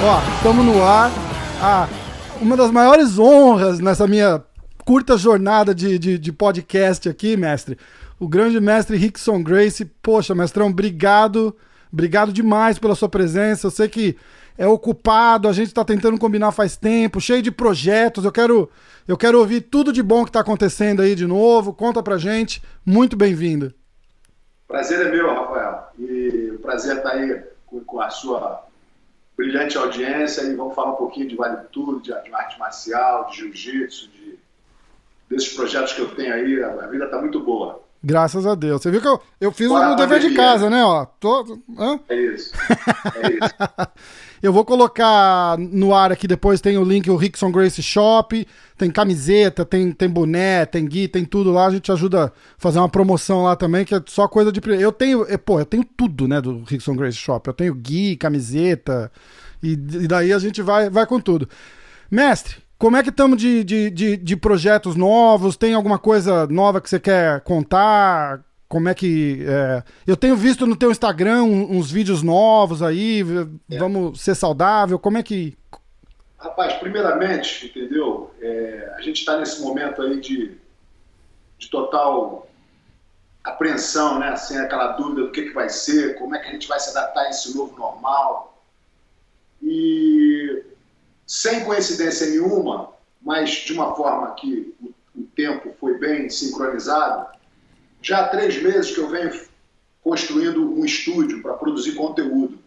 Ó, 0.00 0.36
estamos 0.36 0.64
no 0.64 0.82
ar. 0.82 1.10
Ah, 1.60 1.88
uma 2.40 2.56
das 2.56 2.70
maiores 2.70 3.18
honras 3.18 3.80
nessa 3.80 4.06
minha 4.06 4.42
curta 4.84 5.18
jornada 5.18 5.74
de, 5.74 5.98
de, 5.98 6.18
de, 6.18 6.32
podcast 6.32 7.08
aqui, 7.08 7.36
mestre. 7.36 7.76
O 8.18 8.28
grande 8.28 8.60
mestre 8.60 8.96
Rickson 8.96 9.42
Grace. 9.42 9.84
Poxa, 10.02 10.34
mestrão, 10.34 10.68
obrigado. 10.68 11.54
Obrigado 11.92 12.32
demais 12.32 12.78
pela 12.78 12.94
sua 12.94 13.08
presença. 13.08 13.66
Eu 13.66 13.70
sei 13.70 13.88
que 13.88 14.16
é 14.58 14.66
ocupado, 14.66 15.48
a 15.48 15.52
gente 15.52 15.68
está 15.68 15.84
tentando 15.84 16.18
combinar 16.18 16.50
faz 16.50 16.76
tempo, 16.76 17.20
cheio 17.20 17.40
de 17.40 17.52
projetos. 17.52 18.24
Eu 18.24 18.32
quero, 18.32 18.68
eu 19.06 19.16
quero 19.16 19.38
ouvir 19.38 19.60
tudo 19.60 19.92
de 19.92 20.02
bom 20.02 20.24
que 20.24 20.30
está 20.30 20.40
acontecendo 20.40 21.00
aí 21.00 21.14
de 21.14 21.28
novo. 21.28 21.72
Conta 21.72 22.02
pra 22.02 22.18
gente. 22.18 22.60
Muito 22.84 23.16
bem-vindo. 23.16 23.72
Prazer 24.66 25.06
é 25.06 25.10
meu, 25.12 25.32
Rafael. 25.32 25.84
E 25.96 26.50
o 26.56 26.58
prazer 26.58 26.96
estar 26.96 27.10
tá 27.10 27.16
aí 27.16 27.40
com, 27.66 27.80
com 27.84 28.00
a 28.00 28.10
sua 28.10 28.66
brilhante 29.36 29.78
audiência 29.78 30.42
e 30.42 30.56
vamos 30.56 30.74
falar 30.74 30.94
um 30.94 30.96
pouquinho 30.96 31.28
de 31.28 31.36
Vale 31.36 31.58
Tudo, 31.70 32.00
de, 32.00 32.08
de 32.08 32.34
arte 32.34 32.58
marcial, 32.58 33.28
de 33.30 33.36
jiu-jitsu, 33.36 34.08
de, 34.08 34.38
desses 35.30 35.54
projetos 35.54 35.92
que 35.92 36.00
eu 36.00 36.12
tenho 36.16 36.34
aí. 36.34 36.60
A, 36.64 36.88
vida 36.88 37.04
está 37.04 37.20
muito 37.20 37.38
boa. 37.38 37.80
Graças 38.02 38.44
a 38.44 38.56
Deus. 38.56 38.82
Você 38.82 38.90
viu 38.90 39.00
que 39.00 39.06
eu, 39.06 39.20
eu 39.40 39.52
fiz 39.52 39.70
o 39.70 39.94
dever 39.94 40.18
de 40.18 40.34
casa, 40.34 40.68
né? 40.68 40.82
Ó, 40.84 41.04
tô, 41.04 41.60
hã? 41.78 42.00
É 42.08 42.16
isso. 42.16 42.52
É 43.22 43.32
isso. 43.32 43.54
eu 44.42 44.52
vou 44.52 44.64
colocar 44.64 45.58
no 45.58 45.94
ar 45.94 46.12
aqui 46.12 46.26
depois, 46.26 46.60
tem 46.60 46.78
o 46.78 46.84
link, 46.84 47.10
o 47.10 47.16
Rickson 47.16 47.50
Grace 47.50 47.82
Shop, 47.82 48.46
tem 48.76 48.90
camiseta, 48.90 49.64
tem, 49.64 49.90
tem 49.92 50.08
boné, 50.08 50.64
tem 50.64 50.86
gui, 50.86 51.08
tem 51.08 51.24
tudo 51.24 51.50
lá. 51.50 51.66
A 51.66 51.70
gente 51.70 51.90
ajuda 51.90 52.26
a 52.26 52.32
fazer 52.56 52.78
uma 52.78 52.88
promoção 52.88 53.42
lá 53.42 53.56
também, 53.56 53.84
que 53.84 53.94
é 53.94 54.02
só 54.06 54.28
coisa 54.28 54.52
de. 54.52 54.60
Eu 54.80 54.92
tenho, 54.92 55.26
pô, 55.38 55.58
eu 55.58 55.66
tenho 55.66 55.84
tudo, 55.84 56.28
né, 56.28 56.40
do 56.40 56.62
Rickson 56.64 56.94
Grace 56.94 57.16
Shop. 57.16 57.46
Eu 57.46 57.54
tenho 57.54 57.74
gui, 57.74 58.16
camiseta, 58.16 59.10
e, 59.62 59.72
e 59.72 60.06
daí 60.06 60.32
a 60.32 60.38
gente 60.38 60.62
vai, 60.62 60.88
vai 60.88 61.06
com 61.06 61.20
tudo. 61.20 61.48
Mestre, 62.10 62.56
como 62.78 62.96
é 62.96 63.02
que 63.02 63.10
estamos 63.10 63.38
de, 63.38 63.64
de, 63.64 63.90
de, 63.90 64.16
de, 64.16 64.36
projetos 64.36 64.94
novos? 64.94 65.56
Tem 65.56 65.74
alguma 65.74 65.98
coisa 65.98 66.46
nova 66.46 66.80
que 66.80 66.88
você 66.88 67.00
quer 67.00 67.40
contar? 67.40 68.40
Como 68.68 68.88
é 68.88 68.94
que. 68.94 69.44
É... 69.46 69.82
Eu 70.06 70.16
tenho 70.16 70.36
visto 70.36 70.66
no 70.66 70.76
teu 70.76 70.90
Instagram 70.90 71.42
uns 71.42 71.90
vídeos 71.90 72.22
novos 72.22 72.82
aí. 72.82 73.24
É. 73.70 73.78
Vamos 73.78 74.20
ser 74.20 74.34
saudável. 74.34 74.98
Como 74.98 75.16
é 75.16 75.22
que. 75.22 75.56
Rapaz, 76.36 76.74
primeiramente, 76.74 77.66
entendeu? 77.66 78.32
É, 78.40 78.94
a 78.96 79.00
gente 79.00 79.18
está 79.18 79.38
nesse 79.38 79.60
momento 79.60 80.02
aí 80.02 80.20
de, 80.20 80.56
de 81.58 81.68
total 81.68 82.48
apreensão, 83.42 84.20
né? 84.20 84.36
Sem 84.36 84.58
aquela 84.58 84.92
dúvida 84.92 85.22
do 85.22 85.32
que, 85.32 85.42
que 85.42 85.54
vai 85.54 85.68
ser, 85.68 86.16
como 86.18 86.36
é 86.36 86.38
que 86.38 86.48
a 86.48 86.52
gente 86.52 86.68
vai 86.68 86.78
se 86.78 86.90
adaptar 86.90 87.22
a 87.22 87.30
esse 87.30 87.56
novo 87.56 87.76
normal. 87.76 88.62
E 89.62 90.62
sem 91.26 91.64
coincidência 91.64 92.28
nenhuma, 92.28 92.90
mas 93.20 93.50
de 93.50 93.72
uma 93.72 93.96
forma 93.96 94.34
que 94.34 94.74
o, 94.80 95.20
o 95.20 95.24
tempo 95.34 95.74
foi 95.80 95.98
bem 95.98 96.28
sincronizado, 96.28 97.37
já 98.00 98.20
há 98.20 98.28
três 98.28 98.62
meses 98.62 98.92
que 98.92 98.98
eu 98.98 99.08
venho 99.08 99.30
construindo 100.02 100.72
um 100.72 100.84
estúdio 100.84 101.42
para 101.42 101.54
produzir 101.54 101.92
conteúdo. 101.92 102.58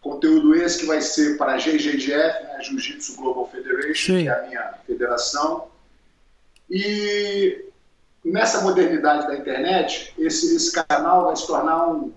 Conteúdo 0.00 0.54
esse 0.54 0.80
que 0.80 0.86
vai 0.86 1.00
ser 1.00 1.38
para 1.38 1.54
a 1.54 1.56
GGGF, 1.56 2.44
né, 2.44 2.58
Jiu-Jitsu 2.62 3.16
Global 3.16 3.48
Federation, 3.50 4.14
Sim. 4.14 4.22
que 4.22 4.28
é 4.28 4.32
a 4.32 4.46
minha 4.46 4.74
federação. 4.86 5.68
E 6.70 7.64
nessa 8.24 8.60
modernidade 8.60 9.26
da 9.26 9.36
internet, 9.36 10.14
esse, 10.18 10.54
esse 10.54 10.70
canal 10.72 11.24
vai 11.24 11.34
se 11.36 11.46
tornar 11.46 11.88
um, 11.88 12.12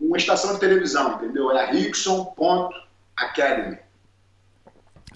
uma 0.00 0.16
estação 0.16 0.54
de 0.54 0.60
televisão, 0.60 1.14
entendeu? 1.14 1.52
É 1.52 1.62
a 1.62 1.70
Rickson.academy. 1.70 3.78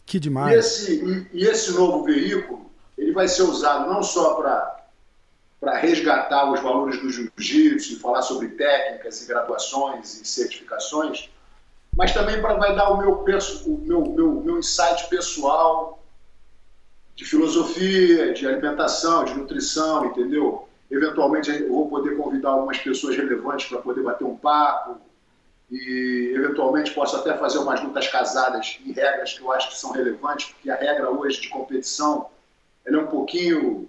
Que 0.04 0.20
demais. 0.20 0.54
E 0.54 0.58
esse, 0.58 1.04
e, 1.04 1.26
e 1.32 1.44
esse 1.44 1.72
novo 1.72 2.04
veículo, 2.04 2.70
ele 2.96 3.10
vai 3.12 3.26
ser 3.26 3.42
usado 3.42 3.90
não 3.90 4.00
só 4.02 4.34
para 4.34 4.75
resgatar 5.74 6.50
os 6.50 6.60
valores 6.60 7.00
do 7.00 7.10
jiu-jitsu 7.10 7.94
e 7.94 7.96
falar 7.96 8.22
sobre 8.22 8.48
técnicas 8.48 9.22
e 9.22 9.26
graduações 9.26 10.20
e 10.20 10.26
certificações, 10.26 11.30
mas 11.96 12.12
também 12.12 12.40
para 12.40 12.54
vai 12.54 12.74
dar 12.74 12.90
o 12.90 12.98
meu, 12.98 13.24
o 13.24 13.78
meu, 13.78 14.00
meu, 14.06 14.32
meu 14.42 14.58
insight 14.58 15.08
pessoal 15.08 16.02
de 17.14 17.24
filosofia, 17.24 18.34
de 18.34 18.46
alimentação, 18.46 19.24
de 19.24 19.34
nutrição, 19.34 20.06
entendeu? 20.06 20.68
Eventualmente 20.90 21.50
eu 21.50 21.72
vou 21.72 21.88
poder 21.88 22.16
convidar 22.16 22.50
algumas 22.50 22.78
pessoas 22.78 23.16
relevantes 23.16 23.66
para 23.66 23.78
poder 23.78 24.02
bater 24.02 24.24
um 24.24 24.36
papo, 24.36 25.00
e 25.70 26.32
eventualmente 26.36 26.92
posso 26.92 27.16
até 27.16 27.36
fazer 27.36 27.58
umas 27.58 27.82
lutas 27.82 28.06
casadas 28.08 28.78
em 28.84 28.92
regras 28.92 29.32
que 29.32 29.42
eu 29.42 29.50
acho 29.50 29.70
que 29.70 29.78
são 29.78 29.90
relevantes, 29.92 30.46
porque 30.52 30.70
a 30.70 30.76
regra 30.76 31.10
hoje 31.10 31.40
de 31.40 31.48
competição 31.48 32.26
ela 32.84 32.98
é 32.98 33.00
um 33.00 33.08
pouquinho 33.08 33.88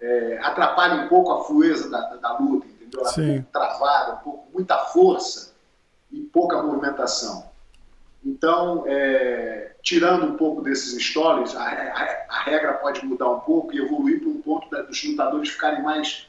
é, 0.00 0.38
atrapalha 0.42 1.04
um 1.04 1.08
pouco 1.08 1.32
a 1.32 1.44
fluidez 1.44 1.88
da, 1.90 2.00
da, 2.16 2.38
luta, 2.38 2.66
entendeu? 2.66 3.00
Ela 3.00 3.12
pouco 3.12 3.52
travada, 3.52 4.12
um 4.14 4.18
pouco, 4.18 4.48
muita 4.52 4.78
força 4.86 5.54
e 6.10 6.20
pouca 6.20 6.62
movimentação. 6.62 7.48
Então, 8.24 8.84
é, 8.86 9.72
tirando 9.82 10.26
um 10.26 10.36
pouco 10.36 10.60
desses 10.62 11.02
stories, 11.02 11.54
a, 11.54 11.62
a, 11.62 12.26
a, 12.28 12.42
regra 12.42 12.74
pode 12.74 13.04
mudar 13.04 13.28
um 13.30 13.40
pouco 13.40 13.74
e 13.74 13.78
evoluir 13.78 14.20
para 14.20 14.28
um 14.28 14.42
ponto 14.42 14.70
da, 14.70 14.82
dos 14.82 15.02
lutadores 15.04 15.50
ficarem 15.50 15.82
mais 15.82 16.26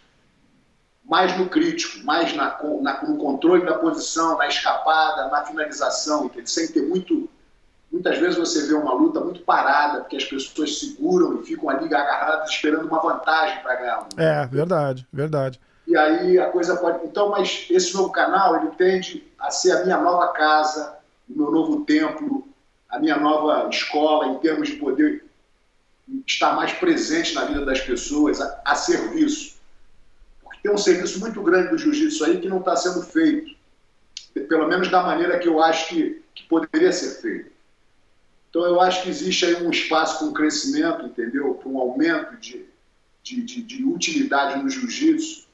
mais 1.09 1.35
no 1.39 1.49
crítico, 1.49 2.05
mais 2.05 2.35
na, 2.35 2.55
na, 2.81 3.01
no 3.03 3.17
controle 3.17 3.65
da 3.65 3.73
posição, 3.79 4.37
na 4.37 4.47
escapada, 4.47 5.27
na 5.29 5.43
finalização, 5.43 6.25
entende? 6.25 6.51
sem 6.51 6.67
ter 6.67 6.83
muito. 6.83 7.27
Muitas 7.91 8.17
vezes 8.19 8.37
você 8.37 8.67
vê 8.67 8.73
uma 8.73 8.93
luta 8.93 9.19
muito 9.19 9.41
parada, 9.41 10.01
porque 10.01 10.17
as 10.17 10.23
pessoas 10.23 10.79
seguram 10.79 11.41
e 11.41 11.45
ficam 11.45 11.69
ali 11.69 11.85
agarradas 11.85 12.49
esperando 12.49 12.87
uma 12.87 13.01
vantagem 13.01 13.61
para 13.63 13.75
ganhar. 13.75 14.07
É, 14.15 14.45
verdade, 14.45 15.07
verdade. 15.11 15.59
E 15.87 15.97
aí 15.97 16.37
a 16.37 16.49
coisa 16.49 16.75
pode. 16.77 17.05
Então, 17.05 17.29
mas 17.29 17.65
esse 17.69 17.95
novo 17.95 18.11
canal, 18.11 18.57
ele 18.57 18.71
tende 18.77 19.27
a 19.39 19.49
ser 19.49 19.71
a 19.71 19.83
minha 19.83 19.97
nova 19.97 20.27
casa, 20.33 20.97
o 21.27 21.37
meu 21.37 21.51
novo 21.51 21.83
templo, 21.83 22.47
a 22.89 22.99
minha 22.99 23.17
nova 23.17 23.67
escola, 23.69 24.27
em 24.27 24.37
termos 24.37 24.69
de 24.69 24.75
poder 24.75 25.25
estar 26.27 26.53
mais 26.53 26.73
presente 26.73 27.33
na 27.33 27.45
vida 27.45 27.65
das 27.65 27.81
pessoas, 27.81 28.39
a, 28.39 28.61
a 28.65 28.75
serviço 28.75 29.59
tem 30.61 30.71
um 30.71 30.77
serviço 30.77 31.19
muito 31.19 31.41
grande 31.41 31.69
do 31.69 31.77
jiu-jitsu 31.77 32.25
aí 32.25 32.39
que 32.39 32.49
não 32.49 32.59
está 32.59 32.75
sendo 32.75 33.01
feito, 33.01 33.55
pelo 34.47 34.67
menos 34.67 34.89
da 34.89 35.01
maneira 35.01 35.39
que 35.39 35.47
eu 35.47 35.61
acho 35.61 35.89
que, 35.89 36.21
que 36.35 36.43
poderia 36.43 36.91
ser 36.91 37.21
feito. 37.21 37.51
Então 38.49 38.65
eu 38.65 38.81
acho 38.81 39.03
que 39.03 39.09
existe 39.09 39.45
aí 39.45 39.63
um 39.63 39.69
espaço 39.69 40.19
para 40.19 40.27
um 40.27 40.33
crescimento, 40.33 41.05
entendeu? 41.05 41.53
Para 41.53 41.69
um 41.69 41.77
aumento 41.77 42.35
de, 42.37 42.65
de, 43.21 43.43
de, 43.43 43.61
de 43.61 43.83
utilidade 43.85 44.61
no 44.61 44.69
jiu-jitsu, 44.69 45.47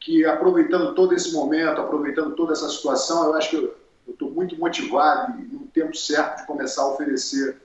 que 0.00 0.24
aproveitando 0.24 0.94
todo 0.94 1.14
esse 1.14 1.32
momento, 1.32 1.80
aproveitando 1.80 2.34
toda 2.34 2.52
essa 2.52 2.68
situação, 2.68 3.26
eu 3.26 3.34
acho 3.34 3.50
que 3.50 3.56
eu 3.56 3.78
estou 4.08 4.32
muito 4.32 4.58
motivado 4.58 5.40
e 5.40 5.44
no 5.44 5.66
tempo 5.68 5.96
certo 5.96 6.40
de 6.40 6.46
começar 6.46 6.82
a 6.82 6.92
oferecer 6.92 7.56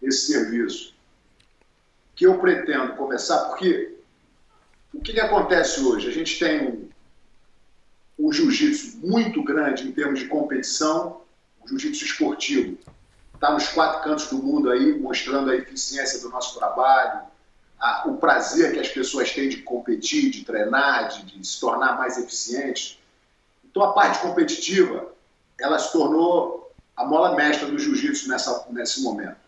esse 0.00 0.32
serviço. 0.32 0.94
Que 2.14 2.26
eu 2.26 2.38
pretendo 2.38 2.94
começar, 2.94 3.46
porque 3.46 3.96
o 4.94 5.00
que, 5.00 5.14
que 5.14 5.20
acontece 5.20 5.80
hoje? 5.80 6.08
A 6.08 6.12
gente 6.12 6.38
tem 6.38 6.68
um, 6.68 6.88
um 8.28 8.32
jiu-jitsu 8.32 8.98
muito 8.98 9.42
grande 9.42 9.88
em 9.88 9.90
termos 9.90 10.20
de 10.20 10.28
competição, 10.28 11.22
o 11.60 11.68
jiu-jitsu 11.68 12.04
esportivo 12.04 12.78
está 13.40 13.50
nos 13.50 13.68
quatro 13.68 14.02
cantos 14.02 14.26
do 14.26 14.36
mundo 14.36 14.70
aí, 14.70 14.98
mostrando 14.98 15.50
a 15.50 15.56
eficiência 15.56 16.20
do 16.20 16.28
nosso 16.28 16.58
trabalho, 16.58 17.22
a, 17.80 18.06
o 18.06 18.18
prazer 18.18 18.74
que 18.74 18.78
as 18.78 18.88
pessoas 18.88 19.32
têm 19.32 19.48
de 19.48 19.62
competir, 19.62 20.30
de 20.30 20.44
treinar, 20.44 21.08
de, 21.08 21.38
de 21.38 21.46
se 21.46 21.58
tornar 21.58 21.96
mais 21.96 22.18
eficientes. 22.18 22.98
Então 23.64 23.82
a 23.82 23.94
parte 23.94 24.18
competitiva, 24.20 25.10
ela 25.58 25.78
se 25.78 25.90
tornou 25.90 26.70
a 26.94 27.06
mola 27.06 27.34
mestra 27.34 27.66
do 27.66 27.78
jiu-jitsu 27.78 28.28
nesse 28.68 29.00
momento. 29.00 29.38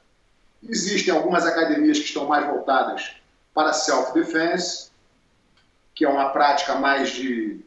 Existem 0.67 1.15
algumas 1.15 1.45
academias 1.45 1.99
que 1.99 2.07
estão 2.07 2.25
mais 2.25 2.47
voltadas 2.47 3.17
para 3.53 3.75
self-defense, 3.75 4.91
que 5.95 6.07
é 6.07 6.09
uma 6.09 6.31
prática 6.31 6.77
mais 6.77 7.11
de, 7.11 7.61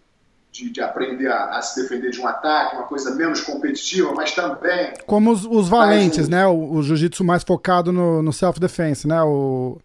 de, 0.56 0.70
de 0.70 0.82
aprender 0.82 1.28
a, 1.28 1.58
a, 1.58 1.62
se 1.62 1.82
defender 1.82 2.12
de 2.12 2.22
um 2.22 2.28
ataque, 2.28 2.78
uma 2.78 2.86
coisa 2.86 3.14
menos 3.14 3.42
competitiva, 3.42 4.14
mas 4.14 4.34
também. 4.34 4.94
Como 5.06 5.30
os, 5.32 5.46
os 5.46 5.68
valentes, 5.68 6.28
um... 6.28 6.32
né? 6.32 6.48
O, 6.48 6.76
o 6.76 6.82
jiu-jitsu 6.82 7.26
mais 7.26 7.44
focado 7.44 7.92
no, 7.92 8.22
no 8.22 8.32
self-defense, 8.32 9.06
né? 9.06 9.22
O... 9.22 9.78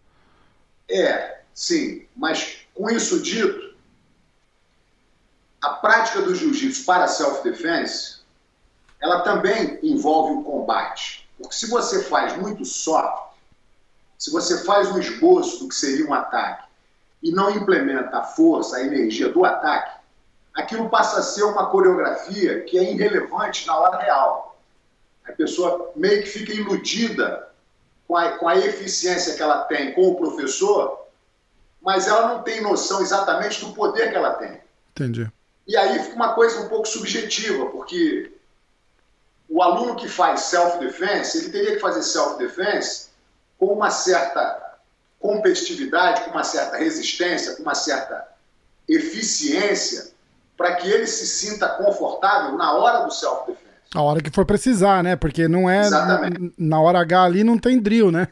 É, 0.89 1.41
sim. 1.53 2.05
Mas 2.15 2.59
com 2.73 2.89
isso 2.89 3.21
dito, 3.21 3.75
a 5.61 5.71
prática 5.71 6.21
do 6.21 6.33
jiu-jitsu 6.33 6.85
para 6.85 7.05
self-defense, 7.07 8.21
ela 9.01 9.21
também 9.21 9.77
envolve 9.83 10.35
o 10.35 10.43
combate. 10.43 11.29
Porque 11.37 11.53
se 11.53 11.69
você 11.69 12.03
faz 12.03 12.37
muito 12.37 12.63
soft, 12.63 13.33
se 14.17 14.31
você 14.31 14.63
faz 14.63 14.89
um 14.89 14.99
esboço 14.99 15.59
do 15.59 15.67
que 15.67 15.75
seria 15.75 16.07
um 16.07 16.13
ataque 16.13 16.63
e 17.21 17.31
não 17.31 17.49
implementa 17.49 18.19
a 18.19 18.23
força, 18.23 18.77
a 18.77 18.83
energia 18.83 19.27
do 19.29 19.43
ataque, 19.43 20.00
aquilo 20.61 20.89
passa 20.89 21.19
a 21.19 21.23
ser 21.23 21.43
uma 21.43 21.67
coreografia 21.67 22.61
que 22.61 22.77
é 22.77 22.91
irrelevante 22.91 23.67
na 23.67 23.77
hora 23.77 23.97
real. 23.97 24.59
A 25.27 25.31
pessoa 25.31 25.91
meio 25.95 26.23
que 26.23 26.29
fica 26.29 26.53
iludida 26.53 27.49
com 28.07 28.15
a, 28.15 28.37
com 28.37 28.47
a 28.47 28.57
eficiência 28.57 29.35
que 29.35 29.41
ela 29.41 29.63
tem 29.63 29.93
com 29.93 30.09
o 30.09 30.15
professor, 30.15 31.07
mas 31.81 32.07
ela 32.07 32.27
não 32.27 32.43
tem 32.43 32.61
noção 32.61 33.01
exatamente 33.01 33.63
do 33.63 33.73
poder 33.73 34.09
que 34.09 34.15
ela 34.15 34.33
tem. 34.35 34.61
Entendi. 34.91 35.31
E 35.67 35.77
aí 35.77 35.99
fica 35.99 36.15
uma 36.15 36.33
coisa 36.33 36.61
um 36.61 36.69
pouco 36.69 36.87
subjetiva, 36.87 37.67
porque 37.67 38.31
o 39.47 39.61
aluno 39.61 39.95
que 39.95 40.07
faz 40.07 40.41
self-defense, 40.41 41.37
ele 41.37 41.49
teria 41.49 41.73
que 41.75 41.79
fazer 41.79 42.03
self-defense 42.03 43.09
com 43.57 43.67
uma 43.67 43.89
certa 43.89 44.77
competitividade, 45.19 46.23
com 46.23 46.31
uma 46.31 46.43
certa 46.43 46.77
resistência, 46.77 47.55
com 47.55 47.61
uma 47.61 47.75
certa 47.75 48.27
eficiência, 48.87 50.11
para 50.61 50.75
que 50.75 50.87
ele 50.87 51.07
se 51.07 51.25
sinta 51.25 51.67
confortável 51.69 52.55
na 52.55 52.73
hora 52.73 53.03
do 53.03 53.11
self-defense. 53.11 53.71
A 53.95 54.01
hora 54.03 54.21
que 54.21 54.29
for 54.29 54.45
precisar, 54.45 55.03
né? 55.03 55.15
Porque 55.15 55.47
não 55.47 55.67
é. 55.67 55.81
Exatamente. 55.81 56.53
Na 56.55 56.79
hora 56.79 56.99
H 56.99 57.23
ali 57.23 57.43
não 57.43 57.57
tem 57.57 57.79
drill, 57.79 58.11
né? 58.11 58.27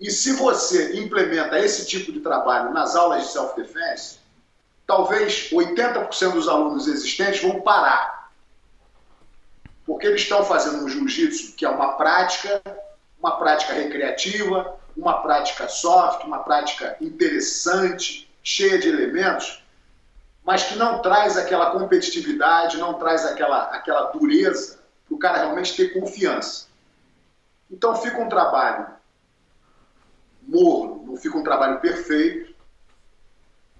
e 0.00 0.10
se 0.10 0.32
você 0.32 0.98
implementa 0.98 1.56
esse 1.60 1.86
tipo 1.86 2.10
de 2.10 2.18
trabalho 2.18 2.74
nas 2.74 2.96
aulas 2.96 3.22
de 3.22 3.28
self-defense, 3.28 4.18
talvez 4.88 5.50
80% 5.52 6.32
dos 6.32 6.48
alunos 6.48 6.88
existentes 6.88 7.40
vão 7.40 7.60
parar. 7.60 8.32
Porque 9.86 10.08
eles 10.08 10.22
estão 10.22 10.44
fazendo 10.44 10.84
um 10.84 10.88
jiu-jitsu 10.88 11.54
que 11.54 11.64
é 11.64 11.68
uma 11.68 11.92
prática, 11.92 12.60
uma 13.20 13.38
prática 13.38 13.72
recreativa, 13.72 14.74
uma 14.96 15.22
prática 15.22 15.68
soft, 15.68 16.24
uma 16.24 16.40
prática 16.40 16.96
interessante, 17.00 18.28
cheia 18.42 18.80
de 18.80 18.88
elementos, 18.88 19.59
mas 20.44 20.64
que 20.64 20.76
não 20.76 21.00
traz 21.00 21.36
aquela 21.36 21.70
competitividade, 21.70 22.78
não 22.78 22.94
traz 22.94 23.24
aquela, 23.24 23.64
aquela 23.64 24.10
dureza 24.10 24.80
para 25.06 25.14
o 25.14 25.18
cara 25.18 25.38
realmente 25.38 25.76
ter 25.76 25.92
confiança. 25.92 26.66
Então 27.70 27.94
fica 27.96 28.18
um 28.18 28.28
trabalho 28.28 28.88
morno, 30.42 31.04
não 31.06 31.16
fica 31.16 31.38
um 31.38 31.44
trabalho 31.44 31.80
perfeito. 31.80 32.54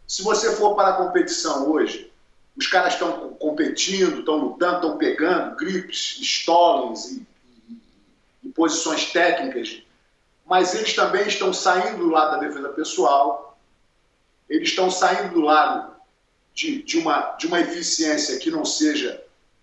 Se 0.07 0.23
você 0.23 0.55
for 0.55 0.75
para 0.75 0.89
a 0.89 0.93
competição 0.97 1.71
hoje, 1.71 2.13
os 2.57 2.67
caras 2.67 2.95
estão 2.95 3.31
competindo, 3.35 4.21
estão 4.21 4.37
lutando, 4.37 4.77
estão 4.77 4.99
pegando 4.99 5.57
grips, 5.57 6.19
stolings 6.21 7.07
e, 7.07 7.27
e, 7.69 7.81
e 8.45 8.49
posições 8.51 9.13
técnicas, 9.13 9.83
mas 10.45 10.75
eles 10.75 10.95
também 10.95 11.27
estão 11.27 11.53
saindo 11.53 11.99
do 11.99 12.11
lado 12.11 12.33
da 12.33 12.47
defesa 12.47 12.69
pessoal, 12.71 13.59
eles 14.49 14.69
estão 14.69 14.91
saindo 14.91 15.35
do 15.35 15.41
lado 15.41 15.95
de, 16.55 16.83
de, 16.83 16.99
uma, 16.99 17.37
de 17.39 17.47
uma 17.47 17.61
eficiência 17.61 18.39
que 18.39 18.51
não 18.51 18.65
seja 18.65 19.23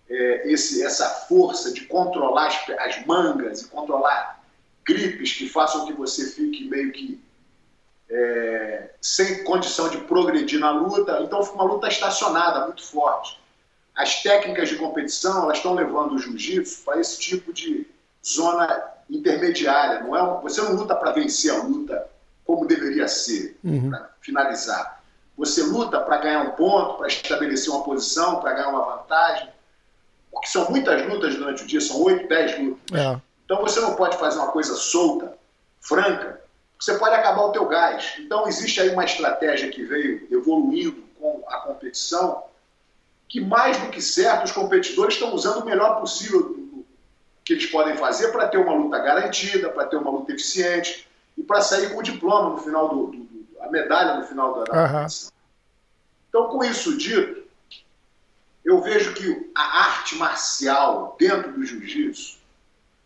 é, 0.09 0.51
esse, 0.51 0.83
essa 0.83 1.07
força 1.27 1.71
de 1.71 1.81
controlar 1.81 2.47
as, 2.47 2.69
as 2.79 3.05
mangas 3.05 3.61
e 3.61 3.67
controlar 3.67 4.41
gripes 4.85 5.33
que 5.33 5.49
façam 5.49 5.85
que 5.85 5.93
você 5.93 6.29
fique 6.31 6.63
meio 6.65 6.91
que 6.91 7.21
é, 8.09 8.91
sem 9.01 9.43
condição 9.43 9.89
de 9.89 9.97
progredir 9.97 10.59
na 10.59 10.71
luta. 10.71 11.19
Então 11.21 11.43
fica 11.43 11.55
uma 11.55 11.65
luta 11.65 11.87
estacionada, 11.87 12.65
muito 12.65 12.83
forte. 12.83 13.37
As 13.93 14.21
técnicas 14.21 14.69
de 14.69 14.77
competição 14.77 15.43
elas 15.43 15.57
estão 15.57 15.73
levando 15.73 16.13
o 16.13 16.19
jiu-jitsu 16.19 16.83
para 16.85 17.01
esse 17.01 17.19
tipo 17.19 17.51
de 17.51 17.85
zona 18.25 18.93
intermediária. 19.09 20.01
Não 20.01 20.15
é, 20.15 20.41
você 20.41 20.61
não 20.61 20.73
luta 20.73 20.95
para 20.95 21.11
vencer 21.11 21.51
a 21.51 21.63
luta 21.63 22.07
como 22.45 22.65
deveria 22.65 23.09
ser, 23.09 23.57
uhum. 23.61 23.89
para 23.89 24.09
finalizar. 24.21 24.96
Você 25.37 25.61
luta 25.63 25.99
para 25.99 26.17
ganhar 26.17 26.41
um 26.41 26.51
ponto, 26.51 26.97
para 26.97 27.07
estabelecer 27.07 27.71
uma 27.71 27.83
posição, 27.83 28.39
para 28.39 28.53
ganhar 28.53 28.69
uma 28.69 28.97
vantagem. 28.97 29.49
Porque 30.31 30.47
são 30.47 30.69
muitas 30.69 31.05
lutas 31.07 31.35
durante 31.35 31.63
o 31.63 31.67
dia, 31.67 31.79
são 31.79 32.01
8, 32.01 32.27
10 32.27 32.59
lutas. 32.59 32.99
É. 32.99 33.21
Então 33.45 33.61
você 33.61 33.79
não 33.79 33.95
pode 33.95 34.17
fazer 34.17 34.39
uma 34.39 34.51
coisa 34.51 34.75
solta, 34.75 35.37
franca, 35.79 36.41
você 36.79 36.97
pode 36.97 37.15
acabar 37.15 37.41
o 37.43 37.51
teu 37.51 37.65
gás. 37.65 38.13
Então 38.19 38.47
existe 38.47 38.79
aí 38.79 38.89
uma 38.89 39.05
estratégia 39.05 39.69
que 39.69 39.83
veio 39.83 40.27
evoluindo 40.31 41.03
com 41.19 41.43
a 41.47 41.57
competição, 41.59 42.43
que 43.27 43.39
mais 43.39 43.77
do 43.77 43.89
que 43.89 44.01
certo 44.01 44.45
os 44.45 44.51
competidores 44.51 45.15
estão 45.15 45.33
usando 45.33 45.61
o 45.61 45.65
melhor 45.65 45.99
possível 45.99 46.55
que 47.43 47.53
eles 47.53 47.65
podem 47.67 47.95
fazer 47.95 48.31
para 48.31 48.47
ter 48.47 48.57
uma 48.57 48.73
luta 48.73 48.99
garantida, 48.99 49.69
para 49.69 49.85
ter 49.85 49.95
uma 49.95 50.11
luta 50.11 50.33
eficiente 50.33 51.07
e 51.37 51.43
para 51.43 51.61
sair 51.61 51.93
com 51.93 51.99
o 51.99 52.03
diploma 52.03 52.49
no 52.49 52.57
final 52.57 52.89
do, 52.89 53.07
do 53.07 53.26
a 53.67 53.71
medalha 53.71 54.15
no 54.15 54.25
final 54.25 54.63
da, 54.63 54.65
competição. 54.65 55.31
Então, 56.29 56.47
com 56.49 56.63
isso 56.63 56.97
dito, 56.97 57.43
eu 58.63 58.81
vejo 58.81 59.13
que 59.13 59.51
a 59.55 59.79
arte 59.85 60.15
marcial 60.15 61.15
dentro 61.19 61.53
do 61.53 61.65
jiu-jitsu, 61.65 62.37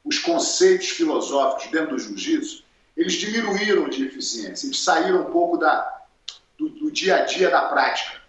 os 0.03 0.17
conceitos 0.19 0.89
filosóficos 0.89 1.71
dentro 1.71 1.95
do 1.95 1.99
jiu-jitsu, 1.99 2.63
eles 2.97 3.13
diminuíram 3.13 3.87
de 3.87 4.05
eficiência, 4.05 4.65
eles 4.65 4.79
saíram 4.79 5.21
um 5.21 5.31
pouco 5.31 5.57
da, 5.57 6.01
do, 6.57 6.69
do 6.69 6.91
dia 6.91 7.17
a 7.17 7.25
dia 7.25 7.49
da 7.49 7.63
prática. 7.65 8.19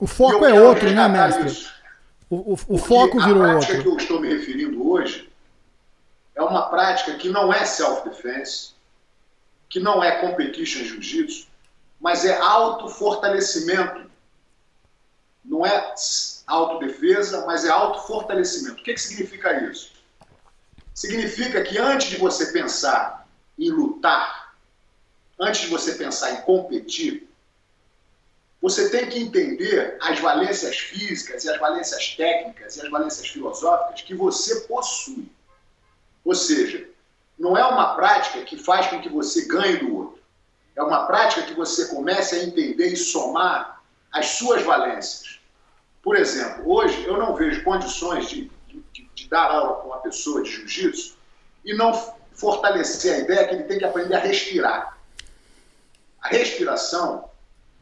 O 0.00 0.06
foco 0.06 0.44
é 0.44 0.52
outro, 0.52 0.90
né, 0.90 1.08
mestre? 1.08 1.68
O, 2.30 2.52
o, 2.52 2.58
o 2.68 2.78
foco 2.78 3.20
virou 3.20 3.42
outro. 3.42 3.56
A 3.56 3.58
prática 3.58 3.82
que 3.82 3.88
eu 3.88 3.96
estou 3.96 4.20
me 4.20 4.28
referindo 4.28 4.88
hoje 4.88 5.28
é 6.34 6.42
uma 6.42 6.68
prática 6.68 7.14
que 7.14 7.28
não 7.28 7.52
é 7.52 7.64
self-defense, 7.64 8.74
que 9.68 9.80
não 9.80 10.02
é 10.02 10.20
competition 10.20 10.84
jiu-jitsu, 10.84 11.46
mas 12.00 12.24
é 12.24 12.38
autofortalecimento. 12.38 14.08
Não 15.44 15.66
é 15.66 15.94
autodefesa, 16.46 17.44
mas 17.46 17.64
é 17.64 17.70
autofortalecimento. 17.70 18.80
O 18.80 18.84
que, 18.84 18.94
que 18.94 19.00
significa 19.00 19.70
isso? 19.70 19.92
Significa 20.94 21.62
que 21.62 21.78
antes 21.78 22.08
de 22.08 22.16
você 22.16 22.46
pensar 22.52 23.26
em 23.58 23.70
lutar, 23.70 24.54
antes 25.38 25.62
de 25.62 25.66
você 25.68 25.94
pensar 25.94 26.32
em 26.32 26.42
competir, 26.42 27.28
você 28.60 28.90
tem 28.90 29.08
que 29.08 29.18
entender 29.20 29.96
as 30.00 30.18
valências 30.18 30.76
físicas 30.78 31.44
e 31.44 31.50
as 31.50 31.60
valências 31.60 32.16
técnicas 32.16 32.76
e 32.76 32.82
as 32.82 32.90
valências 32.90 33.28
filosóficas 33.28 34.02
que 34.02 34.14
você 34.14 34.62
possui. 34.62 35.30
Ou 36.24 36.34
seja, 36.34 36.88
não 37.38 37.56
é 37.56 37.64
uma 37.64 37.94
prática 37.94 38.42
que 38.42 38.56
faz 38.56 38.88
com 38.88 39.00
que 39.00 39.08
você 39.08 39.46
ganhe 39.46 39.76
do 39.76 39.94
outro. 39.94 40.18
É 40.74 40.82
uma 40.82 41.06
prática 41.06 41.42
que 41.42 41.54
você 41.54 41.86
comece 41.86 42.34
a 42.34 42.44
entender 42.44 42.88
e 42.88 42.96
somar 42.96 43.82
as 44.12 44.26
suas 44.30 44.62
valências. 44.62 45.40
Por 46.02 46.16
exemplo, 46.16 46.70
hoje 46.70 47.04
eu 47.04 47.16
não 47.16 47.34
vejo 47.34 47.62
condições 47.64 48.28
de, 48.28 48.50
de, 48.66 49.10
de 49.14 49.28
dar 49.28 49.50
aula 49.50 49.74
para 49.76 49.86
uma 49.86 49.98
pessoa 49.98 50.42
de 50.42 50.50
jiu-jitsu 50.50 51.16
e 51.64 51.74
não 51.74 51.92
fortalecer 52.32 53.14
a 53.14 53.18
ideia 53.18 53.46
que 53.46 53.54
ele 53.54 53.64
tem 53.64 53.78
que 53.78 53.84
aprender 53.84 54.14
a 54.14 54.20
respirar. 54.20 54.96
A 56.22 56.28
respiração 56.28 57.28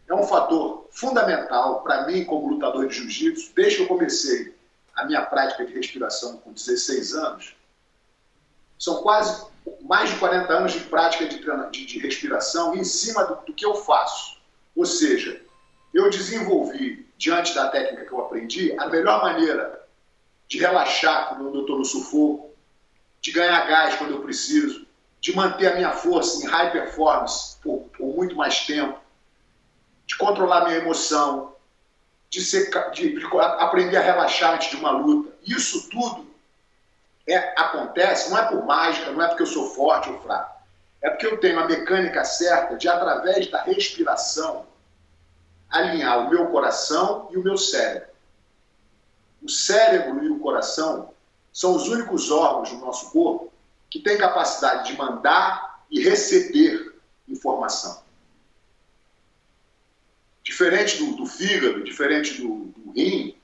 é 0.08 0.14
um 0.14 0.24
fator 0.24 0.88
fundamental 0.90 1.82
para 1.82 2.06
mim 2.06 2.24
como 2.24 2.48
lutador 2.48 2.88
de 2.88 2.94
jiu-jitsu. 2.94 3.52
Desde 3.54 3.76
que 3.76 3.82
eu 3.82 3.88
comecei 3.88 4.54
a 4.94 5.04
minha 5.04 5.22
prática 5.22 5.64
de 5.64 5.74
respiração 5.74 6.38
com 6.38 6.52
16 6.52 7.14
anos, 7.14 7.55
são 8.78 9.02
quase 9.02 9.46
mais 9.82 10.10
de 10.10 10.16
40 10.16 10.52
anos 10.52 10.72
de 10.72 10.80
prática 10.80 11.26
de, 11.26 11.40
de, 11.70 11.86
de 11.86 11.98
respiração 11.98 12.74
em 12.74 12.84
cima 12.84 13.24
do, 13.24 13.36
do, 13.46 13.52
que 13.52 13.64
eu 13.64 13.74
faço. 13.74 14.38
Ou 14.74 14.84
seja, 14.84 15.40
eu 15.92 16.10
desenvolvi, 16.10 17.06
diante 17.16 17.54
da 17.54 17.68
técnica 17.68 18.04
que 18.04 18.12
eu 18.12 18.20
aprendi, 18.20 18.76
a 18.78 18.88
melhor 18.88 19.22
maneira 19.22 19.86
de 20.48 20.58
relaxar 20.58 21.28
quando 21.28 21.54
eu 21.54 21.62
estou 21.62 21.78
no 21.78 21.84
sufoco, 21.84 22.50
de 23.20 23.32
ganhar 23.32 23.66
gás 23.66 23.96
quando 23.96 24.12
eu 24.12 24.20
preciso, 24.20 24.86
de 25.20 25.34
manter 25.34 25.72
a 25.72 25.74
minha 25.74 25.92
força 25.92 26.44
em 26.44 26.48
high 26.48 26.70
performance 26.70 27.56
por, 27.62 27.88
por 27.96 28.14
muito 28.14 28.36
mais 28.36 28.64
tempo, 28.66 28.98
de 30.06 30.16
controlar 30.16 30.66
minha 30.66 30.76
emoção, 30.76 31.54
de, 32.30 32.44
ser, 32.44 32.70
de, 32.92 33.18
de 33.18 33.26
aprender 33.36 33.96
a 33.96 34.02
relaxar 34.02 34.54
antes 34.54 34.70
de 34.70 34.76
uma 34.76 34.90
luta. 34.90 35.32
Isso 35.44 35.88
tudo 35.88 36.25
é, 37.28 37.60
acontece, 37.60 38.30
não 38.30 38.38
é 38.38 38.42
por 38.42 38.64
mágica, 38.64 39.10
não 39.10 39.22
é 39.22 39.28
porque 39.28 39.42
eu 39.42 39.46
sou 39.46 39.70
forte 39.70 40.08
ou 40.08 40.20
fraco. 40.20 40.56
É 41.02 41.10
porque 41.10 41.26
eu 41.26 41.38
tenho 41.38 41.58
a 41.58 41.66
mecânica 41.66 42.24
certa 42.24 42.76
de, 42.76 42.88
através 42.88 43.50
da 43.50 43.62
respiração, 43.62 44.66
alinhar 45.68 46.26
o 46.26 46.30
meu 46.30 46.46
coração 46.48 47.28
e 47.30 47.36
o 47.36 47.42
meu 47.42 47.58
cérebro. 47.58 48.08
O 49.42 49.48
cérebro 49.48 50.24
e 50.24 50.30
o 50.30 50.38
coração 50.38 51.12
são 51.52 51.74
os 51.74 51.88
únicos 51.88 52.30
órgãos 52.30 52.70
do 52.70 52.78
nosso 52.78 53.10
corpo 53.10 53.52
que 53.90 54.00
têm 54.00 54.18
capacidade 54.18 54.90
de 54.90 54.96
mandar 54.96 55.84
e 55.90 56.02
receber 56.02 56.94
informação. 57.28 58.02
Diferente 60.42 60.98
do, 60.98 61.16
do 61.16 61.26
fígado, 61.26 61.82
diferente 61.82 62.40
do, 62.40 62.66
do 62.66 62.92
rim, 62.92 63.35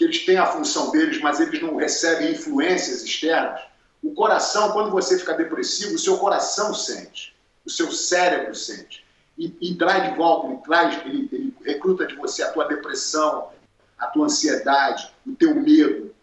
que 0.00 0.04
eles 0.04 0.24
têm 0.24 0.38
a 0.38 0.46
função 0.46 0.90
deles, 0.90 1.20
mas 1.20 1.40
eles 1.40 1.60
não 1.60 1.76
recebem 1.76 2.32
influências 2.32 3.02
externas. 3.02 3.60
O 4.02 4.14
coração, 4.14 4.72
quando 4.72 4.90
você 4.90 5.18
fica 5.18 5.34
depressivo, 5.34 5.94
o 5.94 5.98
seu 5.98 6.16
coração 6.16 6.72
sente, 6.72 7.36
o 7.66 7.70
seu 7.70 7.92
cérebro 7.92 8.54
sente. 8.54 9.04
E, 9.36 9.54
e 9.60 9.74
traz 9.74 10.08
de 10.08 10.16
volta, 10.16 10.46
ele 10.46 10.56
traz, 10.62 11.04
ele, 11.04 11.28
ele 11.30 11.54
recruta 11.62 12.06
de 12.06 12.14
você 12.14 12.42
a 12.42 12.50
tua 12.50 12.66
depressão, 12.66 13.50
a 13.98 14.06
tua 14.06 14.24
ansiedade, 14.24 15.12
o 15.26 15.34
teu 15.34 15.54
medo, 15.54 16.14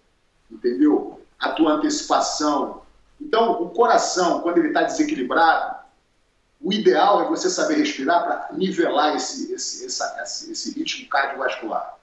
entendeu? 0.50 1.22
A 1.38 1.52
tua 1.52 1.74
antecipação. 1.74 2.82
Então, 3.22 3.62
o 3.62 3.70
coração, 3.70 4.42
quando 4.42 4.58
ele 4.58 4.70
está 4.70 4.82
desequilibrado, 4.82 5.78
o 6.60 6.74
ideal 6.74 7.22
é 7.22 7.28
você 7.28 7.48
saber 7.48 7.76
respirar 7.76 8.24
para 8.24 8.58
nivelar 8.58 9.16
esse, 9.16 9.54
esse, 9.54 9.86
essa, 9.86 10.52
esse 10.52 10.74
ritmo 10.74 11.08
cardiovascular. 11.10 11.97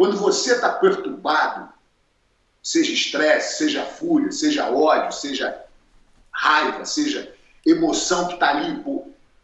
Quando 0.00 0.16
você 0.16 0.54
está 0.54 0.70
perturbado, 0.70 1.68
seja 2.62 2.90
estresse, 2.90 3.58
seja 3.58 3.84
fúria, 3.84 4.32
seja 4.32 4.70
ódio, 4.70 5.12
seja 5.12 5.62
raiva, 6.30 6.86
seja 6.86 7.30
emoção 7.66 8.26
que 8.28 8.32
está 8.32 8.48
ali, 8.48 8.82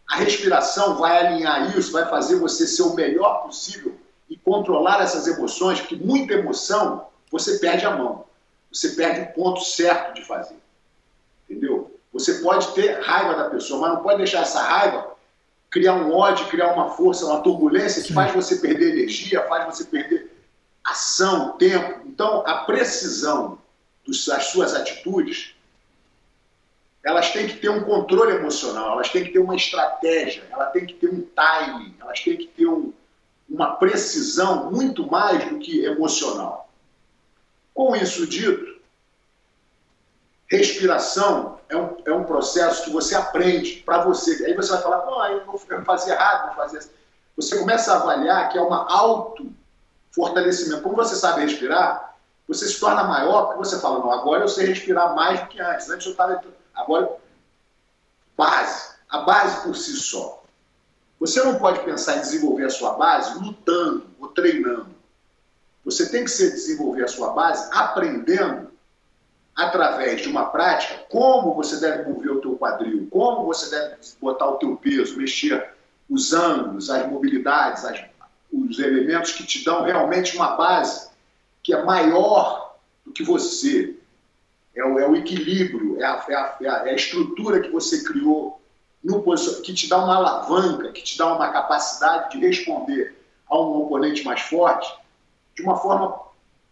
a 0.08 0.16
respiração 0.16 0.96
vai 0.96 1.26
alinhar 1.26 1.76
isso, 1.76 1.92
vai 1.92 2.08
fazer 2.08 2.36
você 2.36 2.66
ser 2.66 2.84
o 2.84 2.94
melhor 2.94 3.42
possível 3.42 3.96
e 4.30 4.36
controlar 4.38 5.02
essas 5.02 5.26
emoções, 5.26 5.78
porque 5.78 5.96
muita 5.96 6.32
emoção 6.32 7.06
você 7.30 7.58
perde 7.58 7.84
a 7.84 7.90
mão, 7.90 8.24
você 8.72 8.92
perde 8.92 9.20
o 9.20 9.34
ponto 9.34 9.60
certo 9.60 10.14
de 10.14 10.24
fazer. 10.24 10.56
Entendeu? 11.44 12.00
Você 12.14 12.36
pode 12.36 12.68
ter 12.68 12.98
raiva 13.02 13.34
da 13.34 13.50
pessoa, 13.50 13.82
mas 13.82 13.92
não 13.92 14.02
pode 14.02 14.16
deixar 14.16 14.40
essa 14.40 14.62
raiva 14.62 15.14
criar 15.68 15.92
um 15.96 16.10
ódio, 16.14 16.46
criar 16.46 16.72
uma 16.72 16.88
força, 16.96 17.26
uma 17.26 17.42
turbulência 17.42 18.02
que 18.02 18.14
faz 18.14 18.32
você 18.32 18.56
perder 18.56 18.92
energia, 18.92 19.42
faz 19.42 19.66
você 19.66 19.84
perder 19.84 20.35
ação, 20.86 21.56
tempo. 21.58 22.00
Então, 22.06 22.42
a 22.46 22.58
precisão 22.64 23.58
das 24.06 24.46
suas 24.46 24.74
atitudes, 24.74 25.54
elas 27.04 27.30
têm 27.30 27.48
que 27.48 27.56
ter 27.56 27.68
um 27.68 27.82
controle 27.82 28.36
emocional, 28.36 28.92
elas 28.92 29.10
têm 29.10 29.24
que 29.24 29.32
ter 29.32 29.38
uma 29.38 29.56
estratégia, 29.56 30.44
elas 30.50 30.72
têm 30.72 30.86
que 30.86 30.94
ter 30.94 31.08
um 31.08 31.22
timing, 31.22 31.94
elas 32.00 32.20
têm 32.20 32.36
que 32.36 32.46
ter 32.46 32.66
um, 32.66 32.92
uma 33.48 33.76
precisão 33.76 34.70
muito 34.70 35.06
mais 35.08 35.48
do 35.48 35.58
que 35.58 35.84
emocional. 35.84 36.68
Com 37.74 37.94
isso 37.94 38.26
dito, 38.26 38.76
respiração 40.48 41.60
é 41.68 41.76
um, 41.76 41.96
é 42.06 42.12
um 42.12 42.24
processo 42.24 42.84
que 42.84 42.90
você 42.90 43.14
aprende 43.14 43.82
para 43.84 44.02
você. 44.02 44.44
Aí 44.46 44.54
você 44.54 44.72
vai 44.72 44.82
falar, 44.82 45.04
não, 45.04 45.26
eu 45.26 45.44
vou 45.44 45.58
fazer 45.84 46.12
errado, 46.12 46.46
vou 46.46 46.56
fazer 46.56 46.78
assim. 46.78 46.90
Você 47.36 47.58
começa 47.58 47.92
a 47.92 47.96
avaliar 47.96 48.48
que 48.48 48.56
é 48.56 48.62
uma 48.62 48.86
auto-fortalecimento. 50.16 50.82
Como 50.82 50.96
você 50.96 51.14
sabe 51.14 51.42
respirar, 51.42 52.16
você 52.48 52.66
se 52.66 52.80
torna 52.80 53.04
maior 53.04 53.46
porque 53.46 53.58
você 53.58 53.78
fala, 53.80 53.98
não, 53.98 54.12
agora 54.12 54.44
eu 54.44 54.48
sei 54.48 54.66
respirar 54.66 55.14
mais 55.14 55.40
do 55.40 55.48
que 55.48 55.60
antes. 55.60 55.88
Antes 55.90 56.06
eu 56.06 56.12
estava... 56.12 56.42
Agora, 56.74 57.16
base. 58.36 58.96
A 59.08 59.18
base 59.18 59.62
por 59.62 59.76
si 59.76 59.92
só. 59.92 60.42
Você 61.20 61.42
não 61.42 61.56
pode 61.56 61.80
pensar 61.80 62.16
em 62.16 62.20
desenvolver 62.20 62.64
a 62.64 62.70
sua 62.70 62.94
base 62.94 63.38
lutando 63.38 64.06
ou 64.18 64.28
treinando. 64.28 64.94
Você 65.84 66.08
tem 66.10 66.24
que 66.24 66.30
ser 66.30 66.50
desenvolver 66.50 67.04
a 67.04 67.08
sua 67.08 67.30
base 67.30 67.68
aprendendo 67.72 68.70
através 69.54 70.20
de 70.20 70.28
uma 70.28 70.46
prática, 70.46 71.04
como 71.08 71.54
você 71.54 71.80
deve 71.80 72.10
mover 72.10 72.32
o 72.32 72.40
teu 72.42 72.58
quadril, 72.58 73.08
como 73.10 73.46
você 73.46 73.70
deve 73.70 73.96
botar 74.20 74.46
o 74.48 74.56
teu 74.56 74.76
peso, 74.76 75.16
mexer 75.16 75.72
os 76.10 76.34
ângulos, 76.34 76.90
as 76.90 77.10
mobilidades, 77.10 77.84
as, 77.86 78.04
os 78.52 78.78
elementos 78.78 79.32
que 79.32 79.44
te 79.44 79.64
dão 79.64 79.82
realmente 79.82 80.36
uma 80.36 80.56
base 80.56 81.10
que 81.62 81.74
é 81.74 81.82
maior 81.82 82.76
do 83.04 83.12
que 83.12 83.22
você. 83.22 83.96
É 84.74 84.84
o, 84.84 84.98
é 84.98 85.08
o 85.08 85.16
equilíbrio, 85.16 85.98
é 86.00 86.04
a, 86.04 86.24
é, 86.28 86.34
a, 86.34 86.56
é 86.60 86.90
a, 86.90 86.94
estrutura 86.94 87.60
que 87.60 87.70
você 87.70 88.04
criou 88.04 88.60
no 89.02 89.22
que 89.62 89.72
te 89.72 89.88
dá 89.88 89.98
uma 89.98 90.16
alavanca, 90.16 90.92
que 90.92 91.02
te 91.02 91.16
dá 91.16 91.34
uma 91.34 91.50
capacidade 91.50 92.32
de 92.32 92.46
responder 92.46 93.16
a 93.48 93.58
um 93.58 93.82
oponente 93.82 94.22
mais 94.24 94.42
forte 94.42 94.92
de 95.54 95.62
uma 95.62 95.76
forma 95.76 96.20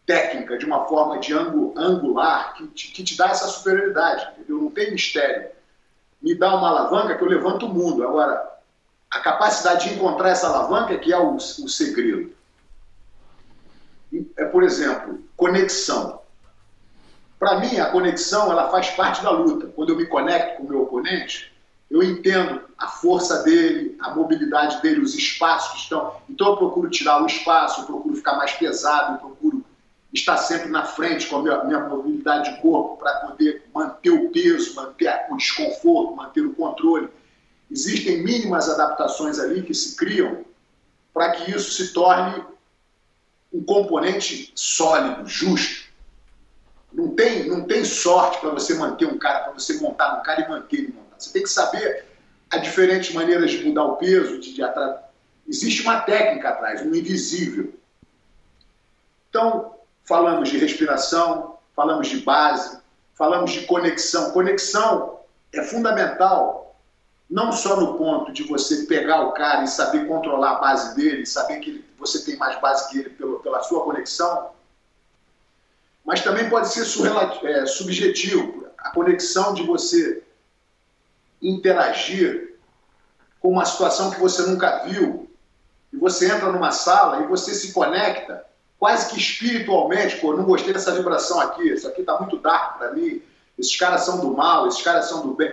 técnica, 0.06 0.58
de 0.58 0.66
uma 0.66 0.84
forma 0.86 1.18
de 1.18 1.32
angular, 1.32 2.54
que 2.54 2.66
te, 2.68 2.92
que 2.92 3.02
te 3.02 3.16
dá 3.16 3.30
essa 3.30 3.48
superioridade, 3.48 4.32
entendeu? 4.32 4.60
Não 4.60 4.70
tem 4.70 4.92
mistério. 4.92 5.50
Me 6.20 6.34
dá 6.34 6.54
uma 6.56 6.68
alavanca 6.68 7.16
que 7.16 7.24
eu 7.24 7.28
levanto 7.28 7.66
o 7.66 7.72
mundo. 7.72 8.06
Agora, 8.06 8.53
a 9.14 9.20
capacidade 9.20 9.88
de 9.88 9.94
encontrar 9.94 10.30
essa 10.30 10.48
alavanca 10.48 10.98
que 10.98 11.12
é 11.12 11.18
o, 11.18 11.36
o 11.36 11.68
segredo. 11.68 12.32
É, 14.36 14.44
por 14.44 14.64
exemplo, 14.64 15.22
conexão. 15.36 16.20
Para 17.38 17.60
mim, 17.60 17.78
a 17.78 17.86
conexão 17.86 18.50
ela 18.50 18.70
faz 18.70 18.90
parte 18.90 19.22
da 19.22 19.30
luta. 19.30 19.68
Quando 19.68 19.90
eu 19.90 19.96
me 19.96 20.06
conecto 20.06 20.56
com 20.56 20.64
o 20.64 20.68
meu 20.68 20.82
oponente, 20.82 21.52
eu 21.88 22.02
entendo 22.02 22.62
a 22.76 22.88
força 22.88 23.44
dele, 23.44 23.96
a 24.00 24.12
mobilidade 24.12 24.82
dele, 24.82 25.00
os 25.00 25.14
espaços 25.14 25.72
que 25.74 25.78
estão. 25.78 26.16
Então 26.28 26.48
eu 26.48 26.56
procuro 26.56 26.90
tirar 26.90 27.22
o 27.22 27.26
espaço, 27.26 27.82
eu 27.82 27.86
procuro 27.86 28.16
ficar 28.16 28.36
mais 28.36 28.52
pesado, 28.52 29.14
eu 29.14 29.18
procuro 29.18 29.64
estar 30.12 30.38
sempre 30.38 30.70
na 30.70 30.84
frente 30.84 31.28
com 31.28 31.36
a 31.36 31.42
minha, 31.42 31.64
minha 31.64 31.80
mobilidade 31.80 32.52
de 32.52 32.60
corpo 32.60 32.96
para 32.96 33.14
poder 33.20 33.64
manter 33.72 34.10
o 34.10 34.30
peso, 34.30 34.74
manter 34.74 35.26
o 35.30 35.36
desconforto, 35.36 36.16
manter 36.16 36.44
o 36.44 36.52
controle. 36.52 37.08
Existem 37.70 38.22
mínimas 38.22 38.68
adaptações 38.68 39.38
ali 39.38 39.62
que 39.62 39.74
se 39.74 39.96
criam 39.96 40.44
para 41.12 41.32
que 41.32 41.50
isso 41.50 41.70
se 41.72 41.92
torne 41.92 42.44
um 43.52 43.62
componente 43.62 44.52
sólido, 44.54 45.28
justo. 45.28 45.84
Não 46.92 47.14
tem, 47.14 47.48
não 47.48 47.62
tem 47.62 47.84
sorte 47.84 48.40
para 48.40 48.50
você 48.50 48.74
manter 48.74 49.06
um 49.06 49.18
cara, 49.18 49.44
para 49.44 49.52
você 49.52 49.74
montar 49.74 50.18
um 50.18 50.22
cara 50.22 50.42
e 50.42 50.48
manter 50.48 50.76
ele 50.78 50.88
montado. 50.88 51.20
Você 51.20 51.32
tem 51.32 51.42
que 51.42 51.48
saber 51.48 52.04
as 52.50 52.62
diferentes 52.62 53.12
maneiras 53.14 53.50
de 53.50 53.64
mudar 53.64 53.84
o 53.84 53.96
peso, 53.96 54.38
de, 54.40 54.54
de 54.54 54.62
atra... 54.62 55.02
existe 55.48 55.82
uma 55.82 56.00
técnica 56.00 56.50
atrás, 56.50 56.82
um 56.82 56.94
invisível. 56.94 57.74
Então, 59.28 59.74
falamos 60.04 60.48
de 60.48 60.58
respiração, 60.58 61.58
falamos 61.74 62.08
de 62.08 62.18
base, 62.18 62.78
falamos 63.14 63.52
de 63.52 63.62
conexão. 63.62 64.30
Conexão 64.30 65.20
é 65.52 65.62
fundamental, 65.62 66.63
não 67.34 67.50
só 67.50 67.74
no 67.74 67.98
ponto 67.98 68.32
de 68.32 68.44
você 68.44 68.84
pegar 68.84 69.22
o 69.22 69.32
cara 69.32 69.64
e 69.64 69.66
saber 69.66 70.06
controlar 70.06 70.52
a 70.52 70.60
base 70.60 70.94
dele, 70.94 71.26
saber 71.26 71.58
que 71.58 71.84
você 71.98 72.24
tem 72.24 72.36
mais 72.36 72.60
base 72.60 72.88
que 72.88 73.00
ele 73.00 73.10
pelo, 73.10 73.40
pela 73.40 73.60
sua 73.60 73.82
conexão, 73.82 74.50
mas 76.04 76.22
também 76.22 76.48
pode 76.48 76.68
ser 76.68 76.86
é, 77.42 77.66
subjetivo 77.66 78.68
a 78.78 78.90
conexão 78.90 79.52
de 79.52 79.64
você 79.64 80.22
interagir 81.42 82.56
com 83.40 83.48
uma 83.48 83.64
situação 83.64 84.12
que 84.12 84.20
você 84.20 84.42
nunca 84.42 84.84
viu, 84.84 85.28
e 85.92 85.96
você 85.96 86.30
entra 86.30 86.52
numa 86.52 86.70
sala 86.70 87.24
e 87.24 87.26
você 87.26 87.52
se 87.52 87.72
conecta 87.72 88.46
quase 88.78 89.10
que 89.10 89.18
espiritualmente, 89.18 90.18
pô, 90.18 90.36
não 90.36 90.44
gostei 90.44 90.72
dessa 90.72 90.94
vibração 90.94 91.40
aqui, 91.40 91.68
isso 91.68 91.88
aqui 91.88 92.04
tá 92.04 92.16
muito 92.16 92.38
dark 92.38 92.78
para 92.78 92.92
mim, 92.92 93.20
esses 93.58 93.74
caras 93.76 94.02
são 94.02 94.20
do 94.20 94.36
mal, 94.36 94.68
esses 94.68 94.82
caras 94.82 95.06
são 95.06 95.26
do 95.26 95.34
bem. 95.34 95.52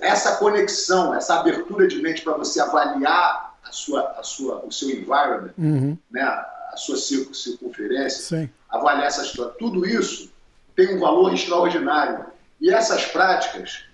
Essa 0.00 0.36
conexão, 0.36 1.14
essa 1.14 1.38
abertura 1.38 1.86
de 1.86 2.02
mente 2.02 2.22
para 2.22 2.34
você 2.34 2.60
avaliar 2.60 3.56
a 3.64 3.72
sua, 3.72 4.02
a 4.18 4.22
sua, 4.22 4.64
o 4.64 4.72
seu 4.72 4.90
environment, 4.90 5.52
uhum. 5.56 5.96
né, 6.10 6.22
a 6.22 6.74
sua 6.76 6.96
circunferência, 6.96 8.22
Sim. 8.38 8.50
avaliar 8.68 9.06
essa 9.06 9.22
história, 9.22 9.54
tudo 9.58 9.86
isso 9.86 10.30
tem 10.74 10.96
um 10.96 11.00
valor 11.00 11.32
extraordinário. 11.32 12.26
E 12.60 12.70
essas 12.70 13.06
práticas, 13.06 13.84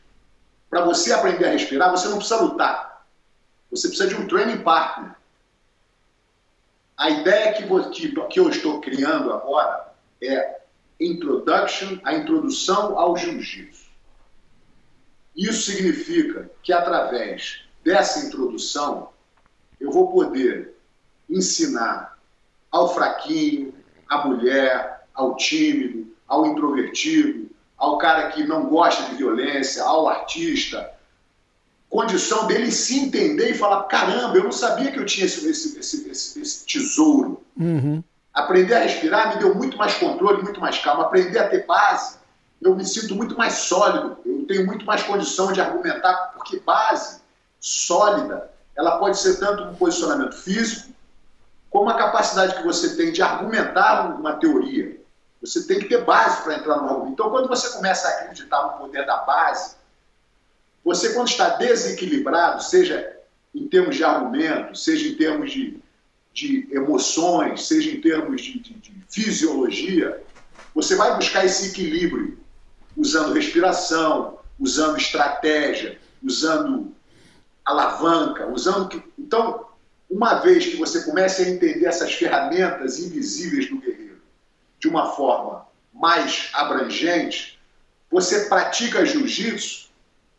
para 0.71 0.85
você 0.85 1.13
aprender 1.13 1.47
a 1.47 1.51
respirar, 1.51 1.91
você 1.91 2.09
não 2.09 2.17
precisa 2.19 2.41
lutar. 2.41 3.07
Você 3.71 3.89
precisa 3.89 4.09
de 4.09 4.15
um 4.15 4.27
training 4.27 4.63
partner. 4.63 5.15
A 6.97 7.11
ideia 7.11 7.53
que, 7.53 8.13
que 8.29 8.41
eu 8.41 8.49
estou 8.49 8.81
criando 8.81 9.33
agora 9.33 9.93
é 10.23 10.61
introduction, 10.99 11.99
a 12.03 12.15
introdução 12.15 12.99
ao 12.99 13.17
jiu-jitsu. 13.17 13.86
Isso 15.37 15.71
significa 15.71 16.51
que 16.63 16.73
através 16.73 17.63
dessa 17.85 18.27
introdução 18.27 19.11
eu 19.79 19.91
vou 19.91 20.11
poder 20.11 20.75
ensinar 21.29 22.17
ao 22.71 22.93
fraquinho, 22.95 23.75
à 24.09 24.27
mulher, 24.27 25.07
ao 25.15 25.37
tímido, 25.37 26.07
ao 26.27 26.47
introvertido, 26.47 27.51
ao 27.77 27.99
cara 27.99 28.31
que 28.31 28.45
não 28.45 28.69
gosta 28.69 29.11
de 29.11 29.17
violência, 29.17 29.83
ao 29.83 30.09
artista, 30.09 30.91
condição 31.89 32.47
dele 32.47 32.71
se 32.71 32.99
entender 32.99 33.51
e 33.51 33.55
falar: 33.55 33.85
caramba, 33.85 34.37
eu 34.37 34.45
não 34.45 34.53
sabia 34.53 34.91
que 34.91 34.99
eu 34.99 35.07
tinha 35.07 35.27
esse, 35.27 35.49
esse, 35.49 35.79
esse, 35.79 36.41
esse 36.41 36.67
tesouro. 36.67 37.43
Uhum. 37.57 38.03
Aprender 38.33 38.75
a 38.75 38.81
respirar 38.81 39.35
me 39.35 39.41
deu 39.41 39.55
muito 39.55 39.77
mais 39.77 39.95
controle, 39.95 40.43
muito 40.43 40.61
mais 40.61 40.79
calma. 40.79 41.05
Aprender 41.05 41.39
a 41.39 41.49
ter 41.49 41.65
base, 41.67 42.19
eu 42.61 42.75
me 42.75 42.85
sinto 42.85 43.15
muito 43.15 43.37
mais 43.37 43.55
sólido, 43.55 44.19
eu 44.25 44.45
tenho 44.47 44.67
muito 44.67 44.85
mais 44.85 45.03
condição 45.03 45.53
de 45.53 45.61
argumentar, 45.61 46.33
porque 46.35 46.59
base 46.61 47.21
sólida, 47.61 48.51
ela 48.77 48.99
pode 48.99 49.19
ser 49.19 49.39
tanto 49.39 49.65
um 49.65 49.75
posicionamento 49.75 50.35
físico, 50.35 50.91
como 51.71 51.91
a 51.91 51.95
capacidade 51.95 52.57
que 52.57 52.63
você 52.63 52.97
tem 52.97 53.13
de 53.13 53.23
argumentar 53.23 54.19
uma 54.19 54.35
teoria. 54.37 54.99
Você 55.41 55.67
tem 55.67 55.79
que 55.79 55.87
ter 55.87 56.05
base 56.05 56.43
para 56.43 56.55
entrar 56.55 56.81
no 56.81 56.89
jogo. 56.89 57.09
Então, 57.09 57.31
quando 57.31 57.49
você 57.49 57.69
começa 57.71 58.09
a 58.09 58.11
acreditar 58.13 58.63
no 58.63 58.79
poder 58.79 59.05
da 59.05 59.19
base, 59.19 59.77
você, 60.85 61.13
quando 61.13 61.29
está 61.29 61.51
desequilibrado, 61.51 62.63
seja 62.63 63.17
em 63.55 63.67
termos 63.69 63.97
de 63.97 64.05
argumento, 64.05 64.77
seja 64.77 65.09
em 65.09 65.17
termos 65.17 65.51
de, 65.51 65.79
de 66.33 66.69
emoções, 66.71 67.67
seja 67.67 67.91
em 67.91 68.01
termos 68.01 68.41
de, 68.41 68.61
de, 68.61 68.75
de 68.75 69.05
fisiologia, 69.09 70.23
você 70.75 70.95
vai 70.95 71.17
buscar 71.17 71.45
esse 71.45 71.71
equilíbrio 71.71 72.39
usando 72.97 73.35
respiração, 73.35 74.39
usando 74.59 74.97
estratégia, 74.97 75.99
usando 76.23 76.95
alavanca, 77.65 78.47
usando. 78.47 79.03
Então, 79.19 79.67
uma 80.09 80.35
vez 80.35 80.67
que 80.67 80.77
você 80.77 81.03
comece 81.03 81.43
a 81.43 81.49
entender 81.49 81.85
essas 81.85 82.15
ferramentas 82.15 82.99
invisíveis 82.99 83.69
do 83.69 83.79
guerreiro 83.79 84.21
de 84.79 84.89
uma 84.89 85.13
forma 85.13 85.67
mais 85.93 86.51
abrangente, 86.53 87.59
você 88.11 88.45
pratica 88.47 89.05
jiu-jitsu 89.05 89.87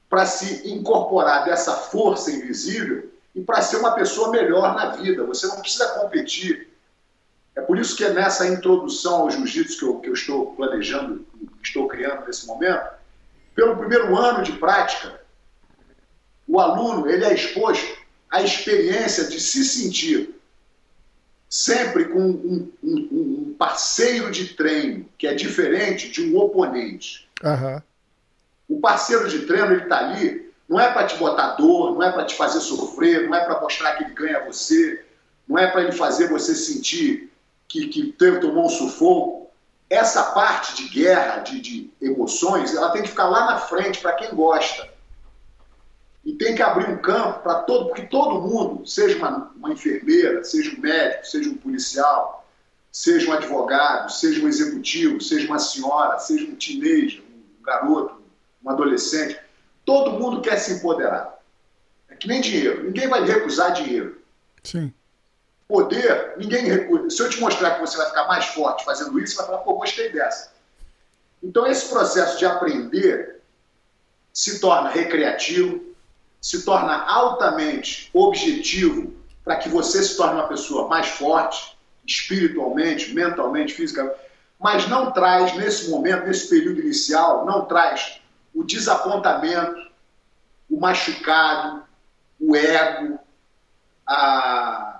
para 0.09 0.25
se 0.25 0.69
incorporar 0.69 1.43
dessa 1.43 1.73
força 1.73 2.31
invisível 2.31 3.11
e 3.35 3.41
para 3.41 3.61
ser 3.61 3.77
uma 3.77 3.91
pessoa 3.91 4.31
melhor 4.31 4.73
na 4.75 4.91
vida. 4.91 5.25
Você 5.25 5.47
não 5.47 5.59
precisa 5.59 5.87
competir. 5.99 6.69
É 7.55 7.61
por 7.61 7.77
isso 7.77 7.95
que 7.95 8.03
é 8.03 8.13
nessa 8.13 8.47
introdução 8.47 9.21
ao 9.21 9.31
jiu-jitsu 9.31 9.95
que 9.95 10.01
que 10.01 10.09
eu 10.09 10.13
estou 10.13 10.55
planejando, 10.55 11.25
que 11.57 11.67
estou 11.67 11.87
criando 11.87 12.25
nesse 12.25 12.45
momento, 12.45 12.89
pelo 13.55 13.77
primeiro 13.77 14.15
ano 14.15 14.43
de 14.43 14.53
prática, 14.53 15.19
o 16.47 16.59
aluno 16.59 17.09
ele 17.09 17.25
é 17.25 17.33
exposto 17.33 17.97
à 18.29 18.41
experiência 18.41 19.25
de 19.25 19.39
se 19.39 19.63
sentir 19.63 20.35
sempre 21.49 22.05
com 22.05 22.19
um, 22.19 22.71
um, 22.83 22.95
um 23.11 23.55
parceiro 23.57 24.29
de 24.31 24.53
treino 24.53 25.09
que 25.17 25.27
é 25.27 25.33
diferente 25.33 26.09
de 26.09 26.21
um 26.21 26.37
oponente. 26.37 27.27
Uhum. 27.43 27.81
O 28.67 28.79
parceiro 28.79 29.29
de 29.29 29.45
treino 29.45 29.71
ele 29.71 29.83
está 29.83 29.99
ali 29.99 30.47
não 30.67 30.79
é 30.79 30.91
para 30.91 31.07
te 31.07 31.15
botar 31.15 31.51
dor, 31.51 31.93
não 31.93 32.03
é 32.03 32.11
para 32.11 32.25
te 32.25 32.35
fazer 32.35 32.59
sofrer, 32.59 33.27
não 33.27 33.35
é 33.35 33.45
para 33.45 33.61
mostrar 33.61 33.95
que 33.95 34.03
ele 34.03 34.13
ganha 34.13 34.45
você, 34.45 35.03
não 35.47 35.57
é 35.57 35.67
para 35.67 35.83
ele 35.83 35.93
fazer 35.93 36.27
você 36.27 36.53
sentir 36.53 37.31
que, 37.67 37.87
que 37.87 38.11
tomou 38.41 38.65
um 38.65 38.69
sufoco. 38.69 39.46
Essa 39.89 40.23
parte 40.31 40.75
de 40.75 40.89
guerra, 40.89 41.39
de, 41.39 41.61
de 41.61 41.91
emoções, 42.01 42.75
ela 42.75 42.91
tem 42.91 43.01
que 43.01 43.09
ficar 43.09 43.27
lá 43.27 43.45
na 43.45 43.57
frente 43.57 43.99
para 43.99 44.13
quem 44.13 44.33
gosta. 44.33 44.87
E 46.25 46.33
tem 46.33 46.55
que 46.55 46.61
abrir 46.61 46.89
um 46.89 46.97
campo 46.97 47.39
para 47.39 47.61
todo, 47.61 47.85
porque 47.85 48.01
todo 48.01 48.41
mundo, 48.41 48.85
seja 48.85 49.17
uma, 49.17 49.49
uma 49.55 49.71
enfermeira, 49.71 50.43
seja 50.43 50.75
um 50.75 50.81
médico, 50.81 51.25
seja 51.25 51.49
um 51.49 51.55
policial, 51.55 52.45
seja 52.91 53.29
um 53.29 53.33
advogado, 53.33 54.11
seja 54.11 54.43
um 54.43 54.47
executivo, 54.47 55.21
seja 55.21 55.47
uma 55.47 55.59
senhora, 55.59 56.19
seja 56.19 56.45
um 56.45 56.55
teenager, 56.55 57.21
um 57.21 57.63
garoto, 57.63 58.21
um 58.61 58.69
adolescente, 58.69 59.39
todo 59.85 60.19
mundo 60.19 60.41
quer 60.41 60.57
se 60.57 60.73
empoderar. 60.73 61.39
É 62.09 62.15
que 62.15 62.27
nem 62.27 62.41
dinheiro. 62.41 62.83
Ninguém 62.83 63.07
vai 63.07 63.23
recusar 63.23 63.71
dinheiro. 63.71 64.21
Sim. 64.63 64.91
Poder, 65.67 66.35
ninguém 66.37 66.63
recusa. 66.63 67.09
Se 67.09 67.21
eu 67.21 67.29
te 67.29 67.39
mostrar 67.41 67.75
que 67.75 67.81
você 67.81 67.97
vai 67.97 68.07
ficar 68.07 68.27
mais 68.27 68.45
forte 68.45 68.85
fazendo 68.85 69.19
isso, 69.19 69.33
você 69.33 69.37
vai 69.39 69.45
falar, 69.47 69.57
pô, 69.59 69.73
gostei 69.73 70.11
dessa. 70.11 70.51
Então, 71.43 71.67
esse 71.67 71.89
processo 71.89 72.37
de 72.37 72.45
aprender 72.45 73.41
se 74.31 74.59
torna 74.59 74.89
recreativo, 74.89 75.83
se 76.41 76.63
torna 76.63 77.03
altamente 77.05 78.09
objetivo 78.13 79.13
para 79.43 79.57
que 79.57 79.67
você 79.67 80.03
se 80.03 80.15
torne 80.15 80.35
uma 80.35 80.47
pessoa 80.47 80.87
mais 80.87 81.07
forte, 81.07 81.77
espiritualmente, 82.05 83.13
mentalmente, 83.13 83.73
fisicamente, 83.73 84.17
mas 84.59 84.87
não 84.87 85.11
traz, 85.11 85.55
nesse 85.55 85.89
momento, 85.89 86.25
nesse 86.25 86.49
período 86.49 86.81
inicial, 86.81 87.45
não 87.45 87.65
traz 87.65 88.19
o 88.53 88.63
desapontamento, 88.63 89.75
o 90.69 90.79
machucado, 90.79 91.83
o 92.39 92.55
ego, 92.55 93.19
a, 94.05 94.96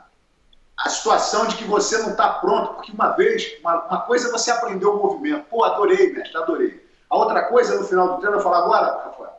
a 0.77 0.89
situação 0.89 1.47
de 1.47 1.55
que 1.55 1.63
você 1.63 1.97
não 1.97 2.11
está 2.11 2.29
pronto, 2.33 2.75
porque 2.75 2.91
uma 2.91 3.09
vez, 3.11 3.57
uma, 3.61 3.83
uma, 3.85 4.01
coisa 4.01 4.31
você 4.31 4.51
aprendeu 4.51 4.93
o 4.93 5.01
movimento, 5.01 5.45
pô, 5.49 5.63
adorei, 5.63 6.13
mestre, 6.13 6.37
adorei. 6.37 6.87
A 7.09 7.17
outra 7.17 7.45
coisa, 7.45 7.79
no 7.79 7.87
final 7.87 8.09
do 8.09 8.17
treino, 8.19 8.37
eu 8.37 8.43
falo, 8.43 8.55
agora, 8.55 9.05
Rafael, 9.05 9.33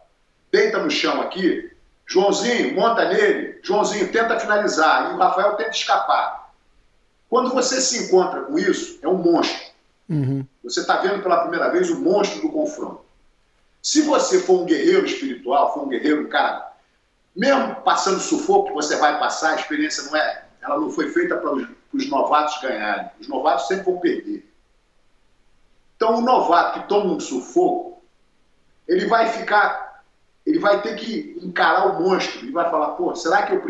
deita 0.50 0.78
no 0.78 0.90
chão 0.90 1.20
aqui, 1.20 1.70
Joãozinho, 2.06 2.74
monta 2.74 3.04
nele, 3.04 3.60
Joãozinho, 3.62 4.10
tenta 4.10 4.40
finalizar, 4.40 5.10
e 5.10 5.14
o 5.14 5.18
Rafael 5.18 5.54
tenta 5.54 5.70
escapar. 5.70 6.50
Quando 7.30 7.50
você 7.50 7.80
se 7.80 8.04
encontra 8.04 8.42
com 8.42 8.58
isso, 8.58 8.98
é 9.02 9.06
um 9.06 9.18
monstro. 9.18 9.68
Uhum. 10.08 10.44
Você 10.64 10.80
está 10.80 10.96
vendo 10.96 11.22
pela 11.22 11.42
primeira 11.42 11.70
vez 11.70 11.90
o 11.90 12.00
monstro 12.00 12.40
do 12.40 12.50
confronto. 12.50 13.02
Se 13.82 14.02
você 14.02 14.40
for 14.40 14.62
um 14.62 14.64
guerreiro 14.64 15.06
espiritual, 15.06 15.72
for 15.72 15.84
um 15.84 15.88
guerreiro, 15.88 16.26
cara, 16.28 16.72
mesmo 17.36 17.76
passando 17.76 18.18
sufoco 18.18 18.68
que 18.68 18.74
você 18.74 18.96
vai 18.96 19.18
passar, 19.20 19.52
a 19.52 19.56
experiência 19.56 20.04
não 20.04 20.16
é, 20.16 20.47
ela 20.60 20.78
não 20.78 20.90
foi 20.90 21.08
feita 21.10 21.36
para 21.36 21.52
os, 21.52 21.66
os 21.92 22.08
novatos 22.08 22.60
ganharem. 22.60 23.10
Os 23.20 23.28
novatos 23.28 23.66
sempre 23.68 23.84
vão 23.84 23.98
perder. 23.98 24.48
Então, 25.96 26.18
o 26.18 26.20
novato 26.20 26.80
que 26.80 26.88
toma 26.88 27.12
um 27.12 27.20
sufoco, 27.20 28.02
ele 28.86 29.06
vai 29.06 29.28
ficar, 29.28 30.04
ele 30.46 30.58
vai 30.58 30.80
ter 30.80 30.94
que 30.96 31.38
encarar 31.42 31.86
o 31.86 32.02
monstro 32.02 32.46
e 32.46 32.50
vai 32.50 32.70
falar, 32.70 32.92
pô, 32.92 33.14
será 33.14 33.42
que 33.42 33.54
eu 33.54 33.60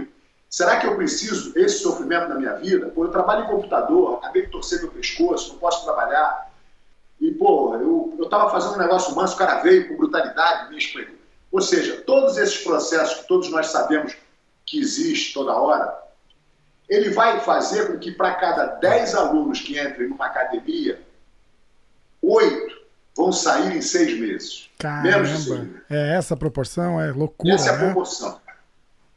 Será 0.51 0.81
que 0.81 0.87
eu 0.87 0.97
preciso 0.97 1.53
esse 1.59 1.81
sofrimento 1.81 2.29
na 2.29 2.37
minha 2.37 2.55
vida? 2.55 2.87
Pô, 2.87 3.05
eu 3.05 3.11
trabalho 3.11 3.45
em 3.45 3.49
computador, 3.49 4.15
acabei 4.15 4.47
de 4.47 4.51
torcer 4.51 4.81
meu 4.81 4.91
pescoço, 4.91 5.53
não 5.53 5.59
posso 5.59 5.85
trabalhar. 5.85 6.51
E, 7.21 7.31
pô, 7.33 7.75
eu, 7.75 8.15
eu 8.19 8.31
fazendo 8.49 8.77
um 8.77 8.79
negócio 8.79 9.15
manso, 9.15 9.35
o 9.35 9.39
cara 9.39 9.61
veio 9.61 9.89
com 9.89 9.97
brutalidade, 9.97 10.71
me 10.71 10.79
espremeu. 10.79 11.17
Ou 11.53 11.61
seja, 11.61 12.03
todos 12.07 12.39
esses 12.39 12.63
processos 12.63 13.21
que 13.21 13.29
todos 13.29 13.51
nós 13.51 13.67
sabemos 13.67 14.17
que 14.65 14.79
existe 14.79 15.35
toda 15.35 15.53
hora, 15.53 16.08
ele 16.89 17.11
vai 17.11 17.41
fazer 17.41 17.89
com 17.89 17.99
que 17.99 18.11
para 18.11 18.35
cada 18.35 18.67
10 18.67 19.15
alunos 19.15 19.61
que 19.61 19.79
entrem 19.79 20.09
numa 20.09 20.27
academia, 20.27 21.01
oito 22.23 22.79
vão 23.17 23.33
sair 23.33 23.77
em 23.77 23.83
seis 23.83 24.19
meses. 24.19 24.71
Caramba, 24.79 25.09
menos 25.09 25.49
é 25.91 26.15
essa 26.15 26.37
proporção, 26.37 27.01
é 27.01 27.11
loucura. 27.11 27.55
Essa 27.55 27.71
é 27.71 27.75
a 27.75 27.77
né? 27.77 27.85
proporção. 27.87 28.41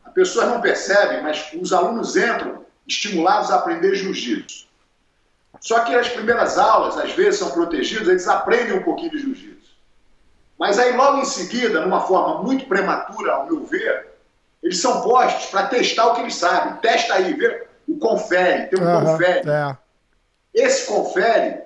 As 0.03 0.13
pessoas 0.13 0.47
não 0.47 0.59
percebem, 0.59 1.21
mas 1.21 1.51
os 1.59 1.71
alunos 1.71 2.17
entram 2.17 2.65
estimulados 2.87 3.51
a 3.51 3.55
aprender 3.55 3.95
jiu-jitsu. 3.95 4.67
Só 5.61 5.81
que 5.81 5.93
as 5.93 6.09
primeiras 6.09 6.57
aulas, 6.57 6.97
às 6.97 7.13
vezes, 7.13 7.39
são 7.39 7.51
protegidas, 7.51 8.07
eles 8.07 8.27
aprendem 8.27 8.73
um 8.73 8.83
pouquinho 8.83 9.11
de 9.11 9.19
jiu-jitsu. 9.19 9.71
Mas 10.57 10.79
aí, 10.79 10.95
logo 10.95 11.19
em 11.19 11.25
seguida, 11.25 11.81
numa 11.81 12.01
forma 12.01 12.43
muito 12.43 12.65
prematura, 12.65 13.33
ao 13.33 13.45
meu 13.45 13.63
ver, 13.65 14.10
eles 14.61 14.79
são 14.79 15.01
postos 15.01 15.47
para 15.47 15.67
testar 15.67 16.07
o 16.07 16.15
que 16.15 16.21
eles 16.21 16.35
sabem. 16.35 16.75
Testa 16.77 17.15
aí, 17.15 17.33
vê 17.33 17.67
o 17.87 17.97
confere, 17.97 18.67
tem 18.67 18.79
um 18.79 18.87
uhum, 18.87 19.05
confere. 19.05 19.49
É. 19.49 19.77
Esse 20.53 20.87
confere 20.87 21.61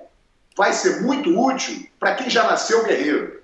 vai 0.56 0.72
ser 0.72 1.02
muito 1.02 1.38
útil 1.38 1.86
para 2.00 2.14
quem 2.14 2.30
já 2.30 2.44
nasceu 2.44 2.84
guerreiro. 2.84 3.42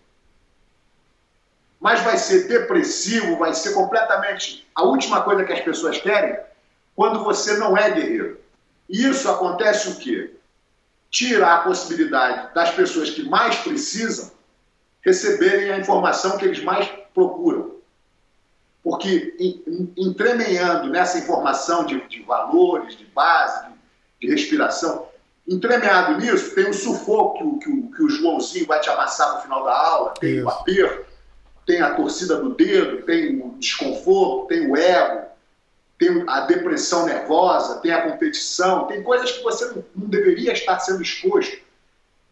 Mas 1.78 2.00
vai 2.00 2.16
ser 2.16 2.48
depressivo, 2.48 3.36
vai 3.36 3.52
ser 3.52 3.74
completamente 3.74 4.66
a 4.74 4.84
última 4.84 5.20
coisa 5.22 5.44
que 5.44 5.52
as 5.52 5.60
pessoas 5.60 5.98
querem 5.98 6.38
quando 6.94 7.24
você 7.24 7.56
não 7.58 7.76
é 7.76 7.90
guerreiro. 7.90 8.40
E 8.88 9.06
isso 9.06 9.28
acontece 9.30 9.88
o 9.88 9.96
quê? 9.96 10.34
Tira 11.10 11.54
a 11.54 11.58
possibilidade 11.58 12.54
das 12.54 12.70
pessoas 12.70 13.10
que 13.10 13.28
mais 13.28 13.56
precisam 13.56 14.30
receberem 15.04 15.72
a 15.72 15.78
informação 15.78 16.38
que 16.38 16.44
eles 16.44 16.62
mais 16.62 16.88
procuram. 17.12 17.81
Porque 18.82 19.36
entremeando 19.96 20.90
nessa 20.90 21.18
informação 21.18 21.86
de, 21.86 22.00
de 22.08 22.22
valores, 22.22 22.96
de 22.96 23.04
base, 23.06 23.68
de, 23.68 23.76
de, 24.20 24.32
respiração, 24.32 25.08
entremeado 25.46 26.20
nisso, 26.20 26.54
tem 26.54 26.68
o 26.68 26.74
sufoco 26.74 27.58
que 27.58 27.70
o, 27.70 27.90
que 27.92 28.02
o 28.02 28.08
Joãozinho 28.08 28.66
vai 28.66 28.80
te 28.80 28.90
amassar 28.90 29.36
no 29.36 29.42
final 29.42 29.64
da 29.64 29.76
aula, 29.76 30.14
tem 30.18 30.36
Isso. 30.36 30.46
o 30.46 30.48
aperto, 30.48 31.12
tem 31.64 31.80
a 31.80 31.94
torcida 31.94 32.36
do 32.36 32.54
dedo, 32.54 33.02
tem 33.02 33.40
o 33.40 33.56
desconforto, 33.58 34.48
tem 34.48 34.68
o 34.68 34.76
ego, 34.76 35.26
tem 35.96 36.24
a 36.26 36.40
depressão 36.40 37.06
nervosa, 37.06 37.80
tem 37.80 37.92
a 37.92 38.02
competição, 38.02 38.88
tem 38.88 39.02
coisas 39.04 39.30
que 39.30 39.42
você 39.44 39.66
não 39.94 40.08
deveria 40.08 40.52
estar 40.52 40.80
sendo 40.80 41.00
exposto 41.00 41.56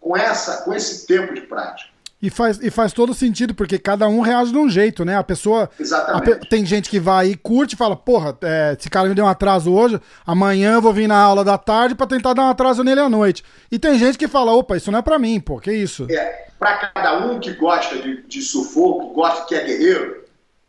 com, 0.00 0.16
essa, 0.16 0.62
com 0.62 0.74
esse 0.74 1.06
tempo 1.06 1.32
de 1.32 1.42
prática. 1.42 1.89
E 2.22 2.28
faz, 2.28 2.58
e 2.62 2.70
faz 2.70 2.92
todo 2.92 3.14
sentido, 3.14 3.54
porque 3.54 3.78
cada 3.78 4.06
um 4.06 4.20
reage 4.20 4.52
de 4.52 4.58
um 4.58 4.68
jeito, 4.68 5.06
né? 5.06 5.16
A 5.16 5.24
pessoa. 5.24 5.70
Exatamente. 5.78 6.32
A, 6.32 6.48
tem 6.48 6.66
gente 6.66 6.90
que 6.90 7.00
vai 7.00 7.28
e 7.28 7.36
curte 7.36 7.74
e 7.74 7.78
fala, 7.78 7.96
porra, 7.96 8.36
é, 8.42 8.76
esse 8.78 8.90
cara 8.90 9.08
me 9.08 9.14
deu 9.14 9.24
um 9.24 9.28
atraso 9.28 9.72
hoje, 9.72 9.98
amanhã 10.26 10.74
eu 10.74 10.82
vou 10.82 10.92
vir 10.92 11.08
na 11.08 11.18
aula 11.18 11.42
da 11.42 11.56
tarde 11.56 11.94
para 11.94 12.06
tentar 12.06 12.34
dar 12.34 12.42
um 12.42 12.50
atraso 12.50 12.84
nele 12.84 13.00
à 13.00 13.08
noite. 13.08 13.42
E 13.72 13.78
tem 13.78 13.98
gente 13.98 14.18
que 14.18 14.28
fala, 14.28 14.52
opa, 14.52 14.76
isso 14.76 14.92
não 14.92 14.98
é 14.98 15.02
para 15.02 15.18
mim, 15.18 15.40
pô, 15.40 15.58
que 15.58 15.72
isso? 15.72 16.06
É, 16.10 16.48
para 16.58 16.76
cada 16.88 17.26
um 17.26 17.40
que 17.40 17.54
gosta 17.54 17.96
de, 17.96 18.22
de 18.22 18.42
sufoco, 18.42 19.14
gosta 19.14 19.46
que 19.46 19.54
é 19.54 19.64
guerreiro, 19.64 20.24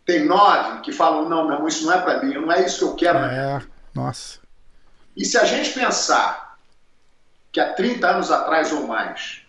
tem 0.06 0.26
nove 0.26 0.80
que 0.82 0.94
falam, 0.94 1.28
não, 1.28 1.44
meu 1.44 1.54
irmão, 1.54 1.68
isso 1.68 1.86
não 1.86 1.94
é 1.94 2.02
para 2.02 2.24
mim, 2.24 2.34
não 2.34 2.52
é 2.52 2.66
isso 2.66 2.80
que 2.80 2.84
eu 2.86 2.96
quero. 2.96 3.20
É, 3.20 3.62
nossa. 3.94 4.40
E 5.16 5.26
se 5.26 5.38
a 5.38 5.44
gente 5.44 5.72
pensar 5.74 6.58
que 7.52 7.60
há 7.60 7.74
30 7.74 8.08
anos 8.08 8.32
atrás 8.32 8.72
ou 8.72 8.88
mais, 8.88 9.41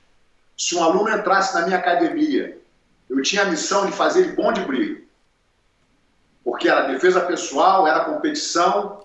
se 0.56 0.76
um 0.76 0.82
aluno 0.82 1.10
entrasse 1.10 1.54
na 1.54 1.66
minha 1.66 1.78
academia, 1.78 2.58
eu 3.08 3.20
tinha 3.22 3.42
a 3.42 3.46
missão 3.46 3.86
de 3.86 3.92
fazer 3.92 4.20
ele 4.20 4.32
bom 4.32 4.52
de 4.52 4.60
briga. 4.62 5.02
Porque 6.44 6.68
era 6.68 6.88
defesa 6.88 7.20
pessoal, 7.20 7.86
era 7.86 8.04
competição. 8.04 9.04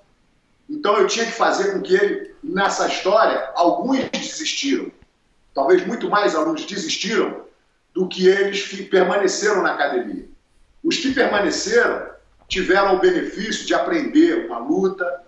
Então 0.69 0.97
eu 0.97 1.07
tinha 1.07 1.25
que 1.25 1.31
fazer 1.31 1.73
com 1.73 1.81
que 1.81 1.93
ele, 1.93 2.35
nessa 2.43 2.87
história, 2.87 3.51
alguns 3.55 4.09
desistiram. 4.09 4.91
Talvez 5.53 5.85
muito 5.85 6.09
mais 6.09 6.35
alunos 6.35 6.65
desistiram 6.65 7.45
do 7.93 8.07
que 8.07 8.27
eles 8.27 8.63
permaneceram 8.89 9.63
na 9.63 9.73
academia. 9.73 10.27
Os 10.83 10.97
que 10.97 11.13
permaneceram 11.13 12.09
tiveram 12.47 12.95
o 12.95 12.99
benefício 12.99 13.65
de 13.65 13.73
aprender 13.73 14.45
uma 14.45 14.59
luta. 14.59 15.23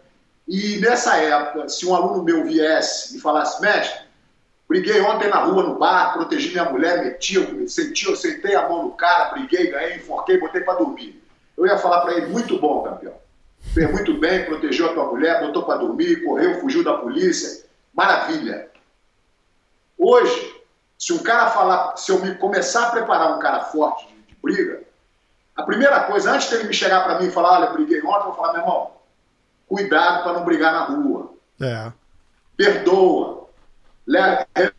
E 0.48 0.78
nessa 0.78 1.18
época, 1.18 1.68
se 1.68 1.86
um 1.86 1.96
aluno 1.96 2.24
meu 2.24 2.46
viesse 2.46 3.18
e 3.18 3.20
falasse, 3.20 3.62
mestre, 3.62 4.09
briguei 4.70 5.02
ontem 5.02 5.28
na 5.28 5.40
rua, 5.40 5.64
no 5.64 5.80
bar, 5.80 6.14
protegi 6.14 6.52
minha 6.52 6.66
mulher, 6.66 7.04
meti, 7.04 7.36
eu 7.36 7.68
senti, 7.68 8.06
eu 8.06 8.16
sentei 8.16 8.54
a 8.54 8.70
mão 8.70 8.84
no 8.84 8.92
cara, 8.92 9.32
briguei, 9.32 9.72
ganhei, 9.72 9.96
enforquei, 9.96 10.40
botei 10.40 10.62
para 10.62 10.76
dormir. 10.78 11.22
Eu 11.58 11.66
ia 11.66 11.78
falar 11.80 12.02
para 12.02 12.14
ele, 12.14 12.28
muito 12.28 12.60
bom, 12.60 12.84
campeão. 12.84 13.16
Fez 13.74 13.92
muito 13.92 14.14
bem, 14.14 14.46
protegeu 14.46 14.86
a 14.86 14.94
tua 14.94 15.08
mulher, 15.08 15.42
botou 15.42 15.64
para 15.64 15.78
dormir, 15.80 16.24
correu, 16.24 16.62
fugiu 16.62 16.84
da 16.84 16.94
polícia. 16.94 17.66
Maravilha. 17.94 18.70
Hoje, 19.98 20.56
se 20.98 21.14
um 21.14 21.20
cara 21.20 21.50
falar, 21.50 21.98
se 21.98 22.12
eu 22.12 22.20
me 22.20 22.36
começar 22.36 22.88
a 22.88 22.92
preparar 22.92 23.36
um 23.36 23.40
cara 23.40 23.62
forte 23.62 24.08
de, 24.08 24.14
de 24.22 24.38
briga, 24.42 24.84
a 25.56 25.64
primeira 25.64 26.04
coisa, 26.04 26.32
antes 26.32 26.48
dele 26.50 26.66
me 26.66 26.74
chegar 26.74 27.04
para 27.04 27.20
mim 27.20 27.28
e 27.28 27.32
falar, 27.32 27.60
olha, 27.60 27.72
briguei 27.72 28.02
ontem, 28.02 28.20
eu 28.20 28.24
vou 28.26 28.36
falar, 28.36 28.54
meu 28.54 28.62
irmão, 28.62 28.92
cuidado 29.68 30.24
para 30.24 30.34
não 30.34 30.46
brigar 30.46 30.72
na 30.72 30.84
rua. 30.86 31.34
É. 31.60 31.92
Perdoa, 32.56 33.39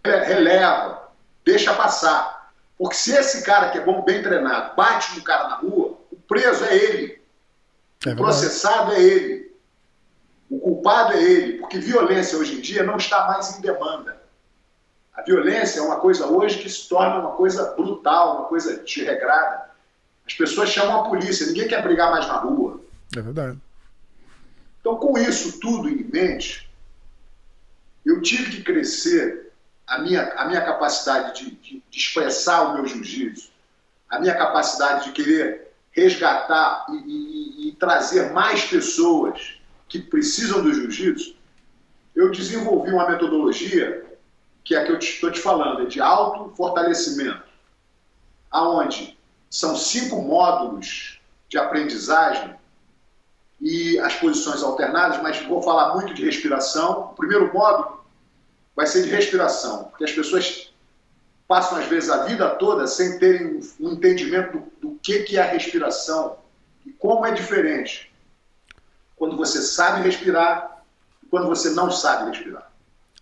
releva, 0.05 1.11
deixa 1.45 1.75
passar. 1.75 2.53
Porque 2.77 2.97
se 2.97 3.13
esse 3.13 3.43
cara 3.43 3.71
que 3.71 3.79
é 3.79 3.85
bom, 3.85 4.03
bem 4.03 4.23
treinado, 4.23 4.75
bate 4.75 5.15
no 5.17 5.23
cara 5.23 5.49
na 5.49 5.57
rua, 5.57 5.99
o 6.11 6.17
preso 6.27 6.65
é 6.65 6.75
ele. 6.75 7.23
É 8.07 8.13
o 8.13 8.17
processado 8.17 8.93
é 8.93 9.01
ele. 9.01 9.55
O 10.49 10.59
culpado 10.59 11.13
é 11.13 11.23
ele. 11.23 11.59
Porque 11.59 11.79
violência 11.79 12.39
hoje 12.39 12.57
em 12.57 12.61
dia 12.61 12.83
não 12.83 12.97
está 12.97 13.27
mais 13.27 13.57
em 13.57 13.61
demanda. 13.61 14.21
A 15.15 15.23
violência 15.23 15.81
é 15.81 15.83
uma 15.83 16.01
coisa 16.01 16.27
hoje 16.27 16.59
que 16.59 16.71
se 16.71 16.89
torna 16.89 17.19
uma 17.19 17.33
coisa 17.33 17.75
brutal, 17.75 18.39
uma 18.39 18.45
coisa 18.47 18.83
desregrada. 18.83 19.69
As 20.27 20.33
pessoas 20.33 20.71
chamam 20.71 21.01
a 21.01 21.09
polícia, 21.09 21.47
ninguém 21.47 21.69
quer 21.69 21.83
brigar 21.83 22.11
mais 22.11 22.27
na 22.27 22.39
rua. 22.39 22.81
É 23.15 23.21
verdade. 23.21 23.59
Então, 24.81 24.97
com 24.97 25.19
isso 25.19 25.61
tudo 25.61 25.89
em 25.89 26.05
mente, 26.05 26.70
eu 28.05 28.21
tive 28.23 28.51
que 28.51 28.63
crescer 28.63 29.53
a 29.87 29.99
minha, 29.99 30.33
a 30.35 30.47
minha 30.47 30.61
capacidade 30.61 31.45
de, 31.45 31.51
de, 31.57 31.83
de 31.91 31.99
expressar 31.99 32.63
o 32.63 32.75
meu 32.75 32.87
jiu-jitsu, 32.87 33.51
a 34.09 34.19
minha 34.21 34.35
capacidade 34.35 35.07
de 35.07 35.13
querer 35.13 35.73
resgatar 35.91 36.87
e, 36.89 36.95
e, 36.95 37.69
e 37.69 37.73
trazer 37.73 38.33
mais 38.33 38.65
pessoas 38.65 39.59
que 39.89 39.99
precisam 39.99 40.63
do 40.63 40.73
jiu-jitsu. 40.73 41.35
Eu 42.15 42.31
desenvolvi 42.31 42.93
uma 42.93 43.09
metodologia 43.09 44.07
que 44.65 44.75
é 44.75 44.79
a 44.79 44.85
que 44.85 44.93
eu 44.93 44.99
estou 44.99 45.31
te 45.31 45.41
falando, 45.41 45.83
é 45.83 45.87
de 45.87 46.01
alto 46.01 46.55
fortalecimento, 46.55 47.43
aonde 48.51 49.19
são 49.49 49.75
cinco 49.75 50.23
módulos 50.23 51.21
de 51.49 51.59
aprendizagem 51.59 52.55
e 53.61 53.99
as 53.99 54.15
posições 54.15 54.63
alternadas, 54.63 55.23
mas 55.23 55.41
vou 55.47 55.63
falar 55.63 55.95
muito 55.95 56.15
de 56.15 56.25
respiração. 56.25 57.11
O 57.13 57.15
primeiro 57.15 57.53
módulo 57.53 58.01
vai 58.75 58.87
ser 58.87 59.03
de 59.03 59.11
respiração, 59.11 59.85
porque 59.85 60.05
as 60.05 60.13
pessoas 60.13 60.73
passam 61.47 61.79
às 61.79 61.87
vezes 61.87 62.09
a 62.09 62.25
vida 62.25 62.49
toda 62.51 62.87
sem 62.87 63.19
terem 63.19 63.61
um 63.81 63.91
entendimento 63.91 64.59
do, 64.59 64.89
do 64.91 64.99
que, 65.03 65.25
que 65.25 65.37
é 65.37 65.43
a 65.43 65.47
respiração 65.47 66.37
e 66.87 66.91
como 66.93 67.27
é 67.27 67.33
diferente 67.33 68.11
quando 69.17 69.37
você 69.37 69.61
sabe 69.61 70.03
respirar 70.03 70.83
e 71.23 71.27
quando 71.27 71.47
você 71.47 71.71
não 71.71 71.91
sabe 71.91 72.31
respirar. 72.31 72.71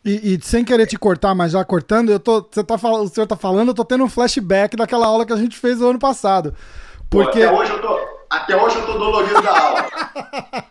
E, 0.05 0.35
e, 0.35 0.41
sem 0.41 0.65
querer 0.65 0.87
te 0.87 0.97
cortar, 0.97 1.35
mas 1.35 1.53
já 1.53 1.65
cortando, 1.65 2.11
eu 2.11 2.21
tô, 2.21 2.41
você 2.49 2.63
tá, 2.63 2.77
o 2.77 3.09
senhor 3.09 3.27
tá 3.27 3.37
falando, 3.37 3.69
eu 3.69 3.75
tô 3.75 3.85
tendo 3.85 4.05
um 4.05 4.09
flashback 4.09 4.77
daquela 4.77 5.07
aula 5.07 5.27
que 5.27 5.33
a 5.33 5.37
gente 5.37 5.59
fez 5.59 5.81
no 5.81 5.89
ano 5.89 5.99
passado. 5.99 6.55
Porque... 7.11 7.41
Pô, 7.41 7.47
até, 7.47 7.53
hoje 7.53 7.73
eu 7.73 7.81
tô, 7.83 8.08
até 8.31 8.57
hoje 8.57 8.77
eu 8.77 8.87
tô 8.87 8.99
dolorido 8.99 9.43
da 9.43 9.59
aula. 9.59 9.89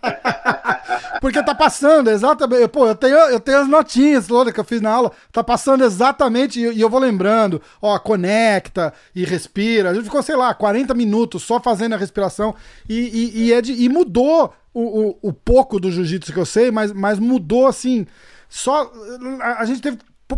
Porque 1.19 1.43
tá 1.43 1.55
passando 1.55 2.09
exatamente. 2.09 2.67
Pô, 2.67 2.87
eu 2.87 2.95
tenho, 2.95 3.15
eu 3.15 3.39
tenho 3.39 3.59
as 3.59 3.67
notinhas 3.67 4.27
todas 4.27 4.53
que 4.53 4.59
eu 4.59 4.63
fiz 4.63 4.81
na 4.81 4.91
aula. 4.91 5.11
Tá 5.31 5.43
passando 5.43 5.83
exatamente. 5.83 6.59
E, 6.59 6.79
eu 6.79 6.89
vou 6.89 6.99
lembrando. 6.99 7.61
Ó, 7.81 7.97
conecta 7.99 8.93
e 9.15 9.25
respira. 9.25 9.89
A 9.89 9.93
gente 9.93 10.05
ficou, 10.05 10.21
sei 10.21 10.35
lá, 10.35 10.53
40 10.53 10.93
minutos 10.93 11.43
só 11.43 11.59
fazendo 11.59 11.93
a 11.93 11.97
respiração. 11.97 12.55
E, 12.87 12.95
e, 12.95 13.47
e, 13.47 13.53
é 13.53 13.61
de, 13.61 13.73
e 13.73 13.89
mudou 13.89 14.53
o, 14.73 14.81
o, 14.81 15.19
o 15.21 15.33
pouco 15.33 15.79
do 15.79 15.91
jiu-jitsu 15.91 16.31
que 16.31 16.39
eu 16.39 16.45
sei, 16.45 16.71
mas, 16.71 16.93
mas 16.93 17.19
mudou 17.19 17.67
assim 17.67 18.05
só. 18.47 18.91
A, 19.41 19.61
a 19.61 19.65
gente 19.65 19.81
teve 19.81 19.97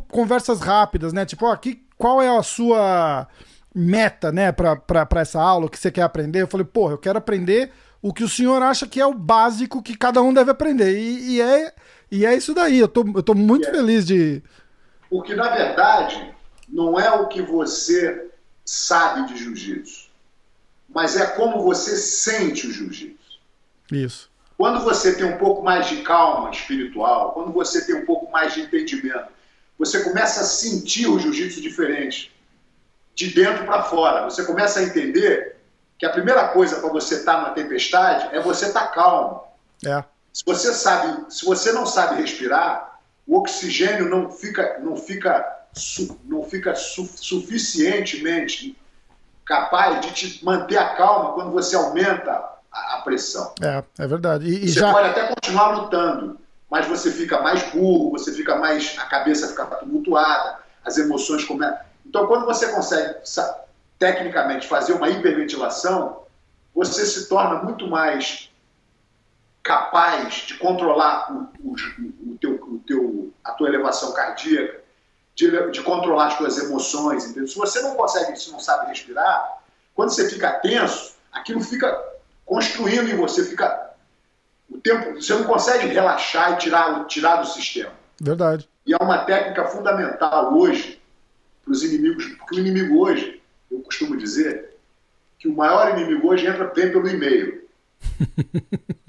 conversas 0.09 0.61
rápidas, 0.61 1.13
né? 1.13 1.25
Tipo, 1.25 1.45
ó, 1.45 1.57
qual 1.97 2.21
é 2.21 2.29
a 2.29 2.43
sua 2.43 3.27
meta, 3.73 4.31
né, 4.31 4.51
pra 4.51 5.07
essa 5.15 5.41
aula, 5.41 5.65
o 5.65 5.69
que 5.69 5.77
você 5.77 5.91
quer 5.91 6.01
aprender? 6.01 6.41
Eu 6.41 6.47
falei, 6.47 6.65
pô, 6.65 6.91
eu 6.91 6.97
quero 6.97 7.17
aprender 7.17 7.71
o 8.01 8.13
que 8.13 8.23
o 8.23 8.29
senhor 8.29 8.61
acha 8.61 8.87
que 8.87 8.99
é 8.99 9.05
o 9.05 9.13
básico 9.13 9.81
que 9.81 9.95
cada 9.95 10.21
um 10.21 10.33
deve 10.33 10.51
aprender. 10.51 10.97
E, 10.97 11.35
e 11.35 11.41
é, 11.41 11.73
e 12.11 12.25
é 12.25 12.35
isso 12.35 12.53
daí. 12.53 12.79
Eu 12.79 12.87
tô, 12.87 13.05
eu 13.15 13.23
tô 13.23 13.33
muito 13.33 13.67
é. 13.67 13.71
feliz 13.71 14.05
de. 14.05 14.41
Porque, 15.09 15.35
na 15.35 15.49
verdade, 15.49 16.33
não 16.67 16.99
é 16.99 17.11
o 17.11 17.27
que 17.27 17.41
você 17.41 18.29
sabe 18.63 19.27
de 19.27 19.37
jiu-jitsu, 19.37 20.09
mas 20.87 21.15
é 21.15 21.25
como 21.25 21.63
você 21.63 21.97
sente 21.97 22.67
o 22.67 22.71
jiu-jitsu. 22.71 23.39
Isso. 23.91 24.29
Quando 24.57 24.83
você 24.83 25.15
tem 25.15 25.25
um 25.25 25.37
pouco 25.37 25.63
mais 25.63 25.87
de 25.87 26.01
calma 26.01 26.51
espiritual, 26.51 27.31
quando 27.31 27.51
você 27.51 27.85
tem 27.85 27.95
um 27.95 28.05
pouco 28.05 28.31
mais 28.31 28.53
de 28.53 28.61
entendimento, 28.61 29.29
você 29.77 30.03
começa 30.03 30.41
a 30.41 30.43
sentir 30.43 31.07
o 31.07 31.17
jiu-jitsu 31.17 31.61
diferente, 31.61 32.31
de 33.19 33.33
dentro 33.33 33.65
para 33.65 33.83
fora. 33.83 34.23
Você 34.23 34.45
começa 34.45 34.79
a 34.79 34.83
entender 34.83 35.57
que 35.97 36.05
a 36.05 36.09
primeira 36.09 36.47
coisa 36.47 36.77
para 36.79 36.87
você 36.87 37.15
estar 37.15 37.35
tá 37.35 37.41
na 37.41 37.49
tempestade 37.49 38.33
é 38.33 38.39
você 38.39 38.67
estar 38.67 38.87
tá 38.87 38.87
calmo. 38.87 39.43
É. 39.85 40.01
Se 40.31 40.41
você 40.45 40.73
sabe, 40.73 41.25
se 41.29 41.45
você 41.45 41.73
não 41.73 41.85
sabe 41.85 42.21
respirar, 42.21 42.97
o 43.27 43.37
oxigênio 43.37 44.07
não 44.07 44.31
fica, 44.31 44.79
não 44.79 44.95
fica, 44.95 45.65
não 46.23 46.43
fica 46.43 46.73
su 46.75 47.05
suficientemente 47.17 48.77
capaz 49.45 49.99
de 49.99 50.11
te 50.13 50.45
manter 50.45 50.77
a 50.77 50.95
calma 50.95 51.33
quando 51.33 51.51
você 51.51 51.75
aumenta 51.75 52.31
a, 52.71 52.95
a 52.95 53.01
pressão. 53.01 53.53
É, 53.61 53.83
é 53.97 54.07
verdade. 54.07 54.45
E, 54.45 54.63
e 54.63 54.69
você 54.69 54.79
já... 54.79 54.93
pode 54.93 55.09
até 55.09 55.27
continuar 55.27 55.71
lutando, 55.71 56.39
mas 56.71 56.87
você 56.87 57.11
fica 57.11 57.41
mais 57.41 57.63
burro, 57.63 58.11
você 58.11 58.31
fica 58.31 58.55
mais. 58.55 58.95
a 58.97 59.05
cabeça 59.07 59.49
fica 59.49 59.65
tumultuada, 59.65 60.59
as 60.85 60.97
emoções 60.97 61.43
começam. 61.43 61.88
Então, 62.09 62.25
quando 62.25 62.43
você 62.43 62.69
consegue, 62.69 63.19
tecnicamente, 63.99 64.67
fazer 64.67 64.93
uma 64.93 65.09
hiperventilação, 65.09 66.23
você 66.73 67.05
se 67.05 67.29
torna 67.29 67.61
muito 67.61 67.87
mais 67.87 68.49
capaz 69.61 70.33
de 70.47 70.57
controlar 70.57 71.31
o, 71.31 71.49
o, 71.63 71.75
o, 72.31 72.37
teu, 72.41 72.55
o 72.55 72.79
teu, 72.79 73.33
a 73.43 73.51
tua 73.51 73.69
elevação 73.69 74.11
cardíaca, 74.13 74.81
de, 75.35 75.71
de 75.71 75.83
controlar 75.83 76.27
as 76.27 76.37
tuas 76.37 76.57
emoções. 76.57 77.25
Entendeu? 77.25 77.47
Se 77.47 77.55
você 77.55 77.79
não 77.81 77.93
consegue, 77.93 78.35
se 78.35 78.51
não 78.51 78.59
sabe 78.59 78.87
respirar, 78.87 79.59
quando 79.93 80.09
você 80.09 80.27
fica 80.27 80.53
tenso, 80.53 81.13
aquilo 81.31 81.61
fica 81.61 81.95
construindo 82.43 83.07
em 83.07 83.15
você, 83.15 83.45
fica 83.45 83.91
o 84.67 84.79
tempo, 84.79 85.13
você 85.13 85.35
não 85.35 85.43
consegue 85.43 85.87
relaxar 85.87 86.53
e 86.53 86.55
tirar, 86.57 87.05
tirar 87.05 87.35
do 87.35 87.47
sistema. 87.47 87.91
Verdade. 88.19 88.67
E 88.83 88.93
é 88.93 88.97
uma 88.97 89.19
técnica 89.19 89.65
fundamental 89.65 90.57
hoje 90.57 90.98
para 91.69 91.73
os 91.73 91.83
inimigos, 91.83 92.25
porque 92.25 92.55
o 92.55 92.59
inimigo 92.59 92.99
hoje, 92.99 93.39
eu 93.71 93.79
costumo 93.81 94.17
dizer, 94.17 94.75
que 95.37 95.47
o 95.47 95.55
maior 95.55 95.95
inimigo 95.95 96.27
hoje 96.27 96.47
entra 96.47 96.65
bem 96.65 96.91
pelo 96.91 97.07
e-mail. 97.07 97.63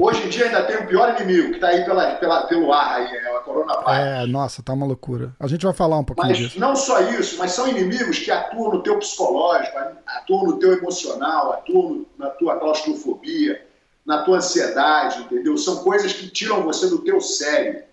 Hoje 0.00 0.24
em 0.24 0.28
dia 0.28 0.46
ainda 0.46 0.64
tem 0.64 0.76
o 0.76 0.88
pior 0.88 1.14
inimigo 1.14 1.50
que 1.50 1.54
está 1.54 1.68
aí 1.68 1.84
pela, 1.84 2.16
pela, 2.16 2.46
pelo 2.48 2.72
ar, 2.72 2.96
aí, 2.96 3.14
é 3.14 3.36
a 3.36 3.40
coronavírus. 3.40 3.86
É, 3.88 4.26
nossa, 4.26 4.60
tá 4.60 4.72
uma 4.72 4.84
loucura. 4.84 5.36
A 5.38 5.46
gente 5.46 5.64
vai 5.64 5.72
falar 5.72 5.98
um 5.98 6.04
pouquinho 6.04 6.26
mas 6.26 6.36
disso. 6.36 6.58
Não 6.58 6.74
só 6.74 7.00
isso, 7.00 7.38
mas 7.38 7.52
são 7.52 7.68
inimigos 7.68 8.18
que 8.18 8.28
atuam 8.28 8.72
no 8.72 8.82
teu 8.82 8.98
psicológico, 8.98 9.78
atuam 10.04 10.46
no 10.46 10.58
teu 10.58 10.72
emocional, 10.72 11.52
atuam 11.52 12.04
na 12.18 12.28
tua 12.30 12.58
claustrofobia, 12.58 13.64
na 14.04 14.22
tua 14.24 14.38
ansiedade, 14.38 15.20
entendeu? 15.20 15.56
São 15.56 15.84
coisas 15.84 16.12
que 16.12 16.28
tiram 16.28 16.64
você 16.64 16.88
do 16.88 16.98
teu 16.98 17.20
sério. 17.20 17.84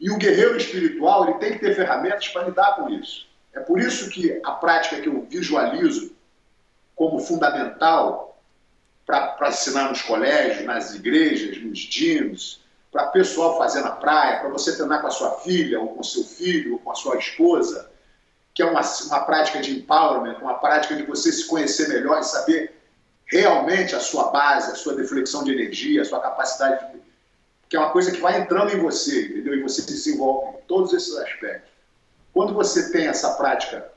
E 0.00 0.10
o 0.10 0.18
guerreiro 0.18 0.56
espiritual 0.56 1.28
ele 1.28 1.38
tem 1.38 1.52
que 1.52 1.60
ter 1.60 1.74
ferramentas 1.74 2.28
para 2.28 2.44
lidar 2.44 2.76
com 2.76 2.88
isso. 2.90 3.26
É 3.52 3.60
por 3.60 3.78
isso 3.80 4.10
que 4.10 4.40
a 4.44 4.52
prática 4.52 5.00
que 5.00 5.08
eu 5.08 5.26
visualizo 5.28 6.12
como 6.94 7.20
fundamental 7.20 8.38
para 9.06 9.48
ensinar 9.48 9.90
nos 9.90 10.02
colégios, 10.02 10.64
nas 10.64 10.94
igrejas, 10.94 11.62
nos 11.62 11.78
dinos, 11.78 12.64
para 12.90 13.08
pessoal 13.08 13.58
fazer 13.58 13.82
na 13.82 13.90
praia, 13.90 14.40
para 14.40 14.48
você 14.48 14.74
treinar 14.74 15.00
com 15.00 15.08
a 15.08 15.10
sua 15.10 15.32
filha, 15.40 15.80
ou 15.80 15.88
com 15.88 16.02
seu 16.02 16.24
filho, 16.24 16.74
ou 16.74 16.78
com 16.78 16.90
a 16.90 16.94
sua 16.94 17.16
esposa, 17.18 17.90
que 18.54 18.62
é 18.62 18.64
uma, 18.64 18.80
uma 18.80 19.20
prática 19.24 19.60
de 19.60 19.76
empowerment, 19.76 20.38
uma 20.40 20.54
prática 20.54 20.94
de 20.94 21.02
você 21.02 21.32
se 21.32 21.46
conhecer 21.46 21.88
melhor 21.88 22.20
e 22.20 22.24
saber 22.24 22.80
realmente 23.26 23.94
a 23.96 24.00
sua 24.00 24.30
base, 24.30 24.70
a 24.70 24.76
sua 24.76 24.94
deflexão 24.94 25.42
de 25.42 25.52
energia, 25.52 26.02
a 26.02 26.04
sua 26.04 26.20
capacidade 26.20 26.92
de, 26.92 27.02
que 27.68 27.76
é 27.76 27.78
uma 27.78 27.90
coisa 27.90 28.12
que 28.12 28.20
vai 28.20 28.40
entrando 28.40 28.72
em 28.72 28.80
você, 28.80 29.26
entendeu? 29.26 29.54
E 29.54 29.62
você 29.62 29.82
se 29.82 29.88
desenvolve 29.88 30.58
em 30.58 30.62
todos 30.66 30.92
esses 30.92 31.14
aspectos. 31.16 31.70
Quando 32.32 32.52
você 32.52 32.90
tem 32.90 33.06
essa 33.06 33.34
prática 33.34 33.90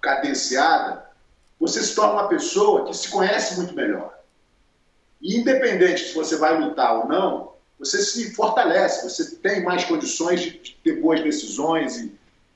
cadenciada, 0.00 1.08
você 1.58 1.82
se 1.82 1.94
torna 1.94 2.14
uma 2.14 2.28
pessoa 2.28 2.86
que 2.86 2.96
se 2.96 3.08
conhece 3.08 3.56
muito 3.56 3.74
melhor. 3.74 4.16
E 5.20 5.36
independente 5.36 6.08
se 6.08 6.14
você 6.14 6.36
vai 6.36 6.58
lutar 6.58 7.00
ou 7.00 7.08
não, 7.08 7.52
você 7.78 8.02
se 8.02 8.34
fortalece, 8.34 9.08
você 9.08 9.36
tem 9.36 9.64
mais 9.64 9.84
condições 9.84 10.40
de 10.42 10.78
ter 10.82 11.00
boas 11.00 11.22
decisões 11.22 11.96
e, 11.96 12.12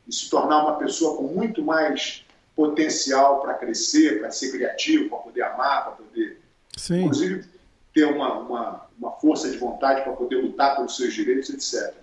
e 0.06 0.12
se 0.12 0.30
tornar 0.30 0.62
uma 0.62 0.78
pessoa 0.78 1.16
com 1.16 1.24
muito 1.24 1.62
mais 1.62 2.24
potencial 2.54 3.40
para 3.40 3.54
crescer, 3.54 4.20
para 4.20 4.30
ser 4.30 4.52
criativo, 4.52 5.08
para 5.08 5.18
poder 5.18 5.42
amar, 5.42 5.84
para 5.84 5.92
poder, 5.92 6.40
Sim. 6.76 7.02
inclusive, 7.02 7.44
ter 7.92 8.04
uma, 8.04 8.38
uma, 8.38 8.86
uma 8.98 9.10
força 9.12 9.50
de 9.50 9.56
vontade 9.58 10.02
para 10.02 10.12
poder 10.12 10.36
lutar 10.36 10.76
pelos 10.76 10.96
seus 10.96 11.12
direitos, 11.12 11.50
etc. 11.50 11.94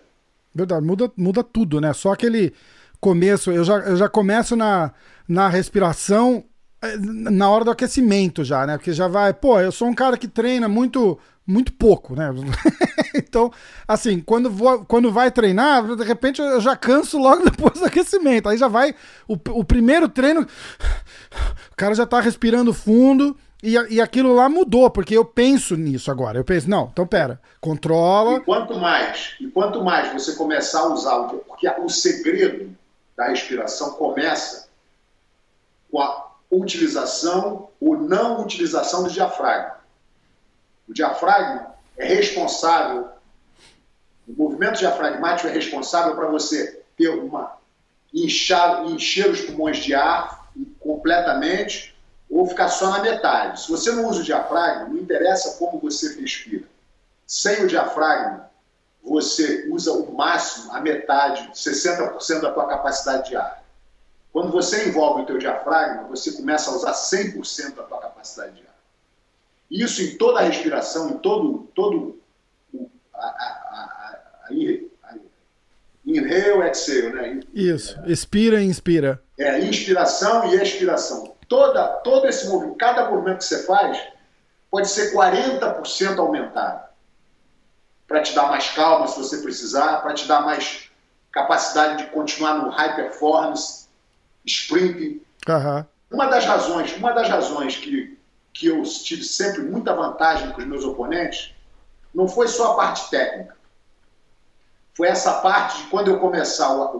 Verdade, 0.54 0.86
muda, 0.86 1.12
muda 1.16 1.44
tudo, 1.44 1.80
né? 1.80 1.94
Só 1.94 2.12
aquele 2.12 2.54
começo, 3.00 3.52
eu 3.52 3.64
já, 3.64 3.78
eu 3.80 3.96
já 3.96 4.10
começo 4.10 4.56
na, 4.56 4.92
na 5.28 5.48
respiração 5.48 6.44
eh, 6.82 6.98
na 6.98 7.50
hora 7.50 7.66
do 7.66 7.72
aquecimento 7.72 8.44
já, 8.44 8.66
né? 8.66 8.78
Porque 8.78 8.94
já 8.94 9.08
vai, 9.08 9.34
pô, 9.34 9.60
eu 9.60 9.72
sou 9.72 9.88
um 9.88 9.94
cara 9.94 10.18
que 10.18 10.28
treina 10.28 10.68
muito 10.68 11.18
muito 11.50 11.74
pouco, 11.74 12.16
né? 12.16 12.30
então, 13.16 13.52
assim, 13.88 14.20
quando, 14.20 14.52
vou, 14.52 14.86
quando 14.86 15.12
vai 15.12 15.32
treinar, 15.32 15.96
de 15.96 16.04
repente 16.04 16.40
eu 16.40 16.62
já 16.62 16.76
canso 16.76 17.18
logo 17.18 17.42
depois 17.50 17.80
do 17.80 17.86
aquecimento. 17.86 18.48
Aí 18.48 18.58
já 18.58 18.68
vai 18.68 18.94
o, 19.28 19.34
o 19.34 19.64
primeiro 19.64 20.08
treino, 20.08 20.42
o 20.42 21.76
cara 21.76 21.96
já 21.96 22.06
tá 22.06 22.20
respirando 22.20 22.72
fundo 22.72 23.36
e, 23.62 23.74
e 23.90 24.02
aquilo 24.02 24.34
lá 24.34 24.48
mudou, 24.48 24.90
porque 24.90 25.18
eu 25.18 25.26
penso 25.26 25.76
nisso 25.76 26.10
agora. 26.10 26.40
Eu 26.40 26.46
penso, 26.46 26.70
não, 26.70 26.90
então 26.92 27.06
pera, 27.06 27.40
controla. 27.60 28.38
E 28.38 28.40
quanto 28.42 28.78
mais, 28.78 29.36
e 29.40 29.48
quanto 29.48 29.84
mais 29.84 30.14
você 30.14 30.36
começar 30.36 30.82
a 30.82 30.88
usar, 30.88 31.24
porque 31.24 31.70
o 31.70 31.90
segredo 31.90 32.76
da 33.18 33.28
respiração 33.28 33.92
começa 33.94 34.70
com 35.92 36.00
a 36.02 36.30
utilização 36.50 37.70
ou 37.82 37.98
não 37.98 38.42
utilização 38.42 39.04
do 39.04 39.10
diafragma. 39.10 39.78
O 40.88 40.94
diafragma 40.94 41.76
é 41.98 42.06
responsável, 42.06 43.10
o 44.28 44.34
movimento 44.34 44.80
diafragmático 44.80 45.50
é 45.50 45.52
responsável 45.52 46.16
para 46.16 46.28
você 46.28 46.82
ter 46.98 47.10
uma 47.10 47.58
inchar, 48.14 48.86
encher 48.86 49.30
os 49.30 49.42
pulmões 49.42 49.78
de 49.78 49.94
ar 49.94 50.50
completamente 50.80 51.89
ou 52.30 52.46
ficar 52.46 52.70
só 52.70 52.92
na 52.92 53.02
metade. 53.02 53.62
Se 53.62 53.70
você 53.70 53.92
não 53.92 54.08
usa 54.08 54.22
o 54.22 54.24
diafragma, 54.24 54.90
não 54.90 54.98
interessa 54.98 55.58
como 55.58 55.80
você 55.80 56.20
respira. 56.20 56.66
Sem 57.26 57.64
o 57.64 57.68
diafragma, 57.68 58.50
você 59.04 59.68
usa 59.70 59.92
o 59.94 60.14
máximo, 60.14 60.72
a 60.72 60.80
metade, 60.80 61.50
60% 61.54 62.42
da 62.42 62.52
tua 62.52 62.68
capacidade 62.68 63.30
de 63.30 63.36
ar. 63.36 63.64
Quando 64.32 64.52
você 64.52 64.88
envolve 64.88 65.24
o 65.24 65.26
teu 65.26 65.38
diafragma, 65.40 66.08
você 66.08 66.32
começa 66.34 66.70
a 66.70 66.76
usar 66.76 66.94
100% 66.94 67.76
da 67.76 67.84
tua 67.84 68.00
capacidade 68.00 68.56
de 68.56 68.62
ar. 68.62 68.76
Isso 69.72 70.02
em 70.02 70.18
toda 70.18 70.40
a 70.40 70.44
respiração, 70.44 71.10
em 71.10 71.18
todo, 71.18 71.68
todo 71.74 72.20
a, 73.14 73.26
a, 73.26 73.28
a, 73.28 74.48
a 74.48 74.54
inhale, 76.06 76.70
exhale, 76.70 77.14
né? 77.14 77.40
Isso, 77.54 78.00
expira 78.06 78.62
e 78.62 78.66
inspira. 78.66 79.22
É, 79.38 79.60
inspiração 79.60 80.52
e 80.52 80.62
expiração. 80.62 81.36
Toda, 81.50 81.88
todo 82.04 82.28
esse 82.28 82.48
movimento, 82.48 82.78
cada 82.78 83.10
movimento 83.10 83.40
que 83.40 83.46
você 83.46 83.66
faz, 83.66 84.00
pode 84.72 84.88
ser 84.88 85.14
40% 85.14 86.18
aumentado. 86.20 86.88
Para 88.08 88.22
te 88.22 88.34
dar 88.34 88.48
mais 88.48 88.70
calma 88.70 89.08
se 89.08 89.20
você 89.20 89.38
precisar, 89.40 90.02
para 90.02 90.14
te 90.14 90.28
dar 90.28 90.42
mais 90.42 90.90
capacidade 91.32 92.04
de 92.04 92.12
continuar 92.12 92.56
no 92.56 92.70
high 92.70 92.96
performance, 92.96 93.88
sprinting. 94.46 95.22
Uhum. 95.48 95.86
Uma 96.12 96.28
das 96.28 96.46
razões, 96.46 96.96
uma 96.96 97.12
das 97.12 97.28
razões 97.28 97.76
que 97.76 98.18
que 98.60 98.68
eu 98.68 98.84
tive 98.84 99.24
sempre 99.24 99.62
muita 99.62 99.96
vantagem 99.96 100.52
com 100.52 100.60
os 100.60 100.68
meus 100.68 100.84
oponentes, 100.84 101.56
não 102.14 102.28
foi 102.28 102.48
só 102.48 102.74
a 102.74 102.76
parte 102.76 103.10
técnica. 103.10 103.56
Foi 104.94 105.08
essa 105.08 105.40
parte 105.40 105.78
de 105.78 105.90
quando 105.90 106.10
eu 106.10 106.20
começar 106.20 106.68
a, 106.68 106.94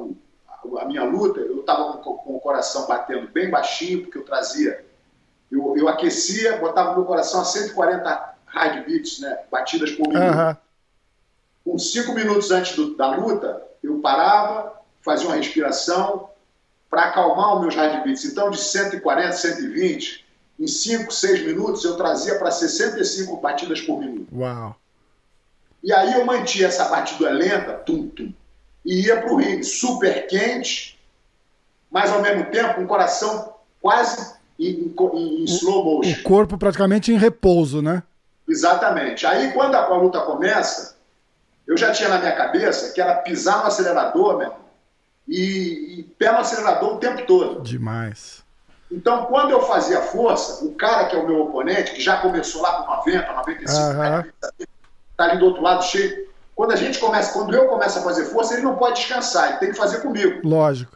a 0.80 0.86
minha 0.86 1.04
luta, 1.04 1.40
eu 1.40 1.62
estava 1.62 1.98
com, 1.98 2.18
com, 2.18 2.36
o 2.36 2.40
coração 2.40 2.88
batendo 2.88 3.28
bem 3.28 3.50
baixinho, 3.50 4.02
porque 4.02 4.18
eu 4.18 4.26
trazia, 4.26 4.86
eu, 5.52 5.76
eu 5.78 5.88
aquecia, 5.88 6.58
botava 6.58 6.94
meu 6.94 7.06
coração 7.06 7.42
a 7.42 7.46
140 7.46 8.36
heartbeats, 8.54 9.20
né, 9.20 9.40
batidas 9.52 9.92
por 9.92 10.08
minuto. 10.08 10.38
Uhum. 10.38 10.56
Com 11.64 11.78
cinco 11.78 12.14
minutos 12.14 12.52
antes 12.52 12.76
do, 12.76 12.96
da 12.96 13.16
luta, 13.16 13.62
eu 13.84 14.00
parava, 14.00 14.82
fazia 15.02 15.28
uma 15.28 15.36
respiração 15.36 16.30
para 16.90 17.04
acalmar 17.04 17.56
os 17.56 17.62
meus 17.62 17.76
heartbeats. 17.76 18.26
Então, 18.26 18.50
de 18.50 18.60
140, 18.60 19.34
120, 19.34 20.26
em 20.60 20.68
5, 20.68 21.14
6 21.14 21.46
minutos, 21.46 21.84
eu 21.86 21.96
trazia 21.96 22.38
para 22.38 22.52
65 22.52 23.38
batidas 23.38 23.82
por 23.82 24.00
minuto. 24.00 24.28
Uau! 24.36 24.76
E 25.82 25.94
aí 25.94 26.14
eu 26.14 26.26
mantinha 26.26 26.68
essa 26.68 26.90
batida 26.90 27.30
lenta, 27.30 27.74
tum, 27.74 28.10
tum, 28.10 28.34
e 28.90 29.06
ia 29.06 29.22
para 29.22 29.32
o 29.32 29.36
ringue 29.36 29.64
super 29.64 30.26
quente, 30.26 31.00
mas 31.92 32.12
ao 32.12 32.24
mesmo 32.24 32.46
tempo 32.46 32.82
um 32.82 32.88
coração 32.88 33.54
quase 33.80 34.34
em, 34.60 34.96
em, 34.98 35.42
em 35.42 35.44
slow 35.44 35.86
motion. 35.86 36.20
O 36.20 36.24
corpo 36.24 36.58
praticamente 36.58 37.12
em 37.12 37.18
repouso, 37.18 37.84
né? 37.84 38.02
Exatamente. 38.48 39.28
Aí 39.28 39.52
quando 39.52 39.76
a, 39.76 39.84
a 39.84 39.96
luta 39.96 40.22
começa, 40.22 40.96
eu 41.68 41.78
já 41.78 41.92
tinha 41.92 42.10
na 42.10 42.18
minha 42.18 42.36
cabeça 42.36 42.92
que 42.92 43.00
era 43.00 43.14
pisar 43.18 43.60
no 43.60 43.68
acelerador, 43.68 44.38
meu 44.38 44.48
irmão, 44.48 44.60
e, 45.28 46.00
e 46.00 46.04
pé 46.18 46.32
no 46.32 46.40
acelerador 46.40 46.96
o 46.96 46.98
tempo 46.98 47.28
todo. 47.28 47.62
Demais. 47.62 48.44
Então, 48.92 49.26
quando 49.26 49.52
eu 49.52 49.62
fazia 49.62 50.02
força, 50.02 50.66
o 50.66 50.74
cara 50.74 51.06
que 51.06 51.16
é 51.16 51.20
o 51.20 51.28
meu 51.28 51.42
oponente, 51.42 51.92
que 51.92 52.02
já 52.02 52.18
começou 52.18 52.64
lá 52.64 52.82
com 52.82 52.92
90, 52.96 53.34
95, 53.34 53.78
uhum. 53.78 54.66
tá 55.16 55.26
ali 55.26 55.38
do 55.38 55.46
outro 55.46 55.62
lado 55.62 55.84
cheio. 55.84 56.28
Quando 56.60 56.74
a 56.74 56.76
gente 56.76 57.00
começa, 57.00 57.32
quando 57.32 57.56
eu 57.56 57.68
começo 57.70 58.00
a 58.00 58.02
fazer 58.02 58.26
força, 58.26 58.54
ele 58.54 58.64
não 58.64 58.76
pode 58.76 59.00
descansar, 59.00 59.48
ele 59.48 59.60
tem 59.60 59.72
que 59.72 59.78
fazer 59.78 60.02
comigo. 60.02 60.42
Lógico. 60.46 60.92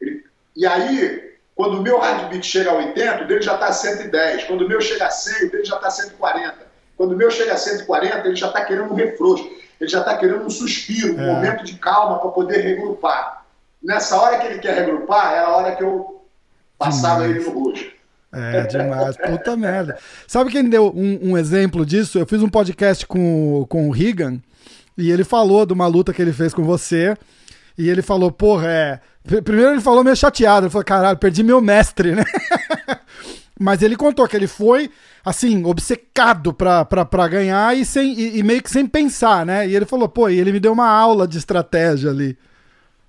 Ele, 0.00 0.24
e 0.56 0.64
aí, 0.64 1.34
quando 1.54 1.74
o 1.74 1.82
meu 1.82 2.02
heartbeat 2.02 2.46
chega 2.46 2.70
a 2.70 2.74
80, 2.76 3.24
o 3.24 3.26
dele 3.26 3.42
já 3.42 3.52
está 3.52 3.66
a 3.66 3.72
110. 3.74 4.44
Quando 4.44 4.62
o 4.62 4.66
meu 4.66 4.80
chega 4.80 5.04
a 5.04 5.10
100, 5.10 5.48
o 5.48 5.50
dele 5.50 5.64
já 5.66 5.76
está 5.76 5.88
a 5.88 5.90
140. 5.90 6.54
Quando 6.96 7.12
o 7.12 7.16
meu 7.18 7.30
chega 7.30 7.52
a 7.52 7.58
140, 7.58 8.26
ele 8.26 8.34
já 8.34 8.46
está 8.46 8.64
querendo 8.64 8.92
um 8.92 8.94
refrouxo. 8.94 9.44
Ele 9.78 9.90
já 9.90 10.00
está 10.00 10.16
querendo 10.16 10.46
um 10.46 10.48
suspiro, 10.48 11.16
um 11.16 11.20
é. 11.20 11.34
momento 11.34 11.64
de 11.64 11.74
calma 11.74 12.18
para 12.18 12.30
poder 12.30 12.62
regrupar. 12.62 13.44
Nessa 13.82 14.18
hora 14.18 14.38
que 14.38 14.46
ele 14.46 14.58
quer 14.58 14.74
regrupar, 14.74 15.34
é 15.34 15.40
a 15.40 15.50
hora 15.50 15.76
que 15.76 15.84
eu 15.84 16.24
Passava 16.78 17.26
ele 17.26 17.40
no 17.40 17.50
roxo. 17.50 17.92
É, 18.32 18.62
demais. 18.62 19.18
Puta 19.18 19.54
merda. 19.54 19.98
Sabe 20.26 20.50
quem 20.50 20.66
deu 20.66 20.90
um, 20.96 21.32
um, 21.32 21.38
exemplo 21.38 21.84
disso? 21.84 22.18
Eu 22.18 22.26
fiz 22.26 22.42
um 22.42 22.48
podcast 22.48 23.06
com, 23.06 23.66
com 23.68 23.86
o 23.86 23.92
Regan 23.92 24.40
e 24.96 25.10
ele 25.10 25.24
falou 25.24 25.66
de 25.66 25.72
uma 25.72 25.86
luta 25.86 26.12
que 26.12 26.22
ele 26.22 26.32
fez 26.32 26.54
com 26.54 26.62
você. 26.62 27.16
E 27.76 27.88
ele 27.88 28.02
falou, 28.02 28.30
porra, 28.30 28.68
é. 28.68 29.00
Primeiro 29.42 29.72
ele 29.72 29.80
falou 29.80 30.04
meio 30.04 30.16
chateado. 30.16 30.66
Ele 30.66 30.70
falou, 30.70 30.84
caralho, 30.84 31.18
perdi 31.18 31.42
meu 31.42 31.60
mestre, 31.60 32.12
né? 32.12 32.24
Mas 33.58 33.82
ele 33.82 33.96
contou 33.96 34.26
que 34.26 34.36
ele 34.36 34.46
foi, 34.46 34.90
assim, 35.24 35.64
obcecado 35.64 36.52
pra, 36.52 36.84
pra, 36.84 37.04
pra 37.04 37.28
ganhar 37.28 37.76
e, 37.76 37.84
sem, 37.84 38.12
e, 38.12 38.38
e 38.38 38.42
meio 38.42 38.62
que 38.62 38.70
sem 38.70 38.86
pensar, 38.86 39.46
né? 39.46 39.66
E 39.66 39.74
ele 39.74 39.84
falou, 39.84 40.08
pô, 40.08 40.28
e 40.28 40.38
ele 40.38 40.52
me 40.52 40.60
deu 40.60 40.72
uma 40.72 40.88
aula 40.88 41.26
de 41.26 41.38
estratégia 41.38 42.10
ali. 42.10 42.36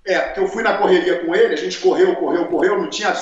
É, 0.04 0.20
porque 0.20 0.40
eu 0.40 0.48
fui 0.48 0.62
na 0.62 0.78
correria 0.78 1.24
com 1.24 1.34
ele, 1.34 1.54
a 1.54 1.56
gente 1.56 1.78
correu, 1.78 2.14
correu, 2.16 2.46
correu, 2.46 2.80
não 2.80 2.88
tinha 2.88 3.12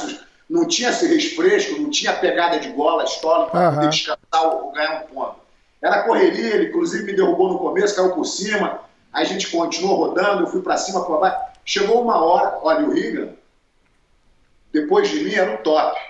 não 0.48 0.68
tinha 0.68 0.90
esse 0.90 1.06
refresco, 1.06 1.80
não 1.80 1.88
tinha 1.90 2.12
pegada 2.12 2.58
de 2.58 2.68
bola 2.68 3.04
histórica 3.04 3.50
para 3.50 3.68
uhum. 3.68 3.74
poder 3.76 3.88
descansar 3.88 4.46
ou 4.46 4.72
ganhar 4.72 5.02
um 5.02 5.14
ponto. 5.14 5.36
Era 5.84 6.02
correria, 6.02 6.54
ele 6.54 6.68
inclusive 6.68 7.04
me 7.04 7.12
derrubou 7.12 7.52
no 7.52 7.58
começo, 7.58 7.94
caiu 7.94 8.14
por 8.14 8.24
cima, 8.24 8.80
aí 9.12 9.22
a 9.22 9.28
gente 9.28 9.50
continuou 9.50 9.96
rodando, 9.96 10.44
eu 10.44 10.46
fui 10.46 10.62
para 10.62 10.78
cima, 10.78 11.04
para 11.04 11.18
baixo. 11.18 11.52
Chegou 11.62 12.00
uma 12.00 12.24
hora, 12.24 12.58
olha, 12.62 12.86
o 12.86 12.90
Riga, 12.90 13.34
depois 14.72 15.10
de 15.10 15.22
mim, 15.22 15.34
era 15.34 15.56
o 15.56 15.58
top. 15.58 16.00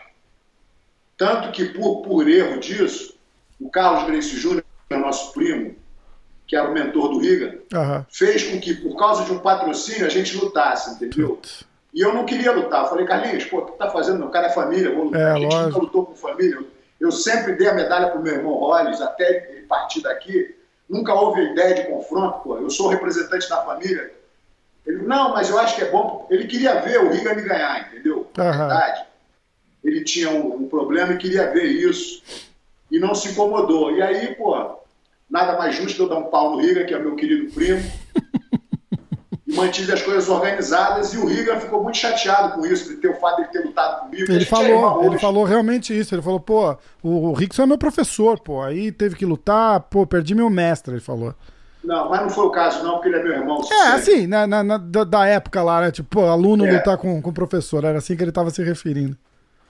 Tanto 1.16 1.50
que, 1.50 1.64
por, 1.64 2.02
por 2.02 2.28
erro 2.28 2.60
disso, 2.60 3.16
o 3.60 3.68
Carlos 3.68 4.04
Grace 4.04 4.36
Júnior, 4.36 4.64
nosso 4.90 5.32
primo, 5.32 5.74
que 6.46 6.54
era 6.54 6.70
o 6.70 6.72
mentor 6.72 7.08
do 7.08 7.18
Riga, 7.18 7.58
uhum. 7.72 8.04
fez 8.08 8.44
com 8.44 8.60
que, 8.60 8.74
por 8.74 8.96
causa 8.96 9.24
de 9.24 9.32
um 9.32 9.40
patrocínio, 9.40 10.06
a 10.06 10.08
gente 10.08 10.36
lutasse, 10.36 10.94
entendeu? 10.94 11.30
Putz. 11.30 11.64
E 11.92 12.00
eu 12.00 12.14
não 12.14 12.24
queria 12.24 12.52
lutar. 12.52 12.84
Eu 12.84 12.90
falei, 12.90 13.06
Carlinhos, 13.06 13.44
pô, 13.46 13.58
o 13.58 13.66
que 13.66 13.78
tá 13.78 13.90
fazendo? 13.90 14.20
Meu 14.20 14.28
cara 14.28 14.46
é 14.46 14.50
família, 14.50 14.94
vou 14.94 15.06
lutar. 15.06 15.20
É, 15.20 15.30
a 15.32 15.34
gente 15.34 15.52
lógico. 15.52 15.64
nunca 15.64 15.78
lutou 15.80 16.06
com 16.06 16.14
família. 16.14 16.64
Eu 17.00 17.10
sempre 17.10 17.54
dei 17.54 17.68
a 17.68 17.74
medalha 17.74 18.10
pro 18.10 18.22
meu 18.22 18.34
irmão 18.34 18.54
Rollins, 18.54 19.00
até 19.00 19.50
ele 19.50 19.66
partir 19.66 20.00
daqui. 20.02 20.56
nunca 20.88 21.14
houve 21.14 21.42
ideia 21.42 21.74
de 21.74 21.84
confronto, 21.84 22.40
pô. 22.40 22.58
Eu 22.58 22.70
sou 22.70 22.88
representante 22.88 23.48
da 23.48 23.62
família. 23.62 24.12
Ele, 24.86 25.02
não, 25.02 25.32
mas 25.32 25.48
eu 25.48 25.58
acho 25.58 25.76
que 25.76 25.82
é 25.82 25.90
bom. 25.90 26.26
Ele 26.30 26.46
queria 26.46 26.80
ver 26.80 27.00
o 27.00 27.10
Riga 27.10 27.34
me 27.34 27.42
ganhar, 27.42 27.88
entendeu? 27.88 28.30
Na 28.36 28.44
Aham. 28.44 28.58
verdade, 28.58 29.06
ele 29.82 30.04
tinha 30.04 30.30
um, 30.30 30.56
um 30.56 30.68
problema 30.68 31.14
e 31.14 31.18
queria 31.18 31.50
ver 31.50 31.64
isso. 31.64 32.22
E 32.90 32.98
não 32.98 33.14
se 33.14 33.30
incomodou. 33.30 33.96
E 33.96 34.02
aí, 34.02 34.34
pô, 34.34 34.78
nada 35.28 35.56
mais 35.58 35.74
justo 35.74 35.96
que 35.96 36.02
eu 36.02 36.08
dar 36.08 36.18
um 36.18 36.30
pau 36.30 36.52
no 36.52 36.60
Riga, 36.60 36.84
que 36.84 36.94
é 36.94 36.98
meu 36.98 37.16
querido 37.16 37.52
primo. 37.52 37.82
Mantive 39.54 39.92
as 39.92 40.02
coisas 40.02 40.28
organizadas. 40.28 41.12
E 41.14 41.18
o 41.18 41.26
Riga 41.26 41.58
ficou 41.60 41.82
muito 41.82 41.96
chateado 41.98 42.54
com 42.54 42.66
isso, 42.66 42.88
de 42.88 42.96
ter 42.96 43.08
o 43.08 43.14
fato 43.20 43.36
de 43.36 43.42
ele 43.42 43.50
ter 43.52 43.58
lutado 43.66 44.00
comigo. 44.00 44.32
Ele 44.32 44.44
falou, 44.44 45.00
ele 45.00 45.10
hoje. 45.10 45.18
falou 45.20 45.44
realmente 45.44 45.98
isso. 45.98 46.14
Ele 46.14 46.22
falou, 46.22 46.40
pô, 46.40 46.76
o, 47.02 47.28
o 47.30 47.32
Rickson 47.32 47.62
é 47.62 47.66
meu 47.66 47.78
professor, 47.78 48.38
pô. 48.40 48.62
Aí 48.62 48.90
teve 48.92 49.16
que 49.16 49.24
lutar, 49.26 49.80
pô, 49.80 50.06
perdi 50.06 50.34
meu 50.34 50.50
mestre, 50.50 50.94
ele 50.94 51.00
falou. 51.00 51.34
Não, 51.82 52.08
mas 52.08 52.22
não 52.22 52.30
foi 52.30 52.46
o 52.46 52.50
caso, 52.50 52.82
não, 52.82 52.94
porque 52.94 53.08
ele 53.08 53.18
é 53.18 53.22
meu 53.22 53.32
irmão. 53.32 53.60
É, 53.70 53.88
assim, 53.88 54.26
na, 54.26 54.46
na- 54.46 54.64
na- 54.64 54.78
da, 54.78 55.26
época 55.26 55.62
lá, 55.62 55.82
né? 55.82 55.90
Tipo, 55.90 56.08
pô, 56.08 56.26
aluno 56.26 56.66
É. 56.66 56.72
lutar 56.72 56.96
com, 56.96 57.20
com 57.20 57.32
professor. 57.32 57.84
Era 57.84 57.98
assim 57.98 58.16
que 58.16 58.22
ele 58.22 58.32
tava 58.32 58.48
se 58.50 58.62
referindo. 58.62 59.16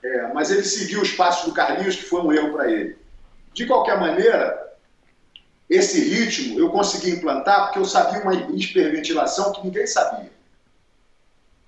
É, 0.02 0.32
mas 0.32 0.50
ele 0.50 0.62
seguiu 0.62 1.00
os 1.02 1.10
passos 1.12 1.46
do 1.46 1.52
Carlinhos, 1.52 1.96
que 1.96 2.04
foi 2.04 2.20
um 2.20 2.32
erro 2.32 2.52
para 2.52 2.70
ele. 2.70 2.96
De 3.52 3.66
qualquer 3.66 3.98
maneira, 3.98 4.63
esse 5.68 6.00
ritmo 6.00 6.58
eu 6.58 6.70
consegui 6.70 7.10
implantar 7.10 7.64
porque 7.64 7.78
eu 7.78 7.84
sabia 7.84 8.20
uma 8.20 8.34
hiperventilação 8.34 9.52
que 9.52 9.64
ninguém 9.64 9.86
sabia. 9.86 10.30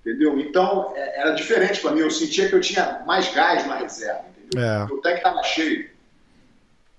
Entendeu? 0.01 0.39
Então, 0.39 0.93
é, 0.95 1.21
era 1.21 1.31
diferente 1.31 1.81
para 1.81 1.91
mim. 1.91 1.99
Eu 1.99 2.11
sentia 2.11 2.47
que 2.47 2.55
eu 2.55 2.61
tinha 2.61 3.03
mais 3.05 3.33
gás 3.33 3.65
na 3.67 3.75
reserva. 3.75 4.23
Entendeu? 4.45 4.65
É. 4.65 4.83
O 4.85 5.01
tanque 5.01 5.17
estava 5.17 5.43
cheio. 5.43 5.89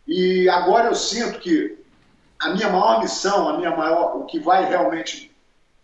E 0.06 0.48
agora 0.48 0.88
eu 0.88 0.94
sinto 0.94 1.38
que 1.38 1.78
a 2.38 2.50
minha 2.50 2.68
maior 2.68 3.00
missão, 3.00 3.48
a 3.48 3.56
minha 3.58 3.74
maior, 3.74 4.16
o 4.16 4.26
que 4.26 4.38
vai 4.38 4.68
realmente 4.68 5.30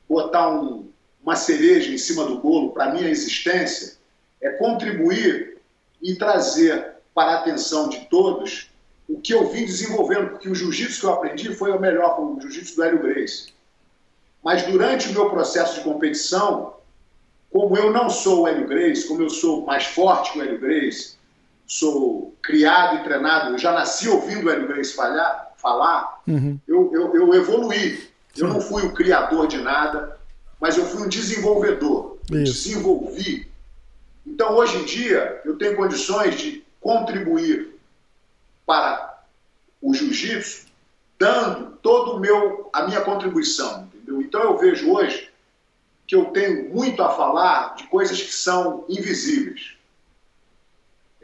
botar 0.08 0.50
um- 0.50 0.90
uma 1.22 1.36
cereja 1.36 1.90
em 1.90 1.98
cima 1.98 2.24
do 2.24 2.38
bolo 2.38 2.72
para 2.72 2.84
a 2.84 2.92
minha 2.92 3.08
existência 3.08 3.96
é 4.42 4.50
contribuir 4.50 5.58
e 6.02 6.14
trazer 6.16 6.92
para 7.14 7.32
a 7.32 7.34
atenção 7.40 7.88
de 7.88 8.00
todos 8.10 8.70
o 9.08 9.20
que 9.20 9.34
eu 9.34 9.48
vim 9.50 9.64
desenvolvendo, 9.66 10.30
porque 10.30 10.48
o 10.48 10.54
jiu-jitsu 10.54 11.00
que 11.00 11.06
eu 11.06 11.12
aprendi 11.12 11.54
foi 11.54 11.70
o 11.70 11.80
melhor, 11.80 12.16
foi 12.16 12.24
o 12.24 12.40
jiu-jitsu 12.40 12.76
do 12.76 12.82
Hélio 12.84 13.02
Grace. 13.02 13.52
Mas 14.42 14.62
durante 14.62 15.08
o 15.08 15.12
meu 15.12 15.30
processo 15.30 15.74
de 15.76 15.80
competição, 15.84 16.74
como 17.50 17.76
eu 17.76 17.92
não 17.92 18.08
sou 18.10 18.42
o 18.42 18.48
Hélio 18.48 18.66
Grace, 18.66 19.06
como 19.06 19.22
eu 19.22 19.30
sou 19.30 19.64
mais 19.64 19.84
forte 19.84 20.32
que 20.32 20.38
o 20.38 20.42
Hélio 20.42 20.58
Grace, 20.58 21.14
sou 21.66 22.34
criado 22.42 22.96
e 23.00 23.04
treinado, 23.04 23.52
eu 23.54 23.58
já 23.58 23.72
nasci 23.72 24.08
ouvindo 24.08 24.46
o 24.46 24.50
Hélio 24.50 24.68
Grace 24.68 24.92
falhar, 24.94 25.52
falar, 25.56 26.22
Uhum. 26.26 26.58
eu, 26.66 26.90
eu, 26.92 27.14
eu 27.14 27.34
evoluí. 27.34 28.08
Eu 28.36 28.48
não 28.48 28.60
fui 28.60 28.82
o 28.82 28.92
criador 28.92 29.46
de 29.46 29.58
nada, 29.58 30.18
mas 30.60 30.76
eu 30.76 30.84
fui 30.84 31.02
um 31.02 31.08
desenvolvedor. 31.08 32.18
Eu 32.30 32.42
desenvolvi. 32.42 33.48
Então, 34.26 34.56
hoje 34.56 34.76
em 34.78 34.84
dia, 34.84 35.40
eu 35.44 35.56
tenho 35.56 35.76
condições 35.76 36.34
de 36.36 36.64
contribuir 36.80 37.73
para 38.66 39.22
o 39.80 39.92
jiu-jitsu, 39.92 40.66
dando 41.18 41.76
todo 41.76 42.12
o 42.12 42.20
meu 42.20 42.70
a 42.72 42.86
minha 42.86 43.00
contribuição, 43.02 43.84
entendeu? 43.84 44.20
Então 44.20 44.42
eu 44.42 44.58
vejo 44.58 44.90
hoje 44.90 45.30
que 46.06 46.14
eu 46.14 46.26
tenho 46.26 46.74
muito 46.74 47.02
a 47.02 47.10
falar 47.10 47.74
de 47.76 47.86
coisas 47.86 48.20
que 48.20 48.32
são 48.32 48.84
invisíveis, 48.88 49.74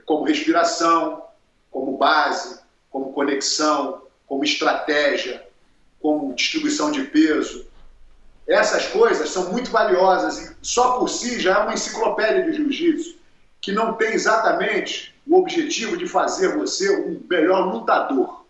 como 0.04 0.24
respiração, 0.24 1.22
como 1.70 1.96
base, 1.96 2.60
como 2.90 3.12
conexão, 3.12 4.02
como 4.26 4.44
estratégia, 4.44 5.46
como 6.00 6.34
distribuição 6.34 6.90
de 6.90 7.04
peso. 7.04 7.66
Essas 8.48 8.88
coisas 8.88 9.30
são 9.30 9.52
muito 9.52 9.70
valiosas 9.70 10.38
e 10.38 10.56
só 10.62 10.98
por 10.98 11.08
si 11.08 11.38
já 11.38 11.58
é 11.58 11.62
uma 11.62 11.74
enciclopédia 11.74 12.50
de 12.50 12.56
jiu-jitsu 12.56 13.16
que 13.60 13.70
não 13.70 13.94
tem 13.94 14.12
exatamente 14.12 15.09
o 15.26 15.38
objetivo 15.38 15.96
de 15.96 16.06
fazer 16.06 16.56
você 16.56 16.96
um 16.96 17.20
melhor 17.28 17.72
lutador. 17.72 18.44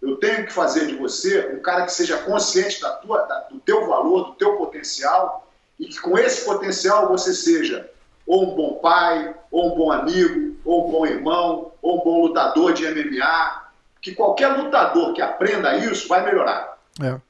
Eu 0.00 0.16
tenho 0.16 0.44
que 0.46 0.52
fazer 0.52 0.86
de 0.86 0.96
você 0.96 1.54
um 1.54 1.60
cara 1.60 1.84
que 1.86 1.92
seja 1.92 2.18
consciente 2.18 2.80
da 2.80 2.90
tua, 2.90 3.22
da- 3.22 3.40
do 3.50 3.58
teu 3.60 3.86
valor, 3.86 4.24
do 4.24 4.34
teu 4.34 4.56
potencial 4.56 5.50
e 5.80 5.86
que 5.86 5.98
com 6.00 6.18
esse 6.18 6.44
potencial 6.44 7.08
você 7.08 7.32
seja 7.34 7.90
ou 8.26 8.52
um 8.52 8.56
bom 8.56 8.74
pai, 8.74 9.34
ou 9.50 9.72
um 9.72 9.76
bom 9.76 9.92
amigo, 9.92 10.56
ou 10.64 10.88
um 10.88 10.92
bom 10.92 11.06
irmão, 11.06 11.72
ou 11.82 12.00
um 12.00 12.04
bom 12.04 12.22
lutador 12.22 12.72
de 12.72 12.86
MMA. 12.86 13.64
Que 14.00 14.14
qualquer 14.14 14.48
lutador 14.56 15.12
que 15.14 15.20
aprenda 15.20 15.76
isso 15.76 16.08
vai 16.08 16.24
melhorar. 16.24 16.78
É. 17.02 17.20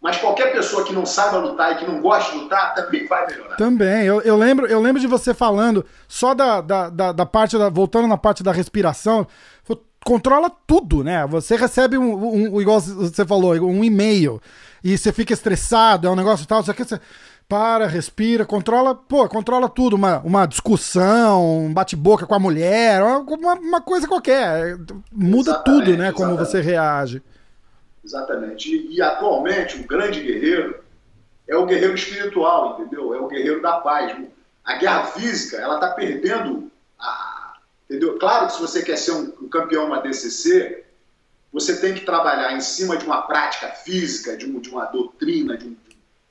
Mas 0.00 0.16
qualquer 0.18 0.52
pessoa 0.52 0.84
que 0.84 0.92
não 0.92 1.04
saiba 1.04 1.38
lutar 1.38 1.72
e 1.72 1.76
que 1.76 1.84
não 1.86 2.00
goste 2.00 2.30
de 2.32 2.38
lutar 2.38 2.72
também 2.74 3.06
vai 3.06 3.26
melhorar. 3.26 3.56
Também, 3.56 4.04
eu, 4.06 4.20
eu 4.22 4.36
lembro, 4.36 4.66
eu 4.66 4.80
lembro 4.80 5.00
de 5.00 5.08
você 5.08 5.34
falando 5.34 5.84
só 6.06 6.34
da, 6.34 6.60
da, 6.60 6.88
da, 6.88 7.12
da 7.12 7.26
parte 7.26 7.58
da. 7.58 7.68
Voltando 7.68 8.06
na 8.06 8.16
parte 8.16 8.42
da 8.42 8.52
respiração, 8.52 9.26
controla 10.04 10.50
tudo, 10.66 11.02
né? 11.02 11.26
Você 11.26 11.56
recebe 11.56 11.98
um, 11.98 12.14
um- 12.14 12.54
um- 12.54 12.60
igual 12.60 12.80
você 12.80 13.26
falou, 13.26 13.54
um 13.54 13.82
e-mail, 13.82 14.40
e 14.82 14.96
você 14.96 15.12
fica 15.12 15.32
estressado, 15.32 16.06
é 16.06 16.10
um 16.10 16.16
negócio 16.16 16.46
tal, 16.46 16.62
que 16.62 16.84
você 16.84 17.00
para, 17.48 17.86
respira, 17.86 18.44
controla, 18.44 18.94
pô, 18.94 19.26
controla 19.26 19.68
tudo, 19.70 19.96
uma, 19.96 20.18
uma 20.18 20.46
discussão, 20.46 21.64
um 21.64 21.72
bate-boca 21.72 22.26
com 22.26 22.34
a 22.34 22.38
mulher, 22.38 23.02
uma, 23.02 23.54
uma 23.54 23.80
coisa 23.80 24.06
qualquer. 24.06 24.76
Muda 25.10 25.50
Exatamente, 25.52 25.64
tudo, 25.86 25.96
né? 25.96 26.12
Como 26.12 26.32
exatamente. 26.32 26.50
você 26.50 26.60
reage. 26.60 27.22
Exatamente. 28.08 28.74
E, 28.74 28.96
e, 28.96 29.02
atualmente 29.02 29.78
o 29.78 29.86
grande 29.86 30.22
guerreiro 30.22 30.82
é 31.46 31.54
o 31.54 31.66
guerreiro 31.66 31.94
espiritual, 31.94 32.80
entendeu? 32.80 33.14
É 33.14 33.20
o 33.20 33.28
guerreiro 33.28 33.60
da 33.60 33.80
paz. 33.80 34.16
A 34.64 34.76
guerra 34.76 35.04
física, 35.08 35.58
ela 35.58 35.74
está 35.74 35.90
perdendo 35.90 36.72
a, 36.98 37.58
entendeu? 37.84 38.18
Claro 38.18 38.46
que 38.46 38.54
se 38.54 38.60
você 38.60 38.82
quer 38.82 38.96
ser 38.96 39.12
um, 39.12 39.32
um 39.42 39.48
campeão 39.48 39.86
uma 39.86 40.00
DCC, 40.00 40.84
você 41.52 41.76
tem 41.76 41.94
que 41.94 42.06
trabalhar 42.06 42.54
em 42.54 42.60
cima 42.62 42.96
de 42.96 43.04
uma 43.04 43.22
prática 43.22 43.68
física, 43.68 44.38
de, 44.38 44.46
um, 44.46 44.58
de 44.58 44.70
uma 44.70 44.86
doutrina, 44.86 45.58
de 45.58 45.66
um, 45.66 45.76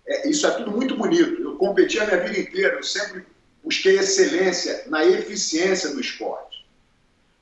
é, 0.08 0.28
isso 0.28 0.48
é 0.48 0.52
tudo 0.52 0.72
muito 0.72 0.96
bonito. 0.96 1.40
Eu 1.40 1.58
competi 1.58 2.00
a 2.00 2.06
minha 2.06 2.22
vida 2.24 2.40
inteira, 2.40 2.78
eu 2.78 2.84
sempre 2.84 3.24
busquei 3.64 4.00
excelência 4.00 4.86
na 4.88 5.06
eficiência 5.06 5.92
do 5.92 6.02
esporte. 6.02 6.66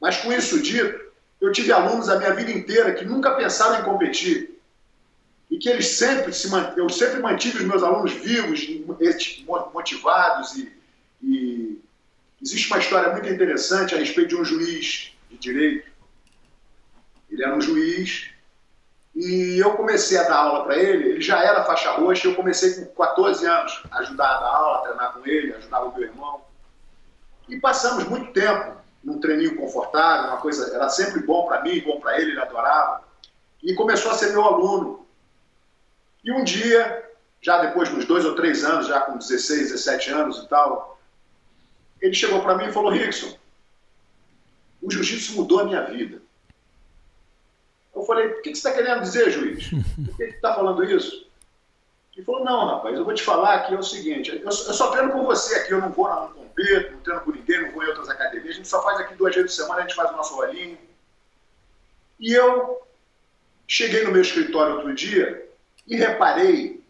Mas 0.01 0.17
com 0.17 0.33
isso 0.33 0.61
dito, 0.61 1.04
eu 1.41 1.51
tive 1.51 1.71
alunos 1.71 2.09
a 2.09 2.17
minha 2.17 2.33
vida 2.33 2.51
inteira 2.51 2.93
que 2.93 3.05
nunca 3.05 3.35
pensaram 3.35 3.79
em 3.79 3.83
competir 3.83 4.59
e 5.49 5.57
que 5.57 5.69
eles 5.69 5.87
sempre 5.87 6.33
se 6.33 6.49
man... 6.49 6.73
eu 6.75 6.89
sempre 6.89 7.19
mantive 7.19 7.59
os 7.59 7.63
meus 7.63 7.83
alunos 7.83 8.13
vivos, 8.13 8.67
motivados 9.73 10.55
e, 10.55 10.71
e 11.21 11.81
existe 12.41 12.67
uma 12.67 12.79
história 12.79 13.11
muito 13.11 13.29
interessante 13.29 13.93
a 13.93 13.97
respeito 13.97 14.29
de 14.29 14.35
um 14.37 14.45
juiz 14.45 15.13
de 15.29 15.37
direito. 15.37 15.91
Ele 17.29 17.43
era 17.43 17.55
um 17.55 17.61
juiz 17.61 18.29
e 19.15 19.57
eu 19.57 19.73
comecei 19.75 20.17
a 20.17 20.23
dar 20.23 20.35
aula 20.35 20.63
para 20.63 20.77
ele. 20.77 21.09
Ele 21.09 21.21
já 21.21 21.43
era 21.43 21.63
faixa 21.63 21.91
roxa. 21.91 22.27
Eu 22.27 22.35
comecei 22.35 22.73
com 22.73 23.03
14 23.03 23.45
anos 23.45 23.83
a 23.91 23.99
ajudar 23.99 24.29
a 24.29 24.39
dar 24.39 24.47
aula, 24.47 24.77
a 24.77 24.81
treinar 24.81 25.13
com 25.13 25.27
ele, 25.27 25.53
ajudava 25.53 25.85
o 25.85 25.93
meu 25.93 26.03
irmão. 26.03 26.41
E 27.47 27.59
passamos 27.59 28.03
muito 28.05 28.33
tempo 28.33 28.84
num 29.05 29.19
treininho 29.19 29.55
confortável, 29.55 30.31
uma 30.31 30.41
coisa 30.41 30.75
era 30.75 30.89
sempre 30.89 31.21
bom 31.21 31.45
para 31.45 31.61
mim, 31.61 31.79
bom 31.81 31.99
para 31.99 32.19
ele, 32.19 32.31
ele 32.31 32.41
adorava. 32.41 33.03
E 33.61 33.75
começou 33.75 34.11
a 34.11 34.15
ser 34.15 34.31
meu 34.31 34.43
aluno. 34.43 35.05
E 36.23 36.31
um 36.31 36.43
dia, 36.43 37.07
já 37.39 37.61
depois 37.61 37.87
de 37.87 37.95
uns 37.95 38.05
dois 38.05 38.25
ou 38.25 38.35
três 38.35 38.65
anos, 38.65 38.87
já 38.87 39.01
com 39.01 39.17
16, 39.17 39.71
17 39.71 40.09
anos 40.09 40.39
e 40.39 40.47
tal, 40.47 40.99
ele 42.01 42.15
chegou 42.15 42.41
para 42.41 42.55
mim 42.55 42.65
e 42.65 42.73
falou: 42.73 42.91
Rickson, 42.91 43.37
o 44.81 44.91
jiu-jitsu 44.91 45.35
mudou 45.35 45.59
a 45.59 45.65
minha 45.65 45.83
vida. 45.83 46.19
Eu 47.93 48.03
falei: 48.03 48.27
o 48.27 48.41
que 48.41 48.49
você 48.49 48.67
está 48.67 48.71
querendo 48.71 49.01
dizer, 49.01 49.29
juiz? 49.29 49.69
Por 49.69 50.17
que 50.17 50.25
você 50.25 50.29
está 50.29 50.55
falando 50.55 50.83
isso? 50.83 51.24
Ele 52.15 52.25
falou: 52.25 52.43
não, 52.43 52.65
rapaz, 52.67 52.97
eu 52.97 53.03
vou 53.03 53.13
te 53.13 53.23
falar 53.23 53.67
que 53.67 53.73
é 53.73 53.77
o 53.77 53.83
seguinte: 53.83 54.31
eu, 54.31 54.43
eu 54.43 54.51
só 54.51 54.91
treino 54.91 55.11
com 55.11 55.25
você 55.25 55.55
aqui, 55.55 55.73
eu 55.73 55.81
não 55.81 55.91
vou, 55.91 56.07
não 56.07 56.29
compito, 56.29 56.91
não 56.91 56.99
treino 57.01 57.21
com 57.21 57.31
ninguém, 57.31 57.61
não 57.61 57.71
vou 57.71 57.83
em 57.83 57.87
outras 57.87 58.09
academias, 58.09 58.51
a 58.51 58.57
gente 58.57 58.67
só 58.67 58.81
faz 58.81 58.99
aqui 58.99 59.15
duas 59.15 59.35
vezes 59.35 59.51
por 59.51 59.63
semana, 59.63 59.79
a 59.79 59.81
gente 59.81 59.95
faz 59.95 60.11
o 60.11 60.15
nosso 60.15 60.35
rolinho. 60.35 60.77
E 62.19 62.31
eu 62.31 62.81
cheguei 63.67 64.03
no 64.03 64.11
meu 64.11 64.21
escritório 64.21 64.75
outro 64.75 64.93
dia 64.93 65.49
e 65.85 65.97
reparei 65.97 66.83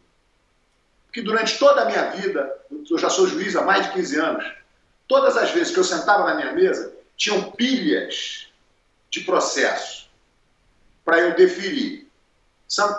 que 1.11 1.21
durante 1.21 1.57
toda 1.57 1.81
a 1.81 1.85
minha 1.85 2.11
vida, 2.11 2.61
eu 2.89 2.97
já 2.97 3.09
sou 3.09 3.25
juiz 3.25 3.55
há 3.55 3.61
mais 3.61 3.87
de 3.87 3.93
15 3.93 4.19
anos, 4.19 4.53
todas 5.07 5.37
as 5.37 5.49
vezes 5.51 5.73
que 5.73 5.79
eu 5.79 5.83
sentava 5.83 6.25
na 6.25 6.35
minha 6.35 6.51
mesa, 6.51 6.93
tinham 7.15 7.51
pilhas 7.51 8.47
de 9.09 9.21
processo 9.21 10.09
para 11.03 11.19
eu 11.19 11.35
deferir. 11.35 12.04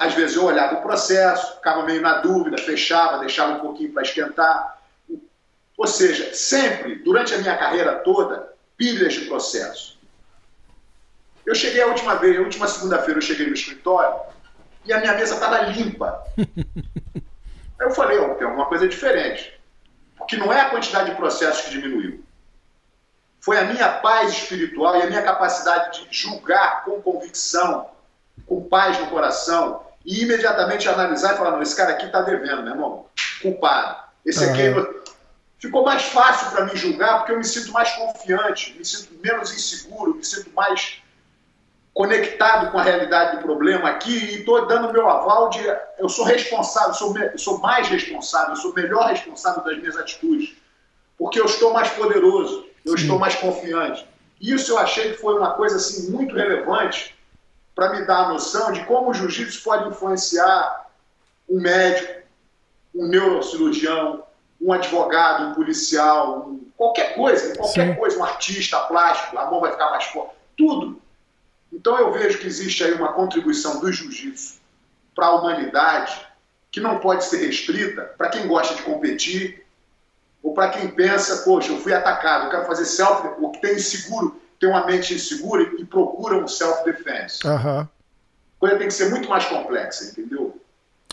Às 0.00 0.14
vezes 0.14 0.36
eu 0.36 0.44
olhava 0.44 0.76
o 0.76 0.82
processo, 0.82 1.56
ficava 1.56 1.82
meio 1.82 2.00
na 2.00 2.18
dúvida, 2.18 2.56
fechava, 2.58 3.18
deixava 3.18 3.54
um 3.54 3.60
pouquinho 3.60 3.92
para 3.92 4.02
esquentar. 4.02 4.78
Ou 5.76 5.86
seja, 5.86 6.32
sempre, 6.34 6.96
durante 6.96 7.34
a 7.34 7.38
minha 7.38 7.56
carreira 7.56 7.96
toda, 7.96 8.52
pilhas 8.76 9.14
de 9.14 9.22
processo. 9.22 9.98
Eu 11.44 11.54
cheguei 11.54 11.82
a 11.82 11.86
última 11.86 12.14
vez, 12.16 12.38
a 12.38 12.42
última 12.42 12.66
segunda-feira 12.66 13.18
eu 13.18 13.22
cheguei 13.22 13.46
no 13.46 13.54
escritório 13.54 14.18
e 14.84 14.92
a 14.92 15.00
minha 15.00 15.14
mesa 15.14 15.34
estava 15.34 15.60
limpa. 15.62 16.24
Aí 16.36 16.46
eu 17.80 17.90
falei, 17.90 18.18
oh, 18.18 18.34
tem 18.34 18.46
alguma 18.46 18.66
coisa 18.66 18.88
diferente. 18.88 19.52
Porque 20.16 20.36
não 20.36 20.52
é 20.52 20.60
a 20.60 20.70
quantidade 20.70 21.10
de 21.10 21.16
processos 21.16 21.64
que 21.64 21.70
diminuiu. 21.70 22.24
Foi 23.40 23.58
a 23.58 23.64
minha 23.64 23.88
paz 24.00 24.32
espiritual 24.32 24.96
e 24.96 25.02
a 25.02 25.06
minha 25.06 25.22
capacidade 25.22 26.08
de 26.08 26.08
julgar 26.10 26.84
com 26.84 27.00
convicção, 27.00 27.88
com 28.44 28.62
paz 28.68 28.98
no 28.98 29.06
coração, 29.06 29.86
e 30.06 30.22
imediatamente 30.22 30.88
analisar 30.88 31.34
e 31.34 31.36
falar, 31.36 31.50
não, 31.50 31.62
esse 31.62 31.74
cara 31.74 31.92
aqui 31.92 32.06
está 32.06 32.22
devendo, 32.22 32.62
meu 32.62 32.74
irmão, 32.74 33.06
culpado. 33.42 33.96
Esse 34.24 34.44
aqui 34.44 34.68
uhum. 34.68 35.02
ficou 35.58 35.84
mais 35.84 36.02
fácil 36.02 36.50
para 36.50 36.64
mim 36.64 36.76
julgar 36.76 37.18
porque 37.18 37.32
eu 37.32 37.38
me 37.38 37.44
sinto 37.44 37.72
mais 37.72 37.90
confiante, 37.92 38.76
me 38.78 38.84
sinto 38.84 39.14
menos 39.20 39.52
inseguro, 39.52 40.14
me 40.14 40.24
sinto 40.24 40.50
mais 40.54 41.02
conectado 41.92 42.70
com 42.70 42.78
a 42.78 42.82
realidade 42.82 43.36
do 43.36 43.42
problema 43.42 43.88
aqui 43.88 44.12
e 44.12 44.38
estou 44.40 44.66
dando 44.66 44.92
meu 44.92 45.08
aval 45.08 45.48
de 45.48 45.60
eu 45.98 46.08
sou 46.08 46.24
responsável, 46.24 46.92
sou, 46.92 47.16
eu 47.18 47.38
sou 47.38 47.58
mais 47.58 47.88
responsável, 47.88 48.54
sou 48.54 48.74
melhor 48.74 49.08
responsável 49.08 49.64
das 49.64 49.78
minhas 49.78 49.96
atitudes, 49.96 50.54
porque 51.16 51.40
eu 51.40 51.46
estou 51.46 51.72
mais 51.72 51.88
poderoso, 51.90 52.66
eu 52.84 52.96
Sim. 52.96 53.04
estou 53.04 53.18
mais 53.18 53.34
confiante. 53.36 54.06
Isso 54.40 54.72
eu 54.72 54.78
achei 54.78 55.12
que 55.12 55.18
foi 55.18 55.38
uma 55.38 55.52
coisa 55.54 55.76
assim 55.76 56.10
muito 56.10 56.34
relevante 56.34 57.15
para 57.76 57.90
me 57.90 58.04
dar 58.04 58.24
a 58.24 58.28
noção 58.30 58.72
de 58.72 58.84
como 58.86 59.10
o 59.10 59.14
jiu-jitsu 59.14 59.62
pode 59.62 59.88
influenciar 59.88 60.90
um 61.48 61.60
médico, 61.60 62.22
um 62.92 63.06
neurocirurgião, 63.06 64.24
um 64.60 64.72
advogado, 64.72 65.50
um 65.50 65.54
policial, 65.54 66.48
um, 66.48 66.68
qualquer 66.76 67.14
coisa, 67.14 67.54
qualquer 67.54 67.92
Sim. 67.92 67.94
coisa, 67.94 68.18
um 68.18 68.24
artista 68.24 68.80
plástico, 68.80 69.38
a 69.38 69.48
mão 69.48 69.60
vai 69.60 69.70
ficar 69.70 69.90
mais 69.90 70.04
forte, 70.06 70.34
tudo 70.56 71.00
então 71.72 71.98
eu 71.98 72.12
vejo 72.12 72.38
que 72.38 72.46
existe 72.46 72.82
aí 72.82 72.94
uma 72.94 73.12
contribuição 73.12 73.80
do 73.80 73.92
jiu-jitsu 73.92 74.60
para 75.14 75.26
a 75.26 75.34
humanidade 75.34 76.26
que 76.70 76.80
não 76.80 76.98
pode 76.98 77.24
ser 77.24 77.44
restrita 77.46 78.02
para 78.16 78.28
quem 78.30 78.46
gosta 78.46 78.74
de 78.74 78.82
competir 78.82 79.64
ou 80.42 80.54
para 80.54 80.70
quem 80.70 80.88
pensa, 80.88 81.42
poxa, 81.44 81.72
eu 81.72 81.80
fui 81.80 81.92
atacado, 81.92 82.44
eu 82.44 82.50
quero 82.50 82.66
fazer 82.66 82.84
self, 82.84 83.28
ou 83.40 83.50
que 83.50 83.60
tem 83.60 83.74
inseguro, 83.74 84.40
tem 84.58 84.68
uma 84.68 84.86
mente 84.86 85.14
insegura 85.14 85.62
e 85.78 85.84
procura 85.84 86.36
um 86.36 86.48
self-defense. 86.48 87.46
Uhum. 87.46 87.86
Coisa 88.58 88.78
tem 88.78 88.88
que 88.88 88.94
ser 88.94 89.10
muito 89.10 89.28
mais 89.28 89.44
complexa, 89.46 90.04
entendeu? 90.04 90.60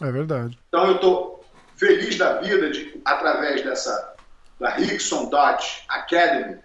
É 0.01 0.11
verdade. 0.11 0.57
Então 0.69 0.87
eu 0.87 0.95
estou 0.95 1.45
feliz 1.75 2.17
da 2.17 2.39
vida 2.39 2.69
de, 2.69 3.01
através 3.05 3.63
dessa 3.63 4.13
da 4.59 4.69
Rickson 4.69 5.25
Dodge 5.25 5.83
Academy, 5.89 6.57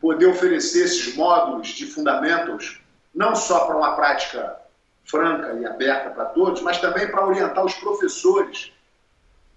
poder 0.00 0.26
oferecer 0.26 0.84
esses 0.84 1.14
módulos 1.14 1.68
de 1.68 1.86
fundamentals 1.86 2.80
não 3.14 3.34
só 3.34 3.66
para 3.66 3.76
uma 3.76 3.96
prática 3.96 4.56
franca 5.04 5.54
e 5.54 5.66
aberta 5.66 6.10
para 6.10 6.26
todos, 6.26 6.62
mas 6.62 6.78
também 6.78 7.10
para 7.10 7.26
orientar 7.26 7.64
os 7.64 7.74
professores, 7.74 8.72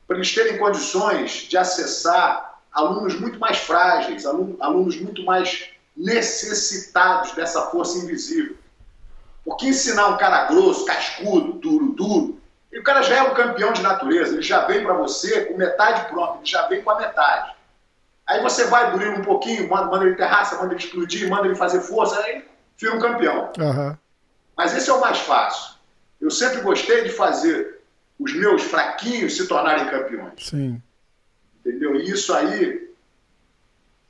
para 0.07 0.17
eles 0.17 0.33
terem 0.33 0.57
condições 0.57 1.47
de 1.47 1.57
acessar 1.57 2.59
alunos 2.71 3.19
muito 3.19 3.37
mais 3.39 3.57
frágeis, 3.59 4.25
alunos 4.25 4.99
muito 4.99 5.23
mais 5.23 5.69
necessitados 6.01 7.31
dessa 7.33 7.61
força 7.67 7.99
invisível. 7.99 8.55
Porque 9.45 9.67
ensinar 9.67 10.07
um 10.07 10.17
cara 10.17 10.45
grosso, 10.45 10.85
cascudo, 10.85 11.53
duro, 11.53 11.93
duro, 11.93 12.41
e 12.71 12.79
o 12.79 12.83
cara 12.83 13.01
já 13.01 13.17
é 13.17 13.23
um 13.23 13.33
campeão 13.33 13.73
de 13.73 13.81
natureza, 13.81 14.33
ele 14.33 14.41
já 14.41 14.65
vem 14.65 14.83
para 14.83 14.93
você 14.93 15.45
com 15.45 15.57
metade 15.57 16.09
pronta, 16.09 16.37
ele 16.37 16.45
já 16.45 16.67
vem 16.67 16.81
com 16.81 16.91
a 16.91 16.99
metade. 16.99 17.53
Aí 18.25 18.41
você 18.41 18.65
vai 18.65 18.91
burir 18.91 19.09
um 19.09 19.21
pouquinho, 19.21 19.69
manda, 19.69 19.85
manda 19.87 20.05
ele 20.05 20.15
terraça, 20.15 20.55
manda 20.55 20.73
ele 20.73 20.83
explodir, 20.83 21.29
manda 21.29 21.45
ele 21.45 21.55
fazer 21.55 21.81
força, 21.81 22.19
aí 22.19 22.45
vira 22.77 22.95
um 22.95 22.99
campeão. 22.99 23.51
Uhum. 23.57 23.97
Mas 24.55 24.75
esse 24.75 24.89
é 24.89 24.93
o 24.93 25.01
mais 25.01 25.19
fácil. 25.19 25.73
Eu 26.19 26.31
sempre 26.31 26.61
gostei 26.61 27.03
de 27.03 27.09
fazer 27.09 27.81
os 28.19 28.33
meus 28.33 28.61
fraquinhos 28.61 29.35
se 29.35 29.47
tornarem 29.47 29.89
campeões. 29.89 30.33
Sim. 30.39 30.81
Entendeu? 31.59 31.95
E 31.95 32.09
isso 32.09 32.33
aí 32.33 32.90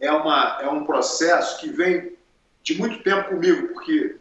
é, 0.01 0.11
uma, 0.11 0.57
é 0.61 0.67
um 0.67 0.83
processo 0.83 1.59
que 1.59 1.69
vem 1.69 2.17
de 2.63 2.77
muito 2.77 3.01
tempo 3.03 3.29
comigo, 3.29 3.69
porque 3.69 4.17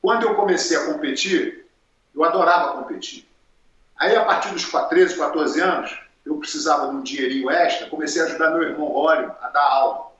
quando 0.00 0.24
eu 0.24 0.34
comecei 0.34 0.76
a 0.76 0.86
competir, 0.86 1.66
eu 2.14 2.24
adorava 2.24 2.82
competir. 2.82 3.28
Aí, 3.96 4.16
a 4.16 4.24
partir 4.24 4.52
dos 4.52 4.64
13, 4.64 5.16
14 5.16 5.60
anos, 5.60 6.00
eu 6.24 6.36
precisava 6.38 6.88
de 6.88 6.96
um 6.96 7.02
dinheirinho 7.02 7.50
extra, 7.50 7.88
comecei 7.88 8.22
a 8.22 8.24
ajudar 8.24 8.50
meu 8.50 8.62
irmão 8.62 8.88
Rório 8.88 9.32
a 9.40 9.48
dar 9.48 9.62
aula 9.62 10.12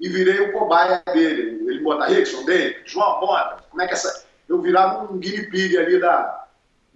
e 0.00 0.08
virei 0.08 0.40
o 0.40 0.52
cobaia 0.52 1.02
dele. 1.12 1.68
Ele 1.68 1.80
bota 1.80 2.06
Rickson, 2.06 2.44
dele, 2.44 2.80
João, 2.84 3.20
bota. 3.20 3.64
Como 3.68 3.82
é 3.82 3.86
que 3.86 3.94
essa. 3.94 4.26
Eu 4.48 4.62
virava 4.62 5.12
um 5.12 5.18
guinea 5.18 5.50
pig 5.50 5.76
ali 5.76 6.00
da. 6.00 6.46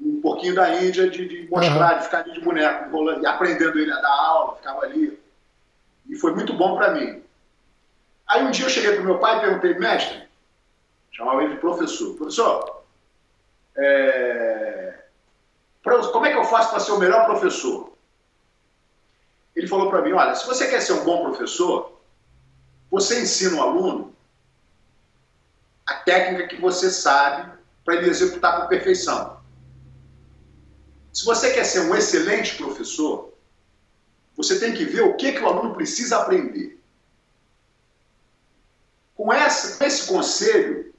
Um 0.01 0.21
pouquinho 0.21 0.55
da 0.55 0.83
Índia 0.83 1.09
de, 1.09 1.29
de 1.29 1.49
mostrar, 1.49 1.93
uhum. 1.93 1.99
de 1.99 2.05
ficar 2.05 2.19
ali 2.21 2.33
de 2.33 2.41
boneco, 2.41 2.91
rolando, 2.91 3.23
e 3.23 3.27
aprendendo 3.27 3.79
ele 3.79 3.93
a 3.93 4.01
dar 4.01 4.09
aula, 4.09 4.57
ficava 4.57 4.85
ali. 4.85 5.21
E 6.09 6.17
foi 6.17 6.35
muito 6.35 6.55
bom 6.55 6.77
para 6.77 6.93
mim. 6.93 7.23
Aí 8.33 8.43
um 8.45 8.51
dia 8.51 8.65
eu 8.65 8.71
cheguei 8.71 8.95
pro 8.95 9.05
meu 9.05 9.19
pai 9.19 9.37
e 9.37 9.41
perguntei, 9.41 9.75
mestre, 9.75 10.27
chamava 11.11 11.43
ele 11.43 11.55
de 11.55 11.61
professor, 11.61 12.15
professor, 12.15 12.83
é... 13.77 15.05
como 15.83 16.25
é 16.25 16.31
que 16.31 16.39
eu 16.39 16.45
faço 16.45 16.71
para 16.71 16.81
ser 16.81 16.93
o 16.93 16.99
melhor 16.99 17.27
professor? 17.27 17.93
Ele 19.55 19.69
falou 19.69 19.91
para 19.91 20.01
mim, 20.01 20.13
olha, 20.13 20.35
se 20.35 20.47
você 20.47 20.67
quer 20.67 20.81
ser 20.81 20.95
um 20.95 21.05
bom 21.05 21.25
professor, 21.25 22.01
você 22.91 23.21
ensina 23.21 23.57
o 23.57 23.63
aluno 23.63 24.17
a 25.87 25.93
técnica 25.93 26.49
que 26.49 26.59
você 26.59 26.91
sabe 26.91 27.53
para 27.85 27.97
ele 27.97 28.09
executar 28.09 28.63
com 28.63 28.69
perfeição. 28.69 29.43
Se 31.13 31.27
você 31.27 31.53
quer 31.53 31.65
ser 31.65 31.81
um 31.81 31.95
excelente 31.95 32.57
professor, 32.57 33.35
você 34.35 34.59
tem 34.59 34.73
que 34.73 34.87
ver 34.87 35.03
o 35.03 35.17
que, 35.17 35.33
que 35.33 35.41
o 35.41 35.47
aluno 35.47 35.75
precisa 35.75 36.17
aprender. 36.17 36.82
Com, 39.23 39.33
essa, 39.33 39.79
com 39.79 39.85
esse 39.85 40.09
conselho, 40.09 40.93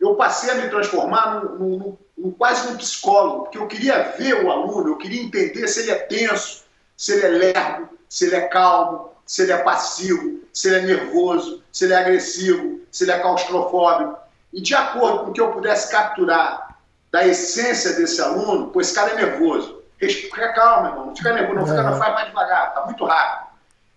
eu 0.00 0.16
passei 0.16 0.50
a 0.50 0.54
me 0.56 0.68
transformar 0.68 1.44
num, 1.44 1.78
num, 1.78 1.98
num, 2.18 2.30
quase 2.32 2.68
num 2.68 2.76
psicólogo, 2.76 3.42
porque 3.44 3.58
eu 3.58 3.68
queria 3.68 4.14
ver 4.18 4.44
o 4.44 4.50
aluno, 4.50 4.88
eu 4.88 4.96
queria 4.96 5.22
entender 5.22 5.68
se 5.68 5.80
ele 5.80 5.92
é 5.92 5.94
tenso, 5.94 6.64
se 6.96 7.12
ele 7.12 7.26
é 7.26 7.28
lerdo, 7.28 7.88
se 8.08 8.26
ele 8.26 8.34
é 8.34 8.48
calmo, 8.48 9.12
se 9.24 9.42
ele 9.42 9.52
é 9.52 9.58
passivo, 9.58 10.40
se 10.52 10.66
ele 10.66 10.78
é 10.78 10.96
nervoso, 10.96 11.62
se 11.70 11.84
ele 11.84 11.92
é 11.92 11.98
agressivo, 11.98 12.80
se 12.90 13.04
ele 13.04 13.12
é 13.12 13.20
claustrofóbico. 13.20 14.18
E 14.52 14.60
de 14.60 14.74
acordo 14.74 15.20
com 15.20 15.30
o 15.30 15.32
que 15.32 15.40
eu 15.40 15.52
pudesse 15.52 15.88
capturar 15.88 16.78
da 17.12 17.24
essência 17.24 17.92
desse 17.92 18.20
aluno, 18.20 18.70
pois 18.72 18.88
esse 18.88 18.96
cara 18.96 19.12
é 19.12 19.14
nervoso. 19.14 19.84
Fica 20.00 20.52
calmo, 20.52 20.88
irmão, 20.88 21.06
não 21.06 21.16
fica 21.16 21.32
nervoso, 21.32 21.60
não, 21.60 21.66
fica, 21.66 21.82
não 21.82 21.96
faz 21.96 22.12
mais 22.12 22.26
devagar, 22.26 22.74
tá 22.74 22.86
muito 22.86 23.04
rápido. 23.04 23.49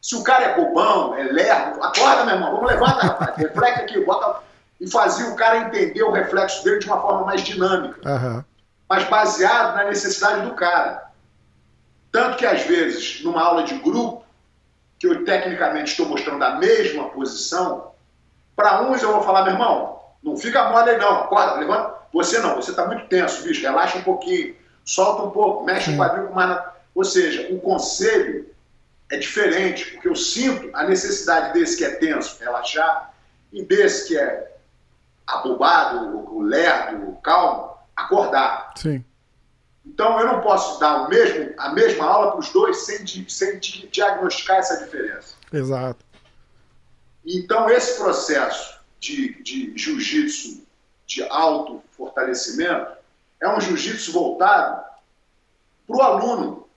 Se 0.04 0.16
o 0.18 0.24
cara 0.24 0.44
é 0.44 0.56
bobão, 0.58 1.16
é 1.16 1.24
lerdo, 1.24 1.82
acorda, 1.82 2.26
meu 2.26 2.36
irmão, 2.36 2.52
vamos 2.52 2.70
levantar, 2.70 3.08
rapaz, 3.08 3.38
reflete 3.38 3.80
aqui, 3.80 4.04
bota. 4.04 4.42
E 4.82 4.92
fazia 4.92 5.28
o 5.28 5.36
cara 5.36 5.60
entender 5.60 6.04
o 6.04 6.12
reflexo 6.12 6.62
dele 6.62 6.80
de 6.80 6.88
uma 6.88 7.00
forma 7.00 7.26
mais 7.26 7.42
dinâmica, 7.42 8.02
uhum. 8.06 8.44
mas 8.90 9.06
baseado 9.06 9.78
na 9.78 9.86
necessidade 9.86 10.42
do 10.42 10.56
cara. 10.56 11.10
Tanto 12.12 12.36
que, 12.36 12.46
às 12.46 12.64
vezes, 12.64 13.24
numa 13.24 13.42
aula 13.42 13.64
de 13.64 13.76
grupo, 13.76 14.26
que 15.00 15.08
eu 15.08 15.24
tecnicamente 15.24 15.92
estou 15.92 16.06
mostrando 16.06 16.44
a 16.44 16.56
mesma 16.56 17.08
posição, 17.10 17.94
para 18.58 18.82
uns 18.82 19.02
eu 19.02 19.14
vou 19.14 19.24
falar, 19.24 19.44
meu 19.44 19.54
irmão, 19.54 20.02
não 20.22 20.36
fica 20.36 20.70
mole 20.70 20.90
aí 20.90 20.98
não, 20.98 21.22
acorda, 21.22 21.62
levanta. 21.62 21.94
Você 22.12 22.40
não, 22.40 22.58
você 22.58 22.72
está 22.72 22.86
muito 22.86 23.08
tenso, 23.08 23.42
bicho, 23.42 23.62
relaxa 23.62 24.00
um 24.00 24.04
pouquinho, 24.04 24.54
solta 24.84 25.24
um 25.24 25.32
pouco, 25.32 25.64
mexe 25.64 25.92
o 25.92 25.98
quadril 25.98 26.28
com 26.28 26.34
mais. 26.34 26.62
Ou 26.94 27.06
seja, 27.06 27.48
o 27.54 27.60
conselho 27.62 28.53
é 29.10 29.18
diferente, 29.18 29.92
porque 29.92 30.08
eu 30.08 30.16
sinto 30.16 30.70
a 30.76 30.84
necessidade 30.86 31.54
desse 31.54 31.78
que 31.78 31.86
é 31.86 31.92
tenso, 31.96 32.40
relaxar, 32.40 33.14
e 33.52 33.64
desse 33.64 34.08
que 34.08 34.18
é 34.18 34.58
abobado, 35.28 36.40
lerdo, 36.40 37.18
calmo, 37.24 37.78
acordar. 37.96 38.74
Sim. 38.76 39.04
Então, 39.86 40.20
eu 40.20 40.28
não 40.28 40.42
posso 40.42 40.80
dar 40.80 41.06
o 41.06 41.10
mesmo, 41.10 41.54
a 41.58 41.70
mesma 41.70 42.06
aula 42.06 42.32
para 42.32 42.40
os 42.40 42.50
dois 42.52 42.78
sem, 42.86 43.06
sem 43.28 43.60
diagnosticar 43.60 44.58
essa 44.58 44.84
diferença. 44.84 45.36
Exato. 45.52 46.04
Então, 47.26 47.70
esse 47.70 47.98
processo 47.98 48.80
de, 49.00 49.42
de 49.44 49.78
jiu-jitsu 49.78 50.66
de 51.06 51.24
auto-fortalecimento 51.24 52.94
é 53.42 53.50
um 53.50 53.60
jiu-jitsu 53.60 54.12
voltado 54.14 54.84
para 55.86 55.98
o 55.98 56.02
aluno, 56.02 56.68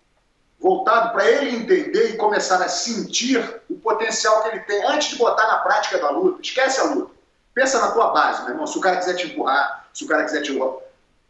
voltado 0.60 1.12
para 1.12 1.28
ele 1.30 1.56
entender 1.56 2.14
e 2.14 2.16
começar 2.16 2.62
a 2.62 2.68
sentir 2.68 3.62
o 3.68 3.76
potencial 3.76 4.42
que 4.42 4.48
ele 4.48 4.60
tem 4.60 4.84
antes 4.86 5.08
de 5.08 5.16
botar 5.16 5.46
na 5.46 5.58
prática 5.58 5.98
da 5.98 6.10
luta. 6.10 6.40
Esquece 6.42 6.80
a 6.80 6.84
luta. 6.84 7.14
Pensa 7.54 7.80
na 7.80 7.92
tua 7.92 8.10
base, 8.10 8.42
meu 8.42 8.52
irmão. 8.52 8.66
Se 8.66 8.76
o 8.76 8.80
cara 8.80 8.96
quiser 8.96 9.14
te 9.14 9.26
empurrar, 9.28 9.88
se 9.92 10.04
o 10.04 10.08
cara 10.08 10.24
quiser 10.24 10.42
te 10.42 10.52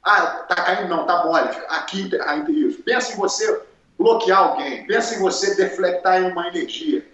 ah, 0.07 0.45
tá 0.49 0.55
caindo, 0.55 0.89
não, 0.89 1.05
tá 1.05 1.25
mole. 1.25 1.49
Aqui, 1.69 2.09
ainda 2.27 2.53
isso. 2.53 2.81
Pensa 2.85 3.13
em 3.13 3.17
você 3.17 3.61
bloquear 3.99 4.39
alguém. 4.39 4.87
Pensa 4.87 5.17
em 5.17 5.19
você 5.19 5.57
deflectar 5.57 6.23
em 6.23 6.31
uma 6.31 6.47
energia. 6.47 7.05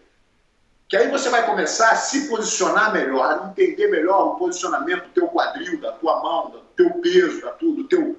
Que 0.91 0.99
aí 0.99 1.11
você 1.11 1.31
vai 1.31 1.47
começar 1.47 1.91
a 1.91 1.97
se 1.97 2.29
posicionar 2.29 2.93
melhor, 2.93 3.25
a 3.25 3.47
entender 3.49 3.89
melhor 3.89 4.27
o 4.27 4.35
posicionamento 4.35 5.05
do 5.05 5.09
teu 5.15 5.29
quadril, 5.29 5.81
da 5.81 5.93
tua 5.93 6.23
mão, 6.23 6.51
do 6.51 6.59
teu 6.77 6.91
peso, 7.01 7.41
da 7.41 7.53
tudo, 7.53 7.83
do 7.83 7.89
teu. 7.89 8.17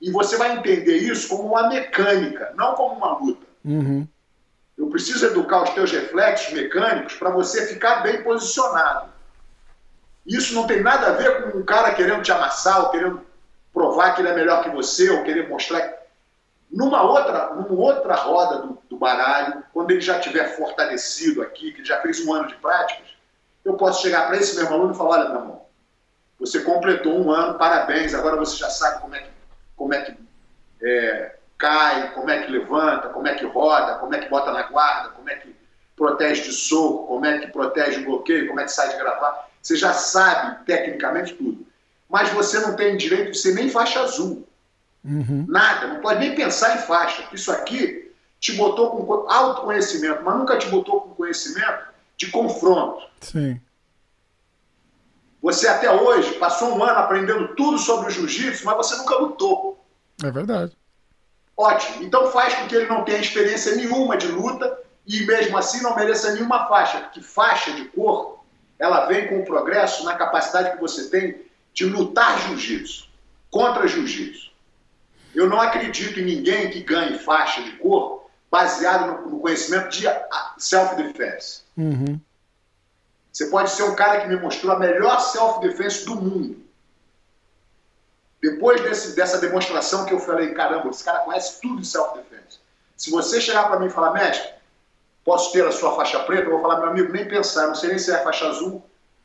E 0.00 0.10
você 0.10 0.36
vai 0.36 0.56
entender 0.56 0.96
isso 0.96 1.28
como 1.28 1.48
uma 1.48 1.68
mecânica, 1.68 2.52
não 2.56 2.74
como 2.74 2.94
uma 2.94 3.18
luta. 3.18 3.46
Uhum. 3.64 4.06
Eu 4.78 4.88
preciso 4.88 5.26
educar 5.26 5.62
os 5.62 5.70
teus 5.70 5.92
reflexos 5.92 6.54
mecânicos 6.54 7.14
para 7.14 7.30
você 7.30 7.66
ficar 7.66 7.96
bem 7.96 8.22
posicionado. 8.22 9.10
Isso 10.26 10.54
não 10.54 10.66
tem 10.66 10.82
nada 10.82 11.08
a 11.08 11.12
ver 11.12 11.52
com 11.52 11.58
um 11.58 11.64
cara 11.64 11.92
querendo 11.92 12.22
te 12.22 12.32
amassar, 12.32 12.84
ou 12.84 12.90
querendo 12.90 13.20
provar 13.74 14.14
que 14.14 14.22
ele 14.22 14.28
é 14.28 14.34
melhor 14.34 14.62
que 14.62 14.70
você, 14.70 15.10
ou 15.10 15.22
querer 15.22 15.48
mostrar. 15.48 16.00
Numa 16.70 17.02
outra, 17.02 17.54
numa 17.54 17.80
outra 17.80 18.14
roda 18.14 18.58
do, 18.58 18.78
do 18.88 18.96
baralho, 18.96 19.64
quando 19.72 19.90
ele 19.90 20.00
já 20.00 20.18
tiver 20.18 20.56
fortalecido 20.56 21.42
aqui, 21.42 21.72
que 21.72 21.84
já 21.84 22.00
fez 22.00 22.24
um 22.24 22.32
ano 22.32 22.48
de 22.48 22.54
práticas, 22.54 23.08
eu 23.64 23.74
posso 23.74 24.00
chegar 24.00 24.28
para 24.28 24.36
esse 24.36 24.56
mesmo 24.56 24.72
aluno 24.72 24.94
e 24.94 24.96
falar: 24.96 25.18
olha, 25.18 25.28
meu 25.28 25.40
irmão, 25.40 25.62
você 26.38 26.60
completou 26.60 27.18
um 27.18 27.30
ano, 27.30 27.58
parabéns, 27.58 28.14
agora 28.14 28.36
você 28.36 28.56
já 28.56 28.70
sabe 28.70 29.00
como 29.00 29.14
é 29.14 29.18
que, 29.18 29.28
como 29.80 29.94
é 29.94 30.02
que 30.02 30.14
é, 30.82 31.36
cai, 31.56 32.12
como 32.12 32.28
é 32.28 32.42
que 32.42 32.52
levanta, 32.52 33.08
como 33.08 33.26
é 33.26 33.34
que 33.34 33.46
roda, 33.46 33.94
como 33.94 34.14
é 34.14 34.18
que 34.18 34.28
bota 34.28 34.52
na 34.52 34.64
guarda, 34.64 35.08
como 35.08 35.30
é 35.30 35.36
que 35.36 35.56
protege 35.96 36.42
de 36.42 36.52
soco, 36.52 37.06
como 37.06 37.24
é 37.24 37.38
que 37.38 37.46
protege 37.46 38.02
o 38.02 38.04
bloqueio, 38.04 38.46
como 38.46 38.60
é 38.60 38.64
que 38.64 38.72
sai 38.72 38.90
de 38.90 38.98
gravar. 38.98 39.48
Você 39.62 39.76
já 39.76 39.94
sabe 39.94 40.66
tecnicamente 40.66 41.32
tudo. 41.32 41.66
Mas 42.10 42.28
você 42.28 42.58
não 42.58 42.76
tem 42.76 42.98
direito 42.98 43.30
de 43.30 43.38
ser 43.38 43.54
nem 43.54 43.70
faixa 43.70 44.00
azul. 44.00 44.46
Uhum. 45.02 45.46
Nada, 45.48 45.86
não 45.86 46.00
pode 46.02 46.20
nem 46.20 46.34
pensar 46.34 46.76
em 46.76 46.82
faixa. 46.82 47.26
Isso 47.32 47.50
aqui 47.50 48.12
te 48.38 48.52
botou 48.52 48.90
com 48.90 49.30
autoconhecimento, 49.30 50.22
mas 50.22 50.36
nunca 50.36 50.58
te 50.58 50.68
botou 50.68 51.00
com 51.00 51.14
conhecimento 51.14 51.86
de 52.18 52.30
confronto. 52.30 53.06
Sim. 53.22 53.58
Você 55.42 55.66
até 55.66 55.90
hoje 55.90 56.34
passou 56.34 56.76
um 56.76 56.84
ano 56.84 56.98
aprendendo 56.98 57.54
tudo 57.54 57.78
sobre 57.78 58.08
o 58.08 58.10
jiu-jitsu, 58.10 58.64
mas 58.64 58.76
você 58.76 58.96
nunca 58.96 59.16
lutou. 59.16 59.82
É 60.22 60.30
verdade. 60.30 60.76
Ótimo. 61.56 62.02
Então 62.02 62.30
faz 62.30 62.54
com 62.54 62.66
que 62.66 62.74
ele 62.74 62.86
não 62.86 63.04
tenha 63.04 63.18
experiência 63.18 63.74
nenhuma 63.74 64.16
de 64.16 64.28
luta 64.28 64.78
e 65.06 65.24
mesmo 65.24 65.56
assim 65.56 65.82
não 65.82 65.96
mereça 65.96 66.32
nenhuma 66.32 66.66
faixa, 66.66 67.00
porque 67.00 67.20
faixa 67.20 67.72
de 67.72 67.84
cor, 67.86 68.44
ela 68.78 69.06
vem 69.06 69.28
com 69.28 69.40
o 69.40 69.44
progresso 69.44 70.04
na 70.04 70.14
capacidade 70.14 70.72
que 70.72 70.80
você 70.80 71.08
tem 71.08 71.42
de 71.72 71.84
lutar 71.84 72.38
jiu-jitsu, 72.46 73.08
contra 73.50 73.88
jiu-jitsu. 73.88 74.50
Eu 75.34 75.48
não 75.48 75.60
acredito 75.60 76.18
em 76.18 76.24
ninguém 76.24 76.70
que 76.70 76.82
ganhe 76.82 77.18
faixa 77.18 77.62
de 77.62 77.72
cor 77.72 78.30
baseado 78.50 79.28
no, 79.28 79.40
conhecimento 79.40 79.90
de 79.90 80.06
self-defense. 80.58 81.62
Uhum. 81.76 82.20
Você 83.32 83.46
pode 83.46 83.70
ser 83.70 83.84
um 83.84 83.94
cara 83.94 84.20
que 84.20 84.28
me 84.28 84.36
mostrou 84.36 84.72
a 84.72 84.78
melhor 84.78 85.20
self-defense 85.20 86.04
do 86.04 86.16
mundo. 86.16 86.56
Depois 88.42 88.80
desse, 88.80 89.14
dessa 89.14 89.38
demonstração 89.38 90.06
que 90.06 90.14
eu 90.14 90.18
falei, 90.18 90.54
caramba, 90.54 90.88
esse 90.88 91.04
cara 91.04 91.20
conhece 91.20 91.60
tudo 91.60 91.80
de 91.80 91.86
self-defense. 91.86 92.58
Se 92.96 93.10
você 93.10 93.40
chegar 93.40 93.68
para 93.68 93.78
mim 93.78 93.86
e 93.86 93.90
falar, 93.90 94.12
mestre, 94.12 94.50
posso 95.24 95.52
ter 95.52 95.66
a 95.66 95.72
sua 95.72 95.94
faixa 95.94 96.18
preta? 96.20 96.44
Eu 96.44 96.52
vou 96.52 96.62
falar, 96.62 96.80
meu 96.80 96.90
amigo, 96.90 97.12
nem 97.12 97.28
pensar, 97.28 97.66
não 97.66 97.74
sei 97.74 97.90
nem 97.90 97.98
se 97.98 98.12
é 98.12 98.22
faixa 98.22 98.48
azul. 98.48 98.82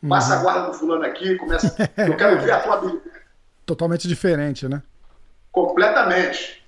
Passa 0.07 0.33
uhum. 0.33 0.39
a 0.39 0.43
guarda 0.43 0.67
do 0.67 0.73
fulano 0.73 1.05
aqui, 1.05 1.35
começa. 1.37 1.75
Eu 1.97 2.15
quero 2.17 2.39
ver 2.41 2.51
a 2.51 2.59
tua 2.59 2.75
habilidade. 2.75 3.11
Totalmente 3.65 4.07
diferente, 4.07 4.67
né? 4.67 4.83
Completamente. 5.51 6.63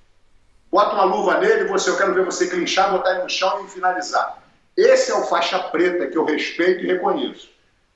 Bota 0.72 0.96
uma 0.96 1.04
luva 1.04 1.38
nele, 1.40 1.66
você, 1.66 1.90
eu 1.90 1.98
quero 1.98 2.14
ver 2.14 2.26
você 2.26 2.48
clinchar, 2.48 2.92
botar 2.92 3.12
ele 3.12 3.24
no 3.24 3.30
chão 3.30 3.64
e 3.64 3.70
finalizar. 3.70 4.42
Esse 4.78 5.12
é 5.12 5.16
o 5.16 5.24
faixa 5.24 5.58
preta 5.58 6.06
que 6.06 6.16
eu 6.16 6.24
respeito 6.24 6.84
e 6.84 6.88
reconheço. 6.88 7.50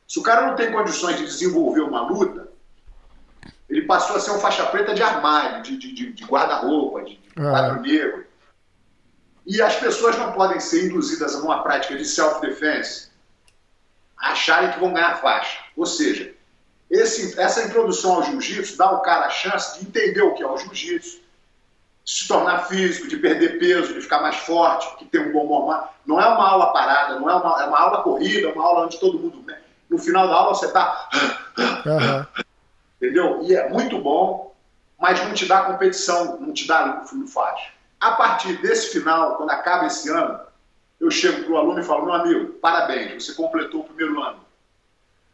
Se 0.07 0.19
o 0.19 0.23
cara 0.23 0.47
não 0.47 0.55
tem 0.55 0.71
condições 0.71 1.17
de 1.17 1.25
desenvolver 1.25 1.81
uma 1.81 2.01
luta, 2.01 2.49
ele 3.69 3.83
passou 3.83 4.15
a 4.15 4.19
ser 4.19 4.31
um 4.31 4.39
faixa 4.39 4.65
preta 4.65 4.93
de 4.93 5.03
armário, 5.03 5.61
de, 5.61 5.77
de, 5.77 6.11
de 6.11 6.25
guarda-roupa, 6.25 7.03
de, 7.03 7.17
de 7.17 7.29
ah. 7.37 7.49
quadro 7.51 7.81
negro. 7.81 8.25
E 9.45 9.61
as 9.61 9.75
pessoas 9.75 10.17
não 10.17 10.33
podem 10.33 10.59
ser 10.59 10.87
induzidas 10.87 11.35
a 11.35 11.39
uma 11.39 11.63
prática 11.63 11.95
de 11.95 12.03
self-defense 12.03 13.09
acharem 14.17 14.71
que 14.71 14.79
vão 14.79 14.93
ganhar 14.93 15.15
faixa. 15.21 15.59
Ou 15.75 15.85
seja, 15.85 16.33
esse, 16.89 17.39
essa 17.39 17.63
introdução 17.63 18.15
ao 18.15 18.23
jiu-jitsu 18.23 18.77
dá 18.77 18.85
ao 18.85 19.01
cara 19.01 19.27
a 19.27 19.29
chance 19.29 19.79
de 19.79 19.87
entender 19.87 20.21
o 20.21 20.33
que 20.33 20.43
é 20.43 20.47
o 20.47 20.57
jiu-jitsu, 20.57 21.21
se 22.05 22.27
tornar 22.27 22.67
físico, 22.67 23.07
de 23.07 23.17
perder 23.17 23.59
peso, 23.59 23.93
de 23.93 24.01
ficar 24.01 24.21
mais 24.21 24.35
forte, 24.37 24.99
de 24.99 25.05
ter 25.05 25.19
um 25.19 25.31
bom 25.31 25.45
humor. 25.45 25.87
Não 26.05 26.19
é 26.19 26.25
uma 26.25 26.49
aula 26.49 26.73
parada, 26.73 27.19
não 27.19 27.29
é 27.29 27.35
uma, 27.35 27.63
é 27.63 27.65
uma 27.67 27.79
aula 27.79 28.01
corrida, 28.01 28.49
é 28.49 28.51
uma 28.51 28.63
aula 28.63 28.85
onde 28.85 28.99
todo 28.99 29.19
mundo. 29.19 29.43
Né? 29.45 29.59
No 29.89 29.97
final 29.97 30.27
da 30.27 30.33
aula 30.33 30.55
você 30.55 30.65
está. 30.65 31.09
Uhum. 31.85 32.43
Entendeu? 32.97 33.39
E 33.43 33.55
é 33.55 33.69
muito 33.69 33.97
bom, 33.99 34.55
mas 34.99 35.23
não 35.23 35.33
te 35.33 35.45
dá 35.45 35.63
competição, 35.63 36.39
não 36.39 36.53
te 36.53 36.67
dá 36.67 37.03
faixa. 37.27 37.71
A 37.99 38.11
partir 38.11 38.61
desse 38.61 38.91
final, 38.91 39.35
quando 39.35 39.51
acaba 39.51 39.85
esse 39.85 40.09
ano, 40.09 40.39
eu 40.99 41.09
chego 41.09 41.43
para 41.43 41.53
o 41.53 41.57
aluno 41.57 41.79
e 41.79 41.83
falo: 41.83 42.05
meu 42.05 42.13
amigo, 42.13 42.53
parabéns, 42.53 43.25
você 43.25 43.33
completou 43.33 43.81
o 43.81 43.83
primeiro 43.85 44.21
ano. 44.21 44.39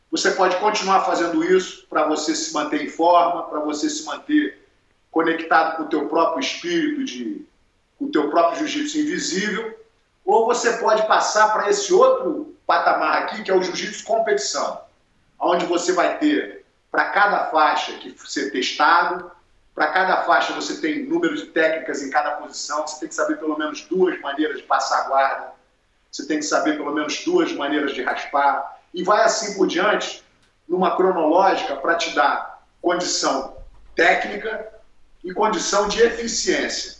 Você 0.09 0.31
pode 0.31 0.55
continuar 0.57 1.01
fazendo 1.01 1.43
isso 1.43 1.85
para 1.89 2.07
você 2.07 2.33
se 2.33 2.53
manter 2.53 2.81
em 2.81 2.89
forma, 2.89 3.43
para 3.43 3.59
você 3.59 3.89
se 3.89 4.05
manter 4.05 4.66
conectado 5.11 5.77
com 5.77 5.83
o 5.83 5.89
teu 5.89 6.07
próprio 6.07 6.39
espírito, 6.39 7.03
de, 7.03 7.45
com 7.97 8.05
o 8.05 8.11
teu 8.11 8.29
próprio 8.29 8.59
jiu-jitsu 8.59 8.99
invisível, 8.99 9.79
ou 10.25 10.45
você 10.45 10.77
pode 10.77 11.07
passar 11.07 11.53
para 11.53 11.69
esse 11.69 11.93
outro 11.93 12.55
patamar 12.65 13.23
aqui, 13.23 13.43
que 13.43 13.49
é 13.49 13.55
o 13.55 13.61
jiu-jitsu 13.61 14.03
competição, 14.03 14.81
onde 15.39 15.65
você 15.65 15.93
vai 15.93 16.17
ter, 16.17 16.65
para 16.91 17.09
cada 17.09 17.45
faixa 17.45 17.93
que 17.93 18.13
ser 18.29 18.51
testado, 18.51 19.31
para 19.73 19.87
cada 19.87 20.23
faixa 20.23 20.53
você 20.53 20.81
tem 20.81 21.05
número 21.05 21.35
de 21.35 21.45
técnicas 21.47 22.01
em 22.01 22.09
cada 22.09 22.31
posição, 22.31 22.85
você 22.85 22.99
tem 22.99 23.09
que 23.09 23.15
saber 23.15 23.37
pelo 23.37 23.57
menos 23.57 23.81
duas 23.83 24.19
maneiras 24.19 24.57
de 24.57 24.63
passar 24.63 25.05
a 25.05 25.07
guarda, 25.07 25.51
você 26.11 26.25
tem 26.25 26.39
que 26.39 26.45
saber 26.45 26.77
pelo 26.77 26.93
menos 26.93 27.23
duas 27.23 27.53
maneiras 27.53 27.93
de 27.93 28.01
raspar, 28.01 28.79
e 28.93 29.03
vai 29.03 29.23
assim 29.23 29.55
por 29.55 29.67
diante, 29.67 30.23
numa 30.67 30.95
cronológica 30.97 31.75
para 31.75 31.95
te 31.95 32.13
dar 32.15 32.63
condição 32.81 33.55
técnica 33.95 34.76
e 35.27 35.33
condição 35.33 35.87
de 35.87 36.01
eficiência. 36.01 36.97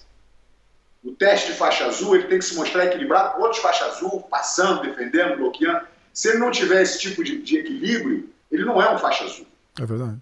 O 1.03 1.11
teste 1.13 1.51
de 1.51 1.57
faixa 1.57 1.85
azul 1.85 2.15
ele 2.15 2.27
tem 2.27 2.39
que 2.39 2.45
se 2.45 2.55
mostrar 2.55 2.85
equilibrado 2.85 3.35
com 3.35 3.41
outros 3.41 3.61
faixa 3.61 3.85
azul, 3.85 4.21
passando, 4.29 4.81
defendendo, 4.81 5.37
bloqueando. 5.37 5.87
Se 6.13 6.29
ele 6.29 6.39
não 6.39 6.51
tiver 6.51 6.81
esse 6.81 6.99
tipo 6.99 7.23
de, 7.23 7.41
de 7.41 7.57
equilíbrio, 7.57 8.29
ele 8.51 8.65
não 8.65 8.81
é 8.81 8.93
um 8.93 8.97
faixa 8.97 9.23
azul. 9.23 9.47
É 9.79 9.85
verdade. 9.85 10.19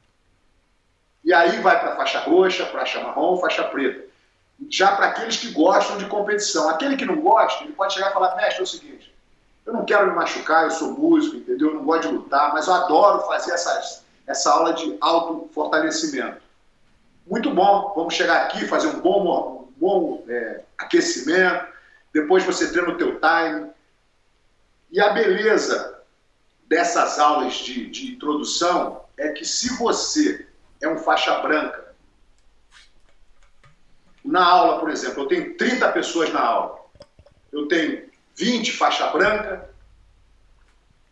E 1.23 1.33
aí 1.33 1.59
vai 1.61 1.79
para 1.79 1.95
faixa 1.95 2.19
roxa, 2.19 2.65
faixa 2.67 3.01
marrom, 3.01 3.37
faixa 3.37 3.63
preta 3.63 4.05
já 4.69 4.95
para 4.95 5.07
aqueles 5.07 5.37
que 5.37 5.51
gostam 5.51 5.97
de 5.97 6.05
competição. 6.05 6.69
Aquele 6.69 6.95
que 6.95 7.05
não 7.05 7.21
gosta, 7.21 7.63
ele 7.63 7.73
pode 7.73 7.93
chegar 7.93 8.11
e 8.11 8.13
falar, 8.13 8.35
mestre, 8.35 8.61
é 8.61 8.63
o 8.63 8.67
seguinte, 8.67 9.13
eu 9.65 9.73
não 9.73 9.85
quero 9.85 10.07
me 10.07 10.15
machucar, 10.15 10.65
eu 10.65 10.71
sou 10.71 10.91
músico, 10.91 11.37
entendeu? 11.37 11.69
Eu 11.69 11.75
não 11.75 11.83
gosto 11.83 12.07
de 12.07 12.15
lutar, 12.15 12.53
mas 12.53 12.67
eu 12.67 12.73
adoro 12.73 13.25
fazer 13.25 13.51
essas, 13.53 14.03
essa 14.27 14.51
aula 14.51 14.73
de 14.73 14.95
auto-fortalecimento. 15.01 16.44
Muito 17.26 17.53
bom, 17.53 17.93
vamos 17.95 18.13
chegar 18.13 18.43
aqui, 18.43 18.67
fazer 18.67 18.88
um 18.88 18.99
bom, 18.99 19.67
um 19.69 19.80
bom 19.80 20.23
é, 20.28 20.61
aquecimento, 20.78 21.65
depois 22.13 22.43
você 22.43 22.71
treina 22.71 22.91
o 22.91 22.97
teu 22.97 23.19
time. 23.19 23.71
E 24.91 25.01
a 25.01 25.09
beleza 25.09 26.03
dessas 26.67 27.19
aulas 27.19 27.55
de, 27.55 27.89
de 27.89 28.13
introdução 28.13 29.03
é 29.17 29.30
que 29.30 29.43
se 29.43 29.76
você 29.78 30.47
é 30.82 30.88
um 30.88 30.97
faixa 30.97 31.39
branca, 31.39 31.86
na 34.23 34.43
aula, 34.43 34.80
por 34.80 34.89
exemplo, 34.89 35.23
eu 35.23 35.28
tenho 35.28 35.55
30 35.55 35.91
pessoas 35.91 36.34
na 36.34 36.41
aula. 36.41 36.80
Eu 37.51 37.67
tenho 37.67 38.09
20 38.36 38.71
faixa 38.73 39.07
branca, 39.07 39.69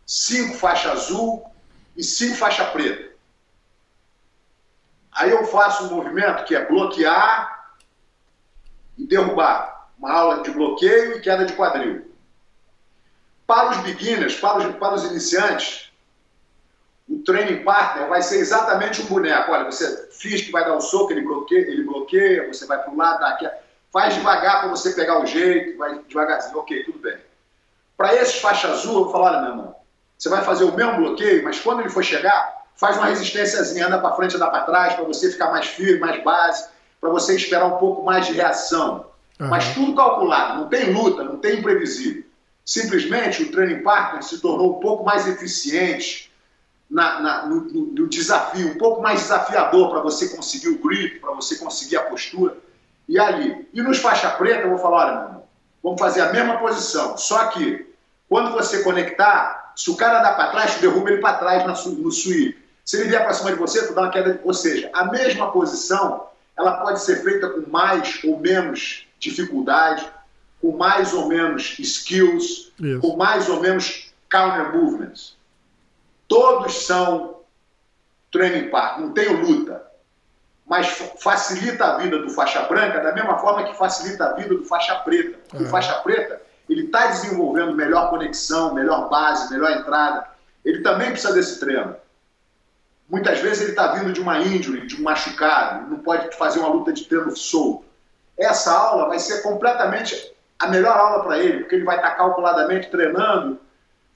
5 0.04 0.58
faixa 0.58 0.90
azul 0.90 1.48
e 1.96 2.02
5 2.02 2.36
faixa 2.36 2.64
preta. 2.66 3.13
Aí 5.14 5.30
eu 5.30 5.44
faço 5.46 5.84
um 5.84 5.96
movimento 5.96 6.44
que 6.44 6.56
é 6.56 6.64
bloquear 6.64 7.72
e 8.98 9.06
derrubar. 9.06 9.88
Uma 9.98 10.12
aula 10.12 10.42
de 10.42 10.50
bloqueio 10.50 11.16
e 11.16 11.20
queda 11.20 11.44
de 11.44 11.52
quadril. 11.52 12.12
Para 13.46 13.70
os 13.70 13.76
beginners, 13.78 14.34
para 14.36 14.58
os, 14.58 14.76
para 14.76 14.94
os 14.94 15.04
iniciantes, 15.04 15.92
o 17.08 17.18
training 17.22 17.62
partner 17.62 18.08
vai 18.08 18.22
ser 18.22 18.38
exatamente 18.38 19.02
um 19.02 19.06
boneco. 19.06 19.52
Olha, 19.52 19.64
você 19.64 20.08
finge 20.12 20.44
que 20.44 20.52
vai 20.52 20.64
dar 20.64 20.76
um 20.76 20.80
soco, 20.80 21.12
ele 21.12 21.22
bloqueia, 21.22 21.60
ele 21.60 21.84
bloqueia 21.84 22.48
você 22.48 22.66
vai 22.66 22.82
para 22.82 22.92
o 22.92 22.96
lado, 22.96 23.20
dá. 23.20 23.54
Faz 23.92 24.14
devagar 24.14 24.60
para 24.60 24.70
você 24.70 24.92
pegar 24.92 25.20
o 25.22 25.26
jeito, 25.26 25.78
vai 25.78 26.00
devagarzinho, 26.00 26.58
ok, 26.58 26.82
tudo 26.82 26.98
bem. 26.98 27.16
Para 27.96 28.14
esses 28.16 28.40
faixa 28.40 28.68
azul, 28.68 28.94
eu 28.94 29.04
vou 29.04 29.12
falar, 29.12 29.30
olha, 29.30 29.40
meu 29.42 29.50
irmão, 29.50 29.76
você 30.18 30.28
vai 30.28 30.42
fazer 30.42 30.64
o 30.64 30.74
mesmo 30.74 30.96
bloqueio, 30.96 31.44
mas 31.44 31.60
quando 31.60 31.80
ele 31.80 31.90
for 31.90 32.02
chegar, 32.02 32.63
faz 32.76 32.96
uma 32.96 33.06
resistênciazinha, 33.06 33.86
anda 33.86 33.98
para 33.98 34.14
frente, 34.14 34.36
anda 34.36 34.48
para 34.48 34.62
trás, 34.62 34.94
para 34.94 35.04
você 35.04 35.30
ficar 35.30 35.50
mais 35.50 35.66
firme, 35.66 35.98
mais 35.98 36.22
base, 36.22 36.68
para 37.00 37.10
você 37.10 37.36
esperar 37.36 37.66
um 37.66 37.78
pouco 37.78 38.04
mais 38.04 38.26
de 38.26 38.32
reação. 38.32 39.06
Uhum. 39.40 39.48
Mas 39.48 39.74
tudo 39.74 39.94
calculado, 39.94 40.60
não 40.60 40.68
tem 40.68 40.92
luta, 40.92 41.22
não 41.22 41.36
tem 41.36 41.58
imprevisível. 41.58 42.24
Simplesmente 42.64 43.42
o 43.42 43.52
training 43.52 43.82
partner 43.82 44.22
se 44.22 44.40
tornou 44.40 44.78
um 44.78 44.80
pouco 44.80 45.04
mais 45.04 45.26
eficiente 45.28 46.32
na, 46.90 47.20
na, 47.20 47.46
no, 47.46 47.60
no, 47.62 48.08
desafio, 48.08 48.68
um 48.68 48.78
pouco 48.78 49.02
mais 49.02 49.20
desafiador 49.20 49.90
para 49.90 50.00
você 50.00 50.28
conseguir 50.28 50.68
o 50.68 50.78
grip, 50.78 51.20
para 51.20 51.32
você 51.32 51.56
conseguir 51.56 51.96
a 51.96 52.02
postura. 52.02 52.56
E 53.08 53.18
ali. 53.18 53.68
E 53.74 53.82
nos 53.82 53.98
faixa 53.98 54.30
preta, 54.30 54.62
eu 54.62 54.70
vou 54.70 54.78
falar: 54.78 54.96
olha, 54.96 55.12
meu 55.12 55.24
irmão, 55.24 55.42
vamos 55.82 56.00
fazer 56.00 56.22
a 56.22 56.32
mesma 56.32 56.56
posição, 56.58 57.18
só 57.18 57.48
que 57.48 57.94
quando 58.28 58.52
você 58.52 58.82
conectar, 58.82 59.72
se 59.76 59.90
o 59.90 59.96
cara 59.96 60.20
dá 60.20 60.32
para 60.32 60.50
trás, 60.50 60.76
derruba 60.76 61.10
ele 61.10 61.20
para 61.20 61.36
trás 61.36 61.86
no 61.86 62.10
sweep. 62.10 62.63
Se 62.84 62.98
ele 62.98 63.08
vier 63.08 63.22
para 63.22 63.32
cima 63.32 63.52
de 63.52 63.58
você, 63.58 63.86
tu 63.86 63.94
dá 63.94 64.02
uma 64.02 64.10
queda. 64.10 64.40
Ou 64.44 64.52
seja, 64.52 64.90
a 64.92 65.06
mesma 65.06 65.50
posição, 65.50 66.26
ela 66.56 66.72
pode 66.78 67.00
ser 67.00 67.22
feita 67.22 67.48
com 67.48 67.70
mais 67.70 68.22
ou 68.24 68.38
menos 68.38 69.06
dificuldade, 69.18 70.06
com 70.60 70.76
mais 70.76 71.14
ou 71.14 71.28
menos 71.28 71.78
skills, 71.78 72.72
Isso. 72.78 73.00
com 73.00 73.16
mais 73.16 73.48
ou 73.48 73.60
menos 73.60 74.12
counter 74.30 74.74
movements. 74.76 75.36
Todos 76.28 76.86
são 76.86 77.36
training 78.30 78.68
partner, 78.68 79.06
não 79.06 79.14
tem 79.14 79.28
luta. 79.28 79.82
Mas 80.66 80.88
facilita 81.18 81.84
a 81.84 81.98
vida 81.98 82.18
do 82.18 82.30
faixa 82.30 82.62
branca 82.62 83.00
da 83.00 83.12
mesma 83.12 83.38
forma 83.38 83.64
que 83.64 83.76
facilita 83.76 84.26
a 84.26 84.32
vida 84.32 84.54
do 84.54 84.64
faixa 84.64 84.94
preta. 84.96 85.38
Porque 85.48 85.64
o 85.64 85.68
faixa 85.68 85.92
preta, 86.00 86.40
ele 86.68 86.86
está 86.86 87.06
desenvolvendo 87.08 87.74
melhor 87.74 88.10
conexão, 88.10 88.74
melhor 88.74 89.08
base, 89.08 89.52
melhor 89.52 89.70
entrada. 89.72 90.26
Ele 90.64 90.80
também 90.80 91.10
precisa 91.10 91.34
desse 91.34 91.60
treino. 91.60 91.94
Muitas 93.08 93.40
vezes 93.40 93.62
ele 93.62 93.70
está 93.70 93.88
vindo 93.92 94.12
de 94.12 94.20
uma 94.20 94.38
injury, 94.38 94.86
de 94.86 94.96
um 94.96 95.04
machucado, 95.04 95.90
não 95.90 95.98
pode 95.98 96.34
fazer 96.36 96.58
uma 96.60 96.68
luta 96.68 96.92
de 96.92 97.04
treino 97.04 97.36
solto. 97.36 97.84
Essa 98.38 98.72
aula 98.72 99.08
vai 99.08 99.18
ser 99.18 99.42
completamente 99.42 100.34
a 100.58 100.68
melhor 100.68 100.96
aula 100.96 101.22
para 101.22 101.38
ele, 101.38 101.60
porque 101.60 101.74
ele 101.76 101.84
vai 101.84 101.96
estar 101.96 102.10
tá 102.10 102.16
calculadamente 102.16 102.90
treinando, 102.90 103.60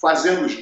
fazendo 0.01 0.47
os, 0.47 0.57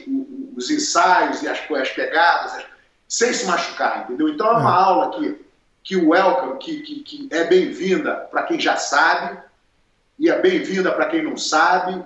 os 0.57 0.71
ensaios 0.71 1.43
e 1.43 1.49
as, 1.49 1.59
as 1.71 1.91
pegadas, 1.91 2.55
as, 2.55 2.65
sem 3.09 3.33
se 3.33 3.47
machucar, 3.47 4.05
entendeu? 4.05 4.29
Então 4.29 4.47
é 4.49 4.57
uma 4.57 4.71
é. 4.71 4.83
aula 4.83 5.11
que, 5.11 5.47
que 5.85 5.97
o 5.97 6.09
welcome, 6.11 6.59
que, 6.59 6.81
que, 6.83 7.01
que 7.03 7.29
é 7.31 7.45
bem-vinda 7.45 8.15
para 8.31 8.43
quem 8.43 8.59
já 8.59 8.77
sabe, 8.77 9.39
e 10.19 10.29
é 10.29 10.41
bem-vinda 10.41 10.91
para 10.93 11.07
quem 11.07 11.23
não 11.23 11.37
sabe, 11.37 12.03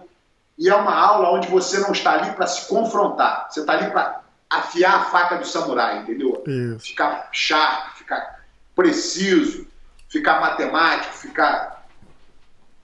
e 0.59 0.69
é 0.69 0.75
uma 0.75 0.95
aula 0.95 1.31
onde 1.31 1.49
você 1.49 1.79
não 1.79 1.93
está 1.93 2.13
ali 2.13 2.33
para 2.33 2.47
se 2.47 2.69
confrontar, 2.69 3.49
você 3.49 3.61
está 3.61 3.73
ali 3.73 3.91
para 3.91 4.21
afiar 4.51 4.97
a 4.97 5.05
faca 5.05 5.37
do 5.37 5.47
samurai, 5.47 6.01
entendeu? 6.01 6.43
Isso. 6.47 6.87
Ficar 6.87 7.29
sharp, 7.33 7.97
ficar 7.97 8.45
preciso, 8.75 9.67
ficar 10.09 10.41
matemático, 10.41 11.15
ficar 11.15 11.87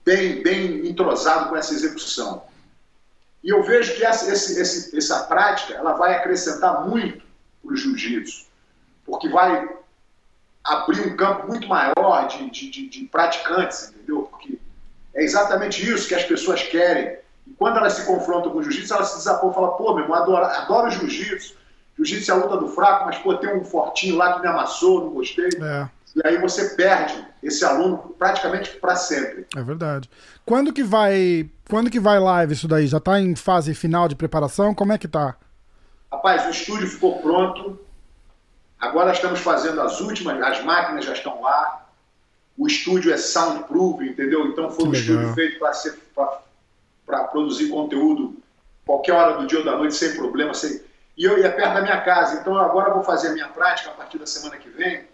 bem, 0.05 0.41
bem 0.41 0.87
entrosado 0.87 1.49
com 1.49 1.57
essa 1.57 1.73
execução. 1.73 2.43
E 3.43 3.49
eu 3.49 3.61
vejo 3.63 3.95
que 3.95 4.03
essa, 4.03 4.31
esse, 4.31 4.97
essa 4.97 5.23
prática 5.25 5.73
ela 5.73 5.93
vai 5.93 6.15
acrescentar 6.15 6.85
muito 6.87 7.23
para 7.61 7.73
o 7.73 7.75
jiu-jitsu, 7.75 8.45
porque 9.05 9.27
vai 9.29 9.67
abrir 10.63 11.01
um 11.07 11.15
campo 11.15 11.47
muito 11.47 11.67
maior 11.67 12.27
de, 12.27 12.49
de, 12.49 12.69
de, 12.69 12.89
de, 12.89 13.05
praticantes, 13.05 13.89
entendeu? 13.89 14.23
Porque 14.23 14.59
é 15.13 15.23
exatamente 15.23 15.87
isso 15.89 16.07
que 16.07 16.15
as 16.15 16.23
pessoas 16.23 16.63
querem. 16.63 17.17
E 17.49 17.53
quando 17.53 17.77
elas 17.77 17.93
se 17.93 18.05
confrontam 18.05 18.51
com 18.51 18.59
o 18.59 18.63
jiu-jitsu, 18.63 18.93
elas 18.93 19.09
se 19.09 19.17
desapoiam 19.17 19.51
e 19.51 19.55
falam, 19.55 19.71
pô, 19.71 19.93
meu 19.93 20.03
irmão, 20.03 20.17
adoro, 20.17 20.45
adoro 20.45 20.91
jiu-jitsu, 20.91 21.55
jiu-jitsu 21.95 22.31
é 22.31 22.33
a 22.33 22.37
luta 22.37 22.57
do 22.57 22.67
fraco, 22.67 23.05
mas 23.05 23.17
pô, 23.17 23.35
tem 23.35 23.55
um 23.55 23.63
fortinho 23.63 24.15
lá 24.15 24.33
que 24.33 24.41
me 24.41 24.47
amassou, 24.47 25.05
não 25.05 25.11
gostei. 25.11 25.49
É. 25.61 25.89
E 26.15 26.27
aí 26.27 26.37
você 26.39 26.69
perde 26.69 27.23
esse 27.43 27.63
aluno 27.63 28.15
praticamente 28.17 28.71
para 28.77 28.95
sempre. 28.95 29.45
É 29.55 29.61
verdade. 29.61 30.09
Quando 30.43 30.73
que 30.73 30.83
vai, 30.83 31.49
quando 31.69 31.91
que 31.91 31.99
vai 31.99 32.19
live 32.19 32.53
isso 32.53 32.67
daí? 32.67 32.87
Já 32.87 32.97
está 32.97 33.19
em 33.19 33.35
fase 33.35 33.75
final 33.75 34.07
de 34.07 34.15
preparação? 34.15 34.73
Como 34.73 34.93
é 34.93 34.97
que 34.97 35.07
tá? 35.07 35.35
Rapaz, 36.11 36.45
o 36.47 36.49
estúdio 36.49 36.87
ficou 36.87 37.21
pronto. 37.21 37.79
Agora 38.79 39.11
estamos 39.11 39.39
fazendo 39.41 39.79
as 39.81 39.99
últimas, 39.99 40.41
as 40.41 40.63
máquinas 40.63 41.05
já 41.05 41.13
estão 41.13 41.41
lá. 41.41 41.85
O 42.57 42.65
estúdio 42.65 43.13
é 43.13 43.17
soundproof, 43.17 44.01
entendeu? 44.03 44.47
Então 44.47 44.71
foi 44.71 44.77
que 44.77 44.83
um 44.83 44.91
legal. 44.91 45.01
estúdio 45.01 45.33
feito 45.35 45.59
para 45.59 45.73
ser 45.73 45.93
para 47.07 47.23
produzir 47.23 47.69
conteúdo 47.69 48.35
qualquer 48.85 49.13
hora 49.13 49.37
do 49.37 49.47
dia 49.47 49.59
ou 49.59 49.65
da 49.65 49.77
noite 49.77 49.95
sem 49.95 50.15
problema, 50.15 50.53
sem... 50.53 50.81
E 51.17 51.23
eu 51.23 51.39
ia 51.39 51.51
perto 51.51 51.73
da 51.73 51.81
minha 51.81 51.99
casa, 52.01 52.39
então 52.39 52.55
agora 52.57 52.93
vou 52.93 53.01
fazer 53.01 53.29
a 53.29 53.33
minha 53.33 53.47
prática 53.47 53.89
a 53.89 53.93
partir 53.93 54.19
da 54.19 54.27
semana 54.27 54.57
que 54.57 54.69
vem 54.69 55.05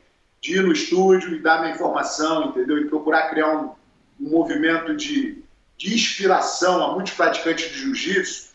de 0.41 0.57
ir 0.57 0.63
no 0.63 0.73
estúdio 0.73 1.33
e 1.33 1.39
dar 1.39 1.61
minha 1.61 1.73
informação, 1.73 2.45
entendeu? 2.45 2.77
E 2.79 2.89
procurar 2.89 3.29
criar 3.29 3.55
um, 3.55 3.71
um 4.19 4.29
movimento 4.29 4.93
de, 4.95 5.41
de 5.77 5.93
inspiração 5.93 6.83
a 6.83 6.93
muitos 6.93 7.13
praticantes 7.13 7.69
de 7.69 7.79
jiu-jitsu 7.79 8.49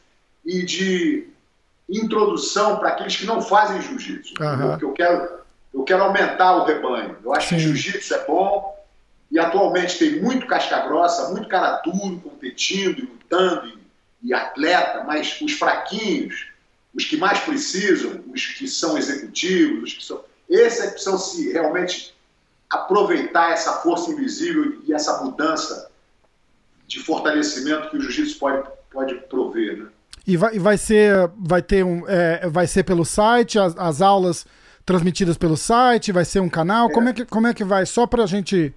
e 0.44 0.62
de 0.64 1.28
introdução 1.88 2.76
para 2.76 2.90
aqueles 2.90 3.16
que 3.16 3.24
não 3.24 3.40
fazem 3.40 3.80
jiu-jitsu. 3.80 4.34
Uhum. 4.38 4.68
Porque 4.70 4.84
eu 4.84 4.92
quero, 4.92 5.38
eu 5.72 5.84
quero 5.84 6.02
aumentar 6.02 6.56
o 6.56 6.64
rebanho. 6.64 7.16
Eu 7.24 7.32
acho 7.32 7.48
Sim. 7.48 7.54
que 7.54 7.62
jiu-jitsu 7.62 8.14
é 8.14 8.26
bom 8.26 8.77
e 9.30 9.38
atualmente 9.38 9.98
tem 9.98 10.20
muito 10.20 10.46
casca 10.46 10.86
grossa, 10.86 11.30
muito 11.30 11.48
cara 11.48 11.80
duro 11.82 12.18
competindo 12.20 13.00
lutando 13.00 13.68
e, 13.68 13.78
e 14.28 14.34
atleta, 14.34 15.04
mas 15.04 15.38
os 15.40 15.52
fraquinhos, 15.52 16.46
os 16.94 17.04
que 17.04 17.16
mais 17.16 17.38
precisam, 17.40 18.24
os 18.32 18.46
que 18.46 18.66
são 18.66 18.96
executivos, 18.96 19.90
os 19.90 19.94
que 19.94 20.04
são 20.04 20.24
esse 20.48 20.80
é 20.80 20.86
que 20.86 20.92
precisam 20.92 21.18
se 21.18 21.52
realmente 21.52 22.16
aproveitar 22.70 23.52
essa 23.52 23.74
força 23.74 24.10
invisível 24.10 24.80
e 24.86 24.92
essa 24.92 25.22
mudança 25.22 25.90
de 26.86 27.00
fortalecimento 27.00 27.90
que 27.90 27.98
o 27.98 28.00
jiu-jitsu 28.00 28.38
pode, 28.38 28.68
pode 28.90 29.14
prover, 29.28 29.76
né? 29.76 29.88
E 30.26 30.36
vai, 30.36 30.58
vai 30.58 30.76
ser, 30.76 31.30
vai 31.38 31.62
ter 31.62 31.84
um, 31.84 32.06
é, 32.06 32.48
vai 32.48 32.66
ser 32.66 32.82
pelo 32.82 33.04
site, 33.04 33.58
as, 33.58 33.76
as, 33.78 34.02
aulas 34.02 34.46
transmitidas 34.84 35.38
pelo 35.38 35.56
site, 35.56 36.12
vai 36.12 36.24
ser 36.24 36.40
um 36.40 36.48
canal, 36.48 36.88
é. 36.88 36.92
como, 36.92 37.08
é 37.08 37.12
que, 37.12 37.24
como 37.24 37.46
é 37.46 37.54
que 37.54 37.64
vai? 37.64 37.84
Só 37.84 38.06
pra 38.06 38.26
gente... 38.26 38.74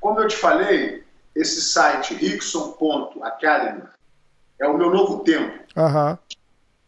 Como 0.00 0.20
eu 0.20 0.28
te 0.28 0.36
falei, 0.36 1.04
esse 1.34 1.60
site, 1.60 2.14
rickson.academy, 2.14 3.82
é 4.58 4.66
o 4.66 4.76
meu 4.76 4.90
novo 4.90 5.22
tempo. 5.22 5.58
Uhum. 5.76 6.18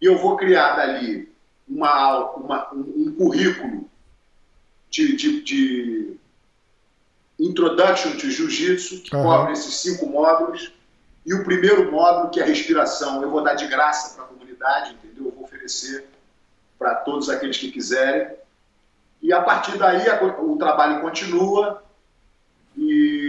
E 0.01 0.07
eu 0.07 0.19
vou 0.19 0.37
criar 0.37 0.77
dali 0.77 1.31
uma, 1.69 2.31
uma, 2.31 2.75
um, 2.75 2.81
um 2.97 3.15
currículo 3.15 3.89
de, 4.91 5.17
de, 5.17 5.43
de 5.43 6.17
Introduction 7.39 8.13
to 8.13 8.31
Jiu-Jitsu, 8.31 9.03
que 9.03 9.15
uhum. 9.15 9.23
cobre 9.23 9.53
esses 9.53 9.75
cinco 9.75 10.07
módulos. 10.07 10.73
E 11.27 11.35
o 11.35 11.45
primeiro 11.45 11.91
módulo, 11.93 12.31
que 12.31 12.41
é 12.41 12.43
a 12.43 12.47
respiração, 12.47 13.23
eu 13.23 13.31
vou 13.31 13.43
dar 13.43 13.55
de 13.55 13.67
graça 13.67 14.15
para 14.15 14.25
a 14.25 14.29
comunidade, 14.29 14.95
entendeu? 14.95 15.27
Eu 15.27 15.33
vou 15.33 15.45
oferecer 15.45 16.07
para 16.79 16.95
todos 16.95 17.29
aqueles 17.29 17.59
que 17.59 17.71
quiserem. 17.71 18.35
E 19.21 19.33
a 19.33 19.43
partir 19.43 19.77
daí 19.77 20.07
o 20.41 20.57
trabalho 20.57 21.01
continua 21.01 21.83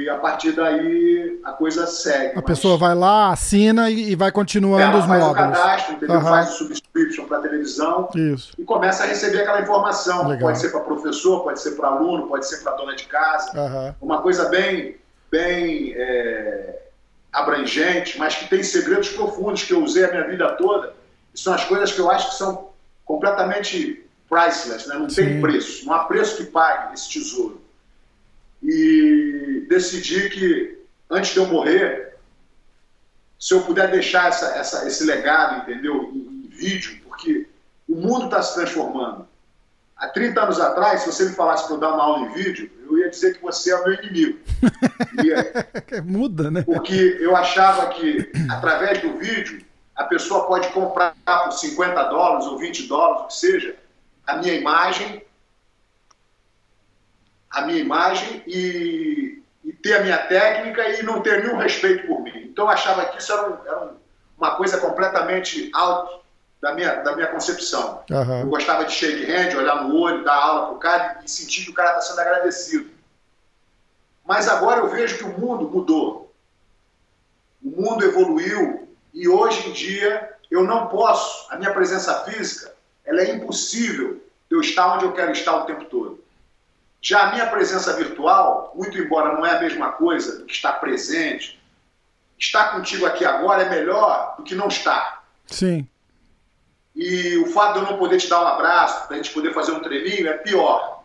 a 0.10 0.18
partir 0.18 0.54
daí 0.54 1.40
a 1.44 1.52
coisa 1.52 1.86
segue. 1.88 2.32
A 2.32 2.36
mas... 2.36 2.46
pessoa 2.46 2.78
vai 2.78 2.96
lá, 2.96 3.32
assina 3.32 3.90
e, 3.90 4.12
e 4.12 4.16
vai 4.16 4.32
continuando 4.32 4.82
Ela 4.82 4.98
os 4.98 5.06
faz 5.06 5.24
módulos. 5.24 5.38
Faz 5.38 5.50
o 5.50 5.62
cadastro, 5.62 5.96
entendeu? 5.96 6.16
Uhum. 6.18 6.24
faz 6.24 6.50
o 6.50 6.58
subscription 6.58 7.26
para 7.26 7.42
televisão 7.42 8.10
Isso. 8.16 8.54
e 8.58 8.64
começa 8.64 9.04
a 9.04 9.06
receber 9.06 9.42
aquela 9.42 9.62
informação. 9.62 10.28
Legal. 10.28 10.50
Pode 10.50 10.60
ser 10.60 10.70
para 10.70 10.82
professor, 10.82 11.44
pode 11.44 11.62
ser 11.62 11.72
para 11.72 11.88
aluno, 11.90 12.28
pode 12.28 12.48
ser 12.48 12.64
para 12.64 12.74
dona 12.74 12.96
de 12.96 13.06
casa. 13.06 13.52
Uhum. 13.60 13.96
Uma 14.02 14.22
coisa 14.22 14.50
bem, 14.50 14.98
bem 15.32 15.94
é, 15.96 16.80
abrangente, 17.32 18.18
mas 18.18 18.36
que 18.36 18.50
tem 18.50 18.64
segredos 18.64 19.10
profundos 19.10 19.64
que 19.64 19.74
eu 19.74 19.84
usei 19.84 20.06
a 20.06 20.12
minha 20.12 20.28
vida 20.28 20.50
toda. 20.54 20.94
E 21.34 21.40
são 21.40 21.54
as 21.54 21.64
coisas 21.66 21.92
que 21.92 22.00
eu 22.00 22.10
acho 22.10 22.30
que 22.30 22.36
são 22.36 22.70
completamente 23.06 24.06
priceless, 24.30 24.88
né? 24.88 24.96
não 24.96 25.10
Sim. 25.10 25.26
tem 25.26 25.42
preço, 25.42 25.86
não 25.86 25.94
há 25.94 26.04
preço 26.04 26.38
que 26.38 26.44
pague 26.44 26.94
esse 26.94 27.10
tesouro 27.10 27.69
e 28.62 29.66
decidi 29.70 30.30
que, 30.30 30.80
antes 31.10 31.34
de 31.34 31.38
eu 31.38 31.48
morrer, 31.48 32.16
se 33.40 33.54
eu 33.54 33.62
puder 33.62 33.90
deixar 33.90 34.28
essa, 34.28 34.58
essa, 34.58 34.88
esse 34.88 35.04
legado, 35.06 35.62
entendeu, 35.62 36.12
em, 36.14 36.46
em 36.46 36.50
vídeo, 36.50 37.00
porque 37.06 37.48
o 37.88 37.96
mundo 37.96 38.26
está 38.26 38.42
se 38.42 38.56
transformando. 38.56 39.28
Há 39.96 40.08
30 40.08 40.42
anos 40.42 40.60
atrás, 40.60 41.02
se 41.02 41.12
você 41.12 41.26
me 41.26 41.36
falasse 41.36 41.66
para 41.66 41.76
eu 41.76 41.80
dar 41.80 41.94
uma 41.94 42.04
aula 42.04 42.28
em 42.28 42.34
vídeo, 42.34 42.72
eu 42.86 42.98
ia 42.98 43.10
dizer 43.10 43.36
que 43.36 43.42
você 43.42 43.72
é 43.72 43.76
o 43.76 43.84
meu 43.84 43.94
inimigo. 43.96 44.40
Ia... 45.24 46.04
Muda, 46.04 46.50
né? 46.50 46.64
Porque 46.64 47.18
eu 47.20 47.36
achava 47.36 47.88
que, 47.88 48.32
através 48.50 49.02
do 49.02 49.18
vídeo, 49.18 49.66
a 49.96 50.06
pessoa 50.06 50.48
pode 50.48 50.70
comprar 50.70 51.14
por 51.26 51.52
50 51.52 52.04
dólares 52.04 52.46
ou 52.46 52.58
20 52.58 52.88
dólares, 52.88 53.24
o 53.24 53.28
que 53.28 53.34
seja, 53.36 53.76
a 54.26 54.38
minha 54.38 54.54
imagem 54.54 55.22
a 57.50 57.62
minha 57.62 57.80
imagem 57.80 58.44
e, 58.46 59.42
e, 59.64 59.74
ter 59.74 59.96
a 59.96 60.02
minha 60.02 60.18
técnica 60.18 60.88
e 60.90 61.04
não 61.04 61.22
ter 61.22 61.44
nenhum 61.44 61.58
respeito 61.58 62.08
por 62.08 62.22
mim. 62.22 62.50
Então 62.52 62.66
eu 62.66 62.70
achava 62.70 63.06
que 63.06 63.20
isso 63.20 63.32
era, 63.32 63.50
um, 63.50 63.58
era 63.66 63.92
uma 64.38 64.56
coisa 64.56 64.78
completamente 64.78 65.70
alto 65.74 66.20
da 66.62 66.74
minha, 66.74 66.96
da 66.96 67.16
minha 67.16 67.28
concepção. 67.28 68.04
Uhum. 68.10 68.42
Eu 68.42 68.48
gostava 68.48 68.86
de 68.86 68.92
shake 68.92 69.32
hand, 69.32 69.56
olhar 69.56 69.84
no 69.84 69.96
olho, 69.96 70.24
dar 70.24 70.36
aula 70.36 70.66
para 70.68 70.76
o 70.76 70.80
cara 70.80 71.20
e 71.24 71.30
sentir 71.30 71.66
que 71.66 71.72
o 71.72 71.74
cara 71.74 71.92
está 71.92 72.02
sendo 72.02 72.20
agradecido. 72.20 72.90
Mas 74.26 74.48
agora 74.48 74.82
eu 74.82 74.90
vejo 74.90 75.18
que 75.18 75.24
o 75.24 75.40
mundo 75.40 75.68
mudou. 75.68 76.32
O 77.64 77.82
mundo 77.82 78.06
evoluiu 78.06 78.88
E 79.14 79.28
hoje 79.28 79.70
em 79.70 79.74
dia 79.74 80.38
eu 80.52 80.64
não 80.64 80.88
posso, 80.88 81.52
a 81.52 81.58
minha 81.58 81.74
presença 81.74 82.24
física, 82.24 82.74
ela 83.06 83.22
é 83.22 83.36
impossível 83.36 84.22
de 84.50 84.56
eu 84.56 84.62
estar 84.62 84.96
onde 84.96 85.06
eu 85.06 85.14
quero 85.14 85.32
estar 85.32 85.56
o 85.56 85.66
tempo 85.66 85.86
todo. 85.86 86.19
Já 87.02 87.28
a 87.28 87.32
minha 87.32 87.48
presença 87.48 87.94
virtual, 87.96 88.74
muito 88.76 88.98
embora 88.98 89.34
não 89.34 89.46
é 89.46 89.52
a 89.52 89.60
mesma 89.60 89.94
coisa 89.94 90.44
que 90.46 90.52
estar 90.52 90.74
presente, 90.74 91.60
estar 92.38 92.72
contigo 92.72 93.06
aqui 93.06 93.26
agora 93.26 93.64
é 93.64 93.70
melhor 93.70 94.36
do 94.38 94.44
que 94.44 94.56
não 94.56 94.68
estar. 94.68 95.24
Sim. 95.48 95.88
E 96.96 97.38
o 97.38 97.48
fato 97.48 97.74
de 97.74 97.86
eu 97.86 97.92
não 97.92 97.98
poder 97.98 98.18
te 98.18 98.30
dar 98.30 98.42
um 98.42 98.48
abraço, 98.48 99.08
para 99.08 99.16
a 99.16 99.18
gente 99.18 99.34
poder 99.34 99.54
fazer 99.54 99.72
um 99.72 99.82
treininho, 99.82 100.28
é 100.28 100.34
pior. 100.34 101.04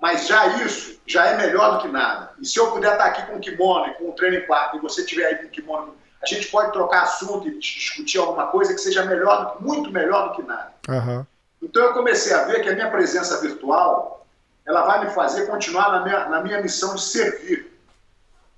Mas 0.00 0.28
já 0.28 0.46
isso, 0.62 1.00
já 1.06 1.26
é 1.26 1.36
melhor 1.36 1.74
do 1.74 1.82
que 1.82 1.88
nada. 1.88 2.32
E 2.40 2.46
se 2.46 2.58
eu 2.58 2.70
puder 2.70 2.92
estar 2.92 3.06
aqui 3.06 3.22
com 3.26 3.36
o 3.36 3.40
kimono 3.40 3.92
com 3.94 4.10
o 4.10 4.12
training 4.12 4.46
partner, 4.46 4.80
e 4.80 4.82
você 4.82 5.00
estiver 5.00 5.26
aí 5.26 5.34
com 5.36 5.46
o 5.46 5.50
kimono, 5.50 5.96
a 6.22 6.26
gente 6.26 6.46
pode 6.48 6.72
trocar 6.72 7.02
assunto 7.02 7.48
e 7.48 7.58
discutir 7.58 8.18
alguma 8.18 8.46
coisa 8.48 8.74
que 8.74 8.80
seja 8.80 9.04
melhor, 9.04 9.56
muito 9.60 9.90
melhor 9.90 10.28
do 10.28 10.36
que 10.36 10.42
nada. 10.42 10.72
Uhum. 10.88 11.26
Então 11.62 11.82
eu 11.82 11.92
comecei 11.92 12.32
a 12.32 12.44
ver 12.44 12.62
que 12.62 12.68
a 12.68 12.74
minha 12.74 12.90
presença 12.90 13.40
virtual, 13.40 14.26
ela 14.68 14.82
vai 14.82 15.06
me 15.06 15.10
fazer 15.12 15.46
continuar 15.46 15.90
na 15.92 16.04
minha, 16.04 16.28
na 16.28 16.42
minha 16.42 16.60
missão 16.60 16.94
de 16.94 17.00
servir. 17.00 17.72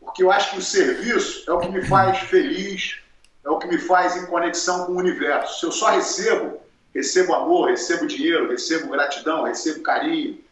Porque 0.01 0.25
eu 0.25 0.33
acho 0.33 0.51
que 0.51 0.59
o 0.59 0.63
serviço 0.63 1.49
é 1.49 1.53
o 1.55 1.61
que 1.61 1.69
me 1.69 1.83
faz 1.87 2.19
feliz, 2.19 3.01
é 3.45 3.49
o 3.49 3.59
que 3.59 3.69
me 3.69 3.79
faz 3.79 4.17
em 4.17 4.27
conexão 4.27 4.87
com 4.87 4.93
o 4.93 4.99
universo. 4.99 5.61
Se 5.61 5.67
eu 5.67 5.71
só 5.71 5.89
recebo, 5.91 6.61
recebo 6.93 7.33
amor, 7.33 7.71
recebo 7.71 8.09
dinheiro, 8.09 8.51
recebo 8.51 8.91
gratidão, 8.91 9.45
recebo 9.45 9.83
carinho 9.83 10.43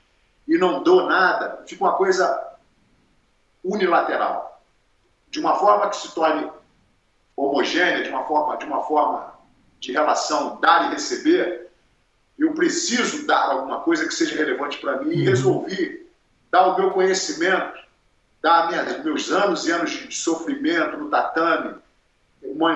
e 0.47 0.57
não 0.57 0.85
dou 0.85 1.09
nada, 1.09 1.65
fica 1.67 1.83
uma 1.83 1.97
coisa 1.97 2.57
unilateral. 3.65 4.63
De 5.29 5.41
uma 5.41 5.57
forma 5.57 5.91
que 5.91 5.97
se 5.97 6.15
torne 6.15 6.49
homogênea, 7.37 8.05
de 8.05 8.11
uma 8.11 8.25
forma 8.25 8.57
de, 8.59 8.65
uma 8.65 8.85
forma 8.85 9.35
de 9.81 9.91
relação 9.91 10.61
dar 10.61 10.87
e 10.87 10.95
receber, 10.95 11.68
eu 12.39 12.55
preciso 12.55 13.27
dar 13.27 13.51
alguma 13.51 13.81
coisa 13.81 14.07
que 14.07 14.15
seja 14.15 14.37
relevante 14.37 14.79
para 14.79 15.03
mim 15.03 15.11
e 15.11 15.19
uhum. 15.21 15.25
resolvi 15.25 16.07
dar 16.51 16.69
o 16.69 16.79
meu 16.79 16.91
conhecimento, 16.93 17.79
dar 18.43 18.69
minha, 18.69 19.03
meus 19.03 19.31
anos 19.31 19.67
e 19.67 19.73
anos 19.73 19.91
de 19.91 20.15
sofrimento 20.15 20.97
no 20.97 21.11
tatame, 21.11 21.77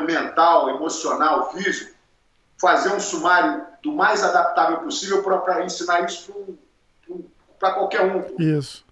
mental, 0.06 0.70
emocional, 0.70 1.52
físico, 1.52 1.94
fazer 2.58 2.92
um 2.92 3.00
sumário 3.00 3.64
do 3.82 3.92
mais 3.92 4.22
adaptável 4.22 4.78
possível 4.78 5.22
para 5.22 5.64
ensinar 5.64 6.04
isso 6.04 6.58
para 7.58 7.74
qualquer 7.74 8.02
um. 8.02 8.34
Isso. 8.38 8.84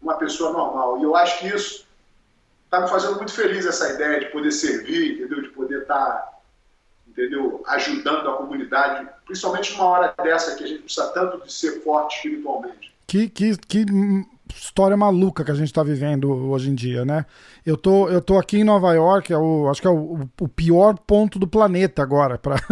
Uma 0.00 0.14
pessoa 0.14 0.52
normal. 0.52 0.98
E 0.98 1.02
eu 1.02 1.16
acho 1.16 1.38
que 1.38 1.48
isso 1.48 1.86
está 2.64 2.80
me 2.80 2.88
fazendo 2.88 3.16
muito 3.16 3.32
feliz, 3.32 3.66
essa 3.66 3.90
ideia 3.90 4.20
de 4.20 4.26
poder 4.26 4.52
servir, 4.52 5.14
entendeu? 5.14 5.42
De 5.42 5.48
poder 5.48 5.82
estar, 5.82 5.96
tá, 5.96 6.39
entendeu? 7.20 7.62
Ajudando 7.66 8.30
a 8.30 8.36
comunidade, 8.36 9.06
principalmente 9.26 9.72
numa 9.72 9.84
hora 9.84 10.14
dessa 10.22 10.56
que 10.56 10.64
a 10.64 10.66
gente 10.66 10.82
precisa 10.82 11.08
tanto 11.08 11.44
de 11.44 11.52
ser 11.52 11.82
forte 11.82 12.16
espiritualmente. 12.16 12.92
Que, 13.06 13.28
que, 13.28 13.56
que 13.58 13.86
história 14.54 14.96
maluca 14.96 15.44
que 15.44 15.50
a 15.50 15.54
gente 15.54 15.68
está 15.68 15.82
vivendo 15.82 16.30
hoje 16.30 16.70
em 16.70 16.74
dia, 16.74 17.04
né? 17.04 17.26
Eu 17.64 17.76
tô, 17.76 18.08
eu 18.08 18.20
tô 18.20 18.38
aqui 18.38 18.58
em 18.58 18.64
Nova 18.64 18.92
York, 18.94 19.32
é 19.32 19.36
o, 19.36 19.68
acho 19.68 19.80
que 19.80 19.86
é 19.86 19.90
o, 19.90 20.28
o 20.40 20.48
pior 20.48 20.98
ponto 20.98 21.38
do 21.38 21.46
planeta 21.46 22.02
agora 22.02 22.38
para 22.38 22.56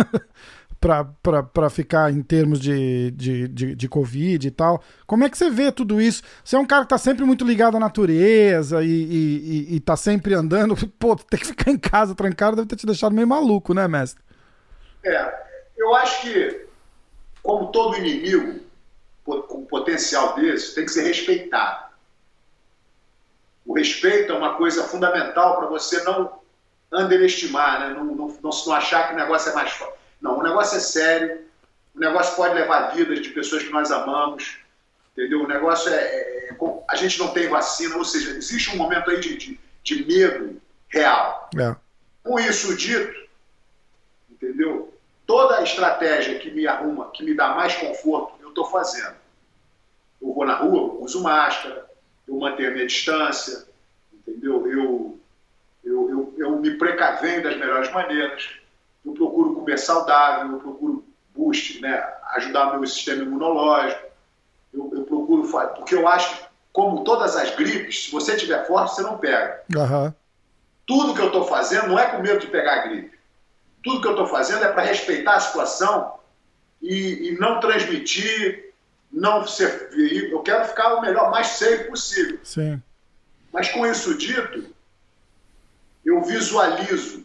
para 0.80 1.68
ficar 1.68 2.12
em 2.12 2.22
termos 2.22 2.60
de, 2.60 3.10
de, 3.10 3.48
de, 3.48 3.74
de, 3.74 3.88
Covid 3.88 4.46
e 4.46 4.50
tal. 4.50 4.80
Como 5.08 5.24
é 5.24 5.28
que 5.28 5.36
você 5.36 5.50
vê 5.50 5.72
tudo 5.72 6.00
isso? 6.00 6.22
Você 6.44 6.54
é 6.54 6.58
um 6.58 6.64
cara 6.64 6.84
que 6.84 6.90
tá 6.90 6.98
sempre 6.98 7.24
muito 7.24 7.44
ligado 7.44 7.76
à 7.76 7.80
natureza 7.80 8.84
e, 8.84 8.88
e, 8.88 9.74
e 9.74 9.80
tá 9.80 9.96
sempre 9.96 10.34
andando. 10.34 10.76
Pô, 10.96 11.16
ter 11.16 11.38
que 11.38 11.46
ficar 11.48 11.72
em 11.72 11.76
casa 11.76 12.14
trancado 12.14 12.54
deve 12.54 12.68
ter 12.68 12.76
te 12.76 12.86
deixado 12.86 13.12
meio 13.12 13.26
maluco, 13.26 13.74
né, 13.74 13.88
mestre? 13.88 14.22
É, 15.08 15.46
eu 15.76 15.94
acho 15.94 16.22
que, 16.22 16.66
como 17.42 17.72
todo 17.72 17.96
inimigo 17.96 18.66
com 19.24 19.64
potencial 19.66 20.34
desse, 20.34 20.74
tem 20.74 20.84
que 20.84 20.90
ser 20.90 21.02
respeitado. 21.02 21.88
O 23.66 23.74
respeito 23.74 24.32
é 24.32 24.36
uma 24.36 24.54
coisa 24.54 24.84
fundamental 24.84 25.58
para 25.58 25.66
você 25.66 26.02
não 26.02 26.38
underestimar, 26.90 27.80
né? 27.80 27.94
não, 27.94 28.04
não, 28.04 28.28
não, 28.28 28.62
não 28.64 28.72
achar 28.72 29.08
que 29.08 29.14
o 29.14 29.16
negócio 29.16 29.50
é 29.50 29.54
mais 29.54 29.70
forte. 29.72 29.98
Não, 30.20 30.38
o 30.38 30.42
negócio 30.42 30.78
é 30.78 30.80
sério, 30.80 31.42
o 31.94 32.00
negócio 32.00 32.34
pode 32.34 32.54
levar 32.54 32.94
vidas 32.94 33.20
de 33.20 33.28
pessoas 33.28 33.62
que 33.62 33.70
nós 33.70 33.90
amamos, 33.90 34.58
entendeu? 35.12 35.42
O 35.42 35.46
negócio 35.46 35.92
é, 35.92 35.96
é, 35.96 36.48
é 36.50 36.56
a 36.88 36.96
gente 36.96 37.18
não 37.18 37.28
tem 37.28 37.48
vacina, 37.48 37.96
ou 37.96 38.04
seja, 38.04 38.30
existe 38.30 38.70
um 38.70 38.76
momento 38.76 39.10
aí 39.10 39.20
de, 39.20 39.36
de, 39.36 39.60
de 39.82 40.04
medo 40.06 40.60
real. 40.88 41.50
É. 41.58 41.76
Com 42.22 42.38
isso 42.40 42.74
dito, 42.76 43.28
entendeu? 44.30 44.87
Toda 45.28 45.58
a 45.58 45.62
estratégia 45.62 46.40
que 46.40 46.50
me 46.50 46.66
arruma, 46.66 47.12
que 47.12 47.22
me 47.22 47.34
dá 47.34 47.54
mais 47.54 47.76
conforto, 47.76 48.34
eu 48.40 48.48
estou 48.48 48.64
fazendo. 48.64 49.14
Eu 50.20 50.34
vou 50.34 50.44
na 50.44 50.56
rua, 50.56 51.04
uso 51.04 51.22
máscara, 51.22 51.88
eu 52.26 52.34
mantenho 52.36 52.70
a 52.70 52.72
minha 52.72 52.86
distância, 52.86 53.64
entendeu? 54.12 54.66
Eu, 54.66 55.20
eu, 55.84 56.10
eu, 56.10 56.34
eu 56.36 56.56
me 56.56 56.72
precavendo 56.72 57.48
das 57.48 57.56
melhores 57.56 57.92
maneiras 57.92 58.58
eu 59.08 59.14
procuro 59.14 59.54
comer 59.54 59.78
saudável, 59.78 60.52
eu 60.52 60.58
procuro 60.58 61.04
boost, 61.34 61.80
né, 61.80 62.04
ajudar 62.34 62.72
meu 62.72 62.86
sistema 62.86 63.22
imunológico, 63.22 64.02
eu, 64.72 64.90
eu 64.92 65.04
procuro 65.04 65.44
fazer, 65.44 65.74
porque 65.74 65.94
eu 65.94 66.06
acho 66.06 66.36
que, 66.36 66.44
como 66.72 67.04
todas 67.04 67.36
as 67.36 67.54
gripes, 67.56 68.04
se 68.04 68.12
você 68.12 68.36
tiver 68.36 68.66
forte, 68.66 68.94
você 68.94 69.02
não 69.02 69.18
pega. 69.18 69.62
Uhum. 69.74 70.12
Tudo 70.86 71.14
que 71.14 71.20
eu 71.20 71.26
estou 71.26 71.44
fazendo 71.44 71.88
não 71.88 71.98
é 71.98 72.06
com 72.06 72.22
medo 72.22 72.38
de 72.38 72.46
pegar 72.46 72.74
a 72.74 72.86
gripe. 72.86 73.17
Tudo 73.82 74.00
que 74.00 74.06
eu 74.06 74.12
estou 74.12 74.26
fazendo 74.26 74.64
é 74.64 74.72
para 74.72 74.82
respeitar 74.82 75.34
a 75.34 75.40
situação 75.40 76.18
e, 76.82 77.28
e, 77.28 77.38
não 77.38 77.60
transmitir, 77.60 78.72
não 79.10 79.46
ser. 79.46 79.90
Eu 80.30 80.40
quero 80.42 80.64
ficar 80.66 80.94
o 80.94 81.00
melhor, 81.00 81.30
mais 81.30 81.48
safe 81.48 81.84
possível. 81.84 82.38
Sim. 82.42 82.82
Mas 83.52 83.70
com 83.70 83.86
isso 83.86 84.16
dito, 84.16 84.74
eu 86.04 86.22
visualizo 86.22 87.24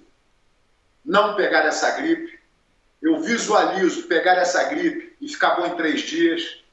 não 1.04 1.36
pegar 1.36 1.66
essa 1.66 1.91
gripe. 1.91 2.39
Eu 3.01 3.20
visualizo 3.22 4.04
pegar 4.04 4.36
essa 4.38 4.64
gripe 4.66 5.16
e 5.20 5.28
ficar 5.28 5.56
bom 5.56 5.66
em 5.66 5.76
três 5.76 6.01
dias. 6.01 6.64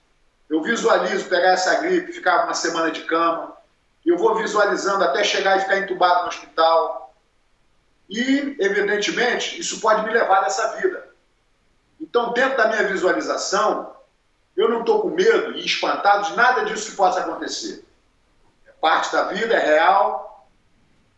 Eu 0.48 0.62
visualizo 0.62 1.28
pegar 1.28 1.52
essa 1.52 1.80
gripe 1.80 2.10
e 2.10 2.14
ficar 2.14 2.44
uma 2.44 2.54
semana 2.54 2.90
de 2.90 3.02
cama. 3.02 3.56
Eu 4.04 4.16
vou 4.16 4.36
visualizando 4.36 5.04
até 5.04 5.22
chegar 5.22 5.58
e 5.58 5.60
ficar 5.60 5.78
entubado 5.78 6.22
no 6.22 6.28
hospital. 6.28 6.99
E, 8.10 8.56
evidentemente, 8.58 9.60
isso 9.60 9.80
pode 9.80 10.04
me 10.04 10.10
levar 10.10 10.42
nessa 10.42 10.76
vida. 10.76 11.08
Então, 12.00 12.32
dentro 12.32 12.56
da 12.56 12.66
minha 12.66 12.88
visualização, 12.88 13.94
eu 14.56 14.68
não 14.68 14.80
estou 14.80 15.00
com 15.00 15.10
medo 15.10 15.52
e 15.52 15.64
espantado 15.64 16.26
de 16.26 16.36
nada 16.36 16.64
disso 16.64 16.90
que 16.90 16.96
possa 16.96 17.20
acontecer. 17.20 17.84
É 18.66 18.72
parte 18.72 19.12
da 19.12 19.24
vida, 19.24 19.54
é 19.54 19.64
real, 19.64 20.48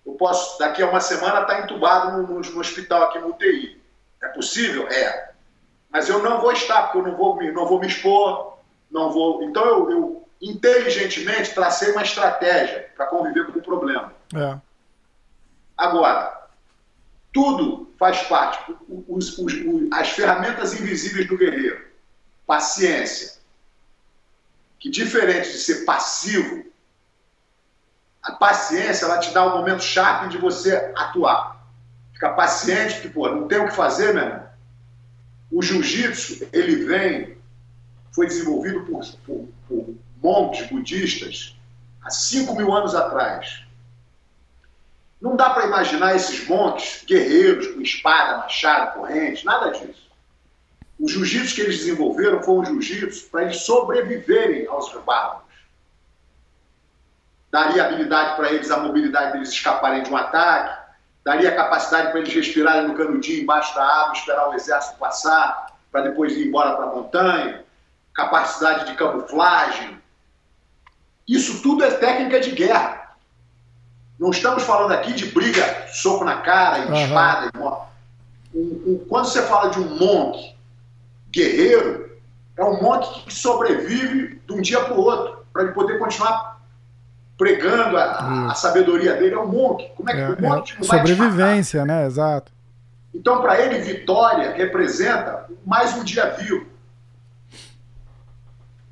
eu 0.05 0.13
posso, 0.15 0.59
daqui 0.59 0.83
a 0.83 0.91
uma 0.91 1.01
semana, 1.01 1.41
estar 1.41 1.47
tá 1.47 1.61
entubado 1.61 2.23
no, 2.23 2.41
no, 2.41 2.61
hospital 2.61 3.05
aqui 3.05 3.19
no 3.21 3.29
UTI. 3.29 3.81
É 4.23 4.29
possível? 4.29 4.87
É. 4.89 5.33
Mas 5.91 6.11
eu 6.11 6.23
não 6.23 6.43
vou 6.43 6.53
estar, 6.53 6.83
porque 6.83 6.99
eu 6.99 7.03
não 7.05 7.17
vou, 7.17 7.43
não 7.43 7.67
vou 7.67 7.81
me 7.81 7.87
expor, 7.87 8.59
não 8.91 9.11
vou. 9.11 9.43
Então 9.45 9.65
eu, 9.65 9.91
eu 9.91 10.29
inteligentemente 10.43 11.55
tracei 11.55 11.93
uma 11.93 12.03
estratégia 12.03 12.91
para 12.95 13.07
conviver 13.07 13.47
com 13.47 13.59
o 13.59 13.63
problema. 13.63 14.13
É. 14.35 14.59
Agora, 15.77 16.42
tudo 17.33 17.93
faz 17.99 18.23
parte. 18.23 18.75
Os, 19.09 19.39
os, 19.39 19.53
as 19.93 20.11
ferramentas 20.11 20.79
invisíveis 20.79 21.27
do 21.27 21.37
guerreiro. 21.37 21.87
Paciência. 22.47 23.41
Que 24.79 24.91
diferente 24.91 25.53
de 25.53 25.59
ser 25.59 25.85
passivo, 25.85 26.65
a 28.23 28.33
paciência, 28.33 29.05
ela 29.05 29.19
te 29.19 29.33
dá 29.33 29.47
um 29.47 29.59
momento 29.59 29.83
chave 29.83 30.29
de 30.29 30.39
você 30.39 30.93
atuar. 30.97 31.67
Fica 32.13 32.31
paciente, 32.31 33.01
que, 33.01 33.09
pô, 33.09 33.29
não 33.29 33.49
tem 33.49 33.59
o 33.59 33.69
que 33.69 33.75
fazer, 33.75 34.15
meu 34.15 34.25
irmão. 34.25 34.47
O 35.51 35.61
jiu-jitsu, 35.61 36.49
ele 36.53 36.85
vem, 36.87 37.37
foi 38.13 38.27
desenvolvido 38.27 38.85
por, 38.85 39.05
por, 39.27 39.49
por 39.69 39.95
monges 40.23 40.69
budistas 40.69 41.59
há 42.01 42.11
5 42.11 42.55
mil 42.55 42.73
anos 42.73 42.95
atrás. 42.95 43.65
Não 45.23 45.37
dá 45.37 45.51
para 45.51 45.67
imaginar 45.67 46.15
esses 46.15 46.47
montes 46.47 47.03
guerreiros 47.07 47.69
com 47.69 47.81
espada, 47.81 48.39
machado, 48.39 48.95
corrente, 48.95 49.47
nada 49.47 49.71
disso. 49.71 50.11
O 51.01 51.09
jiu-jitsu 51.09 51.55
que 51.55 51.61
eles 51.63 51.79
desenvolveram 51.79 52.43
foi 52.43 52.57
um 52.57 52.65
jiu-jitsu 52.65 53.31
para 53.31 53.45
eles 53.45 53.63
sobreviverem 53.63 54.67
aos 54.67 54.93
bárbaros 54.93 55.43
daria 57.53 57.85
habilidade 57.85 58.35
para 58.35 58.51
eles, 58.51 58.71
a 58.71 58.79
mobilidade 58.79 59.33
deles 59.33 59.51
escaparem 59.51 60.03
de 60.03 60.11
um 60.11 60.17
ataque, 60.17 60.75
daria 61.23 61.55
capacidade 61.55 62.11
para 62.11 62.21
eles 62.21 62.33
respirarem 62.33 62.89
no 62.89 62.95
canudinho 62.95 63.43
embaixo 63.43 63.75
da 63.75 63.85
água, 63.85 64.15
esperar 64.15 64.49
o 64.49 64.55
exército 64.55 64.99
passar, 64.99 65.77
para 65.93 66.01
depois 66.01 66.33
ir 66.33 66.49
embora 66.49 66.75
para 66.75 66.87
a 66.87 66.95
montanha, 66.95 67.63
capacidade 68.15 68.87
de 68.87 68.95
camuflagem. 68.95 70.01
Isso 71.29 71.63
tudo 71.63 71.85
é 71.85 71.91
técnica 71.91 72.41
de 72.41 72.53
guerra. 72.53 73.02
Não 74.23 74.31
estamos 74.31 74.63
falando 74.63 74.93
aqui 74.93 75.15
de 75.15 75.27
briga, 75.27 75.89
soco 75.89 76.25
na 76.25 76.43
cara, 76.43 76.87
uhum. 76.87 76.95
espada. 76.95 77.51
um, 78.55 78.61
um, 78.61 79.05
quando 79.09 79.25
você 79.25 79.43
fala 79.43 79.69
de 79.69 79.81
um 79.81 79.99
monk 79.99 80.55
guerreiro, 81.29 82.09
é 82.57 82.63
um 82.63 82.81
monk 82.81 83.25
que 83.25 83.35
sobrevive 83.35 84.41
de 84.47 84.53
um 84.53 84.61
dia 84.61 84.81
para 84.85 84.95
o 84.95 85.01
outro, 85.01 85.45
para 85.53 85.65
ele 85.65 85.73
poder 85.73 85.99
continuar 85.99 86.63
pregando 87.37 87.97
a, 87.97 88.53
a, 88.53 88.55
sabedoria 88.55 89.15
dele. 89.15 89.35
É 89.35 89.39
um 89.41 89.49
monk. 89.49 89.91
Como 89.97 90.09
é 90.09 90.13
que 90.13 90.21
É, 90.21 90.29
o 90.29 90.41
monk 90.41 90.73
é 90.79 90.85
sobrevivência, 90.85 91.85
né? 91.85 92.07
Exato. 92.07 92.53
Então, 93.13 93.43
para 93.43 93.61
ele, 93.61 93.81
vitória 93.81 94.53
representa 94.53 95.47
mais 95.67 95.95
um 95.95 96.05
dia 96.05 96.27
vivo. 96.27 96.65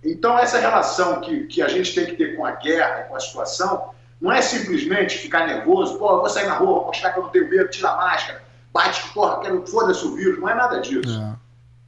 Então, 0.03 0.37
essa 0.37 0.59
relação 0.59 1.21
que, 1.21 1.45
que 1.45 1.63
a 1.63 1.69
gente 1.69 1.95
tem 1.95 2.07
que 2.07 2.17
ter 2.17 2.37
com 2.37 2.45
a 2.45 2.51
guerra, 2.51 3.05
com 3.05 3.15
a 3.15 3.21
situação, 3.21 3.91
não 4.21 4.31
é 4.31 4.43
simplesmente 4.43 5.19
ficar 5.19 5.47
nervoso, 5.47 5.99
pô, 5.99 6.11
eu 6.11 6.21
vou 6.21 6.29
sair 6.29 6.47
na 6.47 6.55
rua, 6.55 6.85
mostrar 6.85 7.13
que 7.13 7.19
eu 7.19 7.23
não 7.23 7.31
tenho 7.31 7.49
medo, 7.49 7.71
tira 7.71 7.89
a 7.89 7.97
máscara, 7.97 8.43
bate, 8.73 9.03
porra, 9.15 9.41
quero, 9.41 9.67
foda-se 9.67 10.05
o 10.05 10.15
vírus. 10.15 10.39
Não 10.39 10.49
é 10.49 10.55
nada 10.55 10.81
disso. 10.81 11.19
É. 11.19 11.37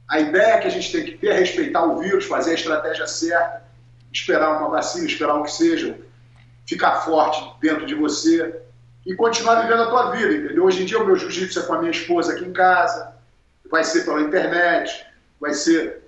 A 0.09 0.19
ideia 0.19 0.59
que 0.59 0.67
a 0.67 0.71
gente 0.71 0.91
tem 0.91 1.05
que 1.05 1.17
ter 1.17 1.27
é 1.27 1.39
respeitar 1.39 1.83
o 1.83 1.99
vírus, 1.99 2.25
fazer 2.25 2.51
a 2.51 2.55
estratégia 2.55 3.05
certa, 3.05 3.63
esperar 4.11 4.57
uma 4.57 4.69
vacina, 4.69 5.05
esperar 5.05 5.35
o 5.35 5.43
que 5.43 5.51
seja, 5.51 5.99
ficar 6.65 7.01
forte 7.01 7.43
dentro 7.61 7.85
de 7.85 7.93
você 7.93 8.61
e 9.05 9.15
continuar 9.15 9.61
vivendo 9.61 9.83
a 9.83 9.89
tua 9.89 10.11
vida, 10.11 10.33
entendeu? 10.33 10.63
Hoje 10.65 10.81
em 10.81 10.85
dia 10.85 10.99
o 10.99 11.05
meu 11.05 11.15
jiu-jitsu 11.15 11.59
é 11.59 11.63
com 11.63 11.73
a 11.73 11.79
minha 11.79 11.91
esposa 11.91 12.33
aqui 12.33 12.45
em 12.45 12.53
casa, 12.53 13.13
vai 13.69 13.83
ser 13.83 14.05
pela 14.05 14.21
internet, 14.21 15.05
vai 15.39 15.53
ser. 15.53 16.03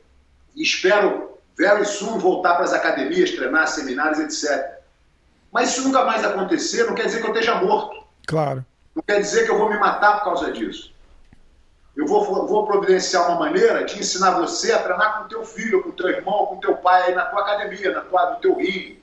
Espero, 0.55 1.37
very 1.57 1.85
soon, 1.85 2.17
voltar 2.17 2.55
para 2.55 2.63
as 2.63 2.73
academias, 2.73 3.31
treinar, 3.31 3.67
seminários, 3.67 4.19
etc. 4.19 4.74
Mas 5.55 5.69
isso 5.69 5.83
nunca 5.87 6.03
mais 6.03 6.21
acontecer, 6.25 6.83
não 6.83 6.93
quer 6.93 7.05
dizer 7.05 7.21
que 7.21 7.27
eu 7.29 7.33
esteja 7.33 7.55
morto. 7.55 7.95
Claro. 8.27 8.65
Não 8.93 9.01
quer 9.01 9.21
dizer 9.21 9.45
que 9.45 9.51
eu 9.51 9.57
vou 9.57 9.69
me 9.69 9.79
matar 9.79 10.17
por 10.17 10.25
causa 10.25 10.51
disso. 10.51 10.93
Eu 11.95 12.05
vou, 12.05 12.25
vou 12.45 12.67
providenciar 12.67 13.29
uma 13.29 13.39
maneira 13.39 13.85
de 13.85 13.97
ensinar 13.97 14.31
você 14.31 14.73
a 14.73 14.79
treinar 14.83 15.21
com 15.21 15.29
teu 15.29 15.45
filho, 15.45 15.81
com 15.81 15.91
teu 15.91 16.09
irmão, 16.09 16.45
com 16.47 16.57
teu 16.57 16.75
pai 16.75 17.03
aí 17.03 17.15
na 17.15 17.23
tua 17.27 17.39
academia, 17.39 17.89
na 17.93 18.01
tua, 18.01 18.31
no 18.31 18.35
teu 18.41 18.57
ringue. 18.57 19.01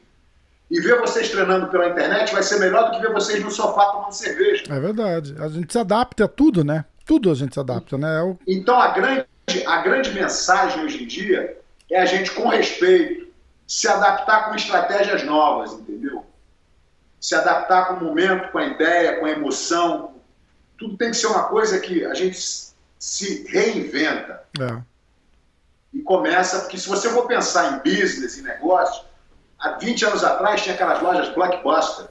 E 0.70 0.78
ver 0.78 1.00
vocês 1.00 1.30
treinando 1.30 1.68
pela 1.68 1.88
internet 1.88 2.34
vai 2.34 2.42
ser 2.42 2.58
melhor 2.58 2.84
do 2.84 2.90
que 2.98 3.00
ver 3.00 3.14
vocês 3.14 3.42
no 3.42 3.50
sofá 3.50 3.86
tomando 3.86 4.12
cerveja. 4.12 4.64
É 4.68 4.78
verdade. 4.78 5.34
A 5.38 5.48
gente 5.48 5.72
se 5.72 5.78
adapta 5.78 6.26
a 6.26 6.28
tudo, 6.28 6.62
né? 6.62 6.84
Tudo 7.06 7.30
a 7.30 7.34
gente 7.34 7.54
se 7.54 7.60
adapta, 7.60 7.96
né? 7.96 8.18
É 8.18 8.22
o- 8.22 8.38
Então 8.46 8.78
a 8.78 8.88
grande, 8.88 9.24
a 9.66 9.80
grande 9.80 10.10
mensagem 10.10 10.84
hoje 10.84 11.02
em 11.02 11.06
dia 11.06 11.56
é 11.90 11.98
a 11.98 12.04
gente, 12.04 12.30
com 12.32 12.46
respeito, 12.48 13.26
se 13.66 13.88
adaptar 13.88 14.50
com 14.50 14.54
estratégias 14.54 15.24
novas, 15.24 15.72
entendeu? 15.72 16.26
Se 17.22 17.34
adaptar 17.36 17.86
com 17.86 17.94
o 17.94 18.08
momento, 18.08 18.50
com 18.50 18.58
a 18.58 18.66
ideia, 18.66 19.18
com 19.20 19.26
a 19.26 19.30
emoção. 19.30 20.14
Tudo 20.76 20.96
tem 20.96 21.10
que 21.12 21.16
ser 21.16 21.28
uma 21.28 21.44
coisa 21.44 21.78
que 21.78 22.04
a 22.04 22.12
gente 22.14 22.36
se 22.98 23.46
reinventa 23.48 24.42
é. 24.60 24.82
e 25.94 26.00
começa, 26.02 26.60
porque 26.60 26.76
se 26.76 26.88
você 26.88 27.08
for 27.10 27.26
pensar 27.28 27.72
em 27.74 27.78
business, 27.90 28.36
em 28.38 28.42
negócio, 28.42 29.04
há 29.58 29.70
20 29.78 30.04
anos 30.04 30.24
atrás 30.24 30.62
tinha 30.62 30.74
aquelas 30.74 31.00
lojas 31.00 31.28
blockbuster 31.34 32.08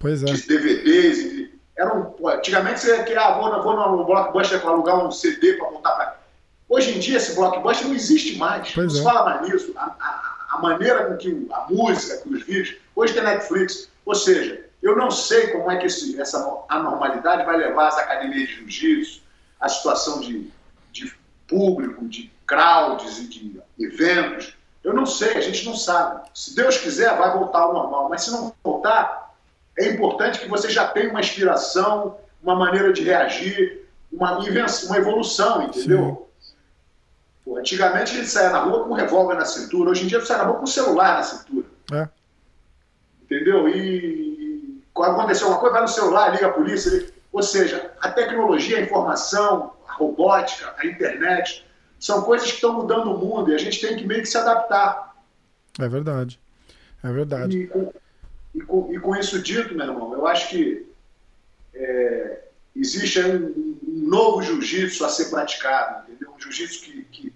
Pois 0.00 0.22
é. 0.22 0.26
de 0.26 0.46
DVDs. 0.46 1.18
E, 1.18 1.54
eram, 1.76 2.04
pô, 2.12 2.28
antigamente 2.28 2.80
você 2.80 3.02
queria, 3.04 3.20
ah, 3.24 3.38
vou, 3.38 3.62
vou 3.62 3.76
no 3.96 4.04
blockbuster 4.04 4.60
para 4.60 4.70
alugar 4.70 5.04
um 5.06 5.10
CD 5.12 5.54
para 5.54 5.70
voltar 5.70 5.90
para. 5.92 6.18
Hoje 6.68 6.96
em 6.96 6.98
dia 6.98 7.16
esse 7.18 7.34
blockbuster 7.36 7.86
não 7.86 7.94
existe 7.94 8.36
mais. 8.36 8.72
Pois 8.72 8.86
não 8.88 8.94
se 8.94 9.00
é. 9.00 9.04
fala 9.04 9.24
mais 9.36 9.48
nisso. 9.48 9.72
A, 9.76 9.84
a- 9.84 10.34
a 10.54 10.58
maneira 10.58 11.06
com 11.06 11.16
que 11.16 11.48
a 11.52 11.66
música, 11.68 12.16
que 12.18 12.28
os 12.28 12.44
vídeos. 12.44 12.76
Hoje 12.94 13.12
tem 13.12 13.22
Netflix. 13.24 13.88
Ou 14.04 14.14
seja, 14.14 14.64
eu 14.82 14.96
não 14.96 15.10
sei 15.10 15.48
como 15.48 15.70
é 15.70 15.76
que 15.78 15.86
esse, 15.86 16.20
essa 16.20 16.64
anormalidade 16.68 17.44
vai 17.44 17.56
levar 17.56 17.88
as 17.88 17.98
academias 17.98 18.48
de 18.48 18.56
jiu-jitsu, 18.56 19.22
a 19.58 19.68
situação 19.68 20.20
de, 20.20 20.50
de 20.92 21.12
público, 21.48 22.06
de 22.06 22.30
crowds 22.46 23.18
e 23.18 23.28
de 23.28 23.60
eventos. 23.78 24.54
Eu 24.82 24.92
não 24.92 25.06
sei, 25.06 25.38
a 25.38 25.40
gente 25.40 25.64
não 25.64 25.74
sabe. 25.74 26.28
Se 26.34 26.54
Deus 26.54 26.76
quiser, 26.76 27.16
vai 27.16 27.32
voltar 27.32 27.60
ao 27.60 27.72
normal. 27.72 28.08
Mas 28.10 28.24
se 28.24 28.30
não 28.30 28.52
voltar, 28.62 29.34
é 29.78 29.88
importante 29.88 30.38
que 30.38 30.48
você 30.48 30.68
já 30.68 30.86
tenha 30.88 31.10
uma 31.10 31.20
inspiração, 31.20 32.18
uma 32.42 32.54
maneira 32.54 32.92
de 32.92 33.02
reagir, 33.02 33.88
uma, 34.12 34.38
invenção, 34.46 34.90
uma 34.90 34.98
evolução, 34.98 35.62
entendeu? 35.62 36.28
Pô, 37.44 37.56
antigamente 37.56 38.12
a 38.12 38.16
gente 38.16 38.28
saía 38.28 38.50
na 38.50 38.60
rua 38.60 38.84
com 38.84 38.90
um 38.90 38.94
revólver 38.94 39.34
na 39.34 39.44
cintura, 39.44 39.90
hoje 39.90 40.04
em 40.04 40.06
dia 40.06 40.20
você 40.20 40.26
sai 40.26 40.38
na 40.38 40.44
rua 40.44 40.56
com 40.56 40.64
um 40.64 40.66
celular 40.66 41.16
na 41.16 41.22
cintura. 41.22 41.66
É. 41.92 42.08
Entendeu? 43.24 43.68
E 43.68 44.80
aconteceu 44.96 45.46
alguma 45.48 45.60
coisa, 45.60 45.72
vai 45.74 45.82
no 45.82 45.88
celular, 45.88 46.28
liga 46.32 46.46
a 46.46 46.52
polícia. 46.52 46.90
liga- 46.90 47.12
Ou 47.32 47.42
seja, 47.42 47.90
a 48.00 48.10
tecnologia, 48.10 48.78
a 48.78 48.80
informação, 48.82 49.72
a 49.88 49.92
robótica, 49.94 50.72
a 50.78 50.86
internet, 50.86 51.66
são 51.98 52.22
coisas 52.22 52.48
que 52.48 52.54
estão 52.56 52.72
mudando 52.74 53.12
o 53.12 53.18
mundo 53.18 53.50
e 53.50 53.54
a 53.54 53.58
gente 53.58 53.80
tem 53.80 53.96
que 53.96 54.06
meio 54.06 54.20
que 54.20 54.28
se 54.28 54.36
adaptar. 54.38 55.16
É 55.80 55.88
verdade. 55.88 56.38
É 57.02 57.10
verdade. 57.12 57.58
E 57.62 57.66
com, 57.66 57.92
e 58.54 58.60
com- 58.60 58.92
e 58.94 59.00
com 59.00 59.16
isso 59.16 59.40
dito, 59.40 59.74
meu 59.74 59.86
irmão, 59.86 60.12
eu 60.14 60.26
acho 60.26 60.48
que 60.48 60.86
é, 61.74 62.44
existe 62.76 63.20
um, 63.20 63.78
um 63.86 64.08
novo 64.08 64.42
jiu-jitsu 64.42 65.04
a 65.04 65.08
ser 65.08 65.26
praticado, 65.30 66.04
entendeu? 66.08 66.32
Um 66.36 66.40
jiu-jitsu 66.40 66.84
que, 66.84 67.02
que, 67.10 67.32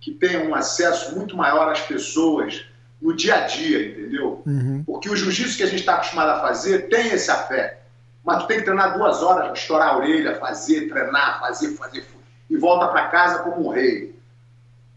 que 0.00 0.10
tenha 0.14 0.44
um 0.48 0.54
acesso 0.54 1.16
muito 1.16 1.36
maior 1.36 1.68
às 1.72 1.80
pessoas 1.80 2.64
no 3.00 3.14
dia 3.14 3.36
a 3.36 3.46
dia, 3.46 3.88
entendeu? 3.88 4.42
Uhum. 4.46 4.84
Porque 4.84 5.08
o 5.08 5.16
jiu-jitsu 5.16 5.56
que 5.56 5.62
a 5.62 5.66
gente 5.66 5.80
está 5.80 5.94
acostumado 5.94 6.30
a 6.30 6.40
fazer 6.40 6.88
tem 6.88 7.08
esse 7.08 7.30
afeto. 7.30 7.80
Mas 8.22 8.42
tu 8.42 8.46
tem 8.46 8.58
que 8.58 8.64
treinar 8.64 8.96
duas 8.96 9.22
horas, 9.22 9.58
estourar 9.58 9.94
a 9.94 9.96
orelha, 9.96 10.36
fazer, 10.36 10.88
treinar, 10.88 11.40
fazer, 11.40 11.74
fazer, 11.76 12.06
e 12.48 12.56
volta 12.56 12.88
para 12.88 13.08
casa 13.08 13.42
como 13.42 13.68
um 13.68 13.70
rei. 13.70 14.14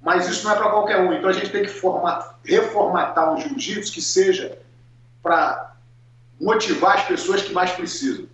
Mas 0.02 0.28
isso 0.28 0.44
não 0.44 0.54
é 0.54 0.58
para 0.58 0.70
qualquer 0.70 1.00
um. 1.00 1.14
Então 1.14 1.30
a 1.30 1.34
gente 1.34 1.50
tem 1.50 1.64
que 1.64 1.70
formar, 1.70 2.38
reformatar 2.44 3.34
um 3.34 3.40
jiu-jitsu 3.40 3.94
que 3.94 4.02
seja 4.02 4.58
para 5.22 5.74
motivar 6.40 6.98
as 6.98 7.04
pessoas 7.04 7.42
que 7.42 7.54
mais 7.54 7.72
precisam. 7.72 8.26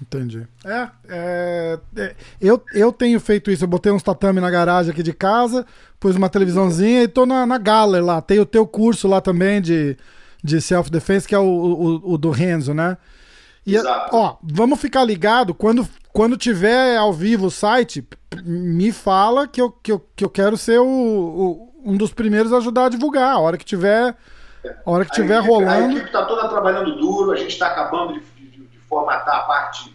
Entendi. 0.00 0.46
É, 0.64 0.88
é, 1.08 1.78
é, 1.96 2.14
eu, 2.40 2.62
eu 2.72 2.92
tenho 2.92 3.18
feito 3.18 3.50
isso. 3.50 3.64
Eu 3.64 3.68
botei 3.68 3.90
uns 3.90 4.02
tatame 4.02 4.40
na 4.40 4.48
garagem 4.50 4.92
aqui 4.92 5.02
de 5.02 5.12
casa, 5.12 5.66
pus 5.98 6.14
uma 6.14 6.28
televisãozinha 6.28 7.02
e 7.02 7.08
tô 7.08 7.26
na, 7.26 7.44
na 7.44 7.58
Galler 7.58 8.04
lá. 8.04 8.20
Tem 8.22 8.38
o 8.38 8.46
teu 8.46 8.66
curso 8.66 9.08
lá 9.08 9.20
também 9.20 9.60
de, 9.60 9.96
de 10.42 10.60
self-defense, 10.60 11.26
que 11.26 11.34
é 11.34 11.38
o, 11.38 11.42
o, 11.44 12.12
o 12.14 12.18
do 12.18 12.30
Renzo, 12.30 12.72
né? 12.72 12.96
E, 13.66 13.74
Exato. 13.74 14.14
ó, 14.16 14.36
vamos 14.42 14.80
ficar 14.80 15.02
ligado 15.04 15.52
quando, 15.52 15.86
quando 16.12 16.36
tiver 16.36 16.96
ao 16.96 17.12
vivo 17.12 17.46
o 17.46 17.50
site, 17.50 18.06
me 18.44 18.92
fala 18.92 19.46
que 19.48 19.60
eu, 19.60 19.70
que 19.70 19.90
eu, 19.92 20.06
que 20.14 20.24
eu 20.24 20.30
quero 20.30 20.56
ser 20.56 20.78
o, 20.78 20.86
o- 20.86 21.68
um 21.84 21.96
dos 21.96 22.12
primeiros 22.12 22.52
a 22.52 22.58
ajudar 22.58 22.84
a 22.86 22.88
divulgar. 22.88 23.34
A 23.34 23.38
hora 23.40 23.58
que 23.58 23.64
tiver, 23.64 24.14
a 24.86 24.90
hora 24.90 25.04
que 25.04 25.10
tiver 25.10 25.34
a 25.34 25.38
equipe, 25.40 25.52
A 25.52 25.56
rolando. 25.56 25.90
equipe 25.92 26.06
está 26.06 26.24
toda 26.24 26.48
trabalhando 26.48 26.96
duro, 26.98 27.32
a 27.32 27.36
gente 27.36 27.50
está 27.50 27.66
acabando 27.66 28.14
de 28.14 28.20
formatar 28.88 29.36
a 29.36 29.42
parte 29.42 29.94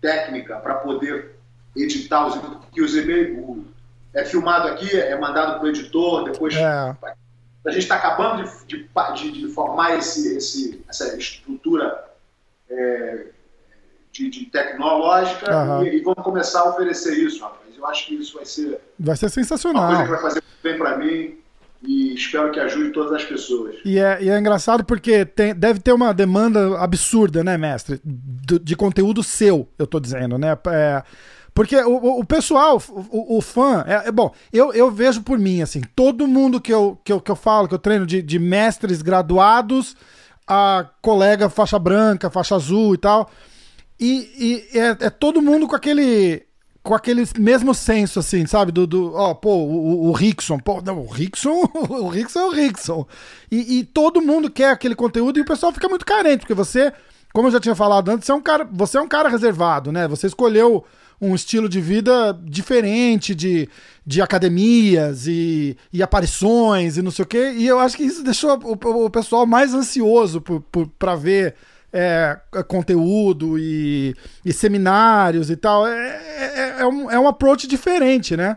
técnica 0.00 0.56
para 0.56 0.74
poder 0.76 1.36
editar 1.76 2.26
os 2.26 2.34
vídeos, 2.34 2.56
porque 2.64 2.82
os 2.82 2.96
e-mails 2.96 3.64
é 4.14 4.24
filmado 4.24 4.68
aqui, 4.68 4.98
é 4.98 5.18
mandado 5.18 5.58
para 5.58 5.64
o 5.66 5.68
editor, 5.68 6.24
depois 6.24 6.54
É, 6.54 6.64
a 6.64 7.70
gente 7.70 7.82
está 7.82 7.96
acabando 7.96 8.44
de, 8.66 8.88
de, 9.14 9.30
de- 9.32 9.48
formar 9.52 9.96
esse, 9.96 10.36
esse- 10.36 10.82
essa 10.88 11.16
estrutura 11.16 12.04
é, 12.70 13.26
de, 14.12 14.30
de 14.30 14.46
tecnológica 14.46 15.50
Aham. 15.52 15.84
e, 15.84 15.96
e 15.98 16.00
vamos 16.02 16.22
começar 16.24 16.60
a 16.60 16.70
oferecer 16.70 17.14
isso, 17.18 17.42
rapaz. 17.42 17.76
Eu 17.76 17.86
acho 17.86 18.06
que 18.06 18.14
isso 18.14 18.34
vai 18.36 18.44
ser 18.46 18.80
vai 18.98 19.16
ser 19.16 19.26
uma 19.26 19.28
coisa 19.28 19.28
que 19.28 19.30
sensacional. 19.30 20.06
vai 20.06 20.20
fazer 20.20 20.42
bem 20.62 20.78
para 20.78 20.96
mim 20.98 21.38
e 21.82 22.14
espero 22.14 22.50
que 22.50 22.58
ajude 22.60 22.90
todas 22.90 23.12
as 23.12 23.24
pessoas. 23.24 23.76
E 23.84 23.98
é, 23.98 24.18
e 24.22 24.28
é 24.28 24.38
engraçado 24.38 24.84
porque 24.84 25.24
tem- 25.24 25.54
deve 25.54 25.78
ter 25.80 25.92
uma 25.92 26.12
demanda 26.12 26.78
absurda, 26.78 27.44
né, 27.44 27.56
mestre? 27.56 28.00
Do- 28.04 28.58
de 28.58 28.74
conteúdo 28.76 29.22
seu, 29.22 29.68
eu 29.78 29.86
tô 29.86 30.00
dizendo, 30.00 30.36
né? 30.38 30.56
É, 30.68 31.02
porque 31.54 31.76
o, 31.76 31.90
o- 31.96 32.20
o 32.20 32.24
pessoal, 32.24 32.82
o, 32.88 33.38
o 33.38 33.40
fã, 33.40 33.84
é, 33.86 34.08
é 34.08 34.12
bom, 34.12 34.32
eu, 34.52 34.72
eu 34.72 34.90
vejo 34.90 35.22
por 35.22 35.38
mim, 35.38 35.62
assim, 35.62 35.80
todo 35.94 36.26
mundo 36.26 36.60
que 36.60 36.72
eu, 36.72 36.98
que 37.04 37.12
eu, 37.12 37.20
que 37.20 37.30
eu 37.30 37.36
falo, 37.36 37.68
que 37.68 37.74
eu 37.74 37.78
treino 37.78 38.06
de, 38.06 38.22
de 38.22 38.38
mestres 38.38 39.00
graduados, 39.02 39.96
a 40.46 40.88
colega 41.02 41.48
faixa 41.48 41.78
branca, 41.78 42.30
faixa 42.30 42.54
azul 42.56 42.94
e 42.94 42.98
tal, 42.98 43.30
e, 44.00 44.64
e 44.72 44.78
é, 44.78 44.96
é 45.06 45.10
todo 45.10 45.42
mundo 45.42 45.66
com 45.68 45.76
aquele 45.76 46.42
com 46.88 46.94
aquele 46.94 47.22
mesmo 47.38 47.74
senso, 47.74 48.18
assim, 48.18 48.46
sabe? 48.46 48.72
Do, 48.72 48.86
do 48.86 49.14
ó, 49.14 49.34
pô, 49.34 49.56
o, 49.56 50.08
o 50.08 50.12
Rickson, 50.12 50.58
pô, 50.58 50.80
não, 50.80 51.00
o 51.00 51.06
Rickson, 51.06 51.68
o 51.86 52.08
Rickson 52.08 52.38
é 52.38 52.46
o 52.46 52.50
Rickson. 52.50 53.06
E, 53.52 53.80
e 53.80 53.84
todo 53.84 54.22
mundo 54.22 54.50
quer 54.50 54.70
aquele 54.70 54.94
conteúdo 54.94 55.38
e 55.38 55.42
o 55.42 55.44
pessoal 55.44 55.70
fica 55.70 55.86
muito 55.86 56.06
carente, 56.06 56.38
porque 56.38 56.54
você, 56.54 56.90
como 57.30 57.48
eu 57.48 57.52
já 57.52 57.60
tinha 57.60 57.74
falado 57.74 58.08
antes, 58.08 58.24
você 58.24 58.32
é 58.32 58.34
um 58.34 58.40
cara, 58.40 58.66
você 58.72 58.96
é 58.96 59.02
um 59.02 59.06
cara 59.06 59.28
reservado, 59.28 59.92
né? 59.92 60.08
Você 60.08 60.28
escolheu 60.28 60.82
um 61.20 61.34
estilo 61.34 61.68
de 61.68 61.78
vida 61.78 62.32
diferente 62.42 63.34
de, 63.34 63.68
de 64.06 64.22
academias 64.22 65.26
e, 65.26 65.76
e 65.92 66.02
aparições 66.02 66.96
e 66.96 67.02
não 67.02 67.10
sei 67.10 67.22
o 67.22 67.28
quê, 67.28 67.52
e 67.54 67.66
eu 67.66 67.78
acho 67.78 67.98
que 67.98 68.04
isso 68.04 68.22
deixou 68.22 68.58
o, 68.64 69.04
o 69.04 69.10
pessoal 69.10 69.44
mais 69.44 69.74
ansioso 69.74 70.42
pra 70.98 71.14
ver 71.16 71.54
é, 71.92 72.38
conteúdo 72.66 73.58
e, 73.58 74.14
e, 74.44 74.52
seminários 74.52 75.50
e 75.50 75.56
tal. 75.56 75.86
É, 75.86 75.92
é, 75.96 76.76
é, 76.80 76.86
um, 76.86 77.10
é 77.10 77.18
um 77.18 77.28
approach 77.28 77.66
diferente, 77.66 78.36
né? 78.36 78.56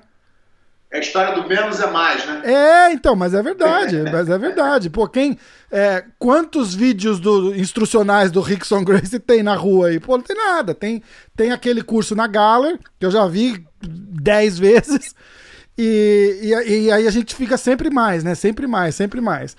É 0.91 0.97
a 0.97 0.99
história 0.99 1.33
do 1.33 1.47
menos 1.47 1.79
é 1.79 1.89
mais, 1.89 2.25
né? 2.25 2.41
É, 2.43 2.91
então, 2.91 3.15
mas 3.15 3.33
é 3.33 3.41
verdade, 3.41 4.03
mas 4.11 4.29
é 4.29 4.37
verdade. 4.37 4.89
Pô, 4.89 5.07
quem. 5.07 5.37
É, 5.71 6.03
quantos 6.19 6.75
vídeos 6.75 7.17
do, 7.17 7.55
instrucionais 7.55 8.29
do 8.29 8.41
Rickson 8.41 8.83
Grace 8.83 9.17
tem 9.19 9.41
na 9.41 9.55
rua 9.55 9.87
aí? 9.87 9.99
Pô, 10.01 10.17
não 10.17 10.23
tem 10.23 10.35
nada. 10.35 10.75
Tem, 10.75 11.01
tem 11.33 11.53
aquele 11.53 11.81
curso 11.81 12.13
na 12.13 12.27
Galler, 12.27 12.77
que 12.99 13.05
eu 13.05 13.11
já 13.11 13.25
vi 13.25 13.65
dez 13.81 14.59
vezes. 14.59 15.15
E, 15.77 16.39
e, 16.43 16.83
e, 16.83 16.91
aí 16.91 17.07
a 17.07 17.09
gente 17.09 17.33
fica 17.33 17.57
sempre 17.57 17.89
mais, 17.89 18.25
né? 18.25 18.35
Sempre 18.35 18.67
mais, 18.67 18.93
sempre 18.93 19.21
mais. 19.21 19.55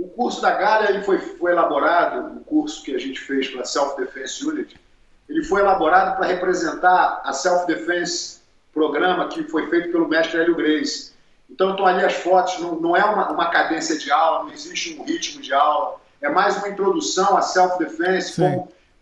O 0.00 0.08
curso 0.08 0.40
da 0.40 0.52
Galler 0.52 0.90
ele 0.90 1.02
foi, 1.02 1.18
foi 1.18 1.52
elaborado, 1.52 2.38
o 2.38 2.44
curso 2.44 2.82
que 2.82 2.94
a 2.94 2.98
gente 2.98 3.20
fez 3.20 3.48
para 3.48 3.60
a 3.60 3.64
Self 3.66 4.00
Defense 4.00 4.46
Unit, 4.46 4.80
ele 5.28 5.44
foi 5.44 5.60
elaborado 5.60 6.16
para 6.16 6.26
representar 6.26 7.20
a 7.22 7.32
Self 7.34 7.66
Defense 7.66 8.40
programa 8.72 9.28
que 9.28 9.44
foi 9.44 9.68
feito 9.68 9.90
pelo 9.90 10.08
mestre 10.08 10.40
Hélio 10.40 10.56
Grace. 10.56 11.12
Então, 11.50 11.72
estão 11.72 11.86
ali 11.86 12.02
as 12.02 12.14
fotos, 12.14 12.58
não, 12.60 12.80
não 12.80 12.96
é 12.96 13.04
uma, 13.04 13.30
uma, 13.30 13.50
cadência 13.50 13.98
de 13.98 14.10
aula, 14.10 14.44
não 14.44 14.52
existe 14.52 14.98
um 14.98 15.04
ritmo 15.04 15.42
de 15.42 15.52
aula, 15.52 15.96
é 16.22 16.30
mais 16.30 16.56
uma 16.56 16.68
introdução 16.68 17.36
à 17.36 17.42
self-defense, 17.42 18.40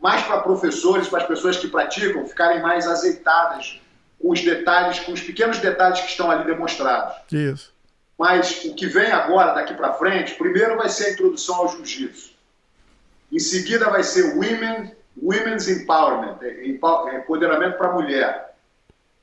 mais 0.01 0.23
para 0.23 0.41
professores, 0.41 1.09
para 1.09 1.21
as 1.21 1.29
pessoas 1.29 1.57
que 1.57 1.69
praticam, 1.69 2.27
ficarem 2.27 2.61
mais 2.61 2.89
azeitadas 2.89 3.81
com 4.21 4.31
os 4.31 4.41
detalhes, 4.41 4.99
com 5.01 5.13
os 5.13 5.21
pequenos 5.21 5.59
detalhes 5.59 6.01
que 6.01 6.11
estão 6.11 6.31
ali 6.31 6.45
demonstrados. 6.45 7.15
Isso. 7.31 7.73
Mas 8.19 8.65
o 8.65 8.75
que 8.75 8.87
vem 8.87 9.13
agora, 9.13 9.55
daqui 9.55 9.73
para 9.75 9.93
frente, 9.93 10.35
primeiro 10.35 10.77
vai 10.77 10.89
ser 10.89 11.07
a 11.07 11.11
introdução 11.13 11.55
ao 11.55 11.69
jiu-jitsu. 11.69 12.33
Em 13.31 13.39
seguida 13.39 13.89
vai 13.89 14.03
ser 14.03 14.35
Women, 14.35 14.93
Women's 15.23 15.69
Empowerment, 15.69 16.39
é, 16.43 16.49
é, 16.49 17.19
empoderamento 17.19 17.79
para 17.79 17.89
a 17.89 17.93
mulher. 17.93 18.57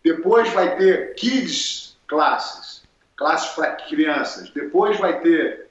Depois 0.01 0.49
vai 0.53 0.77
ter 0.77 1.13
Kids 1.15 1.97
classes, 2.07 2.83
classes 3.17 3.49
para 3.49 3.71
crianças. 3.73 4.49
Depois 4.51 4.97
vai 4.97 5.19
ter 5.19 5.67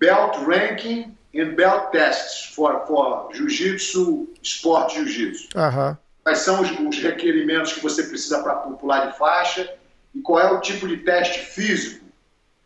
Belt 0.00 0.38
Ranking 0.38 1.16
and 1.36 1.54
Belt 1.54 1.90
Tests 1.92 2.52
for, 2.54 2.84
for 2.86 3.28
Jiu-Jitsu, 3.32 4.28
esporte 4.42 4.96
Jiu-Jitsu. 4.96 5.48
Uhum. 5.56 5.96
Quais 6.24 6.38
são 6.38 6.62
os, 6.62 6.70
os 6.80 7.00
requerimentos 7.00 7.74
que 7.74 7.80
você 7.80 8.02
precisa 8.02 8.42
para 8.42 8.56
pular 8.56 9.06
de 9.06 9.18
faixa 9.18 9.72
e 10.14 10.20
qual 10.20 10.40
é 10.40 10.50
o 10.50 10.60
tipo 10.60 10.88
de 10.88 10.96
teste 10.98 11.40
físico 11.40 12.07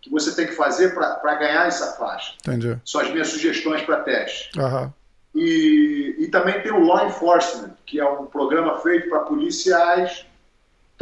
que 0.02 0.10
você 0.10 0.34
tem 0.34 0.46
que 0.46 0.52
fazer 0.52 0.94
para 0.94 1.34
ganhar 1.36 1.66
essa 1.66 1.92
faixa. 1.92 2.34
Entendi. 2.40 2.78
São 2.84 3.00
as 3.00 3.10
minhas 3.10 3.28
sugestões 3.28 3.82
para 3.82 4.00
teste. 4.00 4.50
Uhum. 4.58 4.92
E, 5.34 6.16
e 6.18 6.28
também 6.28 6.60
tem 6.60 6.72
o 6.72 6.84
Law 6.84 7.06
Enforcement, 7.06 7.70
que 7.86 7.98
é 7.98 8.06
um 8.06 8.26
programa 8.26 8.78
feito 8.80 9.08
para 9.08 9.20
policiais 9.20 10.26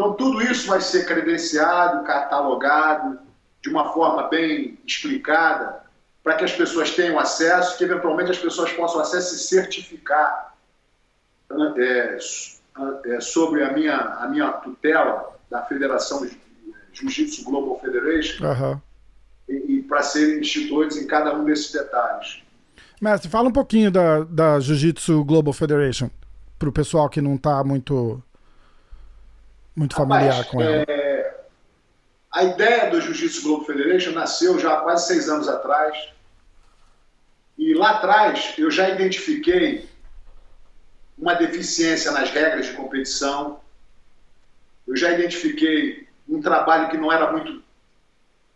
então, 0.01 0.15
tudo 0.15 0.41
isso 0.41 0.67
vai 0.67 0.81
ser 0.81 1.05
credenciado, 1.05 2.05
catalogado, 2.05 3.19
de 3.61 3.69
uma 3.69 3.93
forma 3.93 4.29
bem 4.29 4.79
explicada, 4.87 5.83
para 6.23 6.37
que 6.37 6.45
as 6.45 6.53
pessoas 6.53 6.93
tenham 6.93 7.19
acesso, 7.19 7.77
que 7.77 7.85
eventualmente 7.85 8.31
as 8.31 8.39
pessoas 8.39 8.73
possam 8.73 9.03
acesso 9.03 9.35
e 9.35 9.39
certificar 9.39 10.55
é, 11.77 12.19
é, 13.05 13.21
sobre 13.21 13.63
a 13.63 13.75
minha, 13.75 13.95
a 13.95 14.27
minha 14.29 14.51
tutela 14.53 15.39
da 15.51 15.67
Federação 15.67 16.27
Jiu-Jitsu 16.95 17.45
Global 17.45 17.79
Federation 17.79 18.43
uhum. 18.43 18.81
E, 19.51 19.79
e 19.79 19.83
para 19.83 20.03
serem 20.03 20.41
instituídos 20.41 20.97
em 20.97 21.07
cada 21.07 21.35
um 21.35 21.45
desses 21.45 21.73
detalhes. 21.73 22.43
Mestre, 23.01 23.29
fala 23.29 23.49
um 23.49 23.53
pouquinho 23.53 23.91
da, 23.91 24.21
da 24.25 24.61
Jiu-Jitsu 24.61 25.25
Global 25.25 25.53
Federation, 25.53 26.09
para 26.59 26.69
o 26.69 26.73
pessoal 26.73 27.09
que 27.09 27.21
não 27.21 27.35
está 27.35 27.65
muito 27.65 28.23
muito 29.75 29.95
familiar 29.95 30.31
Rapaz, 30.31 30.47
com 30.47 30.61
ela. 30.61 30.85
É... 30.87 31.41
A 32.33 32.45
ideia 32.45 32.91
do 32.91 33.01
Jiu-Jitsu 33.01 33.43
Global 33.43 33.67
Federation 33.67 34.13
nasceu 34.13 34.59
já 34.59 34.75
há 34.75 34.81
quase 34.83 35.09
seis 35.09 35.29
anos 35.29 35.49
atrás. 35.49 36.11
E 37.59 37.75
lá 37.75 37.93
atrás 37.93 38.55
eu 38.57 38.71
já 38.71 38.89
identifiquei 38.89 39.89
uma 41.19 41.35
deficiência 41.35 42.11
nas 42.13 42.31
regras 42.31 42.67
de 42.67 42.73
competição. 42.75 43.61
Eu 44.87 44.97
já 44.97 45.11
identifiquei 45.13 46.07
um 46.29 46.41
trabalho 46.41 46.89
que 46.89 46.97
não 46.97 47.13
era 47.13 47.33
muito. 47.33 47.63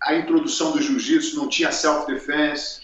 A 0.05 0.15
introdução 0.15 0.73
do 0.73 0.83
jiu-jitsu 0.83 1.37
não 1.37 1.49
tinha 1.49 1.73
self-defense. 1.73 2.83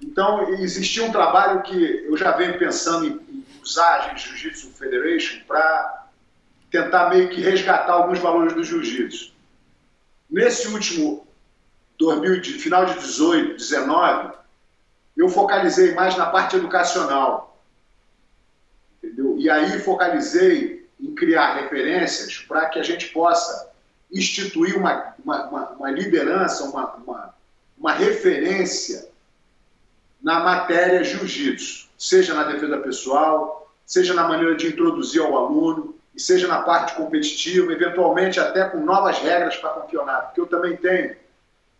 Então, 0.00 0.48
existia 0.54 1.04
um 1.04 1.12
trabalho 1.12 1.62
que 1.62 2.04
eu 2.06 2.16
já 2.16 2.32
venho 2.32 2.58
pensando 2.58 3.06
em 3.06 3.44
usar 3.62 4.10
a 4.10 4.14
Jiu-Jitsu 4.14 4.70
Federation 4.70 5.40
para 5.46 6.08
tentar 6.70 7.08
meio 7.08 7.30
que 7.30 7.40
resgatar 7.40 7.92
alguns 7.92 8.18
valores 8.18 8.52
do 8.52 8.62
jiu-jitsu. 8.62 9.32
Nesse 10.30 10.68
último 10.68 11.26
2000, 11.98 12.58
final 12.58 12.84
de 12.84 12.94
18, 12.94 13.56
19, 13.56 14.34
eu 15.16 15.28
focalizei 15.28 15.94
mais 15.94 16.16
na 16.16 16.26
parte 16.26 16.56
educacional. 16.56 17.62
Entendeu? 19.02 19.36
E 19.38 19.48
aí 19.48 19.78
focalizei 19.80 20.88
em 21.00 21.14
criar 21.14 21.54
referências 21.54 22.38
para 22.38 22.66
que 22.66 22.78
a 22.78 22.82
gente 22.82 23.08
possa 23.08 23.72
instituir 24.14 24.78
uma, 24.78 25.14
uma, 25.22 25.48
uma, 25.48 25.68
uma 25.70 25.90
liderança, 25.90 26.64
uma, 26.64 26.94
uma, 26.94 27.34
uma 27.76 27.92
referência 27.92 29.08
na 30.22 30.40
matéria 30.40 31.04
jiu-jitsu, 31.04 31.88
seja 31.98 32.32
na 32.32 32.44
defesa 32.44 32.78
pessoal, 32.78 33.70
seja 33.84 34.14
na 34.14 34.26
maneira 34.26 34.54
de 34.54 34.68
introduzir 34.68 35.20
ao 35.20 35.36
aluno, 35.36 35.94
e 36.14 36.20
seja 36.20 36.46
na 36.46 36.62
parte 36.62 36.94
competitiva, 36.94 37.72
eventualmente 37.72 38.38
até 38.38 38.68
com 38.68 38.78
novas 38.78 39.18
regras 39.18 39.56
para 39.56 39.70
campeonato. 39.70 40.26
Porque 40.26 40.40
eu 40.40 40.46
também 40.46 40.76
tenho 40.76 41.16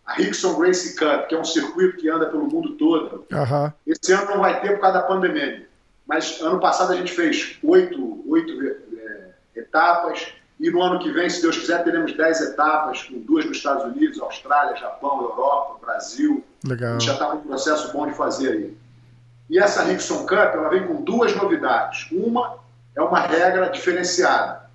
a 0.05 0.13
Rickson 0.13 0.55
Gracie 0.59 0.95
Cup, 0.95 1.27
que 1.27 1.35
é 1.35 1.39
um 1.39 1.45
circuito 1.45 1.97
que 1.97 2.09
anda 2.09 2.25
pelo 2.25 2.47
mundo 2.47 2.75
todo. 2.75 3.25
Uhum. 3.31 3.71
Esse 3.87 4.11
ano 4.11 4.31
não 4.31 4.39
vai 4.39 4.59
ter 4.61 4.73
por 4.73 4.81
causa 4.81 4.99
da 4.99 5.07
pandemia. 5.07 5.67
Mas 6.05 6.39
ano 6.41 6.59
passado 6.59 6.91
a 6.91 6.95
gente 6.95 7.13
fez 7.13 7.57
oito, 7.63 8.23
oito 8.29 8.51
é, 8.61 9.29
etapas. 9.55 10.27
E 10.59 10.71
no 10.71 10.81
ano 10.81 10.99
que 10.99 11.11
vem, 11.11 11.29
se 11.29 11.41
Deus 11.41 11.57
quiser, 11.57 11.83
teremos 11.83 12.13
dez 12.13 12.39
etapas, 12.39 13.03
com 13.03 13.19
duas 13.19 13.45
nos 13.45 13.57
Estados 13.57 13.83
Unidos, 13.83 14.19
Austrália, 14.21 14.75
Japão, 14.77 15.21
Europa, 15.21 15.85
Brasil. 15.85 16.43
Legal. 16.63 16.91
A 16.91 16.93
gente 16.93 17.05
já 17.05 17.13
está 17.13 17.25
com 17.27 17.37
um 17.37 17.41
processo 17.41 17.91
bom 17.91 18.07
de 18.07 18.13
fazer 18.13 18.51
aí. 18.51 18.77
E 19.49 19.59
essa 19.59 19.83
Rickson 19.83 20.25
Cup, 20.25 20.53
ela 20.53 20.69
vem 20.69 20.87
com 20.87 21.03
duas 21.03 21.35
novidades. 21.35 22.07
Uma 22.11 22.57
é 22.95 23.01
uma 23.01 23.19
regra 23.19 23.69
diferenciada. 23.69 24.65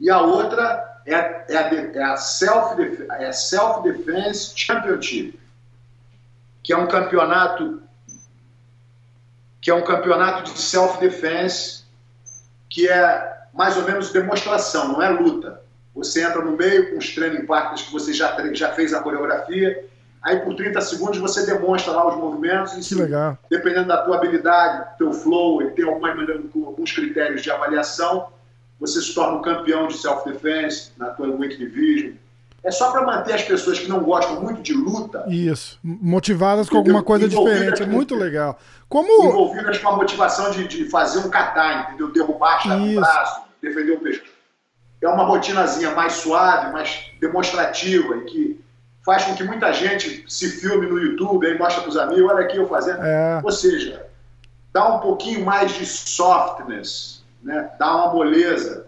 E 0.00 0.10
a 0.10 0.20
outra 0.20 1.00
é 1.06 1.14
a, 1.14 1.44
é 1.48 1.56
a, 1.56 1.74
é 1.74 2.02
a 2.02 2.16
Self-Defense 2.16 3.10
é 3.10 3.32
Self 3.32 3.88
Championship, 4.56 5.38
que 6.62 6.72
é 6.72 6.76
um 6.76 6.88
campeonato 6.88 7.82
que 9.60 9.70
é 9.70 9.74
um 9.74 9.82
campeonato 9.82 10.52
de 10.52 10.58
self-defense 10.58 11.84
que 12.68 12.86
é 12.86 13.33
mais 13.54 13.76
ou 13.76 13.84
menos 13.84 14.12
demonstração, 14.12 14.92
não 14.92 15.02
é 15.02 15.08
luta. 15.08 15.60
Você 15.94 16.22
entra 16.22 16.42
no 16.42 16.56
meio 16.56 16.90
com 16.90 16.98
os 16.98 17.14
training 17.14 17.46
partners 17.46 17.82
que 17.82 17.92
você 17.92 18.12
já, 18.12 18.36
já 18.52 18.72
fez 18.72 18.92
a 18.92 19.00
coreografia 19.00 19.84
Aí 20.24 20.40
por 20.40 20.54
30 20.54 20.80
segundos 20.80 21.18
você 21.18 21.44
demonstra 21.44 21.92
lá 21.92 22.08
os 22.08 22.16
movimentos. 22.16 22.72
E, 22.72 22.80
que 22.80 22.94
legal. 22.94 23.36
Dependendo 23.50 23.88
da 23.88 23.98
tua 23.98 24.16
habilidade, 24.16 24.96
teu 24.96 25.12
flow, 25.12 25.60
ele 25.60 25.72
tem 25.72 25.84
alguns 25.84 26.92
critérios 26.92 27.42
de 27.42 27.50
avaliação. 27.50 28.28
Você 28.80 29.02
se 29.02 29.14
torna 29.14 29.36
um 29.36 29.42
campeão 29.42 29.86
de 29.86 29.98
self-defense 29.98 30.92
na 30.96 31.10
tua 31.10 31.28
Week 31.28 31.54
Division. 31.58 32.14
É 32.64 32.70
só 32.70 32.90
para 32.90 33.04
manter 33.04 33.34
as 33.34 33.42
pessoas 33.42 33.78
que 33.78 33.86
não 33.86 34.02
gostam 34.02 34.40
muito 34.40 34.62
de 34.62 34.72
luta. 34.72 35.26
Isso, 35.28 35.78
motivadas 35.84 36.70
com 36.70 36.78
alguma 36.78 37.02
coisa 37.02 37.28
diferente. 37.28 37.82
É 37.82 37.86
muito 37.86 38.14
legal. 38.14 38.58
Como... 38.88 39.26
Envolvidas 39.26 39.76
com 39.76 39.90
a 39.90 39.96
motivação 39.96 40.50
de, 40.50 40.66
de 40.66 40.88
fazer 40.88 41.18
um 41.18 41.28
kata, 41.28 41.90
entendeu? 41.90 42.10
Derrubar, 42.10 42.56
achar 42.56 42.78
braço, 42.78 43.42
defender 43.64 43.92
o 43.92 44.00
pescoço. 44.00 44.32
É 45.00 45.08
uma 45.08 45.24
rotinazinha 45.24 45.90
mais 45.90 46.14
suave, 46.14 46.72
mais 46.72 47.10
demonstrativa 47.20 48.16
e 48.18 48.24
que 48.24 48.64
faz 49.04 49.24
com 49.24 49.34
que 49.34 49.44
muita 49.44 49.72
gente 49.72 50.24
se 50.26 50.48
filme 50.60 50.86
no 50.86 50.98
YouTube, 50.98 51.46
aí 51.46 51.58
mostra 51.58 51.82
para 51.82 51.90
os 51.90 51.96
amigos, 51.96 52.30
olha 52.30 52.44
aqui 52.44 52.56
eu 52.56 52.68
fazendo. 52.68 53.02
É. 53.02 53.40
Ou 53.42 53.52
seja, 53.52 54.06
dá 54.72 54.96
um 54.96 55.00
pouquinho 55.00 55.44
mais 55.44 55.72
de 55.72 55.84
softness, 55.84 57.22
né? 57.42 57.70
dá 57.78 57.94
uma 57.94 58.14
moleza 58.14 58.86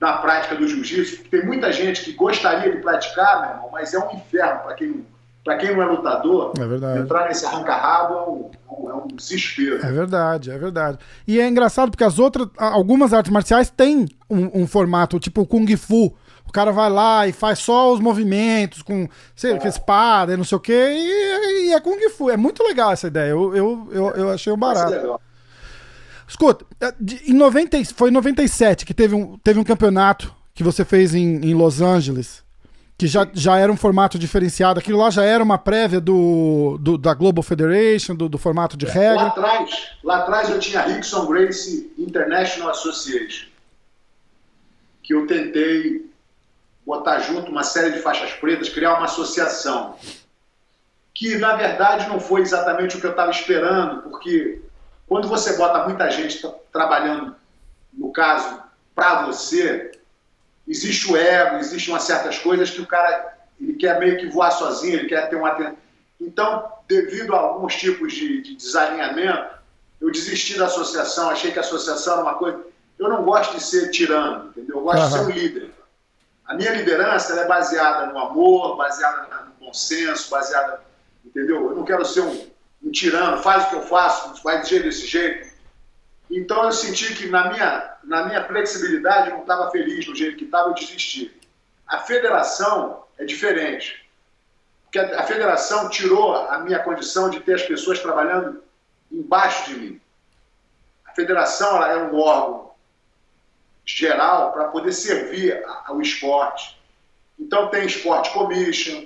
na 0.00 0.14
prática 0.14 0.56
do 0.56 0.66
jiu-jitsu, 0.66 1.18
porque 1.18 1.36
tem 1.36 1.46
muita 1.46 1.70
gente 1.70 2.02
que 2.02 2.12
gostaria 2.12 2.72
de 2.72 2.82
praticar, 2.82 3.40
meu 3.40 3.50
irmão, 3.50 3.68
mas 3.70 3.94
é 3.94 3.98
um 3.98 4.16
inferno 4.16 4.60
para 4.62 4.74
quem, 4.74 5.06
para 5.44 5.56
quem 5.56 5.74
não 5.74 5.82
é 5.82 5.86
lutador. 5.86 6.52
É. 6.58 6.98
Entrar 6.98 7.26
nesse 7.26 7.44
arranca-rabo 7.44 8.14
é 8.14 8.72
um, 8.72 8.90
é 8.90 8.94
um 8.94 9.06
desespero. 9.08 9.84
É 9.84 9.90
verdade, 9.90 10.50
é 10.50 10.58
verdade. 10.58 10.98
E 11.26 11.40
é 11.40 11.48
engraçado 11.48 11.90
porque 11.90 12.04
as 12.04 12.18
outras, 12.18 12.48
algumas 12.56 13.12
artes 13.12 13.32
marciais 13.32 13.68
têm 13.68 14.06
um, 14.30 14.62
um 14.62 14.66
formato 14.66 15.18
tipo 15.18 15.44
Kung 15.44 15.76
Fu 15.76 16.14
O 16.46 16.52
cara 16.52 16.70
vai 16.70 16.88
lá 16.88 17.26
e 17.26 17.32
faz 17.32 17.58
só 17.58 17.92
os 17.92 17.98
movimentos 17.98 18.82
com, 18.82 19.08
sei, 19.34 19.58
com 19.58 19.66
espada 19.66 20.34
e 20.34 20.36
não 20.36 20.44
sei 20.44 20.56
o 20.56 20.60
que, 20.60 20.72
e, 20.72 21.68
e, 21.68 21.72
é 21.72 21.80
Kung 21.80 22.08
Fu. 22.10 22.30
É 22.30 22.36
muito 22.36 22.62
legal 22.62 22.92
essa 22.92 23.08
ideia. 23.08 23.30
Eu, 23.30 23.56
eu, 23.56 23.88
eu, 23.90 24.10
eu 24.10 24.30
achei 24.30 24.52
um 24.52 24.58
barato. 24.58 25.20
Escuta, 26.28 26.64
é, 26.80 26.94
em 27.26 27.34
90, 27.34 27.84
foi 27.96 28.10
em 28.10 28.12
97 28.12 28.86
que 28.86 28.94
teve 28.94 29.14
um, 29.14 29.36
teve 29.38 29.58
um 29.58 29.64
campeonato 29.64 30.32
que 30.54 30.62
você 30.62 30.84
fez 30.84 31.14
em, 31.14 31.36
em 31.44 31.52
Los 31.52 31.80
Angeles 31.80 32.41
que 33.02 33.08
já, 33.08 33.26
já 33.32 33.58
era 33.58 33.72
um 33.72 33.76
formato 33.76 34.16
diferenciado. 34.16 34.78
Aquilo 34.78 34.98
lá 34.98 35.10
já 35.10 35.24
era 35.24 35.42
uma 35.42 35.58
prévia 35.58 36.00
do, 36.00 36.78
do 36.80 36.96
da 36.96 37.12
Global 37.12 37.42
Federation, 37.42 38.14
do, 38.14 38.28
do 38.28 38.38
formato 38.38 38.76
de 38.76 38.86
regra. 38.86 39.16
Lá 39.16 39.26
atrás, 39.26 39.90
lá 40.04 40.16
atrás 40.18 40.50
eu 40.50 40.60
tinha 40.60 40.78
a 40.78 40.84
Rickson 40.84 41.26
Gracie 41.26 41.92
International 41.98 42.70
Association, 42.70 43.48
que 45.02 45.12
eu 45.12 45.26
tentei 45.26 46.08
botar 46.86 47.18
junto 47.18 47.50
uma 47.50 47.64
série 47.64 47.90
de 47.90 47.98
faixas 47.98 48.30
pretas, 48.34 48.68
criar 48.68 48.94
uma 48.94 49.06
associação. 49.06 49.96
Que 51.12 51.38
na 51.38 51.56
verdade 51.56 52.08
não 52.08 52.20
foi 52.20 52.42
exatamente 52.42 52.96
o 52.96 53.00
que 53.00 53.06
eu 53.06 53.10
estava 53.10 53.32
esperando, 53.32 54.02
porque 54.02 54.62
quando 55.08 55.26
você 55.26 55.56
bota 55.56 55.88
muita 55.88 56.08
gente 56.08 56.40
trabalhando, 56.72 57.34
no 57.92 58.12
caso, 58.12 58.62
para 58.94 59.26
você, 59.26 59.90
existe 60.66 61.10
o 61.10 61.16
ego, 61.16 61.56
existem 61.56 61.92
umas 61.92 62.04
certas 62.04 62.38
coisas 62.38 62.70
que 62.70 62.80
o 62.80 62.86
cara 62.86 63.32
ele 63.60 63.74
quer 63.74 63.98
meio 63.98 64.18
que 64.18 64.26
voar 64.26 64.50
sozinho, 64.50 64.94
ele 64.94 65.08
quer 65.08 65.28
ter 65.28 65.36
um 65.36 65.46
atenção. 65.46 65.76
Então, 66.20 66.72
devido 66.88 67.34
a 67.34 67.38
alguns 67.38 67.76
tipos 67.76 68.12
de, 68.12 68.42
de, 68.42 68.56
desalinhamento, 68.56 69.56
eu 70.00 70.10
desisti 70.10 70.58
da 70.58 70.66
associação, 70.66 71.30
achei 71.30 71.50
que 71.52 71.58
a 71.58 71.62
associação 71.62 72.14
era 72.14 72.22
uma 72.22 72.34
coisa. 72.34 72.60
Eu 72.98 73.08
não 73.08 73.24
gosto 73.24 73.56
de 73.56 73.62
ser 73.62 73.90
tirano, 73.90 74.48
entendeu? 74.50 74.76
Eu 74.76 74.82
gosto 74.82 75.00
uhum. 75.00 75.08
de 75.08 75.12
ser 75.12 75.20
um 75.20 75.30
líder. 75.30 75.70
A 76.46 76.54
minha 76.54 76.72
liderança 76.72 77.38
é 77.40 77.46
baseada 77.46 78.12
no 78.12 78.18
amor, 78.18 78.76
baseada 78.76 79.28
no 79.46 79.66
bom 79.66 79.72
senso, 79.72 80.30
baseada. 80.30 80.80
Entendeu? 81.24 81.70
Eu 81.70 81.76
não 81.76 81.84
quero 81.84 82.04
ser 82.04 82.20
um, 82.20 82.46
um 82.84 82.90
tirano, 82.90 83.42
faz 83.42 83.64
o 83.64 83.68
que 83.70 83.76
eu 83.76 83.82
faço, 83.82 84.42
vai 84.42 84.60
de 84.62 84.78
desse 84.80 85.06
jeito. 85.06 85.51
Então 86.32 86.64
eu 86.64 86.72
senti 86.72 87.14
que 87.14 87.26
na 87.26 87.50
minha, 87.50 87.96
na 88.04 88.24
minha 88.24 88.42
flexibilidade 88.44 89.28
eu 89.28 89.34
não 89.34 89.42
estava 89.42 89.70
feliz 89.70 90.06
do 90.06 90.14
jeito 90.14 90.38
que 90.38 90.44
estava, 90.44 90.70
eu 90.70 90.74
desisti. 90.74 91.30
A 91.86 91.98
federação 91.98 93.04
é 93.18 93.24
diferente. 93.26 94.08
Porque 94.84 94.98
a, 94.98 95.20
a 95.20 95.24
federação 95.24 95.90
tirou 95.90 96.34
a 96.34 96.58
minha 96.60 96.78
condição 96.78 97.28
de 97.28 97.40
ter 97.40 97.56
as 97.56 97.62
pessoas 97.62 98.00
trabalhando 98.00 98.62
embaixo 99.10 99.68
de 99.68 99.78
mim. 99.78 100.00
A 101.04 101.12
federação 101.12 101.76
ela 101.76 101.92
é 101.92 101.96
um 101.98 102.18
órgão 102.18 102.72
geral 103.84 104.52
para 104.52 104.68
poder 104.68 104.92
servir 104.92 105.62
ao 105.84 106.00
esporte. 106.00 106.80
Então 107.38 107.68
tem 107.68 107.84
esporte 107.84 108.32
commission, 108.32 109.04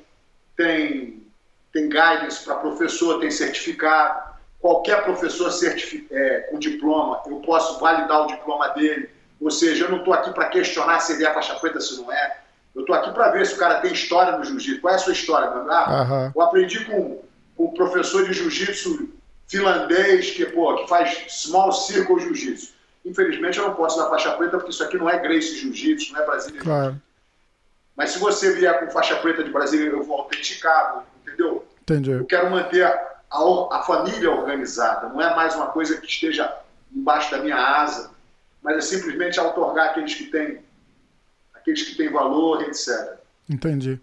tem, 0.57 1.27
tem 1.72 1.89
guidance 1.89 2.45
para 2.45 2.55
professor, 2.55 3.18
tem 3.18 3.33
certificado 3.33 4.26
qualquer 4.66 5.04
professor 5.04 5.48
é, 6.10 6.40
com 6.50 6.58
diploma, 6.58 7.22
eu 7.26 7.36
posso 7.36 7.78
validar 7.78 8.24
o 8.24 8.26
diploma 8.26 8.68
dele. 8.70 9.08
Ou 9.40 9.48
seja, 9.48 9.84
eu 9.84 9.90
não 9.90 9.98
estou 9.98 10.12
aqui 10.12 10.32
para 10.32 10.48
questionar 10.48 10.98
se 10.98 11.12
ele 11.12 11.24
é 11.24 11.32
faixa 11.32 11.54
preta, 11.54 11.80
se 11.80 11.96
não 12.00 12.12
é. 12.12 12.38
Eu 12.74 12.80
estou 12.80 12.96
aqui 12.96 13.12
para 13.12 13.30
ver 13.30 13.46
se 13.46 13.54
o 13.54 13.58
cara 13.58 13.80
tem 13.80 13.92
história 13.92 14.36
no 14.36 14.44
jiu-jitsu. 14.44 14.80
Qual 14.80 14.92
é 14.92 14.96
a 14.96 14.98
sua 14.98 15.12
história, 15.12 15.50
meu 15.50 15.70
ah, 15.70 16.02
uhum. 16.02 16.32
Eu 16.34 16.42
aprendi 16.42 16.84
com, 16.84 17.22
com 17.56 17.64
um 17.66 17.74
professor 17.74 18.26
de 18.26 18.32
jiu-jitsu 18.32 19.10
finlandês 19.46 20.32
que, 20.32 20.44
pô, 20.46 20.74
que 20.74 20.88
faz 20.88 21.26
small 21.28 21.70
circle 21.70 22.18
jiu-jitsu. 22.18 22.74
Infelizmente, 23.04 23.58
eu 23.58 23.68
não 23.68 23.74
posso 23.74 23.96
dar 23.96 24.08
faixa 24.08 24.32
preta 24.32 24.56
porque 24.56 24.70
isso 24.70 24.82
aqui 24.82 24.98
não 24.98 25.08
é 25.08 25.16
Grace 25.16 25.58
Jiu-Jitsu, 25.58 26.12
não 26.12 26.22
é 26.22 26.26
Brasília 26.26 26.60
claro. 26.60 27.00
Mas 27.94 28.10
se 28.10 28.18
você 28.18 28.52
vier 28.52 28.80
com 28.80 28.90
faixa 28.90 29.14
preta 29.16 29.44
de 29.44 29.50
Brasília, 29.50 29.90
eu 29.90 30.02
vou 30.02 30.22
autenticar, 30.22 31.04
entendeu? 31.22 31.64
Entendi. 31.82 32.10
Eu 32.10 32.24
quero 32.24 32.50
manter 32.50 32.84
a, 33.31 33.79
a 33.79 33.83
família 33.83 34.31
organizada, 34.31 35.09
não 35.09 35.20
é 35.20 35.35
mais 35.35 35.55
uma 35.55 35.66
coisa 35.68 36.01
que 36.01 36.07
esteja 36.07 36.55
embaixo 36.95 37.31
da 37.31 37.39
minha 37.39 37.57
asa, 37.57 38.11
mas 38.62 38.77
é 38.77 38.81
simplesmente 38.81 39.39
otorgar 39.39 39.91
aqueles 39.91 40.14
que 40.14 40.24
têm 40.24 40.64
aqueles 41.55 41.83
que 41.83 41.97
têm 41.97 42.12
valor, 42.12 42.62
etc. 42.62 43.16
Entendi. 43.49 44.01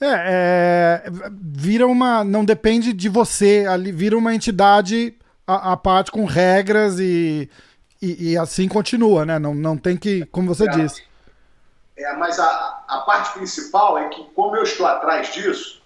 É, 0.00 1.02
é, 1.06 1.10
vira 1.30 1.86
uma. 1.86 2.24
Não 2.24 2.44
depende 2.44 2.92
de 2.92 3.08
você, 3.08 3.66
ali 3.68 3.92
vira 3.92 4.16
uma 4.16 4.34
entidade 4.34 5.14
a, 5.46 5.76
parte 5.76 6.10
com 6.10 6.24
regras 6.24 6.98
e, 6.98 7.48
e, 8.00 8.32
e, 8.32 8.38
assim 8.38 8.68
continua, 8.68 9.24
né? 9.24 9.38
Não, 9.38 9.54
não 9.54 9.76
tem 9.76 9.96
que, 9.96 10.24
como 10.26 10.54
você 10.54 10.64
é, 10.64 10.70
disse. 10.70 11.02
É, 11.96 12.16
mas 12.16 12.38
a, 12.38 12.84
a 12.88 12.98
parte 13.00 13.34
principal 13.34 13.98
é 13.98 14.08
que, 14.08 14.24
como 14.34 14.56
eu 14.56 14.62
estou 14.62 14.86
atrás 14.86 15.32
disso, 15.32 15.82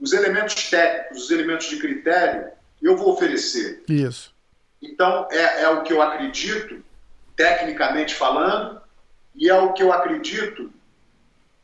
os 0.00 0.12
elementos 0.12 0.70
técnicos, 0.70 1.24
os 1.24 1.30
elementos 1.30 1.66
de 1.66 1.78
critério, 1.78 2.50
eu 2.82 2.96
vou 2.96 3.12
oferecer. 3.12 3.82
Isso. 3.88 4.34
Então, 4.82 5.26
é, 5.30 5.62
é 5.62 5.68
o 5.68 5.82
que 5.82 5.92
eu 5.92 6.02
acredito, 6.02 6.84
tecnicamente 7.36 8.14
falando, 8.14 8.80
e 9.34 9.48
é 9.48 9.58
o 9.58 9.72
que 9.72 9.82
eu 9.82 9.92
acredito, 9.92 10.70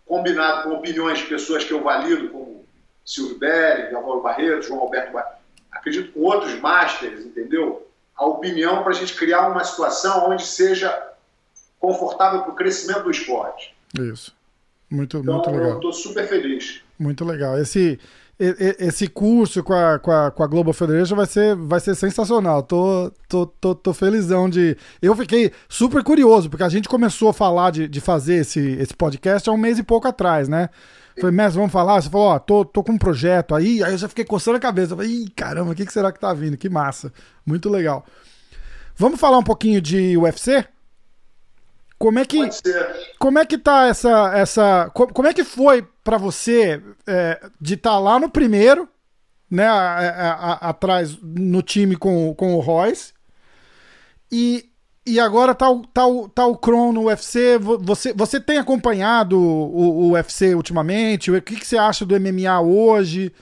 combinado 0.07 0.69
com 0.69 0.77
opiniões 0.77 1.19
de 1.19 1.27
pessoas 1.27 1.63
que 1.63 1.73
eu 1.73 1.83
valido, 1.83 2.31
como 2.31 2.65
Silvio 3.05 3.39
Belli, 3.39 3.95
Álvaro 3.95 4.23
Barreto, 4.23 4.67
João 4.67 4.81
Alberto 4.81 5.13
Barreto, 5.13 5.41
acredito 5.71 6.13
com 6.13 6.21
outros 6.21 6.55
masters, 6.59 7.25
entendeu? 7.25 7.87
A 8.17 8.27
opinião 8.27 8.83
para 8.83 8.93
a 8.93 8.95
gente 8.95 9.15
criar 9.15 9.49
uma 9.49 9.65
situação 9.65 10.31
onde 10.31 10.45
seja 10.45 11.11
confortável 11.79 12.43
para 12.43 12.53
o 12.53 12.55
crescimento 12.55 13.05
do 13.05 13.11
esporte. 13.11 13.75
Isso. 13.99 14.35
Muito, 14.91 15.19
então, 15.19 15.35
muito 15.35 15.51
legal. 15.51 15.71
Eu 15.71 15.77
estou 15.77 15.93
super 15.93 16.29
feliz. 16.29 16.83
Muito 17.01 17.25
legal. 17.25 17.59
Esse, 17.59 17.99
esse 18.39 19.09
curso 19.09 19.65
com 19.65 19.73
a, 19.73 19.99
com 19.99 20.11
a, 20.11 20.31
com 20.31 20.43
a 20.43 20.47
Global 20.47 20.75
Federation 20.75 21.17
vai 21.17 21.25
ser, 21.25 21.57
vai 21.57 21.81
ser 21.81 21.95
sensacional. 21.95 22.63
Tô, 22.63 23.11
tô, 23.27 23.47
tô, 23.47 23.75
tô 23.75 23.95
felizão 23.95 24.51
de. 24.51 24.77
Eu 25.01 25.17
fiquei 25.17 25.51
super 25.67 26.05
curioso, 26.05 26.51
porque 26.51 26.63
a 26.63 26.69
gente 26.69 26.91
começou 26.91 27.31
a 27.31 27.33
falar 27.33 27.71
de, 27.71 27.89
de 27.89 28.03
fazer 28.03 28.35
esse, 28.35 28.61
esse 28.61 28.95
podcast 28.95 29.49
há 29.49 29.53
um 29.53 29.57
mês 29.57 29.79
e 29.79 29.83
pouco 29.83 30.07
atrás, 30.07 30.47
né? 30.47 30.69
Falei, 31.19 31.35
mestre, 31.35 31.57
vamos 31.57 31.73
falar? 31.73 32.03
Você 32.03 32.11
falou, 32.11 32.29
ó, 32.29 32.39
tô, 32.39 32.67
tô 32.67 32.85
com 32.85 32.93
um 32.93 32.99
projeto 32.99 33.55
aí, 33.55 33.83
aí 33.83 33.93
eu 33.93 33.99
já 33.99 34.09
fiquei 34.09 34.25
coçando 34.25 34.59
a 34.59 34.61
cabeça. 34.61 34.95
Falei, 34.95 35.11
ih, 35.11 35.31
caramba, 35.31 35.73
o 35.73 35.75
que, 35.75 35.87
que 35.87 35.93
será 35.93 36.13
que 36.13 36.21
tá 36.21 36.35
vindo? 36.35 36.59
Que 36.59 36.69
massa. 36.69 37.11
Muito 37.47 37.71
legal. 37.71 38.05
Vamos 38.95 39.19
falar 39.19 39.39
um 39.39 39.43
pouquinho 39.43 39.81
de 39.81 40.19
UFC? 40.19 40.67
Como 42.01 42.19
é 42.19 42.25
que 42.25 42.39
como 43.19 43.39
é 43.39 43.45
que 43.45 43.59
tá 43.59 43.87
essa 43.87 44.33
essa 44.35 44.91
como 44.91 45.29
é 45.29 45.35
que 45.35 45.45
foi 45.45 45.87
para 46.03 46.17
você 46.17 46.83
é, 47.07 47.39
de 47.61 47.75
estar 47.75 47.91
tá 47.91 47.99
lá 47.99 48.19
no 48.19 48.31
primeiro, 48.31 48.89
né, 49.51 49.67
a, 49.67 49.99
a, 49.99 50.33
a, 50.33 50.69
atrás 50.71 51.19
no 51.23 51.61
time 51.61 51.95
com, 51.95 52.35
com 52.35 52.55
o 52.55 52.61
Royce 52.61 53.13
e, 54.33 54.71
e 55.07 55.19
agora 55.19 55.55
tá 55.55 55.69
o, 55.71 55.87
tá, 55.87 56.07
o, 56.07 56.29
tá 56.29 56.47
o 56.47 56.57
Kron 56.57 56.93
no 56.93 57.05
UFC. 57.05 57.59
Você, 57.59 58.13
você 58.13 58.41
tem 58.41 58.59
acompanhado 58.59 59.39
o, 59.39 60.09
o 60.09 60.13
UFC 60.13 60.55
ultimamente? 60.55 61.31
O 61.31 61.43
que, 61.43 61.57
que 61.57 61.67
você 61.67 61.77
acha 61.77 62.07
do 62.07 62.19
MMA 62.19 62.61
hoje? 62.61 63.33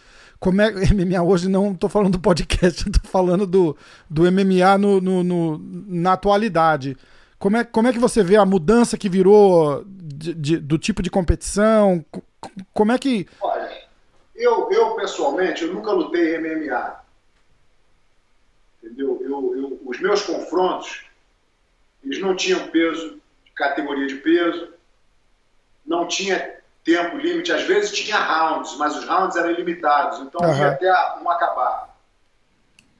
Como 0.41 0.61
é 0.63 0.73
MMA 0.95 1.23
hoje 1.23 1.49
não 1.49 1.75
tô 1.75 1.89
falando 1.89 2.13
do 2.13 2.21
podcast, 2.21 2.89
tô 2.91 3.09
falando 3.09 3.47
do, 3.47 3.77
do 4.09 4.23
MMA 4.23 4.79
no, 4.79 5.01
no, 5.01 5.23
no 5.23 5.59
na 5.87 6.15
atualidade. 6.15 6.97
Como 7.39 7.57
é, 7.57 7.65
como 7.65 7.89
é 7.89 7.93
que 7.93 7.99
você 7.99 8.23
vê 8.23 8.37
a 8.37 8.45
mudança 8.45 8.99
que 8.99 9.09
virou 9.09 9.85
de, 9.87 10.35
de, 10.35 10.57
do 10.59 10.77
tipo 10.77 11.03
de 11.03 11.11
competição? 11.11 12.05
Como 12.73 12.91
é 12.91 12.99
que. 12.99 13.29
Olha, 13.41 13.71
eu, 14.35 14.71
eu 14.71 14.95
pessoalmente, 14.97 15.65
eu 15.65 15.73
nunca 15.73 15.93
lutei 15.93 16.39
MMA. 16.39 17.01
Entendeu? 18.83 19.21
Eu, 19.23 19.57
eu, 19.57 19.81
os 19.85 20.01
meus 20.01 20.23
confrontos, 20.23 21.05
eles 22.03 22.21
não 22.21 22.35
tinham 22.35 22.67
peso, 22.69 23.21
categoria 23.55 24.07
de 24.07 24.17
peso, 24.17 24.73
não 25.87 26.07
tinha 26.07 26.59
tempo 26.85 27.19
limite, 27.19 27.53
às 27.53 27.63
vezes 27.63 27.93
tinha 27.93 28.19
rounds, 28.19 28.77
mas 28.79 28.97
os 28.97 29.05
rounds 29.05 29.37
eram 29.37 29.51
ilimitados, 29.51 30.21
então 30.21 30.41
uhum. 30.41 30.57
ia 30.57 30.69
até 30.69 31.21
um 31.21 31.31
acabar 31.31 31.88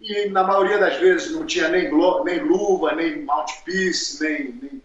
e 0.01 0.29
na 0.29 0.45
maioria 0.45 0.79
das 0.79 0.97
vezes 0.97 1.33
não 1.33 1.45
tinha 1.45 1.69
nem, 1.69 1.91
nem 2.25 2.41
luva, 2.41 2.95
nem 2.95 3.25
mouthpiece, 3.25 4.23
nem, 4.23 4.53
nem 4.53 4.83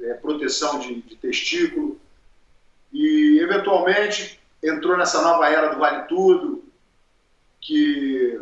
é, 0.00 0.14
proteção 0.14 0.78
de, 0.78 1.00
de, 1.02 1.16
testículo. 1.16 1.98
E, 2.92 3.38
eventualmente, 3.40 4.40
entrou 4.62 4.96
nessa 4.96 5.22
nova 5.22 5.48
era 5.48 5.68
do 5.68 5.78
Vale 5.78 6.06
Tudo, 6.08 6.64
que 7.60 8.40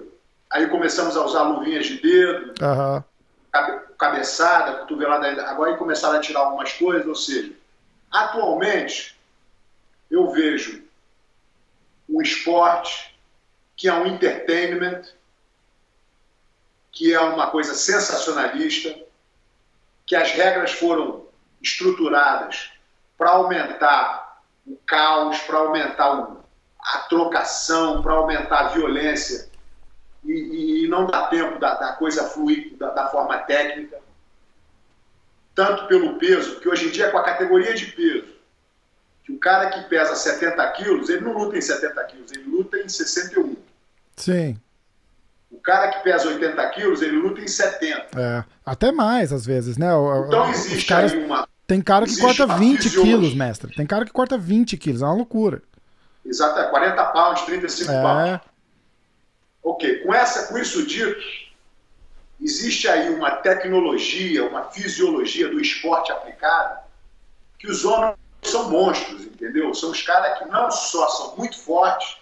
aí 0.50 0.66
começamos 0.68 1.16
a 1.16 1.24
usar 1.24 1.42
luvinhas 1.42 1.86
de 1.86 2.00
dedo, 2.00 2.54
uhum. 2.60 3.02
cabe, 3.52 3.80
cabeçada, 3.98 4.78
cotovelada, 4.78 5.44
agora 5.46 5.72
aí 5.72 5.76
começaram 5.76 6.18
a 6.18 6.20
tirar 6.20 6.40
algumas 6.40 6.72
coisas, 6.72 7.06
ou 7.06 7.14
seja, 7.14 7.52
atualmente 8.10 9.16
eu 10.10 10.30
vejo 10.30 10.82
um 12.08 12.22
esporte 12.22 13.14
que 13.76 13.86
é 13.86 13.94
um 13.94 14.06
entertainment, 14.06 15.02
que 16.98 17.14
é 17.14 17.20
uma 17.20 17.48
coisa 17.48 17.76
sensacionalista, 17.76 18.92
que 20.04 20.16
as 20.16 20.32
regras 20.32 20.72
foram 20.72 21.28
estruturadas 21.62 22.72
para 23.16 23.30
aumentar 23.30 24.42
o 24.66 24.76
caos, 24.84 25.38
para 25.42 25.58
aumentar 25.58 26.36
a 26.80 26.98
trocação, 27.08 28.02
para 28.02 28.14
aumentar 28.14 28.58
a 28.58 28.68
violência 28.70 29.48
e, 30.24 30.82
e, 30.84 30.88
não 30.88 31.06
dá 31.06 31.28
tempo 31.28 31.60
da, 31.60 31.74
da 31.74 31.92
coisa 31.92 32.24
fluir 32.30 32.76
da, 32.76 32.90
da, 32.90 33.08
forma 33.10 33.38
técnica, 33.38 34.00
tanto 35.54 35.86
pelo 35.86 36.18
peso, 36.18 36.58
que 36.58 36.68
hoje 36.68 36.88
em 36.88 36.90
dia 36.90 37.12
com 37.12 37.18
a 37.18 37.22
categoria 37.22 37.74
de 37.74 37.86
peso, 37.92 38.34
que 39.22 39.30
o 39.30 39.38
cara 39.38 39.70
que 39.70 39.88
pesa 39.88 40.16
70 40.16 40.68
quilos, 40.72 41.08
ele 41.08 41.20
não 41.20 41.38
luta 41.38 41.56
em 41.56 41.60
70 41.60 42.04
quilos, 42.06 42.32
ele 42.32 42.50
luta 42.50 42.76
em 42.76 42.88
61. 42.88 43.56
Sim. 44.16 44.60
O 45.50 45.60
cara 45.60 45.88
que 45.88 46.02
pesa 46.02 46.28
80 46.28 46.68
quilos, 46.70 47.02
ele 47.02 47.16
luta 47.16 47.40
em 47.40 47.48
70. 47.48 48.20
É, 48.20 48.44
até 48.64 48.92
mais 48.92 49.32
às 49.32 49.46
vezes, 49.46 49.76
né? 49.78 49.88
Então 50.26 50.50
existe 50.50 50.86
caras, 50.86 51.12
aí 51.12 51.24
uma. 51.24 51.48
Tem 51.66 51.80
cara 51.80 52.06
que 52.06 52.18
corta 52.18 52.46
20 52.46 52.90
quilos, 52.90 53.34
mestre. 53.34 53.74
Tem 53.74 53.86
cara 53.86 54.04
que 54.04 54.12
corta 54.12 54.36
20 54.36 54.76
quilos, 54.76 55.02
é 55.02 55.04
uma 55.04 55.14
loucura. 55.14 55.62
Exato, 56.24 56.58
é 56.60 56.64
40 56.64 57.04
pounds, 57.06 57.42
35 57.42 57.90
é. 57.90 58.02
pounds. 58.02 58.40
Ok, 59.62 59.98
com, 59.98 60.14
essa, 60.14 60.48
com 60.48 60.58
isso 60.58 60.86
dito, 60.86 61.20
existe 62.40 62.88
aí 62.88 63.10
uma 63.10 63.30
tecnologia, 63.32 64.46
uma 64.46 64.64
fisiologia 64.64 65.48
do 65.48 65.60
esporte 65.60 66.12
aplicado 66.12 66.80
que 67.58 67.66
os 67.66 67.84
homens 67.84 68.16
são 68.42 68.70
monstros, 68.70 69.22
entendeu? 69.22 69.74
São 69.74 69.90
os 69.90 70.00
caras 70.02 70.38
que 70.38 70.44
não 70.46 70.70
só 70.70 71.08
são 71.08 71.36
muito 71.36 71.58
fortes, 71.58 72.18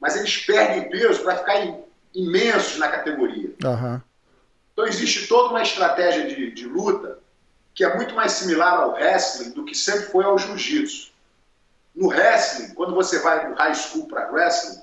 mas 0.00 0.16
eles 0.16 0.36
perdem 0.38 0.90
peso 0.90 1.22
para 1.22 1.38
ficar 1.38 1.64
imensos 2.14 2.78
na 2.78 2.88
categoria. 2.88 3.54
Uhum. 3.64 4.00
Então 4.72 4.86
existe 4.86 5.26
toda 5.26 5.50
uma 5.50 5.62
estratégia 5.62 6.26
de, 6.26 6.50
de 6.52 6.66
luta 6.66 7.18
que 7.74 7.84
é 7.84 7.96
muito 7.96 8.14
mais 8.14 8.32
similar 8.32 8.74
ao 8.74 8.92
wrestling 8.92 9.50
do 9.50 9.64
que 9.64 9.74
sempre 9.74 10.06
foi 10.06 10.24
ao 10.24 10.38
jiu-jitsu. 10.38 11.12
No 11.94 12.08
wrestling, 12.08 12.72
quando 12.74 12.94
você 12.94 13.18
vai 13.18 13.48
do 13.48 13.54
high 13.54 13.74
school 13.74 14.06
para 14.06 14.30
wrestling, 14.30 14.80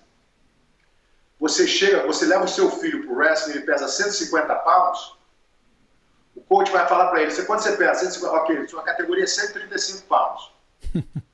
você 1.39 1.67
chega, 1.67 2.05
você 2.05 2.25
leva 2.25 2.45
o 2.45 2.49
seu 2.49 2.69
filho 2.69 3.03
para 3.03 3.13
o 3.13 3.15
wrestling, 3.15 3.53
ele 3.53 3.65
pesa 3.65 3.87
150 3.87 4.53
pounds, 4.55 5.13
o 6.35 6.41
coach 6.41 6.71
vai 6.71 6.87
falar 6.87 7.07
para 7.07 7.21
ele, 7.21 7.31
você, 7.31 7.43
quanto 7.43 7.63
você 7.63 7.75
pesa? 7.75 8.01
150, 8.01 8.33
ok, 8.33 8.67
sua 8.67 8.83
categoria 8.83 9.23
é 9.23 9.27
135 9.27 10.07
pounds. 10.07 10.51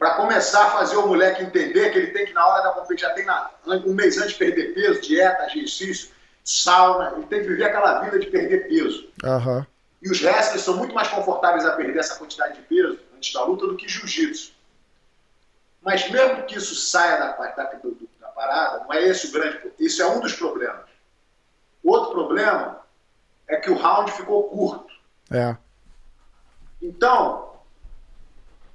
para 0.00 0.14
começar 0.14 0.66
a 0.66 0.70
fazer 0.70 0.96
o 0.96 1.06
moleque 1.06 1.42
entender 1.42 1.90
que 1.90 1.98
ele 1.98 2.06
tem 2.12 2.24
que, 2.24 2.32
na 2.32 2.46
hora 2.46 2.62
da 2.62 2.70
competição, 2.70 3.10
já 3.10 3.14
tem 3.14 3.26
na, 3.26 3.50
um 3.84 3.92
mês 3.92 4.16
antes 4.16 4.30
de 4.30 4.38
perder 4.38 4.72
peso, 4.72 5.02
dieta, 5.02 5.46
exercício, 5.54 6.08
sauna, 6.42 7.12
ele 7.16 7.26
tem 7.26 7.42
que 7.42 7.48
viver 7.48 7.64
aquela 7.64 8.00
vida 8.00 8.18
de 8.18 8.28
perder 8.28 8.66
peso. 8.66 9.10
Uhum. 9.22 9.66
E 10.00 10.10
os 10.10 10.22
wrestlers 10.22 10.62
são 10.62 10.78
muito 10.78 10.94
mais 10.94 11.08
confortáveis 11.08 11.66
a 11.66 11.72
perder 11.72 11.98
essa 11.98 12.16
quantidade 12.16 12.54
de 12.54 12.62
peso 12.62 12.98
antes 13.14 13.30
da 13.30 13.44
luta 13.44 13.66
do 13.66 13.76
que 13.76 13.86
jiu-jitsu. 13.86 14.54
Mas 15.82 16.10
mesmo 16.10 16.44
que 16.44 16.56
isso 16.56 16.74
saia 16.74 17.18
da, 17.18 17.32
da, 17.32 17.64
da, 17.64 18.28
parada, 18.28 18.84
não 18.84 18.94
é 18.94 19.02
esse 19.02 19.26
o 19.26 19.32
grande 19.32 19.70
Isso 19.78 20.00
é 20.00 20.06
um 20.06 20.20
dos 20.20 20.32
problemas. 20.32 20.86
Outro 21.84 22.12
problema 22.12 22.80
é 23.46 23.56
que 23.56 23.70
o 23.70 23.76
round 23.76 24.10
ficou 24.12 24.44
curto. 24.44 24.94
É. 25.30 25.54
Então, 26.80 27.50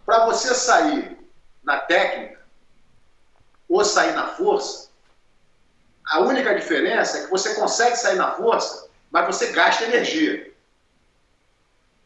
para 0.05 0.27
você 0.27 0.53
sair 0.53 1.14
na 1.65 1.77
técnica 1.77 2.39
ou 3.67 3.83
sair 3.83 4.13
na 4.13 4.27
força, 4.27 4.89
a 6.07 6.19
única 6.19 6.53
diferença 6.53 7.17
é 7.17 7.23
que 7.23 7.31
você 7.31 7.55
consegue 7.55 7.95
sair 7.95 8.15
na 8.15 8.31
força, 8.31 8.87
mas 9.09 9.25
você 9.25 9.51
gasta 9.51 9.85
energia. 9.85 10.53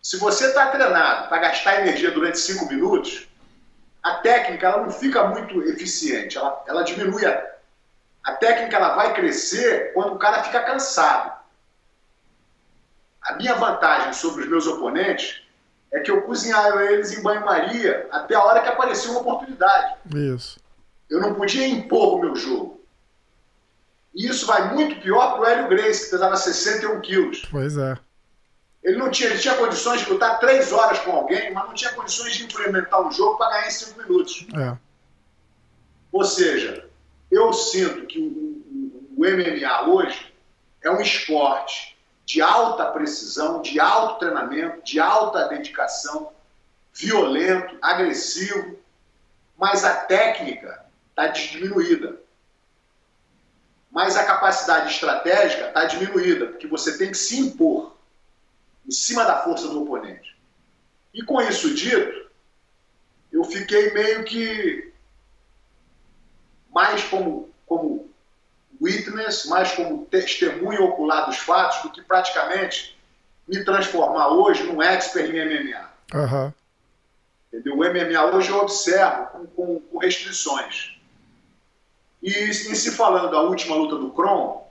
Se 0.01 0.17
você 0.17 0.47
está 0.47 0.67
treinado 0.67 1.27
para 1.27 1.39
gastar 1.39 1.81
energia 1.81 2.11
durante 2.11 2.39
cinco 2.39 2.65
minutos, 2.67 3.27
a 4.01 4.15
técnica 4.15 4.67
ela 4.67 4.83
não 4.83 4.91
fica 4.91 5.25
muito 5.25 5.61
eficiente, 5.63 6.37
ela, 6.37 6.63
ela 6.65 6.83
diminui. 6.83 7.25
A, 7.25 7.49
a 8.23 8.31
técnica 8.33 8.77
ela 8.77 8.95
vai 8.95 9.13
crescer 9.13 9.93
quando 9.93 10.13
o 10.13 10.19
cara 10.19 10.43
fica 10.43 10.63
cansado. 10.63 11.37
A 13.21 13.35
minha 13.35 13.55
vantagem 13.55 14.13
sobre 14.13 14.43
os 14.43 14.49
meus 14.49 14.65
oponentes 14.65 15.43
é 15.91 15.99
que 15.99 16.11
eu 16.11 16.21
cozinhava 16.21 16.83
eles 16.85 17.17
em 17.17 17.21
banho-maria 17.21 18.07
até 18.11 18.35
a 18.35 18.43
hora 18.43 18.61
que 18.61 18.69
aparecia 18.69 19.11
uma 19.11 19.21
oportunidade. 19.21 19.95
Isso. 20.15 20.59
Eu 21.09 21.19
não 21.19 21.33
podia 21.33 21.67
impor 21.67 22.15
o 22.15 22.19
meu 22.19 22.35
jogo. 22.35 22.79
E 24.13 24.27
isso 24.27 24.45
vai 24.45 24.73
muito 24.73 25.01
pior 25.01 25.33
para 25.33 25.41
o 25.41 25.45
Hélio 25.45 25.69
Grace, 25.69 26.05
que 26.05 26.11
pesava 26.11 26.35
61 26.35 27.01
quilos. 27.01 27.43
Pois 27.49 27.77
é. 27.77 27.97
Ele 28.83 28.97
não 28.97 29.09
tinha, 29.09 29.29
ele 29.29 29.39
tinha 29.39 29.55
condições 29.55 30.01
de 30.01 30.09
lutar 30.09 30.39
três 30.39 30.71
horas 30.71 30.99
com 30.99 31.11
alguém, 31.11 31.51
mas 31.53 31.65
não 31.65 31.73
tinha 31.73 31.91
condições 31.93 32.35
de 32.35 32.43
implementar 32.43 33.05
o 33.05 33.11
jogo 33.11 33.37
para 33.37 33.51
ganhar 33.51 33.67
em 33.67 33.71
cinco 33.71 34.01
minutos. 34.01 34.47
É. 34.55 34.77
Ou 36.11 36.23
seja, 36.23 36.87
eu 37.29 37.51
sinto 37.53 38.05
que 38.05 38.19
o, 38.19 38.23
o, 38.23 39.15
o 39.17 39.21
MMA 39.21 39.89
hoje 39.89 40.33
é 40.81 40.89
um 40.89 41.01
esporte 41.01 41.98
de 42.29 42.43
alta 42.43 42.85
precisão, 42.85 43.59
de 43.59 43.79
alto 43.79 44.19
treinamento, 44.19 44.83
de 44.83 44.99
alta 44.99 45.47
dedicação, 45.47 46.31
violento, 46.93 47.75
agressivo, 47.81 48.77
mas 49.57 49.83
a 49.83 49.95
técnica 49.95 50.85
está 51.09 51.25
diminuída. 51.25 52.19
Mas 53.89 54.15
a 54.15 54.25
capacidade 54.25 54.93
estratégica 54.93 55.69
está 55.69 55.85
diminuída, 55.85 56.45
porque 56.45 56.67
você 56.67 56.99
tem 56.99 57.09
que 57.09 57.17
se 57.17 57.39
impor 57.39 57.97
em 58.85 58.91
cima 58.91 59.25
da 59.25 59.41
força 59.41 59.67
do 59.67 59.81
oponente. 59.81 60.37
E 61.11 61.23
com 61.23 61.41
isso 61.41 61.73
dito, 61.73 62.29
eu 63.31 63.43
fiquei 63.43 63.91
meio 63.91 64.23
que 64.23 64.93
mais 66.69 67.03
como, 67.05 67.49
como 67.65 68.08
witness, 68.81 69.45
mais 69.45 69.71
como 69.73 70.05
testemunho 70.05 70.83
ocular 70.85 71.25
dos 71.25 71.37
fatos, 71.37 71.81
do 71.83 71.91
que 71.91 72.01
praticamente 72.01 72.97
me 73.47 73.63
transformar 73.63 74.29
hoje 74.29 74.63
num 74.63 74.81
expert 74.81 75.29
em 75.29 75.45
MMA. 75.45 75.89
Uhum. 76.13 76.53
Entendeu? 77.51 77.73
O 77.73 77.77
MMA 77.77 78.35
hoje 78.35 78.49
eu 78.49 78.59
observo 78.59 79.25
com, 79.27 79.47
com, 79.47 79.79
com 79.79 79.97
restrições. 79.97 80.97
E 82.21 82.31
em 82.31 82.53
se 82.53 82.91
falando 82.91 83.31
da 83.31 83.41
última 83.41 83.75
luta 83.75 83.95
do 83.95 84.11
Kron, 84.11 84.69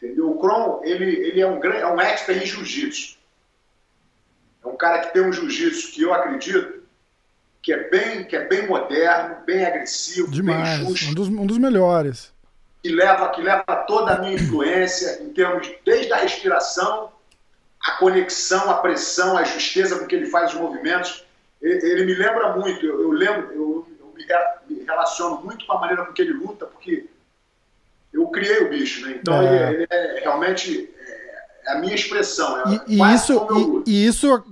Entendeu? 0.00 0.30
O 0.30 0.38
Kron, 0.38 0.80
ele, 0.82 1.04
ele 1.04 1.40
é, 1.42 1.46
um, 1.46 1.62
é 1.62 1.92
um 1.92 2.00
expert 2.00 2.42
em 2.42 2.46
jiu-jitsu. 2.46 3.18
É 4.64 4.66
um 4.66 4.76
cara 4.76 5.00
que 5.00 5.12
tem 5.12 5.22
um 5.22 5.32
jiu-jitsu 5.32 5.92
que 5.92 6.02
eu 6.02 6.14
acredito 6.14 6.80
que 7.62 7.70
é 7.70 7.90
bem, 7.90 8.24
que 8.24 8.34
é 8.34 8.46
bem 8.46 8.66
moderno, 8.66 9.44
bem 9.44 9.62
agressivo, 9.66 10.30
Demais. 10.30 10.78
bem 10.78 10.88
justo. 10.88 11.10
Um 11.10 11.14
dos, 11.14 11.28
um 11.28 11.46
dos 11.46 11.58
melhores. 11.58 12.32
Que 12.82 12.88
leva, 12.88 13.28
que 13.30 13.42
leva 13.42 13.64
toda 13.86 14.14
a 14.14 14.18
minha 14.18 14.34
influência 14.34 15.22
em 15.22 15.30
termos 15.30 15.70
desde 15.84 16.12
a 16.12 16.16
respiração, 16.16 17.12
a 17.82 17.92
conexão, 17.92 18.70
a 18.70 18.74
pressão, 18.74 19.36
a 19.36 19.44
justeza 19.44 19.98
com 19.98 20.06
que 20.06 20.14
ele 20.14 20.26
faz 20.26 20.54
os 20.54 20.60
movimentos. 20.60 21.24
Ele, 21.60 21.86
ele 21.86 22.04
me 22.06 22.14
lembra 22.14 22.56
muito, 22.56 22.84
eu, 22.84 23.02
eu 23.02 23.10
lembro, 23.10 23.52
eu, 23.52 23.86
eu 24.00 24.14
me, 24.16 24.76
me 24.76 24.84
relaciono 24.84 25.42
muito 25.42 25.66
com 25.66 25.72
a 25.74 25.80
maneira 25.80 26.04
com 26.06 26.12
que 26.12 26.22
ele 26.22 26.32
luta, 26.32 26.66
porque 26.66 27.06
eu 28.12 28.26
criei 28.28 28.64
o 28.64 28.70
bicho, 28.70 29.06
né? 29.06 29.18
Então 29.20 29.40
é. 29.40 29.72
Ele, 29.72 29.82
ele, 29.82 29.86
é 29.90 30.20
realmente 30.20 30.90
é 31.64 31.72
a 31.72 31.78
minha 31.78 31.94
expressão. 31.94 32.58
É 32.60 32.80
e, 32.86 32.96
e 32.96 33.14
isso, 33.14 33.82
e, 33.86 33.90
e, 33.90 34.06
isso 34.06 34.44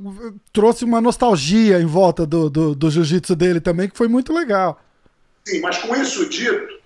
trouxe 0.53 0.85
uma 0.85 1.01
nostalgia 1.01 1.81
em 1.81 1.87
volta 1.87 2.27
do, 2.27 2.49
do, 2.49 2.75
do 2.75 2.91
jiu-jitsu 2.91 3.35
dele 3.35 3.61
também, 3.61 3.89
que 3.89 3.97
foi 3.97 4.09
muito 4.09 4.33
legal. 4.33 4.81
Sim, 5.45 5.61
mas 5.61 5.79
com 5.79 5.95
isso 5.97 6.29
dito, 6.29 6.78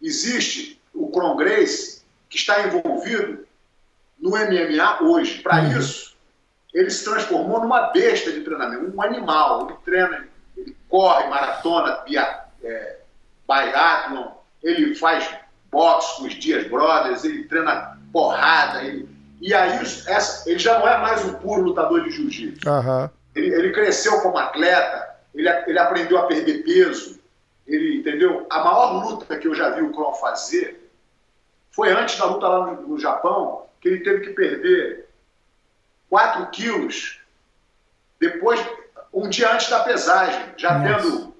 existe 0.00 0.80
o 0.94 1.10
Cron 1.10 1.36
Grace 1.36 2.02
que 2.28 2.36
está 2.36 2.66
envolvido 2.66 3.46
no 4.20 4.30
MMA 4.30 5.02
hoje. 5.02 5.40
Para 5.42 5.62
uhum. 5.62 5.78
isso, 5.78 6.16
ele 6.72 6.90
se 6.90 7.04
transformou 7.04 7.60
numa 7.60 7.88
besta 7.88 8.32
de 8.32 8.40
treinamento, 8.40 8.94
um 8.94 9.02
animal. 9.02 9.66
Ele 9.66 9.78
treina, 9.84 10.28
ele 10.56 10.76
corre 10.88 11.28
maratona, 11.28 12.02
bia, 12.06 12.44
é, 12.62 12.98
biathlon, 13.48 14.32
ele 14.62 14.94
faz 14.94 15.28
boxe 15.70 16.16
com 16.16 16.26
os 16.26 16.34
Dias 16.34 16.66
Brothers, 16.68 17.24
ele 17.24 17.44
treina 17.44 17.98
porrada, 18.12 18.82
ele, 18.82 19.08
e 19.40 19.54
aí 19.54 19.78
essa, 20.06 20.48
ele 20.48 20.58
já 20.58 20.78
não 20.78 20.88
é 20.88 20.98
mais 20.98 21.24
um 21.24 21.34
puro 21.34 21.62
lutador 21.62 22.02
de 22.02 22.10
jiu-jitsu. 22.10 22.68
Uhum. 22.68 23.08
Ele, 23.34 23.54
ele, 23.54 23.72
cresceu 23.72 24.20
como 24.20 24.36
atleta, 24.36 25.16
ele, 25.34 25.48
ele 25.48 25.78
aprendeu 25.78 26.18
a 26.18 26.26
perder 26.26 26.64
peso, 26.64 27.19
ele 27.74 27.98
entendeu? 27.98 28.46
A 28.50 28.58
maior 28.64 29.04
luta 29.04 29.36
que 29.36 29.48
eu 29.48 29.54
já 29.54 29.70
vi 29.70 29.82
o 29.82 29.92
Kron 29.92 30.14
fazer 30.14 30.90
foi 31.70 31.90
antes 31.92 32.18
da 32.18 32.26
luta 32.26 32.48
lá 32.48 32.66
no, 32.66 32.88
no 32.88 32.98
Japão, 32.98 33.66
que 33.80 33.88
ele 33.88 34.00
teve 34.00 34.26
que 34.26 34.30
perder 34.30 35.08
4 36.08 36.46
quilos 36.50 37.20
depois, 38.18 38.60
um 39.12 39.28
dia 39.28 39.52
antes 39.52 39.70
da 39.70 39.80
pesagem, 39.80 40.52
já 40.56 40.78
Nossa. 40.78 41.02
tendo 41.02 41.34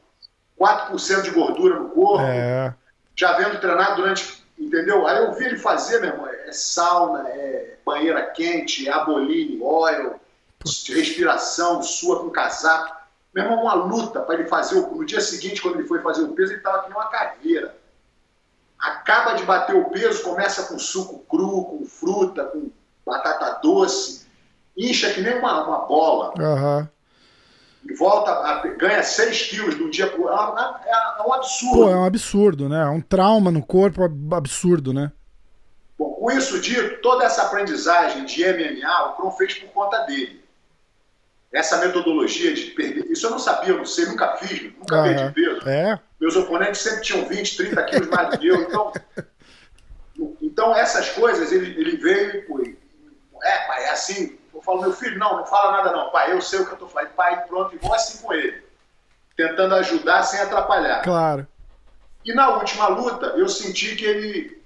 4% 0.59 1.23
de 1.23 1.31
gordura 1.31 1.79
no 1.79 1.91
corpo, 1.91 2.25
é 2.25 2.75
já 3.15 3.35
vendo 3.35 3.61
treinar 3.61 3.97
durante. 3.97 4.41
Entendeu? 4.59 5.07
Aí 5.07 5.19
eu 5.19 5.33
vi 5.33 5.47
ele 5.47 5.59
fazer, 5.59 6.01
meu 6.01 6.11
irmão, 6.11 6.27
é 6.27 6.53
sauna, 6.53 7.29
é 7.29 7.77
banheira 7.85 8.23
quente, 8.27 8.87
é 8.87 8.93
aboline, 8.93 9.59
óleo, 9.63 10.21
respiração, 10.65 11.83
sua 11.83 12.21
com 12.21 12.31
casaco. 12.31 13.00
Meu 13.35 13.45
irmão, 13.45 13.63
uma 13.63 13.75
luta 13.75 14.21
para 14.21 14.35
ele 14.35 14.49
fazer 14.49 14.79
o. 14.81 14.95
No 14.97 15.05
dia 15.05 15.21
seguinte, 15.21 15.63
quando 15.63 15.77
ele 15.79 15.87
foi 15.89 16.01
fazer 16.01 16.23
o 16.23 16.33
peso, 16.33 16.53
ele 16.53 16.59
estava 16.59 16.79
aqui 16.79 16.91
numa 16.91 17.07
caveira. 17.07 17.77
Acaba 18.79 19.35
de 19.35 19.45
bater 19.45 19.77
o 19.77 19.91
peso, 19.91 20.23
começa 20.23 20.65
com 20.65 20.79
suco 20.79 21.19
cru, 21.29 21.65
com 21.65 21.85
fruta, 21.85 22.45
com 22.47 22.71
batata 23.07 23.61
doce, 23.63 24.27
incha 24.77 25.13
que 25.13 25.21
nem 25.21 25.39
uma, 25.39 25.67
uma 25.67 25.79
bola. 25.87 26.33
Aham. 26.39 26.89
E 27.89 27.95
volta, 27.95 28.31
a- 28.31 28.67
ganha 28.77 29.03
6 29.03 29.43
quilos 29.49 29.77
de 29.77 29.83
um 29.83 29.91
dia 29.91 30.07
pro. 30.11 30.29
É, 30.29 30.33
é- 30.87 31.21
é 31.21 31.23
um 31.27 31.33
absurdo. 31.33 31.77
Pô, 31.85 31.91
é 31.91 31.97
um 31.97 32.05
absurdo, 32.05 32.69
né? 32.69 32.83
É 32.83 32.89
um 32.89 33.01
trauma 33.01 33.51
no 33.51 33.63
corpo 33.65 34.03
ab- 34.03 34.35
absurdo, 34.35 34.93
né? 34.93 35.13
Bom, 35.99 36.13
com 36.15 36.31
isso 36.31 36.59
dito, 36.61 37.01
toda 37.03 37.25
essa 37.25 37.43
aprendizagem 37.43 38.25
de 38.25 38.43
MMA, 38.43 39.07
o 39.11 39.13
Kron 39.17 39.31
fez 39.33 39.55
por 39.55 39.69
conta 39.71 39.99
dele. 40.05 40.40
Essa 41.53 41.79
metodologia 41.79 42.55
de 42.55 42.67
perder. 42.67 43.11
Isso 43.11 43.27
eu 43.27 43.31
não 43.31 43.39
sabia, 43.39 43.71
eu 43.71 43.79
não 43.79 43.85
sei, 43.85 44.07
nunca 44.07 44.37
fiz, 44.37 44.73
nunca 44.79 44.97
Aham. 44.97 45.03
perdi 45.03 45.33
peso. 45.33 45.69
É, 45.69 45.99
Meus 46.21 46.37
oponentes 46.37 46.81
sempre 46.81 47.03
tinham 47.03 47.27
20, 47.27 47.57
30 47.57 47.83
quilos 47.85 48.09
mais 48.09 48.31
do 48.31 48.39
que 48.39 48.47
eu. 48.47 48.63
Então, 48.63 48.93
então 50.41 50.77
essas 50.77 51.09
coisas, 51.11 51.51
ele, 51.51 51.81
ele 51.81 51.97
veio 51.97 52.37
e 52.37 52.47
foi. 52.47 52.79
É, 53.43 53.59
pai, 53.67 53.85
é 53.85 53.91
assim. 53.91 54.39
Eu 54.53 54.63
falo, 54.63 54.83
meu 54.83 54.93
filho, 54.93 55.19
não, 55.19 55.39
não 55.39 55.47
fala 55.47 55.79
nada 55.79 55.93
não. 55.93 56.11
Pai, 56.11 56.33
eu 56.33 56.41
sei 56.41 56.61
o 56.61 56.67
que 56.67 56.73
eu 56.73 56.79
tô 56.79 56.87
falando. 56.87 57.11
Pai, 57.15 57.45
pronto, 57.47 57.75
e 57.75 57.79
vou 57.79 57.95
assim 57.95 58.19
com 58.19 58.33
ele. 58.33 58.63
Tentando 59.37 59.75
ajudar 59.77 60.23
sem 60.23 60.41
atrapalhar. 60.41 61.03
claro. 61.03 61.47
E 62.23 62.35
na 62.35 62.57
última 62.57 62.89
luta, 62.89 63.29
eu 63.29 63.49
senti 63.49 63.97
que 63.97 64.05
ele, 64.05 64.63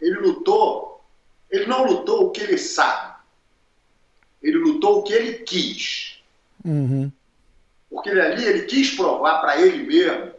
ele 0.00 0.18
lutou, 0.18 1.04
ele 1.48 1.66
não 1.66 1.84
lutou 1.84 2.26
o 2.26 2.30
que 2.32 2.40
ele 2.40 2.58
sabe. 2.58 3.09
Ele 4.42 4.58
lutou 4.58 5.00
o 5.00 5.02
que 5.02 5.12
ele 5.12 5.32
quis. 5.38 6.20
Uhum. 6.64 7.10
Porque 7.90 8.10
ele 8.10 8.20
ali, 8.20 8.44
ele 8.44 8.62
quis 8.62 8.94
provar 8.94 9.40
para 9.40 9.60
ele 9.60 9.82
mesmo, 9.84 10.32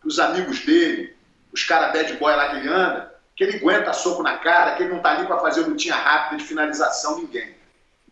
para 0.00 0.08
os 0.08 0.18
amigos 0.18 0.60
dele, 0.64 1.14
os 1.52 1.62
caras 1.64 1.92
bad 1.92 2.12
boy 2.14 2.34
lá 2.34 2.50
que 2.50 2.56
ele 2.56 2.68
anda, 2.68 3.14
que 3.36 3.44
ele 3.44 3.56
aguenta 3.56 3.92
soco 3.92 4.22
na 4.22 4.38
cara, 4.38 4.74
que 4.74 4.82
ele 4.82 4.92
não 4.92 5.00
tá 5.00 5.12
ali 5.12 5.26
para 5.26 5.38
fazer 5.38 5.62
lutinha 5.62 5.94
rápida 5.94 6.38
de 6.38 6.44
finalização 6.44 7.18
ninguém. 7.18 7.54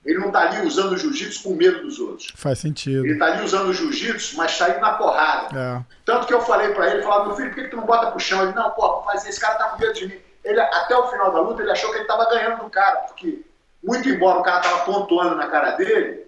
Ele 0.05 0.19
não 0.19 0.33
tá 0.33 0.41
ali 0.41 0.67
usando 0.67 0.93
o 0.93 0.99
jiu-jitsu 0.99 1.45
com 1.45 1.55
medo 1.55 1.83
dos 1.83 2.01
outros. 2.01 2.33
Faz 2.35 2.59
sentido. 2.59 3.07
Ele 3.07 3.19
tá 3.19 3.27
ali 3.27 3.45
usando 3.45 3.69
o 3.69 3.73
jiu-jitsu, 3.73 4.37
mas 4.37 4.51
saindo 4.53 4.81
na 4.81 4.95
porrada. 4.95 5.57
É. 5.57 5.95
Tanto 6.05 6.27
que 6.27 6.35
eu 6.35 6.41
falei 6.41 6.71
pra 6.71 6.91
ele, 6.93 7.03
falava, 7.03 7.27
meu 7.27 7.37
filho, 7.37 7.51
por 7.51 7.55
que, 7.55 7.65
que 7.65 7.71
tu 7.71 7.77
não 7.77 7.87
bota 7.87 8.11
pro 8.11 8.19
chão? 8.19 8.43
Ele, 8.43 8.53
não, 8.53 8.71
pô, 8.73 8.95
vou 8.95 9.05
fazer, 9.05 9.29
esse 9.29 9.41
cara 9.41 9.55
tá 9.55 9.69
com 9.69 9.81
medo 9.81 9.95
de 9.95 10.09
mim. 10.09 10.19
Ele, 10.45 10.61
até 10.61 10.97
o 10.97 11.07
final 11.07 11.33
da 11.33 11.41
luta, 11.41 11.63
ele 11.63 11.71
achou 11.71 11.91
que 11.93 11.99
ele 11.99 12.07
tava 12.07 12.29
ganhando 12.29 12.65
do 12.65 12.71
cara, 12.71 12.97
porque, 13.03 13.45
muito 13.83 14.09
embora 14.09 14.39
o 14.39 14.43
cara 14.43 14.61
tava 14.61 14.85
pontuando 14.85 15.35
na 15.35 15.47
cara 15.49 15.73
dele, 15.73 16.27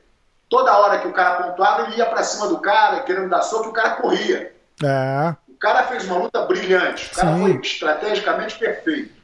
toda 0.48 0.76
hora 0.76 0.98
que 0.98 1.09
o 1.09 1.12
cara 1.12 1.43
pontuava, 1.43 1.82
ele 1.82 1.97
ia 1.97 2.06
pra 2.06 2.22
cima 2.22 2.48
do 2.48 2.59
cara, 2.59 3.01
querendo 3.01 3.28
dar 3.28 3.43
soco, 3.43 3.66
e 3.66 3.68
o 3.68 3.72
cara 3.72 3.90
corria. 3.90 4.55
É. 4.82 5.35
O 5.48 5.56
cara 5.56 5.85
fez 5.85 6.05
uma 6.05 6.18
luta 6.18 6.44
brilhante, 6.47 7.10
o 7.12 7.14
cara 7.14 7.35
Sim. 7.35 7.43
foi 7.43 7.60
estrategicamente 7.60 8.59
perfeito. 8.59 9.14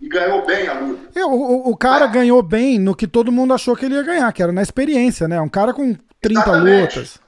E 0.00 0.08
ganhou 0.08 0.44
bem 0.44 0.68
a 0.68 0.74
luta. 0.74 1.18
É, 1.18 1.24
O, 1.24 1.70
o, 1.70 1.76
cara 1.76 2.06
ganhou 2.06 2.42
bem 2.42 2.78
no 2.78 2.94
que 2.94 3.06
todo 3.06 3.32
mundo 3.32 3.54
achou 3.54 3.74
que 3.74 3.86
ele 3.86 3.94
ia 3.94 4.02
ganhar, 4.02 4.30
que 4.32 4.42
era 4.42 4.52
na 4.52 4.60
experiência, 4.60 5.26
né? 5.26 5.40
Um 5.40 5.48
cara 5.48 5.72
com 5.72 5.94
30 6.20 6.40
Exatamente. 6.40 6.98
lutas. 6.98 7.18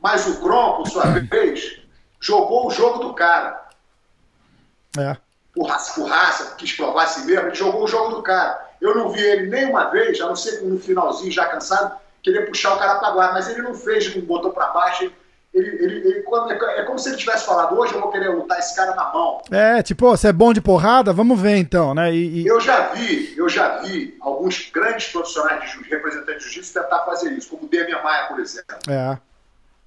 Mas 0.00 0.26
o 0.28 0.40
Kron, 0.40 0.76
por 0.76 0.88
sua 0.88 1.06
vez, 1.06 1.80
jogou 2.20 2.68
o 2.68 2.70
jogo 2.70 3.00
do 3.00 3.14
cara. 3.14 3.66
É. 4.96 5.16
por 5.54 5.68
raça, 5.68 6.00
por 6.00 6.08
raça, 6.08 6.54
quis 6.56 6.72
provar 6.72 7.04
a 7.04 7.06
si 7.06 7.26
mesmo, 7.26 7.48
ele 7.48 7.54
jogou 7.54 7.84
o 7.84 7.88
jogo 7.88 8.14
do 8.16 8.22
cara. 8.22 8.67
Eu 8.80 8.94
não 8.94 9.10
vi 9.10 9.20
ele 9.20 9.48
nem 9.48 9.66
uma 9.66 9.84
vez, 9.90 10.20
a 10.20 10.26
não 10.26 10.36
ser 10.36 10.62
no 10.62 10.78
finalzinho, 10.78 11.30
já 11.32 11.46
cansado, 11.46 11.96
querer 12.22 12.46
puxar 12.46 12.74
o 12.74 12.78
cara 12.78 12.96
para 12.98 13.10
guarda, 13.10 13.34
mas 13.34 13.48
ele 13.48 13.62
não 13.62 13.74
fez, 13.74 14.14
não 14.14 14.22
botou 14.22 14.52
para 14.52 14.68
baixo. 14.68 15.04
Ele, 15.04 15.14
ele, 15.54 15.76
ele- 15.84 16.08
ele- 16.08 16.22
quando- 16.22 16.52
é 16.52 16.82
como 16.84 16.98
se 16.98 17.08
ele 17.08 17.16
tivesse 17.16 17.46
falado: 17.46 17.76
hoje 17.78 17.94
eu 17.94 18.00
vou 18.00 18.10
querer 18.12 18.28
lutar 18.28 18.58
esse 18.58 18.76
cara 18.76 18.94
na 18.94 19.10
mão. 19.12 19.40
É, 19.50 19.82
tipo, 19.82 20.08
você 20.08 20.28
é 20.28 20.32
bom 20.32 20.52
de 20.52 20.60
porrada? 20.60 21.12
Vamos 21.12 21.40
ver 21.40 21.56
então, 21.56 21.94
né? 21.94 22.12
E, 22.14 22.42
e- 22.42 22.46
Eu 22.46 22.60
já 22.60 22.88
vi, 22.88 23.34
eu 23.36 23.48
já 23.48 23.78
vi 23.78 24.16
alguns 24.20 24.70
grandes 24.70 25.08
profissionais 25.10 25.62
de 25.62 25.68
jiu 25.72 25.82
representantes 25.88 26.44
de 26.44 26.52
jiu-jitsu 26.52 26.74
tentar 26.80 27.00
fazer 27.04 27.32
isso, 27.32 27.48
como 27.50 27.64
o 27.64 27.68
Demian 27.68 28.02
Maia, 28.02 28.26
por 28.26 28.38
exemplo. 28.40 28.76
É. 28.88 29.18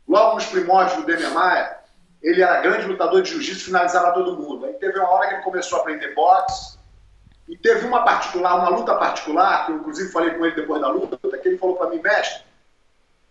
Logo 0.07 0.35
nos 0.35 0.45
primórdios 0.47 0.97
do 0.97 1.05
Demian 1.05 1.29
Maia, 1.29 1.77
ele 2.23 2.41
era 2.41 2.59
grande 2.59 2.87
lutador 2.87 3.21
de 3.21 3.29
jiu-jitsu, 3.29 3.65
finalizava 3.65 4.11
todo 4.13 4.35
mundo. 4.37 4.65
Aí 4.65 4.73
teve 4.73 4.97
uma 4.99 5.09
hora 5.09 5.27
que 5.27 5.35
ele 5.35 5.43
começou 5.43 5.77
a 5.77 5.81
aprender 5.81 6.13
boxe, 6.15 6.77
e 7.47 7.57
teve 7.57 7.85
uma 7.85 8.03
particular, 8.03 8.55
uma 8.55 8.69
luta 8.69 8.95
particular, 8.95 9.65
que 9.65 9.71
eu 9.71 9.77
inclusive 9.77 10.11
falei 10.11 10.31
com 10.31 10.45
ele 10.45 10.55
depois 10.55 10.81
da 10.81 10.89
luta, 10.89 11.17
que 11.37 11.47
ele 11.47 11.57
falou 11.57 11.75
para 11.75 11.89
mim, 11.89 12.01
mestre, 12.01 12.43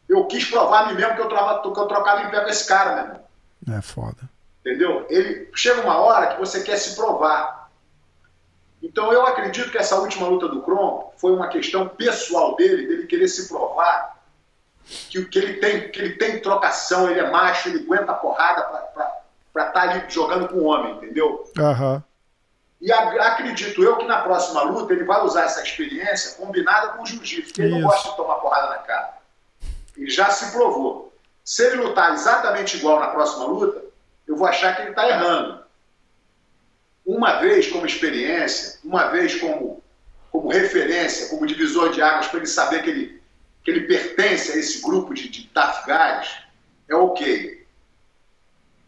eu 0.08 0.26
quis 0.26 0.44
provar 0.44 0.84
a 0.84 0.86
mim 0.88 0.94
mesmo 0.94 1.14
que 1.14 1.22
eu, 1.22 1.28
trava, 1.28 1.62
que 1.62 1.68
eu 1.68 1.86
trocava 1.86 2.22
em 2.22 2.30
pé 2.30 2.40
com 2.40 2.48
esse 2.48 2.66
cara, 2.66 2.94
meu 2.94 3.04
irmão. 3.04 3.78
É 3.78 3.82
foda. 3.82 4.28
Entendeu? 4.60 5.06
Ele 5.08 5.48
chega 5.54 5.82
uma 5.82 5.98
hora 5.98 6.34
que 6.34 6.40
você 6.40 6.62
quer 6.62 6.76
se 6.76 6.96
provar. 6.96 7.70
Então 8.82 9.12
eu 9.12 9.26
acredito 9.26 9.70
que 9.70 9.78
essa 9.78 9.96
última 9.96 10.26
luta 10.26 10.48
do 10.48 10.62
Kron 10.62 11.12
foi 11.16 11.32
uma 11.32 11.48
questão 11.48 11.88
pessoal 11.88 12.56
dele, 12.56 12.86
dele 12.86 13.06
querer 13.06 13.28
se 13.28 13.48
provar 13.48 14.20
que, 14.84 15.24
que 15.24 15.38
ele 15.38 15.54
tem, 15.54 15.90
que 15.90 16.00
ele 16.00 16.14
tem 16.16 16.40
trocação, 16.40 17.08
ele 17.08 17.20
é 17.20 17.30
macho, 17.30 17.68
ele 17.68 17.84
aguenta 17.84 18.12
a 18.12 18.16
porrada 18.16 18.62
para 19.52 19.68
estar 19.68 19.80
ali 19.82 20.04
jogando 20.08 20.48
com 20.48 20.56
o 20.56 20.64
homem, 20.64 20.94
entendeu? 20.96 21.44
Aham. 21.58 22.02
E 22.80 22.90
acredito 22.90 23.82
eu 23.82 23.98
que 23.98 24.06
na 24.06 24.22
próxima 24.22 24.62
luta 24.62 24.92
ele 24.94 25.04
vai 25.04 25.22
usar 25.22 25.44
essa 25.44 25.62
experiência 25.62 26.36
combinada 26.36 26.88
com 26.94 27.02
o 27.02 27.06
jiu-jitsu, 27.06 27.48
porque 27.48 27.62
ele 27.62 27.74
não 27.74 27.82
gosta 27.82 28.10
de 28.10 28.16
tomar 28.16 28.36
porrada 28.36 28.70
na 28.70 28.78
cara. 28.78 29.18
Ele 29.96 30.10
já 30.10 30.30
se 30.30 30.50
provou. 30.50 31.12
Se 31.44 31.66
ele 31.66 31.82
lutar 31.82 32.14
exatamente 32.14 32.78
igual 32.78 32.98
na 32.98 33.08
próxima 33.08 33.44
luta, 33.44 33.84
eu 34.26 34.34
vou 34.34 34.46
achar 34.46 34.76
que 34.76 34.82
ele 34.82 34.90
está 34.90 35.08
errando. 35.08 35.62
Uma 37.04 37.40
vez 37.40 37.66
como 37.66 37.84
experiência, 37.84 38.78
uma 38.82 39.08
vez 39.08 39.38
como, 39.38 39.82
como 40.32 40.48
referência, 40.48 41.28
como 41.28 41.46
divisor 41.46 41.90
de 41.90 42.00
águas, 42.00 42.28
para 42.28 42.38
ele 42.38 42.46
saber 42.46 42.82
que 42.82 42.90
ele, 42.90 43.22
que 43.62 43.70
ele 43.70 43.86
pertence 43.86 44.52
a 44.52 44.56
esse 44.56 44.80
grupo 44.80 45.12
de, 45.12 45.28
de 45.28 45.48
tough 45.48 45.84
guys, 45.84 46.30
é 46.88 46.94
ok. 46.94 47.59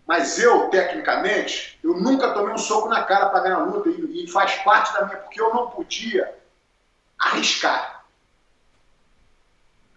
Mas 0.06 0.38
eu, 0.38 0.68
tecnicamente, 0.68 1.78
eu 1.82 1.94
nunca 1.94 2.32
tomei 2.32 2.52
um 2.52 2.58
soco 2.58 2.88
na 2.88 3.04
cara 3.04 3.26
para 3.26 3.40
ganhar 3.40 3.56
a 3.56 3.64
luta 3.64 3.88
e, 3.88 4.24
e 4.24 4.28
faz 4.28 4.54
parte 4.56 4.92
da 4.94 5.06
minha, 5.06 5.18
porque 5.18 5.40
eu 5.40 5.54
não 5.54 5.70
podia 5.70 6.34
arriscar. 7.18 8.04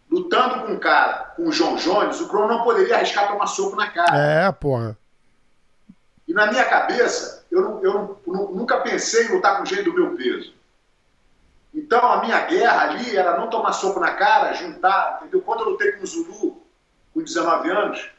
Lutando 0.09 0.65
com 0.65 0.73
um 0.73 0.79
cara, 0.79 1.33
com 1.35 1.47
o 1.47 1.51
João 1.51 1.75
Jones, 1.75 2.21
o 2.21 2.27
Crono 2.27 2.47
não 2.47 2.63
poderia 2.63 2.95
arriscar 2.95 3.27
tomar 3.27 3.47
soco 3.47 3.75
na 3.75 3.89
cara. 3.89 4.15
É, 4.17 4.51
porra. 4.51 4.97
E 6.27 6.33
na 6.33 6.47
minha 6.47 6.65
cabeça, 6.65 7.45
eu, 7.51 7.81
eu 7.83 8.21
nu- 8.25 8.51
nunca 8.55 8.79
pensei 8.81 9.25
em 9.25 9.31
lutar 9.31 9.57
com 9.57 9.63
o 9.63 9.65
jeito 9.65 9.91
do 9.91 9.93
meu 9.93 10.15
peso. 10.15 10.53
Então 11.73 11.99
a 12.09 12.21
minha 12.21 12.39
guerra 12.45 12.83
ali 12.83 13.17
era 13.17 13.37
não 13.37 13.49
tomar 13.49 13.73
soco 13.73 13.99
na 13.99 14.13
cara, 14.13 14.53
juntar, 14.53 15.17
entendeu? 15.21 15.41
Quando 15.41 15.61
eu 15.61 15.69
lutei 15.71 15.91
com 15.93 16.03
o 16.03 16.07
Zulu, 16.07 16.63
com 17.13 17.21
19 17.21 17.69
anos, 17.69 18.09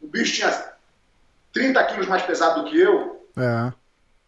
o 0.00 0.06
bicho 0.08 0.34
tinha 0.34 0.71
30 1.52 1.84
quilos 1.84 2.06
mais 2.08 2.22
pesado 2.22 2.62
do 2.62 2.70
que 2.70 2.78
eu, 2.80 3.26
É. 3.36 3.72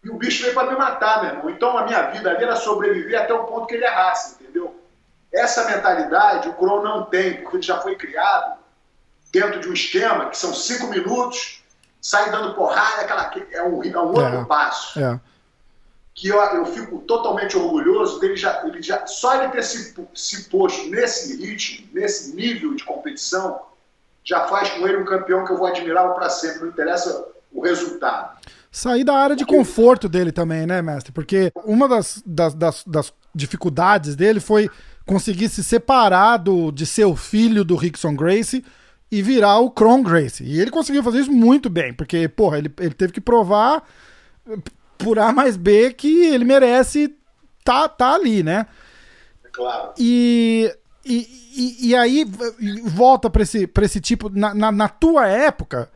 e 0.04 0.10
o 0.10 0.16
bicho 0.16 0.42
veio 0.42 0.54
para 0.54 0.70
me 0.70 0.76
matar, 0.76 1.22
meu 1.22 1.30
irmão. 1.32 1.50
Então 1.50 1.76
a 1.78 1.84
minha 1.84 2.02
vida 2.10 2.30
ali 2.30 2.44
era 2.44 2.56
sobreviver 2.56 3.20
até 3.20 3.32
o 3.32 3.44
ponto 3.44 3.66
que 3.66 3.74
ele 3.74 3.84
errasse, 3.84 4.36
entendeu? 4.40 4.78
Essa 5.32 5.64
mentalidade 5.64 6.48
o 6.48 6.54
Crow 6.54 6.82
não 6.82 7.04
tem, 7.06 7.40
porque 7.42 7.56
ele 7.56 7.62
já 7.62 7.80
foi 7.80 7.96
criado 7.96 8.58
dentro 9.32 9.58
de 9.60 9.68
um 9.68 9.72
esquema 9.72 10.28
que 10.30 10.36
são 10.38 10.54
cinco 10.54 10.86
minutos, 10.88 11.64
sai 12.00 12.30
dando 12.30 12.54
porrada, 12.54 13.02
aquela, 13.02 13.30
é, 13.50 13.62
um, 13.62 13.82
é 13.82 13.98
um 13.98 14.06
outro 14.08 14.22
É. 14.22 14.44
passo. 14.44 15.00
É. 15.00 15.18
Que 16.14 16.28
eu, 16.28 16.38
eu 16.38 16.66
fico 16.66 16.98
totalmente 17.00 17.56
orgulhoso 17.56 18.20
dele 18.20 18.36
já, 18.36 18.62
ele 18.64 18.80
já. 18.80 19.04
Só 19.08 19.34
ele 19.34 19.48
ter 19.48 19.64
se, 19.64 19.92
se 20.14 20.44
posto 20.48 20.88
nesse 20.88 21.36
ritmo, 21.44 21.88
nesse 21.92 22.36
nível 22.36 22.74
de 22.74 22.84
competição, 22.84 23.60
já 24.24 24.46
faz 24.48 24.70
com 24.70 24.86
ele 24.86 24.96
um 24.96 25.04
campeão 25.04 25.44
que 25.44 25.52
eu 25.52 25.56
vou 25.56 25.66
admirá-lo 25.66 26.14
para 26.14 26.30
sempre. 26.30 26.60
Não 26.60 26.68
interessa 26.68 27.26
o 27.52 27.60
resultado. 27.60 28.38
Sair 28.70 29.04
da 29.04 29.14
área 29.14 29.36
de 29.36 29.44
conforto 29.44 30.08
dele 30.08 30.32
também, 30.32 30.66
né, 30.66 30.82
mestre? 30.82 31.12
Porque 31.12 31.52
uma 31.64 31.88
das, 31.88 32.22
das, 32.26 32.54
das, 32.54 32.84
das 32.84 33.12
dificuldades 33.34 34.16
dele 34.16 34.40
foi 34.40 34.68
conseguir 35.06 35.48
se 35.48 35.62
separar 35.62 36.38
do, 36.38 36.72
de 36.72 36.86
ser 36.86 37.04
o 37.04 37.14
filho 37.14 37.64
do 37.64 37.76
Rickson 37.76 38.16
Gracie 38.16 38.64
e 39.10 39.22
virar 39.22 39.58
o 39.58 39.70
Kron 39.70 40.02
Gracie. 40.02 40.46
E 40.46 40.60
ele 40.60 40.70
conseguiu 40.70 41.04
fazer 41.04 41.20
isso 41.20 41.32
muito 41.32 41.70
bem, 41.70 41.92
porque, 41.92 42.26
porra, 42.26 42.58
ele, 42.58 42.72
ele 42.80 42.94
teve 42.94 43.12
que 43.12 43.20
provar 43.20 43.84
por 44.98 45.18
A 45.18 45.32
mais 45.32 45.56
B 45.56 45.92
que 45.92 46.24
ele 46.26 46.44
merece 46.44 47.14
tá, 47.62 47.88
tá 47.88 48.14
ali, 48.14 48.42
né? 48.42 48.66
É 49.44 49.48
claro. 49.52 49.92
E, 49.98 50.74
e, 51.04 51.43
e, 51.54 51.88
e 51.88 51.96
aí 51.96 52.24
volta 52.84 53.30
pra 53.30 53.42
esse, 53.42 53.66
pra 53.66 53.84
esse 53.84 54.00
tipo. 54.00 54.28
Na, 54.28 54.54
na, 54.54 54.72
na 54.72 54.88
tua 54.88 55.28
época, 55.28 55.90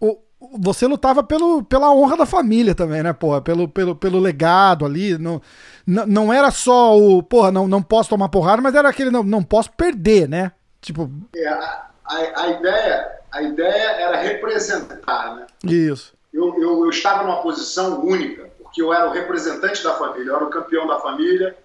o, 0.00 0.18
você 0.58 0.86
lutava 0.86 1.22
pelo, 1.22 1.62
pela 1.62 1.92
honra 1.92 2.16
da 2.16 2.26
família 2.26 2.74
também, 2.74 3.02
né, 3.02 3.12
porra? 3.12 3.40
Pelo, 3.40 3.68
pelo, 3.68 3.94
pelo 3.94 4.18
legado 4.18 4.84
ali. 4.84 5.16
Não, 5.16 5.40
não 5.86 6.32
era 6.32 6.50
só 6.50 6.98
o, 6.98 7.22
porra, 7.22 7.52
não, 7.52 7.68
não 7.68 7.82
posso 7.82 8.10
tomar 8.10 8.28
porrada, 8.28 8.60
mas 8.60 8.74
era 8.74 8.88
aquele, 8.88 9.10
não, 9.10 9.22
não 9.22 9.42
posso 9.42 9.70
perder, 9.72 10.28
né? 10.28 10.52
Tipo. 10.80 11.10
É, 11.34 11.48
a, 11.48 11.88
a, 12.04 12.48
ideia, 12.48 13.08
a 13.32 13.42
ideia 13.42 13.90
era 14.00 14.16
representar, 14.16 15.36
né? 15.36 15.46
Isso. 15.64 16.14
Eu, 16.32 16.54
eu, 16.60 16.84
eu 16.84 16.90
estava 16.90 17.22
numa 17.22 17.40
posição 17.42 18.04
única, 18.04 18.50
porque 18.62 18.82
eu 18.82 18.92
era 18.92 19.08
o 19.08 19.12
representante 19.12 19.82
da 19.82 19.94
família, 19.94 20.30
eu 20.30 20.36
era 20.36 20.44
o 20.44 20.50
campeão 20.50 20.86
da 20.86 20.98
família. 20.98 21.56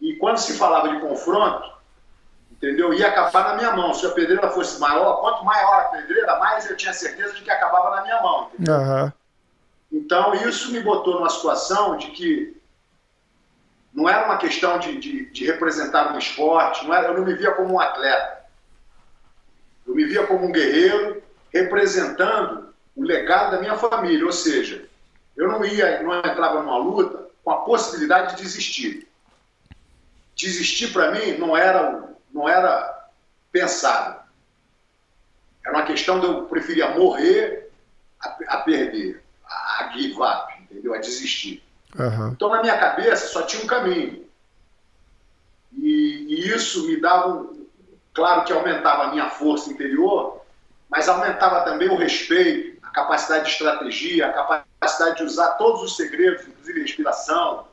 E 0.00 0.14
quando 0.14 0.38
se 0.38 0.52
falava 0.52 0.88
de 0.90 1.00
confronto, 1.00 1.77
entendeu? 2.58 2.92
Ia 2.92 3.08
acabar 3.08 3.48
na 3.48 3.54
minha 3.54 3.72
mão. 3.72 3.94
Se 3.94 4.04
a 4.04 4.10
pedreira 4.10 4.50
fosse 4.50 4.78
maior, 4.78 5.20
quanto 5.20 5.44
maior 5.44 5.80
a 5.80 5.84
pedreira, 5.84 6.38
mais 6.38 6.68
eu 6.68 6.76
tinha 6.76 6.92
certeza 6.92 7.34
de 7.34 7.42
que 7.42 7.50
acabava 7.50 7.96
na 7.96 8.02
minha 8.02 8.20
mão. 8.20 8.50
Uhum. 8.58 9.12
Então 9.90 10.34
isso 10.34 10.70
me 10.70 10.80
botou 10.80 11.14
numa 11.14 11.30
situação 11.30 11.96
de 11.96 12.08
que 12.08 12.60
não 13.94 14.08
era 14.08 14.26
uma 14.26 14.36
questão 14.36 14.78
de, 14.78 14.98
de, 14.98 15.26
de 15.30 15.46
representar 15.46 16.12
um 16.12 16.18
esporte, 16.18 16.84
não 16.84 16.94
era, 16.94 17.08
eu 17.08 17.14
não 17.14 17.24
me 17.24 17.34
via 17.34 17.52
como 17.52 17.74
um 17.74 17.80
atleta. 17.80 18.44
Eu 19.86 19.94
me 19.94 20.04
via 20.04 20.26
como 20.26 20.46
um 20.46 20.52
guerreiro 20.52 21.22
representando 21.52 22.68
o 22.94 23.02
legado 23.02 23.52
da 23.52 23.60
minha 23.60 23.76
família, 23.76 24.26
ou 24.26 24.32
seja, 24.32 24.84
eu 25.36 25.48
não 25.48 25.64
ia, 25.64 26.02
não 26.02 26.18
entrava 26.18 26.60
numa 26.60 26.76
luta 26.76 27.28
com 27.42 27.50
a 27.50 27.58
possibilidade 27.58 28.36
de 28.36 28.42
desistir. 28.42 29.08
Desistir 30.36 30.92
para 30.92 31.12
mim 31.12 31.38
não 31.38 31.56
era 31.56 32.08
não 32.38 32.48
era 32.48 33.08
pensado. 33.50 34.20
Era 35.66 35.76
uma 35.76 35.84
questão 35.84 36.20
de 36.20 36.26
eu 36.26 36.44
preferia 36.44 36.90
morrer 36.90 37.70
a, 38.20 38.36
a 38.48 38.56
perder, 38.58 39.22
a, 39.44 39.84
a, 39.84 39.92
give 39.92 40.14
up, 40.14 40.62
entendeu? 40.62 40.94
A 40.94 40.98
desistir. 40.98 41.62
Uhum. 41.98 42.28
Então, 42.28 42.48
na 42.48 42.62
minha 42.62 42.78
cabeça, 42.78 43.26
só 43.26 43.42
tinha 43.42 43.64
um 43.64 43.66
caminho. 43.66 44.24
E, 45.76 46.26
e 46.28 46.48
isso 46.48 46.86
me 46.86 47.00
dava, 47.00 47.28
um, 47.28 47.66
claro 48.14 48.44
que 48.44 48.52
aumentava 48.52 49.04
a 49.04 49.10
minha 49.10 49.28
força 49.28 49.70
interior, 49.70 50.40
mas 50.88 51.08
aumentava 51.08 51.64
também 51.64 51.88
o 51.88 51.96
respeito, 51.96 52.78
a 52.86 52.90
capacidade 52.90 53.44
de 53.44 53.50
estratégia, 53.50 54.28
a 54.28 54.32
capacidade 54.32 55.16
de 55.16 55.24
usar 55.24 55.52
todos 55.52 55.82
os 55.82 55.96
segredos, 55.96 56.46
inclusive 56.46 56.82
respiração, 56.82 57.66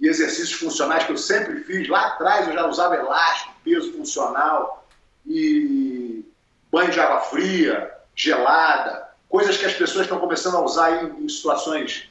e 0.00 0.08
exercícios 0.08 0.52
funcionais 0.52 1.04
que 1.04 1.12
eu 1.12 1.16
sempre 1.16 1.60
fiz. 1.60 1.88
Lá 1.88 2.08
atrás 2.08 2.48
eu 2.48 2.54
já 2.54 2.66
usava 2.66 2.96
elástico, 2.96 3.54
peso 3.64 3.92
funcional 3.92 4.86
e 5.26 6.24
banho 6.70 6.90
de 6.90 7.00
água 7.00 7.20
fria, 7.20 7.92
gelada, 8.14 9.08
coisas 9.28 9.56
que 9.56 9.64
as 9.64 9.74
pessoas 9.74 10.02
estão 10.02 10.18
começando 10.18 10.56
a 10.56 10.60
usar 10.60 11.04
em, 11.04 11.24
em 11.24 11.28
situações. 11.28 12.10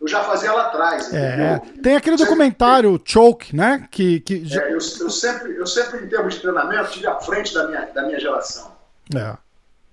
Eu 0.00 0.06
já 0.06 0.22
fazia 0.22 0.52
lá 0.52 0.66
atrás. 0.66 1.12
É, 1.12 1.60
tem 1.82 1.96
aquele 1.96 2.16
documentário 2.16 2.92
sempre, 2.92 3.12
Choke, 3.12 3.56
né? 3.56 3.88
Que, 3.90 4.20
que... 4.20 4.44
É, 4.56 4.68
eu, 4.68 4.74
eu, 4.74 5.10
sempre, 5.10 5.56
eu 5.56 5.66
sempre, 5.66 6.04
em 6.04 6.08
termos 6.08 6.34
de 6.34 6.40
treinamento, 6.40 6.92
tive 6.92 7.08
à 7.08 7.16
frente 7.16 7.52
da 7.52 7.66
minha, 7.66 7.86
da 7.86 8.02
minha 8.02 8.20
geração. 8.20 8.76
É. 9.14 9.36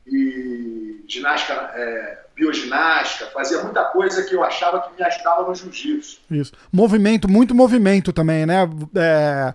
E 0.06 1.03
ginástica, 1.07 1.53
é, 1.74 2.24
bioginástica, 2.36 3.28
fazia 3.28 3.64
muita 3.64 3.86
coisa 3.86 4.24
que 4.24 4.36
eu 4.36 4.44
achava 4.44 4.82
que 4.82 4.95
me 4.95 5.03
ajudava 5.03 5.48
no 5.48 5.56
jiu-jitsu. 5.56 6.20
Isso. 6.30 6.52
Movimento, 6.72 7.30
muito 7.30 7.56
movimento 7.56 8.12
também, 8.12 8.45
né? 8.45 8.70
É, 8.95 9.53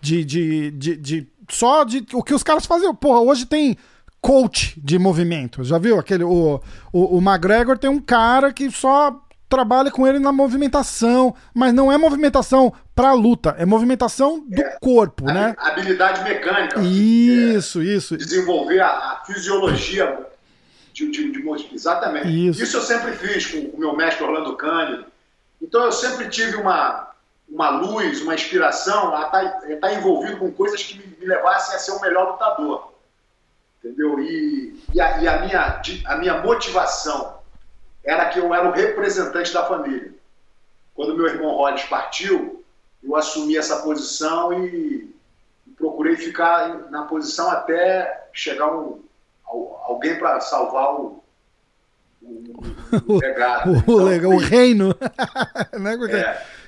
de, 0.00 0.24
de, 0.24 0.70
de, 0.70 0.96
de, 0.96 1.28
Só 1.50 1.82
de. 1.82 2.06
O 2.12 2.22
que 2.22 2.32
os 2.32 2.42
caras 2.42 2.64
faziam. 2.64 2.94
Porra, 2.94 3.20
hoje 3.20 3.46
tem 3.46 3.76
coach 4.20 4.80
de 4.80 4.98
movimento. 4.98 5.64
Já 5.64 5.76
viu? 5.76 5.98
Aquele, 5.98 6.24
o, 6.24 6.60
o, 6.92 7.18
o 7.18 7.20
McGregor 7.20 7.76
tem 7.76 7.90
um 7.90 8.00
cara 8.00 8.52
que 8.52 8.70
só 8.70 9.20
trabalha 9.48 9.90
com 9.90 10.06
ele 10.06 10.18
na 10.18 10.32
movimentação, 10.32 11.34
mas 11.52 11.72
não 11.72 11.92
é 11.92 11.98
movimentação 11.98 12.72
para 12.94 13.12
luta, 13.12 13.54
é 13.58 13.66
movimentação 13.66 14.44
do 14.48 14.60
é, 14.60 14.78
corpo, 14.80 15.26
né? 15.26 15.54
Habilidade 15.58 16.24
mecânica. 16.24 16.80
Isso, 16.80 17.80
é, 17.80 17.84
isso. 17.84 18.16
Desenvolver 18.16 18.80
a, 18.80 18.88
a 18.88 19.22
fisiologia 19.26 20.26
de, 20.94 21.10
de, 21.10 21.32
de 21.32 21.74
exatamente. 21.74 22.48
Isso. 22.48 22.62
Isso 22.62 22.76
eu 22.76 22.82
sempre 22.82 23.12
fiz 23.12 23.46
com 23.46 23.58
o 23.58 23.78
meu 23.78 23.96
mestre 23.96 24.22
Orlando 24.22 24.56
Cândido. 24.56 25.06
Então 25.60 25.82
eu 25.82 25.92
sempre 25.92 26.28
tive 26.28 26.56
uma, 26.56 27.10
uma 27.48 27.70
luz, 27.70 28.22
uma 28.22 28.34
inspiração 28.34 29.14
a 29.14 29.26
estar, 29.26 29.30
tá, 29.30 29.72
estar 29.72 29.88
tá 29.88 29.94
envolvido 29.94 30.36
com 30.36 30.52
coisas 30.52 30.82
que 30.82 30.96
me, 30.96 31.04
me, 31.18 31.26
levassem 31.26 31.74
a 31.74 31.78
ser 31.80 31.90
o 31.90 32.00
melhor 32.00 32.30
lutador. 32.30 32.92
Entendeu? 33.82 34.20
E, 34.20 34.80
e, 34.94 35.00
a, 35.00 35.18
e 35.18 35.26
a, 35.26 35.40
minha, 35.40 35.82
a 36.06 36.16
minha 36.16 36.40
motivação 36.40 37.38
era 38.04 38.28
que 38.28 38.38
eu 38.38 38.54
era 38.54 38.68
o 38.68 38.72
representante 38.72 39.52
da 39.52 39.66
família. 39.66 40.14
Quando 40.94 41.16
meu 41.16 41.26
irmão 41.26 41.56
Rollins 41.56 41.84
partiu, 41.84 42.64
eu 43.02 43.16
assumi 43.16 43.56
essa 43.56 43.82
posição 43.82 44.52
e, 44.52 45.12
e 45.66 45.70
procurei 45.72 46.14
ficar 46.14 46.88
na 46.90 47.02
posição 47.02 47.50
até 47.50 48.28
chegar 48.32 48.72
um, 48.72 49.02
alguém 49.46 50.18
para 50.18 50.40
salvar 50.40 50.94
o, 50.94 51.22
o, 52.22 53.18
legado. 53.18 53.70
o, 53.70 53.76
então, 53.76 53.96
legal, 53.96 54.32
o 54.32 54.36
reino. 54.38 54.88
né? 55.78 55.96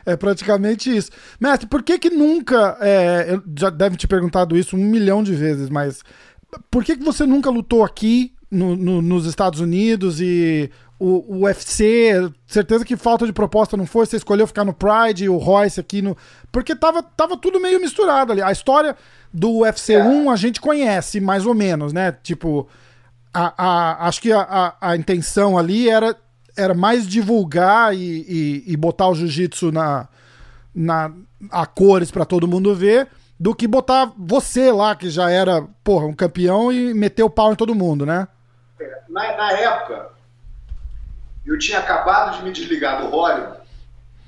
é. 0.07 0.13
é. 0.13 0.17
praticamente 0.17 0.95
isso. 0.95 1.11
Mestre, 1.41 1.67
por 1.67 1.83
que 1.83 1.99
que 1.99 2.11
nunca. 2.11 2.77
É, 2.81 3.27
eu 3.29 3.43
já 3.59 3.71
deve 3.71 3.97
te 3.97 4.07
perguntado 4.07 4.57
isso 4.57 4.77
um 4.77 4.85
milhão 4.85 5.23
de 5.23 5.35
vezes, 5.35 5.69
mas 5.71 6.03
por 6.71 6.85
que, 6.85 6.97
que 6.97 7.05
você 7.05 7.27
nunca 7.27 7.51
lutou 7.51 7.85
aqui 7.85 8.35
no, 8.51 8.77
no, 8.77 9.03
nos 9.03 9.27
Estados 9.27 9.61
Unidos 9.61 10.21
e 10.21 10.71
o, 10.99 11.37
o 11.37 11.45
UFC, 11.45 12.33
certeza 12.47 12.85
que 12.85 12.97
falta 12.97 13.27
de 13.27 13.33
proposta 13.33 13.77
não 13.77 13.85
foi, 13.85 14.07
você 14.07 14.17
escolheu 14.17 14.47
ficar 14.47 14.65
no 14.65 14.73
Pride, 14.73 15.29
o 15.29 15.37
Royce 15.37 15.79
aqui 15.79 16.01
no. 16.01 16.17
Porque 16.51 16.75
tava, 16.75 17.03
tava 17.03 17.37
tudo 17.37 17.61
meio 17.61 17.81
misturado 17.81 18.33
ali. 18.33 18.41
A 18.41 18.51
história 18.51 18.97
do 19.33 19.59
UFC 19.59 19.95
é. 19.95 20.03
1 20.03 20.31
a 20.31 20.37
gente 20.37 20.61
conhece, 20.61 21.21
mais 21.21 21.45
ou 21.45 21.55
menos, 21.55 21.93
né? 21.93 22.13
Tipo, 22.23 22.67
a, 23.33 23.53
a, 23.57 24.09
acho 24.09 24.23
que 24.23 24.33
a, 24.33 24.41
a, 24.41 24.91
a, 24.93 24.97
intenção 24.97 25.59
ali 25.59 25.91
era, 25.91 26.17
era 26.57 26.73
mais 26.73 27.07
divulgar 27.07 27.95
e, 27.95 28.25
e, 28.27 28.65
e 28.67 28.77
botar 28.77 29.09
o 29.09 29.15
jiu-jitsu 29.15 29.71
na, 29.71 30.09
na, 30.75 31.13
a 31.51 31.67
cores 31.67 32.11
para 32.11 32.25
todo 32.25 32.49
mundo 32.49 32.75
ver, 32.75 33.09
do 33.39 33.55
que 33.55 33.69
botar 33.69 34.11
você 34.17 34.73
lá, 34.73 34.97
que 34.97 35.11
já 35.11 35.31
era, 35.31 35.63
porra, 35.85 36.07
um 36.07 36.15
campeão, 36.15 36.73
e 36.73 36.95
meter 36.95 37.23
o 37.23 37.29
pau 37.29 37.53
em 37.53 37.57
todo 37.57 37.75
mundo, 37.75 38.07
né? 38.07 38.27
É, 38.81 39.01
na, 39.11 39.37
na 39.37 39.53
época, 39.53 40.16
eu 41.47 41.59
tinha 41.59 41.79
acabado 41.79 42.37
de 42.37 42.45
me 42.45 42.53
desligar 42.53 43.01
do 43.01 43.09
Rório, 43.09 43.57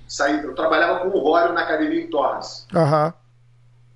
saí, 0.06 0.42
eu 0.42 0.54
trabalhava 0.54 1.00
com 1.00 1.08
o 1.08 1.20
Rório 1.20 1.52
na 1.52 1.62
academia 1.62 2.00
em 2.00 2.08
Torres. 2.08 2.66
Uhum. 2.72 3.12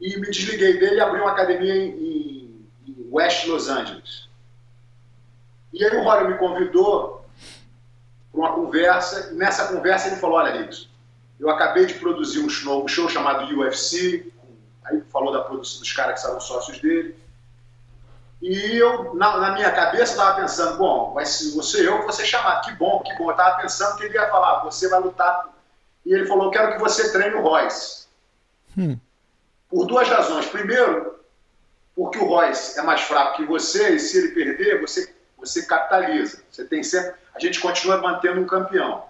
E 0.01 0.16
me 0.19 0.31
desliguei 0.31 0.78
dele 0.78 0.97
e 0.97 1.01
abri 1.01 1.20
uma 1.20 1.31
academia 1.31 1.74
em, 1.77 1.90
em, 1.90 3.09
West 3.11 3.47
Los 3.47 3.69
Angeles. 3.69 4.28
E 5.73 5.85
aí 5.85 5.97
o 5.97 6.03
Rório 6.03 6.31
me 6.31 6.39
convidou 6.39 7.24
para 8.32 8.40
uma 8.40 8.53
conversa, 8.55 9.31
e 9.32 9.36
nessa 9.36 9.73
conversa 9.73 10.09
ele 10.09 10.16
falou, 10.16 10.39
olha, 10.39 10.59
Ricos, 10.59 10.90
eu 11.39 11.49
acabei 11.49 11.86
de 11.86 11.94
produzir 11.94 12.40
um 12.40 12.49
show, 12.49 12.85
um 12.85 12.89
show 12.89 13.09
chamado 13.09 13.55
UFC, 13.55 14.32
aí 14.85 15.01
falou 15.12 15.32
da 15.32 15.43
produção 15.43 15.81
dos 15.81 15.93
caras 15.93 16.15
que 16.15 16.27
são 16.27 16.40
sócios 16.40 16.81
dele, 16.81 17.15
e 18.43 18.77
eu, 18.77 19.14
na, 19.14 19.36
na 19.36 19.52
minha 19.52 19.70
cabeça, 19.70 20.14
estava 20.14 20.40
pensando, 20.40 20.77
bom, 20.77 21.14
vai 21.14 21.24
ser 21.24 21.55
você 21.55 21.86
eu 21.86 22.02
vou 22.02 22.10
ser 22.10 22.27
chamado, 22.27 22.64
que 22.64 22.73
bom, 22.73 23.01
que 23.01 23.14
bom. 23.14 23.27
Eu 23.27 23.31
estava 23.31 23.62
pensando 23.62 23.97
que 23.97 24.02
ele 24.02 24.14
ia 24.14 24.28
falar, 24.28 24.64
você 24.64 24.89
vai 24.89 24.98
lutar. 24.98 25.48
E 26.05 26.12
ele 26.12 26.27
falou, 26.27 26.51
quero 26.51 26.73
que 26.73 26.81
você 26.81 27.12
treine 27.12 27.36
o 27.36 27.43
Royce. 27.43 28.09
Hum. 28.77 28.98
Por 29.70 29.86
duas 29.86 30.09
razões. 30.09 30.47
Primeiro, 30.47 31.20
porque 31.94 32.19
o 32.19 32.27
Royce 32.27 32.77
é 32.81 32.82
mais 32.82 33.02
fraco 33.02 33.36
que 33.36 33.44
você, 33.44 33.90
e 33.90 34.01
se 34.01 34.19
ele 34.19 34.28
perder, 34.35 34.81
você, 34.81 35.14
você 35.39 35.64
capitaliza. 35.64 36.43
Você 36.51 36.64
tem 36.64 36.82
sempre. 36.82 37.14
A 37.36 37.39
gente 37.39 37.60
continua 37.60 37.98
mantendo 37.98 38.40
um 38.40 38.47
campeão. 38.47 39.05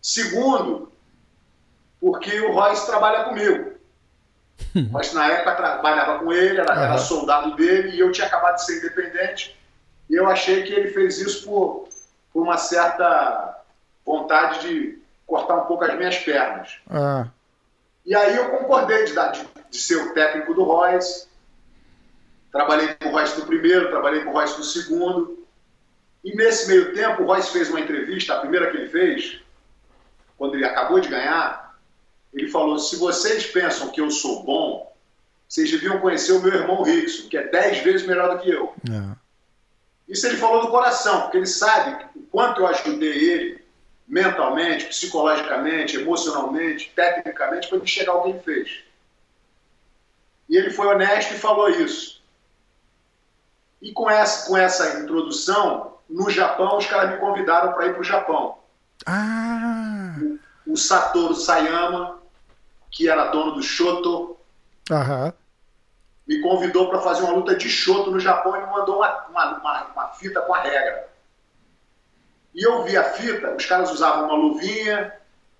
Segundo, 0.00 0.92
porque 2.00 2.38
o 2.40 2.52
Royce 2.52 2.86
trabalha 2.86 3.24
comigo. 3.24 3.77
Mas 4.90 5.12
na 5.12 5.26
época 5.26 5.54
trabalhava 5.54 6.18
com 6.18 6.32
ele, 6.32 6.60
era, 6.60 6.72
era, 6.72 6.98
soldado 6.98 7.54
dele 7.56 7.96
e 7.96 8.00
eu 8.00 8.12
tinha 8.12 8.26
acabado 8.26 8.56
de 8.56 8.64
ser 8.64 8.78
independente. 8.78 9.58
E 10.08 10.14
eu 10.14 10.28
achei 10.28 10.62
que 10.62 10.72
ele 10.72 10.90
fez 10.90 11.18
isso 11.18 11.44
por, 11.44 11.88
por 12.32 12.42
uma 12.42 12.56
certa 12.56 13.62
vontade 14.04 14.60
de 14.60 14.98
cortar 15.26 15.56
um 15.56 15.66
pouco 15.66 15.84
as 15.84 15.96
minhas 15.96 16.16
pernas. 16.18 16.78
Uhum. 16.90 17.28
E 18.06 18.14
aí 18.14 18.36
eu 18.36 18.50
concordei 18.50 19.04
de, 19.04 19.12
de, 19.12 19.48
de, 19.70 19.76
ser 19.76 19.96
o 19.96 20.14
técnico 20.14 20.54
do 20.54 20.64
Royce. 20.64 21.28
Trabalhei 22.50 22.94
com 22.94 23.10
o 23.10 23.12
Royce 23.12 23.38
no 23.38 23.46
primeiro, 23.46 23.90
trabalhei 23.90 24.24
com 24.24 24.30
o 24.30 24.32
Royce 24.32 24.56
no 24.56 24.64
segundo. 24.64 25.46
E 26.24 26.34
nesse 26.34 26.68
meio 26.68 26.94
tempo, 26.94 27.22
o 27.22 27.26
Royce 27.26 27.52
fez 27.52 27.68
uma 27.68 27.80
entrevista, 27.80 28.34
a 28.34 28.40
primeira 28.40 28.70
que 28.70 28.78
ele 28.78 28.88
fez, 28.88 29.40
quando 30.38 30.54
ele 30.54 30.64
acabou 30.64 30.98
de 31.00 31.08
ganhar, 31.08 31.67
ele 32.32 32.48
falou: 32.48 32.78
se 32.78 32.96
vocês 32.96 33.46
pensam 33.46 33.90
que 33.90 34.00
eu 34.00 34.10
sou 34.10 34.42
bom, 34.42 34.94
vocês 35.48 35.70
deviam 35.70 36.00
conhecer 36.00 36.32
o 36.32 36.42
meu 36.42 36.54
irmão 36.54 36.82
Rickson, 36.82 37.28
que 37.28 37.36
é 37.36 37.48
dez 37.48 37.78
vezes 37.78 38.06
melhor 38.06 38.36
do 38.36 38.42
que 38.42 38.50
eu. 38.50 38.74
É. 38.90 39.16
Isso 40.08 40.26
ele 40.26 40.36
falou 40.36 40.62
do 40.62 40.70
coração, 40.70 41.22
porque 41.22 41.36
ele 41.36 41.46
sabe 41.46 42.06
o 42.14 42.22
quanto 42.22 42.60
eu 42.60 42.66
ajudei 42.66 43.30
ele 43.30 43.64
mentalmente, 44.06 44.86
psicologicamente, 44.86 45.96
emocionalmente, 45.96 46.90
tecnicamente, 46.96 47.68
para 47.68 47.76
ele 47.76 47.86
chegar 47.86 48.12
ao 48.12 48.22
que 48.22 48.30
ele 48.30 48.38
fez. 48.40 48.80
E 50.48 50.56
ele 50.56 50.70
foi 50.70 50.86
honesto 50.86 51.34
e 51.34 51.38
falou 51.38 51.68
isso. 51.68 52.22
E 53.82 53.92
com 53.92 54.10
essa, 54.10 54.48
com 54.48 54.56
essa 54.56 55.00
introdução, 55.00 55.98
no 56.08 56.30
Japão, 56.30 56.78
os 56.78 56.86
caras 56.86 57.10
me 57.10 57.16
convidaram 57.18 57.72
para 57.74 57.86
ir 57.86 57.92
para 57.92 58.00
o 58.00 58.04
Japão. 58.04 58.58
Ah! 59.06 60.16
O, 60.66 60.72
o, 60.72 60.76
Satoru 60.76 61.34
Sayama, 61.34 62.17
que 62.90 63.08
era 63.08 63.26
dono 63.26 63.52
do 63.52 63.62
Shoto, 63.62 64.36
Aham. 64.90 65.32
me 66.26 66.40
convidou 66.40 66.88
para 66.88 67.00
fazer 67.00 67.22
uma 67.22 67.34
luta 67.34 67.54
de 67.54 67.68
Shoto 67.68 68.10
no 68.10 68.20
Japão 68.20 68.56
e 68.56 68.60
me 68.60 68.66
mandou 68.66 68.96
uma, 68.96 69.26
uma, 69.28 69.58
uma, 69.58 69.84
uma 69.84 70.08
fita 70.08 70.40
com 70.42 70.54
a 70.54 70.60
regra. 70.60 71.08
E 72.54 72.62
eu 72.62 72.82
vi 72.82 72.96
a 72.96 73.04
fita, 73.04 73.54
os 73.54 73.66
caras 73.66 73.90
usavam 73.90 74.24
uma 74.24 74.34
luvinha, 74.34 75.12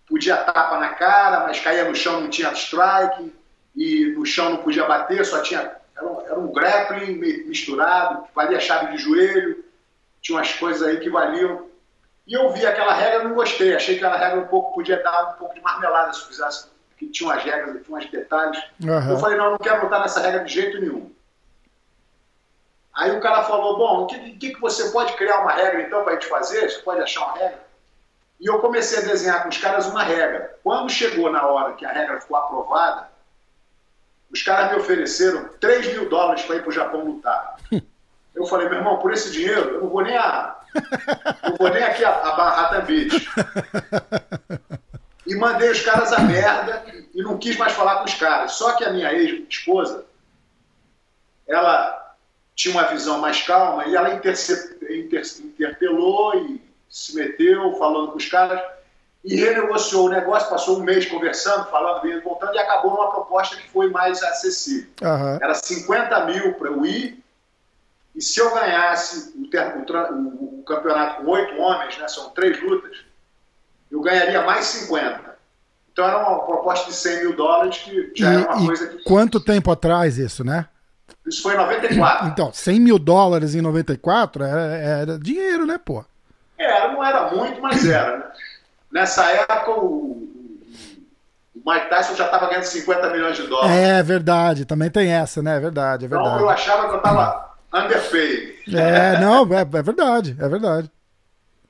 podia 0.07 0.37
tapa 0.37 0.79
na 0.79 0.91
cara, 0.91 1.41
mas 1.41 1.61
caía 1.61 1.85
no 1.85 1.95
chão, 1.95 2.21
não 2.21 2.31
tinha 2.31 2.53
strike, 2.53 3.33
e 3.77 4.07
no 4.17 4.25
chão 4.25 4.51
não 4.51 4.57
podia 4.59 4.85
bater, 4.85 5.25
só 5.25 5.43
tinha. 5.43 5.77
Era 5.97 6.07
um, 6.07 6.21
era 6.23 6.39
um 6.39 6.53
grappling 6.53 7.15
misturado, 7.47 8.25
valia 8.35 8.61
chave 8.61 8.93
de 8.93 8.99
joelho, 8.99 9.65
tinha 10.21 10.39
umas 10.39 10.53
coisas 10.55 10.83
aí 10.87 10.99
que 10.99 11.11
valiam. 11.11 11.69
E 12.27 12.35
eu 12.35 12.53
vi 12.53 12.67
aquela 12.67 12.93
regra 12.93 13.25
não 13.25 13.35
gostei, 13.35 13.75
achei 13.75 13.99
que 13.99 14.05
aquela 14.05 14.19
regra 14.19 14.41
um 14.41 14.49
pouco 14.49 14.75
podia 14.75 15.03
dar 15.03 15.35
um 15.35 15.39
pouco 15.39 15.55
de 15.55 15.61
marmelada 15.61 16.13
se 16.13 16.27
fizesse, 16.27 16.69
que 16.99 17.07
tinha 17.09 17.31
umas 17.31 17.43
regras, 17.43 17.85
tinha 17.85 17.97
uns 17.97 18.11
detalhes. 18.11 18.63
Aham. 18.85 19.11
Eu 19.11 19.19
falei, 19.19 19.39
não, 19.39 19.53
não 19.53 19.59
quero 19.59 19.81
botar 19.81 20.01
nessa 20.01 20.21
regra 20.21 20.45
de 20.45 20.53
jeito 20.53 20.81
nenhum. 20.81 21.11
Aí 22.95 23.17
o 23.17 23.21
cara 23.21 23.45
falou, 23.45 23.79
bom, 23.79 24.03
o 24.03 24.07
que, 24.07 24.33
que, 24.33 24.55
que 24.55 24.61
você 24.61 24.91
pode 24.91 25.13
criar 25.13 25.43
uma 25.43 25.53
regra 25.53 25.83
então 25.83 26.03
para 26.03 26.13
a 26.13 26.15
gente 26.17 26.27
fazer? 26.27 26.69
Você 26.69 26.81
pode 26.81 27.01
achar 27.01 27.27
uma 27.27 27.39
regra? 27.39 27.69
E 28.41 28.47
eu 28.47 28.59
comecei 28.59 28.99
a 28.99 29.03
desenhar 29.03 29.43
com 29.43 29.49
os 29.49 29.59
caras 29.59 29.87
uma 29.87 30.03
regra. 30.03 30.59
Quando 30.65 30.91
chegou 30.91 31.31
na 31.31 31.47
hora 31.47 31.75
que 31.75 31.87
a 31.87 31.93
regra 31.93 32.21
ficou 32.21 32.37
aprovada, 32.37 33.09
os 34.31 34.43
caras 34.43 34.73
me 34.73 34.79
ofereceram 34.79 35.49
3 35.61 35.93
mil 35.93 36.09
dólares 36.09 36.43
para 36.43 36.57
ir 36.57 36.61
para 36.61 36.69
o 36.69 36.73
Japão 36.73 37.05
lutar. 37.05 37.57
Eu 38.35 38.47
falei, 38.47 38.69
meu 38.69 38.79
irmão, 38.79 38.99
por 38.99 39.13
esse 39.13 39.33
dinheiro, 39.33 39.71
eu 39.71 39.81
não 39.81 39.89
vou 39.89 40.01
nem 40.01 40.17
a. 40.17 40.57
Não 41.43 41.57
vou 41.57 41.69
nem 41.71 41.83
aqui 41.83 42.05
a, 42.05 42.21
a 42.21 42.37
Manhattan 42.37 42.85
Beach. 42.85 43.29
E 45.29 45.35
mandei 45.37 45.71
os 45.71 45.81
caras 45.83 46.13
a 46.13 46.21
merda 46.21 46.85
e 47.15 47.23
não 47.23 47.39
quis 47.39 47.57
mais 47.57 47.73
falar 47.73 47.99
com 47.99 48.05
os 48.05 48.15
caras. 48.15 48.53
Só 48.53 48.73
que 48.73 48.85
a 48.85 48.93
minha 48.93 49.13
ex-esposa, 49.13 50.05
ela 51.47 52.15
tinha 52.55 52.75
uma 52.75 52.85
visão 52.85 53.19
mais 53.19 53.43
calma 53.43 53.87
e 53.87 53.95
ela 53.95 54.15
interpelou 54.15 56.35
e 56.37 56.61
se 56.89 57.15
meteu 57.15 57.75
falando 57.79 58.13
com 58.13 58.17
os 58.17 58.29
caras 58.29 58.61
e 59.25 59.37
renegociou 59.37 60.07
o 60.07 60.11
negócio, 60.11 60.49
passou 60.49 60.79
um 60.79 60.83
mês 60.83 61.05
conversando, 61.07 61.69
falando, 61.71 62.03
vindo, 62.03 62.23
voltando 62.23 62.55
e 62.55 62.59
acabou 62.59 62.93
numa 62.93 63.11
proposta 63.11 63.57
que 63.57 63.69
foi 63.69 63.91
mais 63.91 64.23
acessível. 64.23 64.89
Aham. 65.03 65.39
Era 65.43 65.55
50 65.55 66.25
mil 66.27 66.55
para 66.55 66.69
eu 66.71 66.87
ir 66.87 67.23
e 68.15 68.23
se 68.23 68.41
eu 68.41 68.53
ganhasse 68.55 69.35
o, 69.37 69.43
o- 70.15 70.61
o 70.61 70.63
campeonato 70.65 71.23
com 71.23 71.31
oito 71.31 71.57
homens, 71.61 71.99
né, 71.99 72.09
são 72.09 72.31
três 72.31 72.61
lutas, 72.63 72.99
eu 73.91 74.01
ganharia 74.01 74.43
mais 74.43 74.65
50. 74.67 75.29
Então 75.93 76.07
era 76.07 76.19
uma 76.19 76.45
proposta 76.45 76.87
de 76.91 76.95
100 76.97 77.21
mil 77.21 77.37
dólares 77.37 77.79
que 77.79 78.13
já 78.15 78.33
era 78.33 78.53
uma 78.55 78.63
E, 78.63 78.67
coisa 78.67 78.85
e 78.85 78.89
que... 78.99 79.05
quanto 79.05 79.41
tempo 79.41 79.71
atrás 79.71 80.17
isso, 80.19 80.45
né? 80.45 80.67
Isso 81.27 81.43
foi 81.43 81.55
em 81.55 81.59
94. 81.59 82.29
Então, 82.29 82.53
100 82.53 82.81
mil 82.81 82.99
dólares 82.99 83.55
em 83.55 83.61
94 83.61 84.45
era, 84.45 84.61
era 84.77 85.19
dinheiro, 85.19 85.67
né, 85.67 85.79
pô? 85.83 86.05
Era, 86.57 86.93
não 86.93 87.05
era 87.05 87.31
muito, 87.35 87.61
mas 87.61 87.85
era. 87.87 88.17
Né? 88.19 88.25
Nessa 88.93 89.25
época, 89.31 89.71
o, 89.73 90.29
o 91.55 91.71
Mike 91.73 91.91
Tyson 91.91 92.15
já 92.15 92.25
estava 92.27 92.47
ganhando 92.49 92.65
50 92.65 93.11
milhões 93.11 93.37
de 93.37 93.47
dólares. 93.47 93.77
É 93.77 94.03
verdade, 94.03 94.65
também 94.65 94.91
tem 94.91 95.11
essa, 95.13 95.43
né? 95.43 95.57
É 95.57 95.61
verdade, 95.61 96.05
é 96.05 96.07
então 96.07 96.25
eu 96.25 96.31
verdade. 96.31 96.53
achava 96.53 96.89
que 96.89 96.95
eu 96.95 96.99
estava 96.99 97.55
underpaid. 97.75 98.55
É, 98.75 99.21
não, 99.21 99.45
é, 99.55 99.61
é 99.61 99.83
verdade, 99.83 100.37
é 100.39 100.49
verdade. 100.49 100.91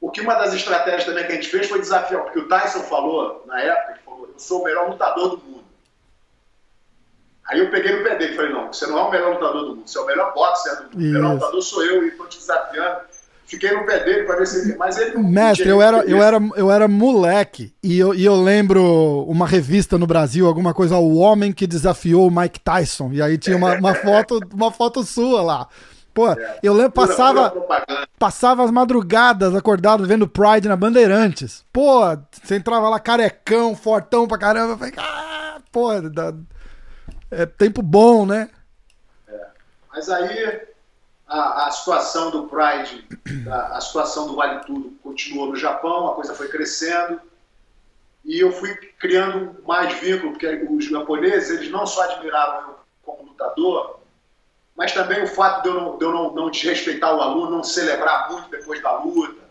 Porque 0.00 0.20
uma 0.20 0.34
das 0.34 0.54
estratégias 0.54 1.04
também 1.04 1.26
que 1.26 1.32
a 1.32 1.34
gente 1.34 1.48
fez 1.48 1.68
foi 1.68 1.80
desafiar, 1.80 2.22
porque 2.22 2.38
o 2.38 2.48
Tyson 2.48 2.80
falou, 2.82 3.42
na 3.46 3.60
época, 3.60 3.92
ele 3.92 4.00
falou, 4.04 4.26
eu 4.26 4.38
sou 4.38 4.62
o 4.62 4.64
melhor 4.64 4.88
lutador 4.88 5.30
do 5.30 5.38
mundo. 5.38 5.64
Aí 7.48 7.58
eu 7.58 7.70
peguei 7.70 7.96
no 7.96 8.04
pé 8.04 8.14
dele 8.14 8.32
e 8.34 8.36
falei, 8.36 8.52
não, 8.52 8.72
você 8.72 8.86
não 8.86 8.98
é 8.98 9.02
o 9.02 9.10
melhor 9.10 9.32
lutador 9.34 9.64
do 9.64 9.76
mundo, 9.76 9.88
você 9.88 9.98
é 9.98 10.00
o 10.02 10.06
melhor 10.06 10.34
boxer 10.34 10.76
do 10.76 10.82
mundo, 10.84 10.94
o 10.96 11.00
melhor 11.00 11.34
lutador 11.34 11.62
sou 11.62 11.84
eu 11.84 12.04
e 12.04 12.08
estou 12.08 12.26
te 12.26 12.38
desafiando. 12.38 13.00
Fiquei 13.46 13.72
no 13.72 13.86
pé 13.86 14.04
dele 14.04 14.24
para 14.24 14.36
ver 14.36 14.46
se 14.46 14.60
ele... 14.60 14.76
Mas 14.76 14.98
ele 14.98 15.14
não 15.14 15.22
Mestre, 15.22 15.66
eu 15.66 15.80
era, 15.80 16.04
eu 16.04 16.22
era, 16.22 16.38
eu 16.54 16.70
era 16.70 16.86
moleque 16.86 17.72
e 17.82 17.98
eu, 17.98 18.14
e 18.14 18.22
eu 18.22 18.34
lembro 18.34 19.24
uma 19.26 19.46
revista 19.46 19.96
no 19.96 20.06
Brasil, 20.06 20.46
alguma 20.46 20.74
coisa, 20.74 20.98
o 20.98 21.16
homem 21.16 21.50
que 21.50 21.66
desafiou 21.66 22.28
o 22.28 22.30
Mike 22.30 22.60
Tyson. 22.60 23.10
E 23.10 23.22
aí 23.22 23.38
tinha 23.38 23.56
uma, 23.56 23.74
uma 23.76 23.94
foto, 23.94 24.38
uma 24.52 24.70
foto 24.70 25.02
sua 25.02 25.40
lá. 25.40 25.66
Pô, 26.18 26.26
eu 26.64 26.74
lembro, 26.74 26.90
passava, 26.90 27.48
pura 27.48 28.08
passava 28.18 28.64
as 28.64 28.72
madrugadas 28.72 29.54
acordado 29.54 30.04
vendo 30.04 30.26
Pride 30.26 30.66
na 30.66 30.74
Bandeirantes. 30.74 31.64
Pô, 31.72 32.00
você 32.42 32.56
entrava 32.56 32.88
lá 32.88 32.98
carecão, 32.98 33.76
fortão 33.76 34.26
pra 34.26 34.36
caramba. 34.36 34.72
Eu 34.72 34.78
falei, 34.78 34.94
ah, 34.96 35.60
pô, 35.70 36.00
dá- 36.00 36.34
é 37.30 37.46
tempo 37.46 37.82
bom, 37.82 38.26
né? 38.26 38.50
Mas 39.92 40.08
aí 40.08 40.60
a, 41.28 41.66
a 41.68 41.70
situação 41.70 42.32
do 42.32 42.48
Pride, 42.48 43.06
a, 43.48 43.76
a 43.76 43.80
situação 43.80 44.26
do 44.26 44.34
Vale 44.34 44.64
Tudo 44.64 44.90
continuou 45.00 45.46
no 45.50 45.56
Japão, 45.56 46.08
a 46.08 46.14
coisa 46.16 46.34
foi 46.34 46.48
crescendo 46.48 47.20
e 48.24 48.40
eu 48.40 48.50
fui 48.50 48.74
criando 48.98 49.54
mais 49.64 49.96
vínculo, 50.00 50.32
porque 50.32 50.66
os 50.68 50.84
japoneses 50.86 51.50
eles 51.50 51.70
não 51.70 51.86
só 51.86 52.02
admiravam 52.10 52.70
eu 52.70 52.78
como 53.04 53.28
lutador, 53.28 53.97
mas 54.78 54.92
também 54.92 55.24
o 55.24 55.26
fato 55.26 55.62
de 55.62 55.68
eu 55.68 55.74
não, 55.74 55.98
de 55.98 56.04
eu 56.04 56.12
não, 56.12 56.32
não 56.32 56.50
desrespeitar 56.50 57.12
o 57.12 57.20
aluno, 57.20 57.50
não 57.50 57.64
celebrar 57.64 58.30
muito 58.30 58.48
depois 58.48 58.80
da 58.80 58.96
luta, 58.96 59.42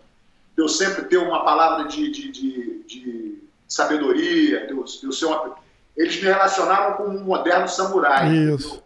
de 0.55 0.63
eu 0.63 0.69
sempre 0.69 1.03
ter 1.03 1.17
uma 1.17 1.43
palavra 1.43 1.85
de, 1.85 2.09
de, 2.09 2.31
de, 2.31 2.83
de 2.83 3.43
sabedoria, 3.67 4.65
de 4.65 4.71
eu, 4.71 4.83
de 4.85 5.03
eu 5.03 5.11
ser 5.11 5.25
uma... 5.25 5.57
Eles 5.97 6.15
me 6.15 6.29
relacionavam 6.29 6.93
como 6.93 7.17
um 7.17 7.25
moderno 7.25 7.67
samurai. 7.67 8.29
Isso. 8.29 8.81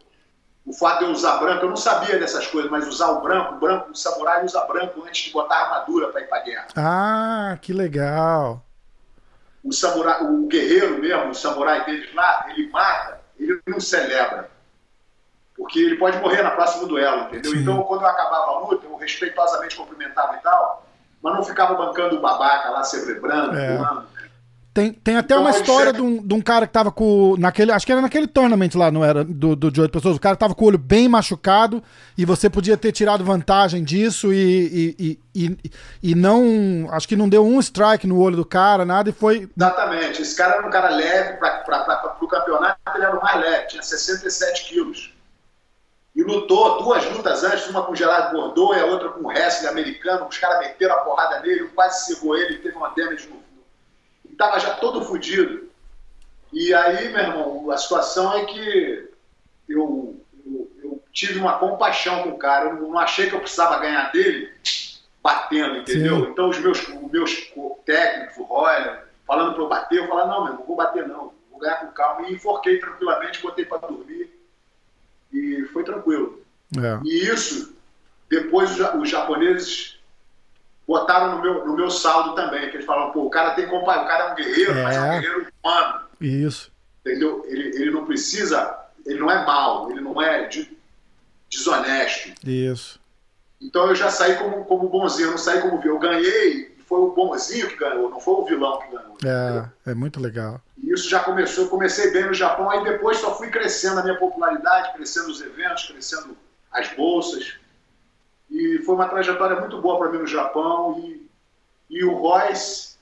o 0.66 0.74
fato 0.74 1.00
de 1.00 1.06
eu 1.06 1.12
usar 1.12 1.38
branco, 1.38 1.66
eu 1.66 1.70
não 1.70 1.78
sabia 1.78 2.18
dessas 2.18 2.48
coisas, 2.48 2.72
mas 2.72 2.88
usar 2.88 3.12
o 3.12 3.22
branco, 3.22 3.54
o 3.54 3.60
branco, 3.60 3.92
o 3.92 3.96
samurai 3.96 4.44
usa 4.44 4.62
branco 4.62 5.04
antes 5.08 5.26
de 5.26 5.32
botar 5.32 5.56
a 5.56 5.64
armadura 5.66 6.08
para 6.08 6.22
ir 6.22 6.28
para 6.28 6.44
guerra. 6.44 6.68
Ah, 6.76 7.58
que 7.62 7.72
legal. 7.72 8.66
O 9.64 9.72
samurai, 9.72 10.24
o 10.24 10.48
guerreiro 10.48 10.98
mesmo, 10.98 11.30
o 11.30 11.36
samurai 11.36 11.86
deles 11.86 12.12
lá, 12.16 12.48
ele 12.50 12.68
mata, 12.72 13.22
ele 13.40 13.62
não 13.68 13.80
celebra. 13.80 14.50
Porque 15.62 15.80
ele 15.80 15.96
pode 15.98 16.18
morrer 16.18 16.42
na 16.42 16.50
próximo 16.50 16.88
duelo, 16.88 17.26
entendeu? 17.26 17.52
Sim. 17.52 17.60
Então, 17.60 17.84
quando 17.84 18.02
eu 18.02 18.08
acabava 18.08 18.48
a 18.52 18.60
luta, 18.62 18.88
eu 18.88 18.96
respeitosamente 18.98 19.76
cumprimentava 19.76 20.36
e 20.36 20.40
tal, 20.40 20.88
mas 21.22 21.36
não 21.36 21.44
ficava 21.44 21.76
bancando 21.76 22.16
o 22.18 22.20
babaca 22.20 22.72
lá, 22.72 22.84
celebrando, 22.84 23.56
É. 23.56 23.78
pulando. 23.78 24.08
Tem, 24.74 24.94
tem 24.94 25.18
até 25.18 25.34
Então, 25.34 25.42
uma 25.44 25.50
ele 25.52 25.60
história 25.60 25.92
de 25.92 26.02
um, 26.02 26.26
de 26.26 26.34
um 26.34 26.42
cara 26.42 26.66
que 26.66 26.72
tava 26.72 26.92
com. 26.92 27.36
Naquele, 27.38 27.74
acho 27.74 27.86
que 27.86 27.92
era 27.92 28.02
naquele 28.02 28.26
tournament 28.26 28.70
lá, 28.74 28.90
não 28.90 29.04
era? 29.04 29.22
Do, 29.24 29.54
do 29.54 29.70
de 29.70 29.82
oito 29.82 29.92
pessoas. 29.92 30.16
O 30.16 30.20
cara 30.20 30.36
tava 30.38 30.56
com 30.56 30.64
o 30.64 30.68
olho 30.70 30.78
bem 30.78 31.10
machucado 31.10 31.84
e 32.18 32.24
você 32.24 32.50
podia 32.50 32.78
ter 32.78 32.94
tirado 32.94 33.24
vantagem 33.24 33.84
disso 33.84 34.34
e, 34.34 34.96
e, 34.98 35.20
e, 35.36 35.46
e, 35.46 35.72
e 36.12 36.16
não. 36.16 36.88
Acho 36.90 37.06
que 37.06 37.18
não 37.18 37.28
deu 37.28 37.46
um 37.46 37.60
strike 37.60 38.08
no 38.08 38.18
olho 38.18 38.38
do 38.38 38.46
cara, 38.46 38.86
nada, 38.86 39.10
e 39.10 39.14
foi. 39.14 39.48
Exatamente. 39.56 40.22
Esse 40.22 40.36
cara 40.38 40.56
era 40.56 40.66
um 40.66 40.72
cara 40.72 40.90
leve 40.90 41.34
para 41.38 42.16
o 42.22 42.28
campeonato, 42.28 42.80
ele 42.96 43.04
era 43.04 43.20
o 43.20 43.22
mais 43.22 43.42
leve, 43.42 43.68
tinha 43.68 43.84
67 43.84 44.70
quilos. 44.70 45.11
E 46.14 46.24
lutou 46.24 46.84
duas 46.84 47.06
lutas 47.10 47.44
antes, 47.44 47.68
uma 47.68 47.84
com 47.86 47.94
o 47.94 47.96
Gerard 47.96 48.36
Bordeaux 48.36 48.76
e 48.76 48.82
a 48.82 48.86
outra 48.86 49.10
com 49.10 49.22
o 49.22 49.28
wrestling 49.28 49.70
americano. 49.70 50.28
Os 50.28 50.38
caras 50.38 50.60
meteram 50.60 50.96
a 50.96 51.00
porrada 51.00 51.40
nele, 51.40 51.70
quase 51.70 52.06
cegou 52.06 52.38
ele, 52.38 52.58
teve 52.58 52.76
uma 52.76 52.90
damage 52.90 53.30
no. 53.30 53.42
E 54.30 54.36
tava 54.36 54.60
já 54.60 54.76
todo 54.76 55.06
fudido. 55.06 55.70
E 56.52 56.74
aí, 56.74 57.10
meu 57.14 57.22
irmão, 57.22 57.72
a 57.72 57.78
situação 57.78 58.34
é 58.38 58.44
que 58.44 59.10
eu, 59.70 60.22
eu, 60.46 60.72
eu 60.84 61.04
tive 61.14 61.40
uma 61.40 61.58
compaixão 61.60 62.24
com 62.24 62.30
o 62.32 62.38
cara. 62.38 62.72
Eu 62.72 62.90
não 62.90 63.00
achei 63.00 63.30
que 63.30 63.36
eu 63.36 63.40
precisava 63.40 63.80
ganhar 63.80 64.12
dele 64.12 64.52
batendo, 65.24 65.78
entendeu? 65.78 66.26
Sim. 66.26 66.32
Então 66.32 66.50
os 66.50 66.60
meus, 66.60 66.88
os 66.90 67.12
meus 67.12 67.54
técnicos, 67.86 68.38
o 68.38 68.44
Royler, 68.44 69.06
falando 69.26 69.54
para 69.54 69.64
eu 69.64 69.70
bater, 69.70 70.00
eu 70.00 70.08
falava, 70.10 70.30
não, 70.30 70.44
meu, 70.44 70.54
não 70.56 70.66
vou 70.66 70.76
bater 70.76 71.08
não, 71.08 71.32
vou 71.50 71.60
ganhar 71.62 71.78
com 71.78 71.88
calma. 71.94 72.28
E 72.28 72.34
enforquei 72.34 72.80
tranquilamente, 72.80 73.42
botei 73.42 73.64
para 73.64 73.88
dormir 73.88 74.41
e 75.34 75.64
foi 75.74 75.84
tranquilo. 75.84 76.42
É. 76.78 77.00
E 77.06 77.26
isso, 77.28 77.76
depois 78.30 78.72
os, 78.72 78.78
ja- 78.78 78.96
os 78.96 79.10
japoneses 79.10 80.00
botaram 80.88 81.36
no 81.38 81.42
meu, 81.42 81.66
no 81.66 81.76
meu 81.76 81.90
saldo 81.90 82.36
também, 82.36 82.70
que 82.70 82.78
eles 82.78 82.86
falam, 82.86 83.12
pô, 83.12 83.26
o 83.26 83.30
cara 83.30 83.52
tem 83.52 83.68
compaixão, 83.68 84.04
o 84.04 84.08
cara 84.08 84.24
é 84.24 84.32
um 84.32 84.36
guerreiro, 84.36 84.74
mas 84.84 84.96
é 84.96 85.02
um 85.02 85.06
É. 85.06 85.20
guerreiro 85.20 85.48
humano, 85.64 86.02
Isso. 86.20 86.72
entendeu? 87.06 87.46
Ele, 87.48 87.68
ele 87.76 87.92
não 87.92 88.06
precisa, 88.06 88.78
ele 89.06 89.20
não 89.20 89.30
é 89.32 89.46
mau, 89.46 89.90
ele 89.92 90.02
não 90.02 90.22
é 90.22 90.48
de- 90.48 90.76
desonesto. 91.50 92.34
Isso. 92.48 93.00
Então 93.62 93.88
eu 93.88 93.96
já 93.96 94.10
saí 94.10 94.36
como, 94.38 94.66
como 94.66 94.90
bonzinho, 94.90 95.28
eu 95.28 95.32
não 95.32 95.38
saí 95.38 95.62
como. 95.62 95.82
Eu 95.86 96.00
ganhei, 96.00 96.76
foi 96.92 97.00
o 97.00 97.12
bonzinho 97.12 97.70
que 97.70 97.78
ganhou, 97.78 98.10
não 98.10 98.20
foi 98.20 98.34
o 98.34 98.44
vilão 98.44 98.78
que 98.82 98.92
ganhou. 98.92 99.16
É, 99.24 99.92
é 99.92 99.94
muito 99.94 100.20
legal. 100.20 100.60
E 100.78 100.92
isso 100.92 101.10
já 101.10 101.22
começou, 101.24 101.64
eu 101.64 101.70
comecei 101.70 102.12
bem 102.12 102.26
no 102.26 102.34
Japão, 102.34 102.70
aí 102.70 102.84
depois 102.84 103.16
só 103.16 103.38
fui 103.38 103.50
crescendo 103.50 104.02
a 104.02 104.04
minha 104.04 104.18
popularidade, 104.18 104.92
crescendo 104.92 105.30
os 105.30 105.42
eventos, 105.42 105.86
crescendo 105.86 106.36
as 106.70 106.94
bolsas. 106.94 107.54
E 108.50 108.80
foi 108.80 108.94
uma 108.94 109.08
trajetória 109.08 109.58
muito 109.58 109.80
boa 109.80 110.00
para 110.00 110.10
mim 110.10 110.18
no 110.18 110.28
Japão. 110.28 111.00
E, 111.00 111.30
e 111.90 112.04
o 112.04 112.14
Royce 112.14 112.98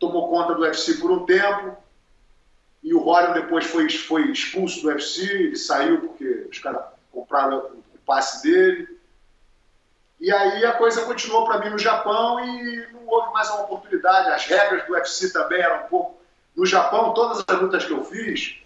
tomou 0.00 0.28
conta 0.28 0.56
do 0.56 0.62
UFC 0.62 0.94
por 0.94 1.12
um 1.12 1.24
tempo. 1.24 1.76
E 2.82 2.92
o 2.92 2.98
Rorion 2.98 3.34
depois 3.34 3.66
foi, 3.66 3.88
foi 3.88 4.32
expulso 4.32 4.82
do 4.82 4.88
UFC, 4.88 5.22
ele 5.22 5.56
saiu 5.56 6.00
porque 6.00 6.48
os 6.50 6.58
caras 6.58 6.82
compraram 7.12 7.58
o 7.58 7.98
passe 8.04 8.42
dele. 8.42 8.97
E 10.20 10.32
aí 10.32 10.64
a 10.64 10.72
coisa 10.72 11.04
continuou 11.04 11.44
para 11.44 11.60
mim 11.60 11.70
no 11.70 11.78
Japão 11.78 12.44
e 12.44 12.88
não 12.92 13.06
houve 13.06 13.32
mais 13.32 13.48
uma 13.50 13.62
oportunidade. 13.62 14.28
As 14.28 14.46
regras 14.46 14.84
do 14.86 14.92
UFC 14.92 15.32
também 15.32 15.60
eram 15.60 15.84
um 15.84 15.88
pouco. 15.88 16.18
No 16.56 16.66
Japão, 16.66 17.14
todas 17.14 17.44
as 17.46 17.60
lutas 17.60 17.84
que 17.84 17.92
eu 17.92 18.04
fiz 18.04 18.56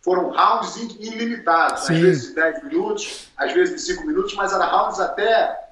foram 0.00 0.30
rounds 0.30 0.76
ilimitados, 0.76 1.84
Sim. 1.84 1.94
às 1.94 2.00
vezes 2.00 2.28
de 2.28 2.34
10 2.34 2.64
minutos, 2.64 3.28
às 3.36 3.52
vezes 3.52 3.74
de 3.74 3.80
5 3.94 4.06
minutos, 4.06 4.34
mas 4.34 4.52
eram 4.52 4.68
rounds 4.68 5.00
até 5.00 5.70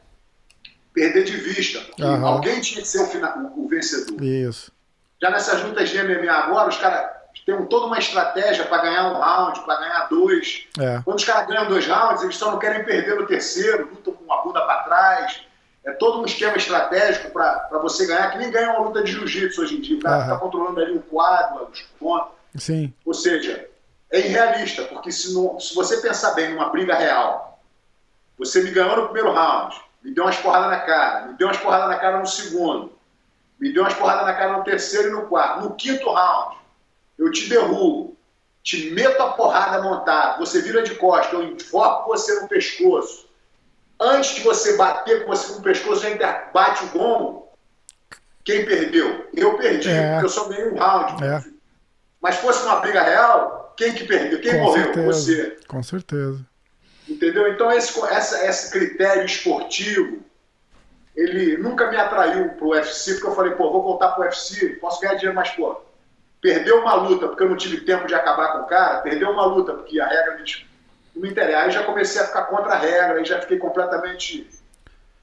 perder 0.93 1.25
de 1.25 1.37
vista. 1.37 1.81
Uhum. 2.03 2.27
Alguém 2.27 2.61
tinha 2.61 2.83
que 2.83 2.89
ser 2.89 3.03
o, 3.03 3.07
final, 3.07 3.53
o 3.57 3.69
vencedor. 3.69 4.23
Isso. 4.23 4.73
Já 5.23 5.31
nessas 5.31 5.63
lutas 5.63 5.89
de 5.89 6.03
MMA 6.03 6.31
agora, 6.31 6.69
os 6.69 6.77
caras 6.77 7.18
têm 7.45 7.65
toda 7.67 7.87
uma 7.87 7.99
estratégia 7.99 8.65
para 8.65 8.83
ganhar 8.83 9.13
um 9.13 9.19
round, 9.19 9.61
para 9.61 9.81
ganhar 9.81 10.09
dois. 10.09 10.67
É. 10.79 11.01
Quando 11.05 11.19
os 11.19 11.25
caras 11.25 11.47
ganham 11.47 11.69
dois 11.69 11.87
rounds, 11.87 12.23
eles 12.23 12.37
só 12.37 12.51
não 12.51 12.59
querem 12.59 12.85
perder 12.85 13.17
no 13.17 13.27
terceiro, 13.27 13.89
lutam 13.91 14.13
com 14.15 14.33
a 14.33 14.43
bunda 14.43 14.61
para 14.63 14.83
trás. 14.83 15.41
É 15.85 15.93
todo 15.93 16.21
um 16.21 16.27
esquema 16.27 16.57
estratégico 16.57 17.31
para 17.31 17.79
você 17.81 18.07
ganhar, 18.07 18.31
que 18.31 18.39
nem 18.39 18.51
ganha 18.51 18.73
uma 18.73 18.87
luta 18.87 19.03
de 19.03 19.13
jiu-jitsu 19.13 19.63
hoje 19.63 19.77
em 19.77 19.81
dia. 19.81 19.97
O 19.97 20.03
cara 20.03 20.23
está 20.23 20.37
controlando 20.37 20.81
ali 20.81 20.97
o 20.97 21.03
quadro, 21.03 21.69
os 21.73 21.81
pontos. 21.99 22.33
Sim. 22.57 22.93
Ou 23.07 23.15
seja, 23.15 23.69
é 24.11 24.21
irrealista, 24.21 24.83
porque 24.85 25.13
se, 25.13 25.35
não, 25.35 25.59
se 25.61 25.75
você 25.75 25.99
pensar 25.99 26.33
bem 26.33 26.51
numa 26.51 26.71
briga 26.71 26.95
real, 26.95 27.61
você 28.39 28.63
me 28.63 28.71
ganhou 28.71 28.97
no 28.97 29.05
primeiro 29.05 29.33
round, 29.33 29.77
me 30.03 30.13
deu 30.13 30.25
umas 30.25 30.37
porradas 30.37 30.71
na 30.71 30.81
cara, 30.81 31.27
me 31.27 31.35
deu 31.35 31.47
umas 31.47 31.59
porradas 31.59 31.89
na 31.89 31.97
cara 31.97 32.19
no 32.19 32.27
segundo, 32.27 32.93
me 33.59 33.73
deu 33.73 33.83
umas 33.83 33.95
porradas 33.95 34.27
na 34.27 34.35
cara 34.35 34.57
no 34.57 34.65
terceiro 34.65 35.09
e 35.09 35.11
no 35.11 35.27
quarto. 35.27 35.63
No 35.63 35.75
quinto 35.75 36.11
round, 36.11 36.57
eu 37.19 37.31
te 37.31 37.49
derrubo, 37.49 38.17
te 38.63 38.91
meto 38.91 39.21
a 39.23 39.33
porrada 39.33 39.83
montada, 39.83 40.39
você 40.39 40.61
vira 40.61 40.83
de 40.83 40.95
costas, 40.95 41.33
eu 41.33 41.43
enfoco 41.43 42.09
você 42.09 42.41
no 42.41 42.49
pescoço. 42.49 43.29
Antes 44.01 44.37
de 44.37 44.43
você 44.43 44.77
bater 44.77 45.25
com 45.25 45.35
você 45.35 45.53
no 45.55 45.63
pescoço, 45.63 46.03
já 46.03 46.51
bate 46.53 46.85
o 46.85 46.89
gongo. 46.89 47.49
Quem 48.45 48.65
perdeu? 48.65 49.29
Eu 49.35 49.57
perdi, 49.59 49.91
é. 49.91 50.13
porque 50.13 50.27
eu 50.27 50.31
só 50.31 50.49
ganhei 50.49 50.69
um 50.69 50.77
round. 50.77 51.25
É. 51.25 51.43
Mas 52.21 52.37
fosse 52.37 52.65
uma 52.65 52.77
briga 52.77 53.03
real, 53.03 53.75
quem 53.77 53.93
que 53.93 54.05
perdeu? 54.05 54.41
Quem 54.41 54.53
com 54.53 54.65
morreu? 54.65 54.85
Certeza. 54.85 55.07
Você. 55.07 55.57
Com 55.67 55.83
certeza. 55.83 56.47
Entendeu? 57.09 57.49
Então 57.49 57.73
esse, 57.73 57.99
essa, 58.07 58.47
esse 58.47 58.71
critério 58.71 59.25
esportivo, 59.25 60.23
ele 61.17 61.57
nunca 61.57 61.91
me 61.91 61.97
atraiu 61.97 62.51
pro 62.51 62.69
UFC, 62.69 63.15
porque 63.15 63.27
eu 63.27 63.35
falei, 63.35 63.53
pô, 63.53 63.73
vou 63.73 63.83
voltar 63.83 64.11
pro 64.11 64.25
UFC, 64.25 64.77
posso 64.81 65.01
ganhar 65.01 65.15
dinheiro, 65.15 65.35
mas, 65.35 65.51
pô, 65.51 65.81
perdeu 66.41 66.81
uma 66.81 66.95
luta 66.95 67.29
porque 67.29 67.43
eu 67.43 67.49
não 67.49 67.57
tive 67.57 67.81
tempo 67.81 68.07
de 68.07 68.15
acabar 68.15 68.53
com 68.53 68.65
o 68.65 68.67
cara, 68.67 69.01
perdeu 69.01 69.31
uma 69.31 69.45
luta 69.47 69.75
porque 69.75 70.01
a 70.01 70.09
regra 70.09 70.39
não 70.39 71.23
me 71.23 71.31
interessa. 71.31 71.59
Aí 71.59 71.71
já 71.71 71.83
comecei 71.85 72.21
a 72.21 72.27
ficar 72.27 72.43
contra 72.45 72.73
a 72.73 72.79
regra, 72.79 73.19
aí 73.19 73.25
já 73.25 73.41
fiquei 73.41 73.59
completamente 73.59 74.49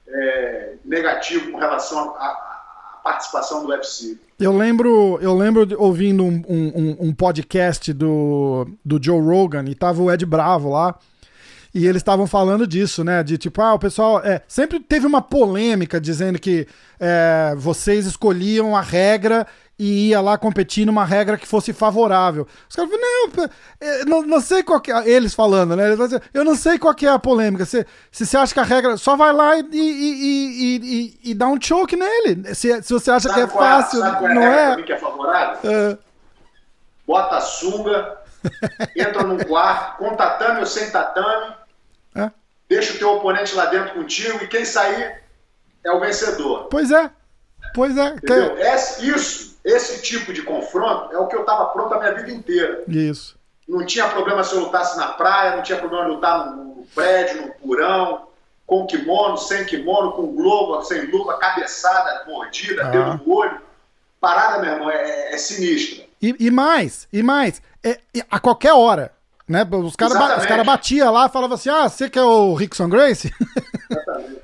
é, 0.06 0.74
negativo 0.84 1.52
com 1.52 1.58
relação 1.58 2.10
à 2.16 3.00
participação 3.02 3.64
do 3.64 3.70
UFC. 3.70 4.18
Eu 4.38 4.56
lembro, 4.56 5.18
eu 5.22 5.34
lembro 5.34 5.66
ouvindo 5.78 6.24
um, 6.24 6.42
um, 6.48 6.96
um, 7.08 7.14
podcast 7.14 7.92
do, 7.92 8.68
do 8.84 9.02
Joe 9.02 9.20
Rogan 9.20 9.64
e 9.68 9.74
tava 9.74 10.02
o 10.02 10.12
Ed 10.12 10.26
Bravo 10.26 10.70
lá. 10.70 10.98
E 11.74 11.86
eles 11.86 12.00
estavam 12.00 12.26
falando 12.26 12.66
disso, 12.66 13.04
né? 13.04 13.22
De 13.22 13.36
tipo, 13.36 13.60
ah, 13.60 13.74
o 13.74 13.78
pessoal. 13.78 14.24
É, 14.24 14.42
sempre 14.48 14.80
teve 14.80 15.06
uma 15.06 15.20
polêmica 15.20 16.00
dizendo 16.00 16.38
que 16.38 16.66
é, 16.98 17.54
vocês 17.56 18.06
escolhiam 18.06 18.74
a 18.74 18.80
regra 18.80 19.46
e 19.78 20.08
ia 20.08 20.20
lá 20.22 20.38
competir 20.38 20.86
numa 20.86 21.04
regra 21.04 21.36
que 21.36 21.46
fosse 21.46 21.72
favorável. 21.72 22.46
Os 22.68 22.74
caras 22.74 22.90
falaram, 22.90 23.30
não, 23.36 23.50
é, 23.78 24.04
não, 24.06 24.22
não 24.22 24.40
sei 24.40 24.62
qual 24.62 24.80
que 24.80 24.90
é. 24.90 25.08
Eles 25.08 25.34
falando, 25.34 25.76
né? 25.76 25.92
Eles 25.92 26.20
eu 26.32 26.44
não 26.44 26.54
sei 26.54 26.78
qual 26.78 26.94
que 26.94 27.06
é 27.06 27.10
a 27.10 27.18
polêmica. 27.18 27.66
Se, 27.66 27.86
se 28.10 28.24
você 28.24 28.38
acha 28.38 28.54
que 28.54 28.60
a 28.60 28.62
regra. 28.62 28.96
Só 28.96 29.16
vai 29.16 29.32
lá 29.32 29.56
e, 29.56 29.66
e, 29.70 29.76
e, 29.76 30.76
e, 31.24 31.30
e 31.30 31.34
dá 31.34 31.46
um 31.46 31.60
choke 31.60 31.94
nele. 31.94 32.54
Se, 32.54 32.82
se 32.82 32.92
você 32.92 33.10
acha 33.10 33.28
sabe 33.28 33.34
que 33.34 33.40
é 33.40 33.46
fácil, 33.46 34.02
é, 34.02 34.34
não 34.34 34.42
é. 34.42 34.82
que 34.82 34.92
é 34.92 34.98
favorável? 34.98 35.70
É. 35.70 35.98
Bota 37.06 37.36
a 37.36 37.40
sunga, 37.40 38.16
entra 38.96 39.22
num 39.22 39.38
quarto, 39.38 39.98
com 39.98 40.16
tatame 40.16 40.60
ou 40.60 40.66
sem 40.66 40.90
tatame, 40.90 41.54
é. 42.16 42.30
deixa 42.68 42.94
o 42.94 42.98
teu 42.98 43.10
oponente 43.12 43.54
lá 43.54 43.66
dentro 43.66 43.94
contigo 43.94 44.42
e 44.42 44.48
quem 44.48 44.64
sair 44.64 45.22
é 45.84 45.92
o 45.92 46.00
vencedor. 46.00 46.64
Pois 46.64 46.90
é. 46.90 47.10
Pois 47.74 47.96
é. 47.96 48.08
Entendeu? 48.08 48.56
É, 48.56 48.74
isso 49.02 49.55
esse 49.66 50.00
tipo 50.00 50.32
de 50.32 50.42
confronto 50.42 51.12
é 51.12 51.18
o 51.18 51.26
que 51.26 51.34
eu 51.34 51.40
estava 51.40 51.66
pronto 51.66 51.92
a 51.92 51.98
minha 51.98 52.14
vida 52.14 52.30
inteira. 52.30 52.84
Isso. 52.86 53.36
Não 53.68 53.84
tinha 53.84 54.08
problema 54.08 54.44
se 54.44 54.54
eu 54.54 54.60
lutasse 54.60 54.96
na 54.96 55.08
praia, 55.08 55.56
não 55.56 55.62
tinha 55.64 55.76
problema 55.76 56.06
lutar 56.06 56.46
no, 56.46 56.76
no 56.76 56.86
prédio, 56.94 57.42
no 57.42 57.52
porão, 57.54 58.28
com 58.64 58.86
kimono, 58.86 59.36
sem 59.36 59.64
kimono, 59.64 60.12
com 60.12 60.36
globo, 60.36 60.84
sem 60.84 61.10
luva, 61.10 61.36
cabeçada, 61.38 62.24
mordida, 62.28 62.86
ah. 62.86 62.90
dedo 62.90 63.24
no 63.26 63.34
olho. 63.34 63.60
Parada, 64.20 64.62
meu 64.62 64.72
irmão, 64.72 64.88
é, 64.88 65.34
é 65.34 65.38
sinistra. 65.38 66.06
E, 66.22 66.36
e, 66.38 66.48
mais, 66.48 67.08
e 67.12 67.20
mais, 67.20 67.60
é, 67.82 67.98
a 68.30 68.38
qualquer 68.38 68.72
hora. 68.72 69.12
Né? 69.48 69.66
Os 69.68 69.96
caras 69.96 70.38
os 70.38 70.46
cara 70.46 70.62
batiam 70.62 71.12
lá 71.12 71.26
e 71.26 71.28
falavam 71.28 71.56
assim: 71.56 71.70
ah, 71.70 71.88
você 71.88 72.08
que 72.08 72.18
é 72.18 72.22
o 72.22 72.54
Rickson 72.54 72.88
Grace? 72.88 73.32
Exatamente. 73.90 74.42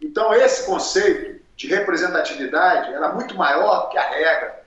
Então, 0.00 0.32
esse 0.34 0.66
conceito 0.66 1.41
de 1.62 1.68
representatividade 1.68 2.92
era 2.92 3.12
muito 3.12 3.36
maior 3.36 3.82
do 3.82 3.88
que 3.90 3.98
a 3.98 4.08
regra. 4.08 4.62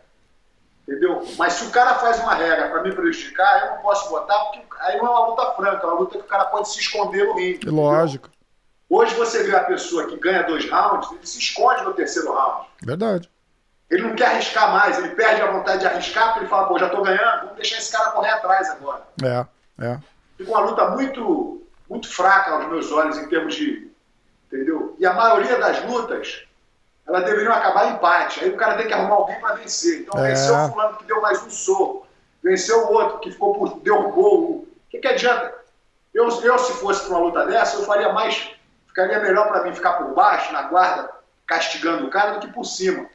Entendeu? 0.87 1.25
Mas 1.37 1.53
se 1.53 1.65
o 1.65 1.71
cara 1.71 1.95
faz 1.95 2.19
uma 2.19 2.35
regra 2.35 2.69
para 2.69 2.83
me 2.83 2.93
prejudicar, 2.93 3.65
eu 3.65 3.71
não 3.71 3.77
posso 3.81 4.09
botar, 4.09 4.37
porque 4.45 4.61
aí 4.79 4.97
não 4.97 5.07
é 5.07 5.09
uma 5.09 5.27
luta 5.27 5.51
franca, 5.53 5.83
é 5.83 5.89
uma 5.89 5.99
luta 5.99 6.17
que 6.17 6.23
o 6.23 6.27
cara 6.27 6.45
pode 6.45 6.69
se 6.69 6.79
esconder 6.79 7.25
no 7.25 7.35
ringue. 7.35 7.69
Lógico. 7.69 8.29
Hoje 8.89 9.13
você 9.15 9.43
vê 9.43 9.55
a 9.55 9.63
pessoa 9.63 10.07
que 10.07 10.15
ganha 10.17 10.43
dois 10.43 10.69
rounds, 10.69 11.11
ele 11.11 11.25
se 11.25 11.39
esconde 11.39 11.83
no 11.83 11.93
terceiro 11.93 12.31
round. 12.31 12.67
Verdade. 12.81 13.29
Ele 13.89 14.03
não 14.03 14.15
quer 14.15 14.27
arriscar 14.27 14.71
mais, 14.71 14.97
ele 14.97 15.09
perde 15.09 15.41
a 15.41 15.51
vontade 15.51 15.79
de 15.79 15.87
arriscar, 15.87 16.27
porque 16.27 16.41
ele 16.41 16.49
fala, 16.49 16.67
pô, 16.67 16.79
já 16.79 16.87
tô 16.87 17.01
ganhando, 17.01 17.41
vamos 17.41 17.55
deixar 17.55 17.77
esse 17.77 17.91
cara 17.91 18.11
correr 18.11 18.29
atrás 18.29 18.69
agora. 18.69 19.03
É, 19.23 19.45
é. 19.83 19.99
Fica 20.37 20.51
uma 20.51 20.61
luta 20.61 20.89
muito, 20.91 21.67
muito 21.89 22.13
fraca 22.13 22.51
aos 22.51 22.67
meus 22.67 22.91
olhos 22.91 23.17
em 23.17 23.27
termos 23.27 23.55
de. 23.55 23.91
Entendeu? 24.47 24.95
E 24.99 25.05
a 25.05 25.13
maioria 25.13 25.57
das 25.57 25.83
lutas 25.83 26.45
elas 27.07 27.23
deveriam 27.25 27.53
acabar 27.53 27.87
em 27.87 27.93
empate. 27.93 28.43
Aí 28.43 28.49
o 28.49 28.57
cara 28.57 28.77
tem 28.77 28.87
que 28.87 28.93
arrumar 28.93 29.15
alguém 29.15 29.39
para 29.39 29.55
vencer. 29.55 30.01
Então 30.01 30.23
é. 30.23 30.29
venceu 30.29 30.55
o 30.55 30.69
fulano 30.69 30.97
que 30.97 31.05
deu 31.05 31.21
mais 31.21 31.41
um 31.43 31.49
soco, 31.49 32.07
venceu 32.43 32.85
o 32.85 32.93
outro 32.93 33.19
que 33.19 33.31
ficou 33.31 33.53
por 33.53 33.79
derrubou. 33.79 34.43
O 34.43 34.67
que, 34.89 34.97
que 34.97 35.07
adianta? 35.07 35.53
Eu, 36.13 36.29
eu, 36.41 36.59
se 36.59 36.73
fosse 36.73 37.05
para 37.05 37.17
uma 37.17 37.25
luta 37.25 37.45
dessa, 37.45 37.77
eu 37.77 37.83
faria 37.83 38.11
mais. 38.13 38.51
Ficaria 38.87 39.19
melhor 39.19 39.49
para 39.49 39.63
mim 39.63 39.75
ficar 39.75 39.93
por 39.93 40.13
baixo, 40.13 40.53
na 40.53 40.63
guarda, 40.63 41.09
castigando 41.45 42.07
o 42.07 42.09
cara, 42.09 42.31
do 42.31 42.39
que 42.39 42.53
por 42.53 42.63
cima. 42.63 43.05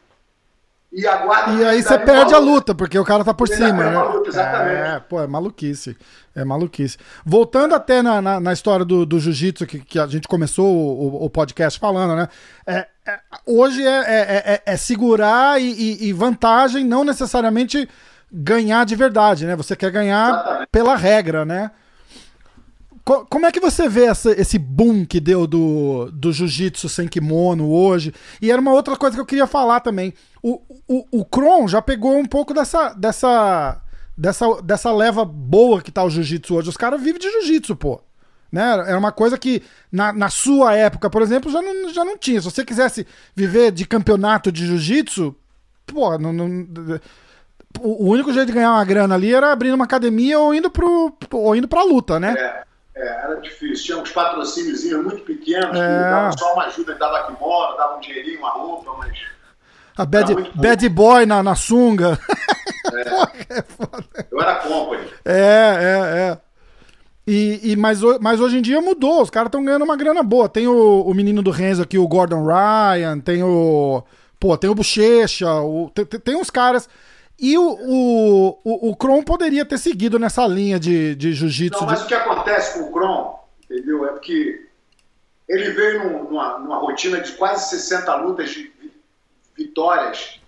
E, 0.92 1.02
e 1.02 1.64
aí 1.64 1.82
você 1.82 1.98
perde 1.98 2.34
a 2.34 2.38
luta, 2.38 2.74
porque 2.74 2.98
o 2.98 3.04
cara 3.04 3.24
tá 3.24 3.32
por 3.32 3.46
cima, 3.46 3.72
né? 3.72 4.02
Luta, 4.02 4.28
exatamente. 4.28 4.76
É, 4.76 5.00
pô, 5.00 5.20
é 5.20 5.26
maluquice. 5.26 5.96
É 6.34 6.44
maluquice. 6.44 6.98
Voltando 7.24 7.74
até 7.76 8.02
na, 8.02 8.20
na, 8.20 8.40
na 8.40 8.52
história 8.52 8.84
do, 8.84 9.06
do 9.06 9.20
jiu-jitsu, 9.20 9.66
que, 9.66 9.78
que 9.78 9.98
a 10.00 10.06
gente 10.06 10.26
começou 10.26 10.66
o, 10.66 11.24
o 11.24 11.30
podcast 11.30 11.78
falando, 11.78 12.16
né? 12.16 12.28
É, 12.66 12.86
é, 13.06 13.20
hoje 13.46 13.86
é, 13.86 13.98
é, 14.00 14.52
é, 14.54 14.62
é 14.66 14.76
segurar 14.76 15.60
e, 15.60 15.70
e, 15.70 16.08
e, 16.08 16.12
vantagem, 16.12 16.84
não 16.84 17.04
necessariamente 17.04 17.88
ganhar 18.32 18.84
de 18.84 18.96
verdade, 18.96 19.46
né? 19.46 19.54
Você 19.54 19.76
quer 19.76 19.92
ganhar 19.92 20.28
exatamente. 20.28 20.68
pela 20.72 20.96
regra, 20.96 21.44
né? 21.44 21.70
Como 23.04 23.46
é 23.46 23.50
que 23.50 23.60
você 23.60 23.88
vê 23.88 24.04
essa, 24.04 24.30
esse 24.32 24.58
boom 24.58 25.04
que 25.04 25.18
deu 25.18 25.46
do, 25.46 26.10
do 26.12 26.32
jiu-jitsu 26.32 26.88
sem 26.88 27.08
kimono 27.08 27.68
hoje? 27.68 28.14
E 28.40 28.50
era 28.50 28.60
uma 28.60 28.72
outra 28.72 28.96
coisa 28.96 29.16
que 29.16 29.20
eu 29.20 29.26
queria 29.26 29.46
falar 29.46 29.80
também. 29.80 30.14
O, 30.42 30.60
o, 30.86 31.20
o 31.20 31.24
Kron 31.24 31.66
já 31.66 31.82
pegou 31.82 32.16
um 32.16 32.26
pouco 32.26 32.54
dessa, 32.54 32.92
dessa, 32.92 33.80
dessa, 34.16 34.62
dessa 34.62 34.92
leva 34.92 35.24
boa 35.24 35.80
que 35.80 35.90
tá 35.90 36.04
o 36.04 36.10
jiu-jitsu 36.10 36.54
hoje. 36.54 36.68
Os 36.68 36.76
caras 36.76 37.00
vivem 37.00 37.20
de 37.20 37.30
jiu-jitsu, 37.30 37.74
pô. 37.74 38.00
Né? 38.52 38.62
Era 38.86 38.98
uma 38.98 39.12
coisa 39.12 39.38
que 39.38 39.62
na, 39.90 40.12
na 40.12 40.28
sua 40.28 40.74
época, 40.74 41.08
por 41.08 41.22
exemplo, 41.22 41.50
já 41.50 41.62
não, 41.62 41.92
já 41.92 42.04
não 42.04 42.18
tinha. 42.18 42.40
Se 42.40 42.50
você 42.50 42.64
quisesse 42.64 43.06
viver 43.34 43.72
de 43.72 43.86
campeonato 43.86 44.52
de 44.52 44.66
jiu-jitsu, 44.66 45.34
pô, 45.86 46.18
não, 46.18 46.32
não, 46.32 46.66
o 47.78 48.08
único 48.10 48.32
jeito 48.32 48.48
de 48.48 48.52
ganhar 48.52 48.72
uma 48.72 48.84
grana 48.84 49.14
ali 49.14 49.32
era 49.32 49.52
abrindo 49.52 49.74
uma 49.74 49.84
academia 49.84 50.38
ou 50.38 50.54
indo, 50.54 50.70
pro, 50.70 51.16
ou 51.32 51.54
indo 51.54 51.68
pra 51.68 51.84
luta, 51.84 52.18
né? 52.18 52.34
É. 52.36 52.69
É, 53.02 53.24
era 53.24 53.40
difícil. 53.40 53.84
Tinha 53.84 53.98
uns 53.98 54.10
patrocínios 54.12 54.84
muito 54.84 55.22
pequenos, 55.24 55.78
É. 55.78 56.30
só 56.38 56.52
uma 56.54 56.64
ajuda, 56.66 56.94
dava 56.96 57.24
kimono, 57.26 57.76
dava 57.76 57.96
um 57.96 58.00
dinheirinho, 58.00 58.38
uma 58.40 58.50
roupa, 58.50 58.92
mas. 58.98 59.18
A 59.96 60.04
bad, 60.04 60.34
bad 60.54 60.88
boy 60.88 61.26
na, 61.26 61.42
na 61.42 61.54
sunga. 61.54 62.18
Eu 64.30 64.40
era 64.40 64.56
company. 64.56 65.06
É, 65.24 65.34
é, 65.34 66.32
é. 66.32 66.38
E, 67.26 67.72
e, 67.72 67.76
mas, 67.76 68.00
mas 68.20 68.40
hoje 68.40 68.58
em 68.58 68.62
dia 68.62 68.80
mudou, 68.80 69.22
os 69.22 69.30
caras 69.30 69.48
estão 69.48 69.64
ganhando 69.64 69.84
uma 69.84 69.96
grana 69.96 70.22
boa. 70.22 70.48
Tem 70.48 70.66
o, 70.66 71.02
o 71.02 71.14
menino 71.14 71.42
do 71.42 71.50
Renzo 71.50 71.82
aqui, 71.82 71.98
o 71.98 72.08
Gordon 72.08 72.44
Ryan, 72.44 73.20
tem 73.20 73.42
o. 73.42 74.02
Pô, 74.38 74.56
tem 74.56 74.70
o 74.70 74.74
Bochecha, 74.74 75.52
o, 75.60 75.90
tem- 75.94 76.06
tem 76.06 76.36
uns 76.36 76.50
caras. 76.50 76.88
E 77.40 77.56
o, 77.56 77.62
o, 77.70 78.48
o, 78.62 78.90
o 78.90 78.96
Kron 78.96 79.22
poderia 79.22 79.64
ter 79.64 79.78
seguido 79.78 80.18
nessa 80.18 80.46
linha 80.46 80.78
de, 80.78 81.14
de 81.14 81.32
jiu-jitsu. 81.32 81.80
Não, 81.80 81.86
mas 81.86 82.00
de- 82.00 82.04
o 82.04 82.08
que 82.08 82.14
acontece 82.14 82.78
com 82.78 82.86
o 82.88 82.92
Kron, 82.92 83.48
entendeu? 83.64 84.04
É 84.04 84.08
porque 84.10 84.66
ele 85.48 85.70
veio 85.70 86.04
num- 86.04 86.24
numa, 86.24 86.58
numa 86.58 86.76
rotina 86.78 87.20
de 87.20 87.32
quase 87.32 87.70
60 87.70 88.14
lutas 88.16 88.50
de 88.50 88.64
vi- 88.64 88.92
vitórias 89.56 90.38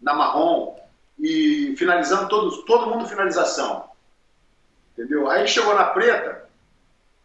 na 0.00 0.14
marrom 0.14 0.76
e 1.18 1.74
finalizando 1.78 2.28
todo, 2.28 2.64
todo 2.64 2.90
mundo 2.90 3.08
finalização. 3.08 3.84
Entendeu? 4.92 5.30
Aí 5.30 5.46
chegou 5.46 5.74
na 5.74 5.84
preta, 5.84 6.44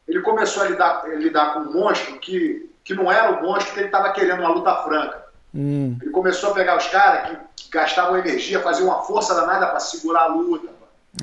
ele 0.07 0.21
começou 0.21 0.63
a 0.63 0.67
lidar, 0.69 1.03
a 1.05 1.07
lidar 1.15 1.53
com 1.53 1.59
um 1.61 1.73
monstro 1.73 2.19
que, 2.19 2.69
que 2.83 2.93
não 2.93 3.11
era 3.11 3.31
o 3.31 3.41
monstro 3.43 3.73
que 3.73 3.79
ele 3.79 3.87
estava 3.87 4.11
querendo 4.13 4.39
uma 4.41 4.49
luta 4.53 4.75
franca. 4.83 5.25
Hum, 5.53 5.97
Ele 6.01 6.11
começou 6.11 6.51
a 6.51 6.53
pegar 6.53 6.77
os 6.77 6.87
caras 6.87 7.29
que, 7.29 7.63
que 7.63 7.69
gastavam 7.71 8.17
energia, 8.17 8.61
faziam 8.61 8.87
uma 8.87 9.01
força 9.01 9.33
danada 9.33 9.67
para 9.67 9.79
segurar 9.79 10.23
a 10.23 10.27
luta. 10.27 10.69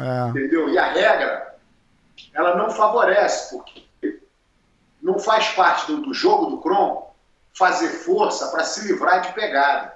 é, 0.01 0.29
Entendeu? 0.31 0.69
E 0.69 0.79
a 0.79 0.87
regra, 0.91 1.55
ela 2.35 2.57
não 2.57 2.71
favorece, 2.71 3.57
porque 3.57 3.85
não 5.03 5.19
faz 5.19 5.49
parte 5.51 5.87
do, 5.87 6.03
do 6.03 6.13
jogo 6.15 6.47
do 6.47 6.59
Kron 6.59 7.15
fazer 7.55 7.89
força 7.89 8.49
para 8.49 8.65
se 8.65 8.87
livrar 8.89 9.21
de 9.23 9.33
pegada. 9.33 9.95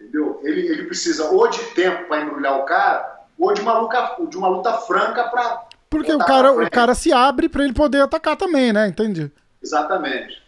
Entendeu? 0.00 0.40
Ele, 0.42 0.66
ele 0.68 0.84
precisa 0.84 1.30
ou 1.30 1.48
de 1.48 1.58
tempo 1.74 2.08
para 2.08 2.22
embrulhar 2.22 2.58
o 2.58 2.64
cara, 2.64 3.20
ou 3.38 3.52
de 3.54 3.60
uma 3.60 3.78
luta, 3.78 4.16
de 4.28 4.36
uma 4.36 4.48
luta 4.48 4.72
franca 4.78 5.24
para. 5.28 5.64
porque 5.88 6.12
o 6.12 6.18
cara, 6.18 6.52
o 6.52 6.70
cara 6.70 6.94
se 6.94 7.12
abre 7.12 7.48
pra 7.48 7.64
ele 7.64 7.72
poder 7.72 8.02
atacar 8.02 8.36
também, 8.36 8.72
né? 8.72 8.86
Entendi. 8.86 9.30
Exatamente. 9.62 10.42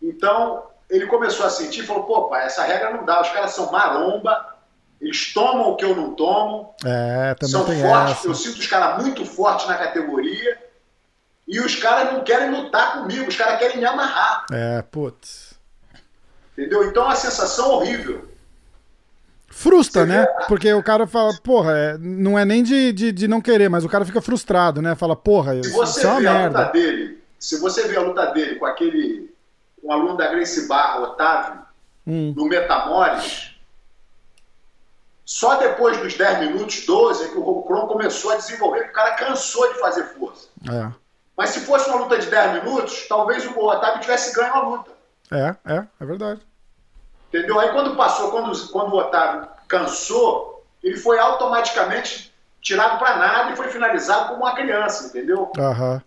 Então, 0.00 0.69
ele 0.90 1.06
começou 1.06 1.46
a 1.46 1.50
sentir, 1.50 1.84
falou, 1.86 2.02
pô, 2.04 2.24
pai, 2.28 2.44
essa 2.46 2.62
regra 2.64 2.90
não 2.92 3.04
dá, 3.04 3.20
os 3.22 3.30
caras 3.30 3.52
são 3.52 3.70
maromba, 3.70 4.56
eles 5.00 5.32
tomam 5.32 5.70
o 5.70 5.76
que 5.76 5.84
eu 5.84 5.94
não 5.96 6.14
tomo, 6.14 6.74
É, 6.84 7.34
também 7.34 7.50
são 7.52 7.64
tem 7.64 7.80
fortes, 7.80 8.18
essa. 8.18 8.26
eu 8.28 8.34
sinto 8.34 8.58
os 8.58 8.66
caras 8.66 9.02
muito 9.02 9.24
fortes 9.24 9.66
na 9.66 9.76
categoria, 9.78 10.58
e 11.48 11.58
os 11.60 11.74
caras 11.76 12.12
não 12.12 12.22
querem 12.22 12.50
lutar 12.50 12.94
comigo, 12.94 13.28
os 13.28 13.36
caras 13.36 13.58
querem 13.58 13.78
me 13.78 13.84
amarrar, 13.84 14.46
É, 14.52 14.82
putz. 14.82 15.54
entendeu? 16.52 16.84
Então, 16.84 17.04
é 17.04 17.06
uma 17.06 17.16
sensação 17.16 17.70
horrível. 17.70 18.28
Frustra, 19.52 20.06
né? 20.06 20.26
Porque 20.46 20.72
o 20.72 20.82
cara 20.82 21.06
fala, 21.08 21.32
porra, 21.42 21.72
é, 21.76 21.98
não 21.98 22.38
é 22.38 22.44
nem 22.44 22.62
de, 22.62 22.92
de, 22.92 23.10
de 23.10 23.26
não 23.26 23.40
querer, 23.40 23.68
mas 23.68 23.84
o 23.84 23.88
cara 23.88 24.04
fica 24.04 24.20
frustrado, 24.20 24.80
né? 24.80 24.94
Fala, 24.94 25.16
porra, 25.16 25.60
Se 25.62 25.70
você 25.70 26.00
isso 26.00 26.06
é 26.06 26.10
uma 26.10 26.20
vê 26.20 26.26
a 26.28 26.32
luta 26.46 26.58
merda. 26.58 26.72
dele, 26.72 27.22
se 27.38 27.58
você 27.58 27.88
vê 27.88 27.96
a 27.96 28.00
luta 28.00 28.26
dele 28.26 28.56
com 28.56 28.64
aquele, 28.66 29.34
um 29.82 29.92
aluno 29.92 30.16
da 30.16 30.28
Grace 30.28 30.66
Barra, 30.68 31.00
Otávio, 31.00 31.60
Hum, 32.06 32.32
no 32.36 32.46
Metamores, 32.46 33.54
só 35.24 35.56
depois 35.56 35.96
dos 35.98 36.14
10 36.14 36.40
minutos, 36.40 36.84
12, 36.86 37.24
é 37.24 37.28
que 37.28 37.38
o 37.38 37.62
Kron 37.62 37.86
começou 37.86 38.32
a 38.32 38.36
desenvolver, 38.36 38.86
o 38.88 38.92
cara 38.92 39.12
cansou 39.14 39.72
de 39.72 39.78
fazer 39.78 40.04
força. 40.18 40.48
é, 40.68 40.90
Mas 41.36 41.50
se 41.50 41.60
fosse 41.60 41.88
uma 41.88 42.00
luta 42.00 42.18
de 42.18 42.26
10 42.26 42.64
minutos, 42.64 43.06
talvez 43.08 43.46
o 43.46 43.58
Otávio 43.60 44.00
tivesse 44.00 44.34
ganho 44.34 44.54
a 44.54 44.60
luta. 44.60 44.90
é, 45.30 45.54
é, 45.66 45.86
é 46.00 46.04
verdade. 46.04 46.40
Entendeu? 47.28 47.60
Aí 47.60 47.70
quando 47.70 47.94
passou, 47.96 48.30
quando, 48.32 48.68
quando 48.72 48.92
o 48.92 48.98
Otávio 48.98 49.46
cansou, 49.68 50.64
ele 50.82 50.96
foi 50.96 51.18
automaticamente 51.18 52.34
tirado 52.60 52.98
para 52.98 53.16
nada 53.16 53.52
e 53.52 53.56
foi 53.56 53.68
finalizado 53.68 54.30
como 54.30 54.40
uma 54.42 54.54
criança, 54.54 55.06
entendeu? 55.06 55.52
Aham. 55.56 56.02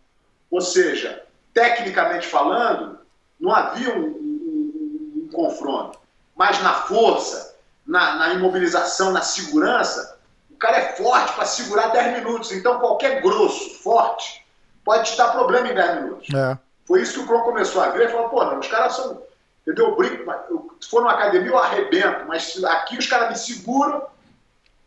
Ou 0.52 0.60
seja, 0.60 1.24
tecnicamente 1.54 2.28
falando, 2.28 3.00
não 3.44 3.54
havia 3.54 3.94
um, 3.94 4.06
um- 4.08 5.24
um 5.26 5.30
confronto. 5.34 6.00
Mas 6.36 6.62
na 6.64 6.74
força, 6.74 7.56
na, 7.86 8.16
na 8.16 8.34
imobilização, 8.34 9.12
na 9.12 9.22
segurança, 9.22 10.18
o 10.50 10.56
cara 10.56 10.78
é 10.78 10.94
forte 10.96 11.34
para 11.34 11.46
segurar 11.46 11.88
10 11.90 12.18
minutos. 12.24 12.52
Então 12.54 12.80
qualquer 12.80 13.22
grosso, 13.22 13.76
forte, 13.84 14.44
pode 14.84 15.12
te 15.12 15.18
dar 15.18 15.30
problema 15.34 15.68
em 15.70 15.76
10 15.76 16.04
minutos. 16.04 16.34
É. 16.34 16.58
Foi 16.88 17.02
isso 17.02 17.14
que 17.14 17.20
o 17.20 17.28
Kron 17.28 17.42
começou 17.44 17.82
a 17.82 17.90
ver 17.90 18.08
e 18.08 18.12
falou, 18.12 18.30
pô, 18.30 18.44
não, 18.46 18.60
os 18.60 18.68
caras 18.68 18.96
são. 18.96 19.22
Entendeu? 19.62 19.90
Eu 19.90 19.96
brinco, 19.96 20.30
eu- 20.50 20.76
se 20.82 20.90
for 20.90 21.02
numa 21.02 21.14
academia 21.14 21.50
eu 21.52 21.58
arrebento, 21.58 22.26
mas 22.28 22.62
aqui 22.66 22.98
os 22.98 23.08
caras 23.08 23.30
me 23.30 23.38
seguram 23.38 24.02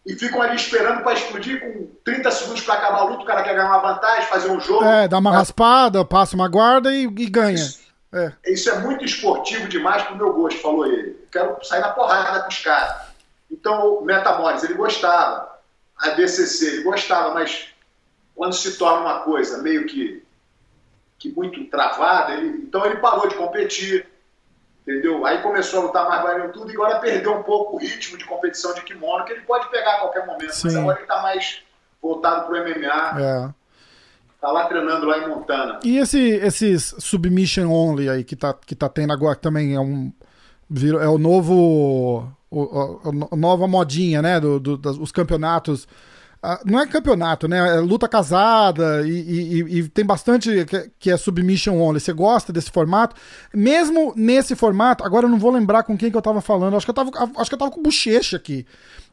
e 0.04 0.14
ficam 0.14 0.40
ali 0.42 0.54
esperando 0.56 1.02
para 1.02 1.14
explodir 1.14 1.60
com 1.60 1.88
30 2.04 2.30
segundos 2.30 2.60
para 2.62 2.74
acabar 2.74 2.98
a 3.00 3.04
luta, 3.04 3.22
o 3.22 3.26
cara 3.26 3.42
quer 3.42 3.54
ganhar 3.54 3.66
uma 3.68 3.78
vantagem, 3.78 4.28
fazer 4.28 4.50
um 4.50 4.60
jogo. 4.60 4.84
É, 4.84 5.08
dá 5.08 5.18
uma 5.18 5.32
raspada, 5.32 6.04
passa 6.04 6.34
uma 6.36 6.48
guarda 6.48 6.92
e, 6.94 7.04
e 7.04 7.26
ganha. 7.26 7.54
Isso, 7.54 7.80
É. 8.16 8.32
isso 8.50 8.70
é 8.70 8.78
muito 8.78 9.04
esportivo 9.04 9.68
demais 9.68 10.02
pro 10.04 10.16
meu 10.16 10.32
gosto, 10.32 10.60
falou 10.60 10.86
ele. 10.86 11.10
Eu 11.10 11.28
quero 11.30 11.64
sair 11.64 11.80
na 11.80 11.90
porrada 11.90 12.42
com 12.42 12.48
os 12.48 12.58
caras. 12.60 13.06
Então, 13.50 13.98
o 13.98 14.04
Metamores, 14.04 14.62
ele 14.64 14.74
gostava. 14.74 15.54
A 15.98 16.10
DCC, 16.10 16.66
ele 16.66 16.82
gostava, 16.82 17.32
mas 17.34 17.68
quando 18.34 18.54
se 18.54 18.76
torna 18.76 19.00
uma 19.00 19.20
coisa 19.20 19.62
meio 19.62 19.86
que, 19.86 20.22
que 21.18 21.32
muito 21.32 21.64
travada, 21.66 22.34
ele, 22.34 22.64
então 22.64 22.84
ele 22.84 22.96
parou 22.96 23.28
de 23.28 23.34
competir. 23.34 24.06
Entendeu? 24.82 25.26
Aí 25.26 25.42
começou 25.42 25.80
a 25.80 25.82
lutar 25.84 26.08
mais 26.08 26.22
valendo 26.22 26.52
tudo 26.52 26.70
e 26.70 26.74
agora 26.74 27.00
perdeu 27.00 27.34
um 27.34 27.42
pouco 27.42 27.74
o 27.74 27.78
ritmo 27.78 28.16
de 28.16 28.24
competição 28.24 28.72
de 28.72 28.82
kimono, 28.82 29.24
que 29.24 29.32
ele 29.32 29.40
pode 29.40 29.68
pegar 29.68 29.96
a 29.96 29.98
qualquer 29.98 30.24
momento, 30.24 30.44
mas 30.62 30.72
Sim. 30.72 30.78
agora 30.78 30.98
ele 30.98 31.04
está 31.04 31.20
mais 31.22 31.62
voltado 32.00 32.46
pro 32.46 32.56
MMA, 32.56 33.20
É. 33.20 33.65
tá 34.40 34.50
lá 34.52 34.66
treinando 34.66 35.06
lá 35.06 35.18
em 35.18 35.28
Montana. 35.28 35.80
E 35.84 35.98
esse, 35.98 36.18
esses 36.18 36.94
submission 36.98 37.70
only 37.70 38.08
aí 38.08 38.24
que 38.24 38.36
tá, 38.36 38.54
que 38.54 38.74
tá 38.74 38.88
tendo 38.88 39.12
agora, 39.12 39.34
que 39.36 39.42
também 39.42 39.74
é 39.74 39.80
um. 39.80 40.12
É 41.00 41.08
o 41.08 41.18
novo. 41.18 42.30
O, 42.50 43.06
a 43.32 43.36
nova 43.36 43.66
modinha, 43.66 44.22
né? 44.22 44.38
Do, 44.40 44.58
do- 44.60 44.76
das- 44.76 44.96
os 44.98 45.10
campeonatos. 45.12 45.86
Ah, 46.42 46.60
não 46.64 46.78
é 46.80 46.86
campeonato, 46.86 47.48
né? 47.48 47.76
É 47.76 47.80
luta 47.80 48.06
casada 48.08 49.02
e, 49.06 49.10
e- 49.10 49.78
e- 49.80 49.88
tem 49.88 50.04
bastante 50.04 50.64
que, 50.64 50.90
que 50.98 51.10
é 51.10 51.16
submission 51.16 51.76
only. 51.80 51.98
Você 51.98 52.12
gosta 52.12 52.52
desse 52.52 52.70
formato? 52.70 53.16
Mesmo 53.54 54.12
nesse 54.16 54.54
formato, 54.54 55.02
agora 55.02 55.26
eu 55.26 55.30
não 55.30 55.38
vou 55.38 55.50
lembrar 55.50 55.82
com 55.82 55.96
quem 55.96 56.10
que 56.10 56.16
eu 56.16 56.22
tava 56.22 56.40
falando. 56.40 56.76
Acho 56.76 56.86
que 56.86 56.90
eu 56.90 56.94
tava, 56.94 57.10
acho 57.36 57.50
que 57.50 57.54
eu 57.54 57.58
tava 57.58 57.70
com 57.70 57.82
Bochecha 57.82 58.36
aqui 58.36 58.64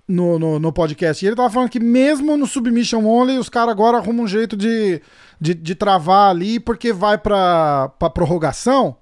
no, 0.08 0.38
no, 0.38 0.60
no 0.60 0.74
podcast. 0.74 1.24
E 1.24 1.28
ele 1.28 1.36
tava 1.36 1.50
falando 1.50 1.70
que 1.70 1.80
mesmo 1.80 2.36
no 2.38 2.46
submission 2.48 3.06
only, 3.06 3.38
os 3.38 3.50
caras 3.50 3.72
agora 3.72 3.98
arrumam 3.98 4.26
um 4.26 4.28
jeito 4.28 4.56
de, 4.58 5.02
de, 5.40 5.54
de 5.54 5.76
travar 5.76 6.30
ali 6.30 6.60
porque 6.60 6.92
vai 6.94 7.18
pra, 7.18 7.90
pra 7.98 8.10
prorrogação 8.10 8.98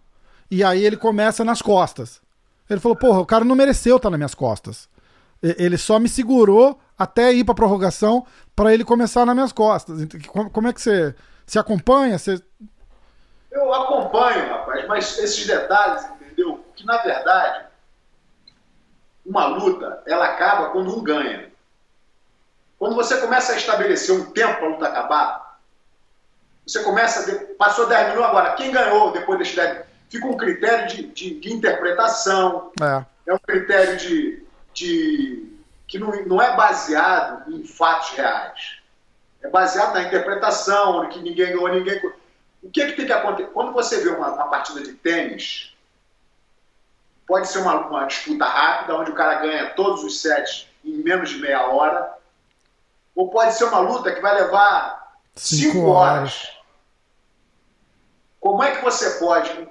e 0.50 0.64
aí 0.64 0.84
ele 0.86 0.98
começa 0.98 1.44
nas 1.46 1.62
costas. 1.62 2.22
Ele 2.70 2.80
falou, 2.80 2.96
porra, 2.96 3.20
o 3.20 3.26
cara 3.26 3.44
não 3.44 3.56
mereceu 3.56 3.98
estar 3.98 4.10
nas 4.10 4.18
minhas 4.20 4.36
costas. 4.36 4.88
Ele 5.42 5.78
só 5.78 5.98
me 6.00 6.08
segurou 6.08 6.80
até 6.98 7.34
ir 7.34 7.44
pra 7.44 7.56
prorrogação 7.56 8.26
pra 8.56 8.74
ele 8.74 8.84
começar 8.86 9.26
nas 9.26 9.34
minhas 9.36 9.52
costas. 9.52 10.02
Ent- 10.02 10.28
Como, 10.28 10.50
como 10.52 10.68
é 10.68 10.74
que 10.74 10.80
você 10.82 11.16
se 11.48 11.58
acompanha? 11.58 12.18
Você... 12.20 12.40
Eu 13.52 13.74
acompanho, 13.74 14.48
rapaz, 14.50 14.88
mas 14.88 15.18
esses 15.20 15.46
detalhes, 15.46 16.06
entendeu? 16.22 16.64
Que 16.76 16.86
na 16.86 16.98
verdade, 17.02 17.66
uma 19.32 19.48
luta, 19.48 20.04
ela 20.06 20.26
acaba 20.26 20.70
quando 20.72 20.94
um 20.96 21.02
ganha. 21.02 21.50
Quando 22.78 22.96
você 22.96 23.18
começa 23.18 23.54
a 23.54 23.56
estabelecer 23.56 24.14
um 24.14 24.26
tempo 24.32 24.56
para 24.58 24.66
a 24.66 24.70
luta 24.70 24.88
acabar, 24.88 25.60
você 26.68 26.84
começa 26.84 27.32
a. 27.32 27.56
Passou 27.56 27.88
10 27.88 28.10
minutos 28.10 28.30
agora, 28.30 28.54
quem 28.54 28.72
ganhou 28.72 29.12
depois 29.12 29.40
desse 29.40 29.56
10 29.56 29.86
Fica 30.10 30.28
um 30.28 30.36
critério 30.36 30.88
de, 30.90 31.04
de- 31.08 31.40
de 31.40 31.54
interpretação, 31.54 32.70
É, 32.82 33.06
é 33.28 33.34
um 33.34 33.38
critério 33.40 33.96
de, 33.96 34.44
de 34.74 35.58
que 35.88 35.98
não, 35.98 36.12
não 36.26 36.42
é 36.42 36.54
baseado 36.54 37.50
em 37.54 37.64
fatos 37.64 38.10
reais. 38.10 38.80
É 39.42 39.48
baseado 39.48 39.94
na 39.94 40.04
interpretação, 40.04 41.08
que 41.08 41.20
ninguém 41.22 41.54
ganhou, 41.54 41.68
ninguém. 41.70 41.98
O 42.62 42.70
que, 42.70 42.86
que 42.88 42.92
tem 42.98 43.06
que 43.06 43.14
acontecer? 43.14 43.50
Quando 43.52 43.72
você 43.72 44.02
vê 44.04 44.10
uma, 44.10 44.34
uma 44.34 44.48
partida 44.50 44.82
de 44.82 44.92
tênis, 44.92 45.71
pode 47.32 47.48
ser 47.48 47.60
uma, 47.60 47.88
uma 47.88 48.06
disputa 48.08 48.44
rápida, 48.44 48.94
onde 48.94 49.12
o 49.12 49.16
cara 49.16 49.36
ganha 49.36 49.70
todos 49.70 50.04
os 50.04 50.20
sets 50.20 50.68
em 50.84 50.98
menos 50.98 51.30
de 51.30 51.38
meia 51.38 51.66
hora, 51.68 52.14
ou 53.16 53.30
pode 53.30 53.54
ser 53.54 53.64
uma 53.64 53.80
luta 53.80 54.12
que 54.12 54.20
vai 54.20 54.36
levar 54.36 55.16
Cinco 55.34 55.72
cinco 55.72 55.88
horas. 55.92 56.52
Como 58.38 58.62
é 58.62 58.76
que 58.76 58.84
você 58.84 59.12
pode 59.12 59.66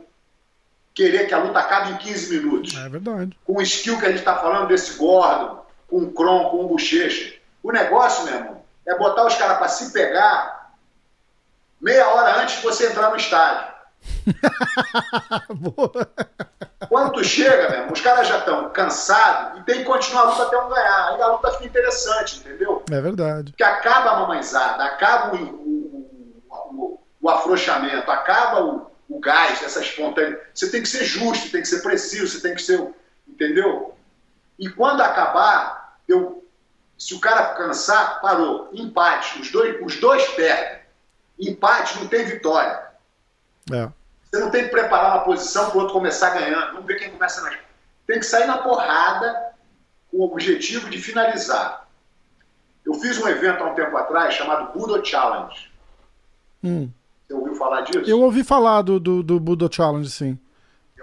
querer 0.94 1.26
que 1.26 1.34
a 1.34 1.38
luta 1.38 1.58
acabe 1.58 1.90
em 1.90 1.98
15 1.98 2.34
minutos? 2.34 2.74
é 2.74 2.88
verdade. 2.88 3.38
com 3.44 3.58
o 3.58 3.62
skill 3.62 3.98
que 3.98 4.06
a 4.06 4.08
gente 4.08 4.20
está 4.20 4.38
falando 4.38 4.68
desse 4.68 4.96
Gordon, 4.96 5.62
com 5.86 5.98
o 5.98 6.12
Kron, 6.12 6.48
com 6.48 6.64
o 6.64 6.68
Bochecha. 6.68 7.38
O 7.62 7.70
negócio, 7.70 8.24
meu 8.24 8.36
irmão, 8.36 8.64
é 8.86 8.96
botar 8.96 9.26
os 9.26 9.34
caras 9.34 9.58
para 9.58 9.68
se 9.68 9.92
pegar 9.92 10.72
meia 11.78 12.08
hora 12.08 12.40
antes 12.40 12.56
de 12.56 12.62
você 12.62 12.86
entrar 12.86 13.10
no 13.10 13.16
estádio. 13.16 13.69
Quando 16.88 17.12
tu 17.12 17.24
chega, 17.24 17.70
mesmo, 17.70 17.92
os 17.92 18.00
caras 18.00 18.26
já 18.26 18.38
estão 18.38 18.70
cansados 18.70 19.60
e 19.60 19.64
tem 19.64 19.78
que 19.78 19.84
continuar 19.84 20.22
a 20.22 20.30
luta 20.30 20.42
até 20.44 20.58
um 20.58 20.68
ganhar. 20.68 21.08
Aí 21.10 21.22
a 21.22 21.26
luta 21.28 21.52
fica 21.52 21.66
interessante, 21.66 22.40
entendeu? 22.40 22.82
É 22.90 23.00
verdade. 23.00 23.52
Porque 23.52 23.62
acaba 23.62 24.10
a 24.10 24.20
mamãezada, 24.20 24.84
acaba 24.84 25.36
o, 25.36 25.44
o, 25.44 26.44
o, 26.50 27.00
o 27.20 27.30
afrouxamento, 27.30 28.10
acaba 28.10 28.64
o, 28.64 28.90
o 29.08 29.20
gás, 29.20 29.62
essa 29.62 29.80
espontaneidade. 29.80 30.42
Você 30.54 30.70
tem 30.70 30.82
que 30.82 30.88
ser 30.88 31.04
justo, 31.04 31.50
tem 31.50 31.62
que 31.62 31.68
ser 31.68 31.82
preciso, 31.82 32.28
você 32.28 32.40
tem 32.40 32.54
que 32.54 32.62
ser. 32.62 32.92
Entendeu? 33.28 33.94
E 34.58 34.68
quando 34.68 35.00
acabar, 35.00 35.96
eu, 36.08 36.44
se 36.98 37.14
o 37.14 37.20
cara 37.20 37.54
cansar, 37.54 38.20
parou. 38.20 38.68
Empate. 38.72 39.40
Os 39.40 39.50
dois, 39.50 39.76
os 39.82 40.00
dois 40.00 40.26
perdem. 40.30 40.80
Empate 41.38 41.98
não 41.98 42.08
tem 42.08 42.24
vitória. 42.24 42.89
É. 43.74 43.92
Você 44.30 44.40
não 44.40 44.50
tem 44.50 44.64
que 44.64 44.70
preparar 44.70 45.16
uma 45.16 45.24
posição 45.24 45.70
para 45.70 45.78
o 45.78 45.80
outro 45.80 45.94
começar 45.94 46.30
ganhando. 46.30 46.72
Vamos 46.72 46.86
ver 46.86 46.96
quem 46.96 47.10
começa 47.10 47.42
mais. 47.42 47.58
Tem 48.06 48.18
que 48.18 48.26
sair 48.26 48.46
na 48.46 48.58
porrada 48.58 49.52
com 50.10 50.18
o 50.18 50.24
objetivo 50.24 50.88
de 50.88 50.98
finalizar. 50.98 51.88
Eu 52.84 52.94
fiz 52.94 53.18
um 53.18 53.28
evento 53.28 53.62
há 53.62 53.70
um 53.70 53.74
tempo 53.74 53.96
atrás 53.96 54.34
chamado 54.34 54.72
Budo 54.72 55.04
Challenge. 55.04 55.70
Hum. 56.62 56.90
Você 57.26 57.34
ouviu 57.34 57.54
falar 57.54 57.82
disso? 57.82 58.10
Eu 58.10 58.20
ouvi 58.20 58.42
falar 58.42 58.82
do, 58.82 58.98
do, 58.98 59.22
do 59.22 59.38
Budo 59.38 59.72
Challenge, 59.72 60.08
sim. 60.10 60.38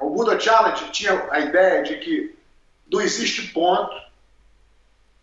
O 0.02 0.10
Budo 0.10 0.40
Challenge 0.40 0.92
tinha 0.92 1.28
a 1.32 1.40
ideia 1.40 1.84
de 1.84 1.98
que 1.98 2.38
não 2.92 3.02
existe 3.02 3.54
ponto 3.54 3.96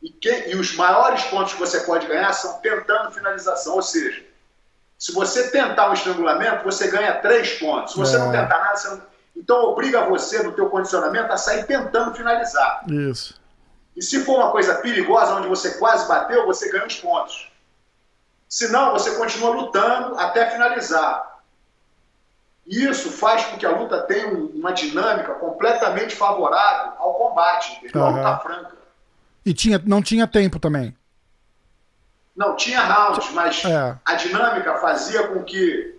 e, 0.03 0.11
quem, 0.11 0.51
e 0.51 0.57
os 0.57 0.75
maiores 0.75 1.25
pontos 1.25 1.55
que 1.55 1.61
você 1.61 1.81
pode 1.81 2.07
ganhar 2.07 2.33
são 2.33 2.59
tentando 2.61 3.13
finalização. 3.13 3.75
Ou 3.75 3.83
seja, 3.83 4.23
se 4.99 5.13
você 5.13 5.51
tentar 5.51 5.91
um 5.91 5.93
estrangulamento, 5.93 6.65
você 6.65 6.89
ganha 6.91 7.15
três 7.15 7.55
pontos. 7.55 7.93
Se 7.93 7.99
você 7.99 8.17
é. 8.17 8.19
não 8.19 8.31
tentar 8.31 8.59
nada, 8.59 8.77
você 8.77 8.89
não... 8.89 9.03
então 9.37 9.65
obriga 9.65 10.07
você, 10.07 10.43
no 10.43 10.53
teu 10.53 10.69
condicionamento, 10.71 11.33
a 11.33 11.37
sair 11.37 11.65
tentando 11.65 12.15
finalizar. 12.15 12.83
Isso. 12.89 13.41
E 13.97 14.03
se 14.03 14.25
for 14.25 14.37
uma 14.37 14.51
coisa 14.51 14.77
perigosa, 14.77 15.35
onde 15.35 15.49
você 15.49 15.79
quase 15.79 16.09
bateu, 16.09 16.47
você 16.47 16.71
ganha 16.71 16.87
os 16.87 16.97
pontos. 16.97 17.51
Se 18.49 18.69
não, 18.69 18.93
você 18.93 19.15
continua 19.17 19.51
lutando 19.51 20.19
até 20.19 20.51
finalizar. 20.51 21.35
E 22.67 22.85
isso 22.85 23.11
faz 23.11 23.45
com 23.45 23.59
que 23.59 23.67
a 23.67 23.77
luta 23.77 24.01
tenha 24.03 24.29
uma 24.29 24.73
dinâmica 24.73 25.35
completamente 25.35 26.17
favorável 26.17 26.93
ao 26.99 27.15
combate, 27.15 27.77
entendeu? 27.79 28.03
Uhum. 28.03 28.09
A 28.09 28.11
luta 28.11 28.39
franca. 28.39 28.77
E 29.45 29.53
tinha, 29.53 29.81
não 29.85 30.03
tinha 30.03 30.27
tempo 30.27 30.59
também. 30.59 30.97
Não, 32.37 32.57
tinha 32.57 32.81
rounds, 32.81 33.31
mas 33.33 33.65
é. 33.65 33.97
a 34.05 34.15
dinâmica 34.15 34.77
fazia 34.79 35.29
com 35.29 35.43
que 35.45 35.95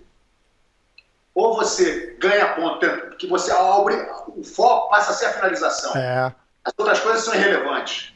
ou 1.33 1.53
você 1.55 2.15
ganha 2.17 2.53
ponto, 2.55 2.79
que 3.17 3.27
você 3.27 3.51
o 3.53 4.43
foco 4.43 4.89
passa 4.89 5.11
a 5.11 5.13
ser 5.13 5.25
a 5.25 5.33
finalização. 5.33 5.93
É. 5.95 6.33
As 6.63 6.73
outras 6.77 6.99
coisas 7.01 7.25
são 7.25 7.35
irrelevantes. 7.35 8.13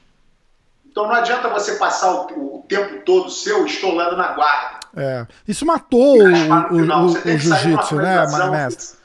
Então 0.85 1.05
não 1.05 1.13
adianta 1.13 1.49
você 1.49 1.75
passar 1.75 2.11
o, 2.11 2.57
o 2.57 2.65
tempo 2.67 3.03
todo 3.03 3.29
seu 3.29 3.65
estolando 3.65 4.15
na 4.15 4.33
guarda. 4.33 4.79
É. 4.95 5.27
Isso 5.47 5.65
matou 5.65 6.17
o, 6.17 6.23
o, 6.23 7.05
o, 7.05 7.37
jiu-jitsu, 7.37 7.95
né, 7.97 8.25
mestre? 8.51 8.97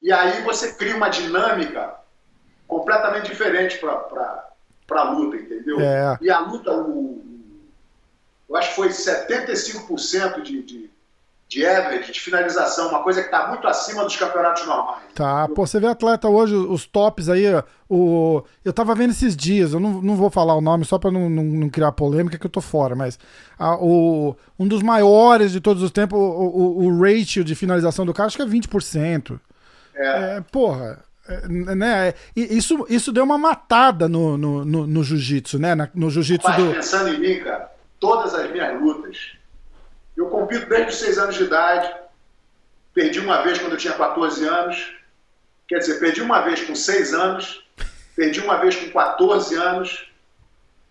E 0.00 0.12
aí 0.12 0.42
você 0.42 0.74
cria 0.74 0.96
uma 0.96 1.08
dinâmica 1.08 1.94
completamente 2.68 3.28
diferente 3.28 3.78
para 3.78 4.44
a 4.90 5.02
luta, 5.10 5.36
entendeu? 5.36 5.80
É. 5.80 6.18
E 6.20 6.30
a 6.30 6.38
luta, 6.38 6.72
o, 6.72 7.27
eu 8.48 8.56
acho 8.56 8.70
que 8.70 8.76
foi 8.76 8.88
75% 8.88 10.42
de, 10.42 10.62
de, 10.62 10.90
de 11.48 11.66
average, 11.66 12.12
de 12.12 12.20
finalização, 12.20 12.88
uma 12.88 13.02
coisa 13.02 13.20
que 13.20 13.26
está 13.26 13.48
muito 13.48 13.66
acima 13.66 14.04
dos 14.04 14.16
campeonatos 14.16 14.66
normais. 14.66 15.02
Tá, 15.14 15.46
pô, 15.48 15.66
você 15.66 15.78
vê 15.78 15.86
atleta 15.86 16.28
hoje, 16.28 16.54
os 16.54 16.86
tops 16.86 17.28
aí, 17.28 17.44
o... 17.88 18.42
eu 18.64 18.72
tava 18.72 18.94
vendo 18.94 19.10
esses 19.10 19.36
dias, 19.36 19.72
eu 19.72 19.80
não, 19.80 20.00
não 20.00 20.16
vou 20.16 20.30
falar 20.30 20.54
o 20.54 20.60
nome 20.62 20.84
só 20.84 20.98
para 20.98 21.10
não, 21.10 21.28
não, 21.28 21.44
não, 21.44 21.68
criar 21.68 21.92
polêmica 21.92 22.38
que 22.38 22.46
eu 22.46 22.50
tô 22.50 22.60
fora, 22.60 22.96
mas 22.96 23.18
a, 23.58 23.76
o, 23.76 24.34
um 24.58 24.66
dos 24.66 24.82
maiores 24.82 25.52
de 25.52 25.60
todos 25.60 25.82
os 25.82 25.90
tempos, 25.90 26.18
o, 26.18 26.22
o, 26.22 26.86
o 26.86 27.02
ratio 27.02 27.44
de 27.44 27.54
finalização 27.54 28.06
do 28.06 28.14
cara, 28.14 28.28
acho 28.28 28.36
que 28.36 28.42
é 28.42 28.46
20%. 28.46 29.38
É. 29.94 30.36
é 30.36 30.40
porra, 30.52 31.02
é, 31.28 31.46
né? 31.74 32.14
Isso, 32.34 32.86
isso 32.88 33.12
deu 33.12 33.22
uma 33.22 33.36
matada 33.36 34.08
no, 34.08 34.38
no, 34.38 34.64
no, 34.64 34.86
no 34.86 35.04
jiu-jitsu, 35.04 35.58
né? 35.58 35.74
No 35.94 36.10
jiu-jitsu 36.10 36.50
do. 36.52 36.72
Pensando 36.72 37.10
em 37.10 37.20
mim, 37.20 37.44
cara, 37.44 37.57
todas 38.00 38.34
as 38.34 38.50
minhas 38.50 38.80
lutas. 38.80 39.32
Eu 40.16 40.26
compito 40.26 40.68
desde 40.68 40.90
os 40.90 40.98
6 40.98 41.18
anos 41.18 41.34
de 41.36 41.44
idade, 41.44 41.94
perdi 42.92 43.20
uma 43.20 43.42
vez 43.42 43.58
quando 43.58 43.72
eu 43.72 43.78
tinha 43.78 43.94
14 43.94 44.44
anos, 44.46 44.92
quer 45.66 45.78
dizer, 45.78 46.00
perdi 46.00 46.20
uma 46.20 46.40
vez 46.40 46.62
com 46.62 46.74
6 46.74 47.14
anos, 47.14 47.64
perdi 48.16 48.40
uma 48.40 48.56
vez 48.56 48.74
com 48.74 48.90
14 48.90 49.54
anos, 49.54 50.08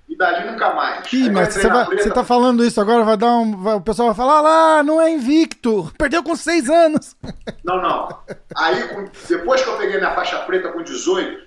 e 0.08 0.16
dali 0.16 0.50
nunca 0.50 0.74
mais. 0.74 1.12
Ih, 1.12 1.30
mas 1.30 1.54
você, 1.54 1.68
vai, 1.68 1.86
você 1.86 2.10
tá 2.10 2.24
falando 2.24 2.64
isso 2.64 2.80
agora, 2.80 3.04
vai 3.04 3.18
dar 3.18 3.38
um. 3.38 3.62
Vai, 3.62 3.76
o 3.76 3.82
pessoal 3.82 4.08
vai 4.08 4.16
falar, 4.16 4.38
ah 4.38 4.42
lá, 4.42 4.84
não 4.84 5.02
é 5.02 5.10
invicto, 5.10 5.92
perdeu 5.98 6.24
com 6.24 6.36
6 6.36 6.70
anos. 6.70 7.16
Não, 7.64 7.82
não. 7.82 8.08
Aí, 8.56 8.90
depois 9.28 9.62
que 9.62 9.70
eu 9.70 9.78
peguei 9.78 9.98
minha 9.98 10.16
faixa 10.16 10.40
preta 10.40 10.72
com 10.72 10.82
18, 10.82 11.47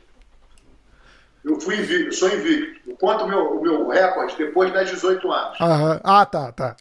eu 1.45 1.61
fui 1.61 1.77
invicto, 1.77 2.09
eu 2.09 2.13
sou 2.13 2.29
invicto. 2.29 2.91
Eu 2.91 2.97
conto 2.97 3.25
o 3.25 3.29
meu, 3.29 3.59
o 3.59 3.63
meu 3.63 3.89
recorde 3.89 4.37
depois 4.37 4.73
das 4.73 4.91
18 4.91 5.31
anos. 5.31 5.61
Aham. 5.61 6.01
Ah, 6.05 6.27
tá, 6.27 6.53
tá. 6.53 6.77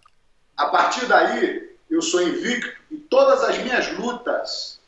A 0.58 0.66
partir 0.68 1.06
daí, 1.06 1.78
eu 1.90 2.02
sou 2.02 2.22
invicto 2.22 2.72
e 2.92 2.98
todas 2.98 3.44
as 3.44 3.58
minhas 3.60 3.92
lutas 3.98 4.80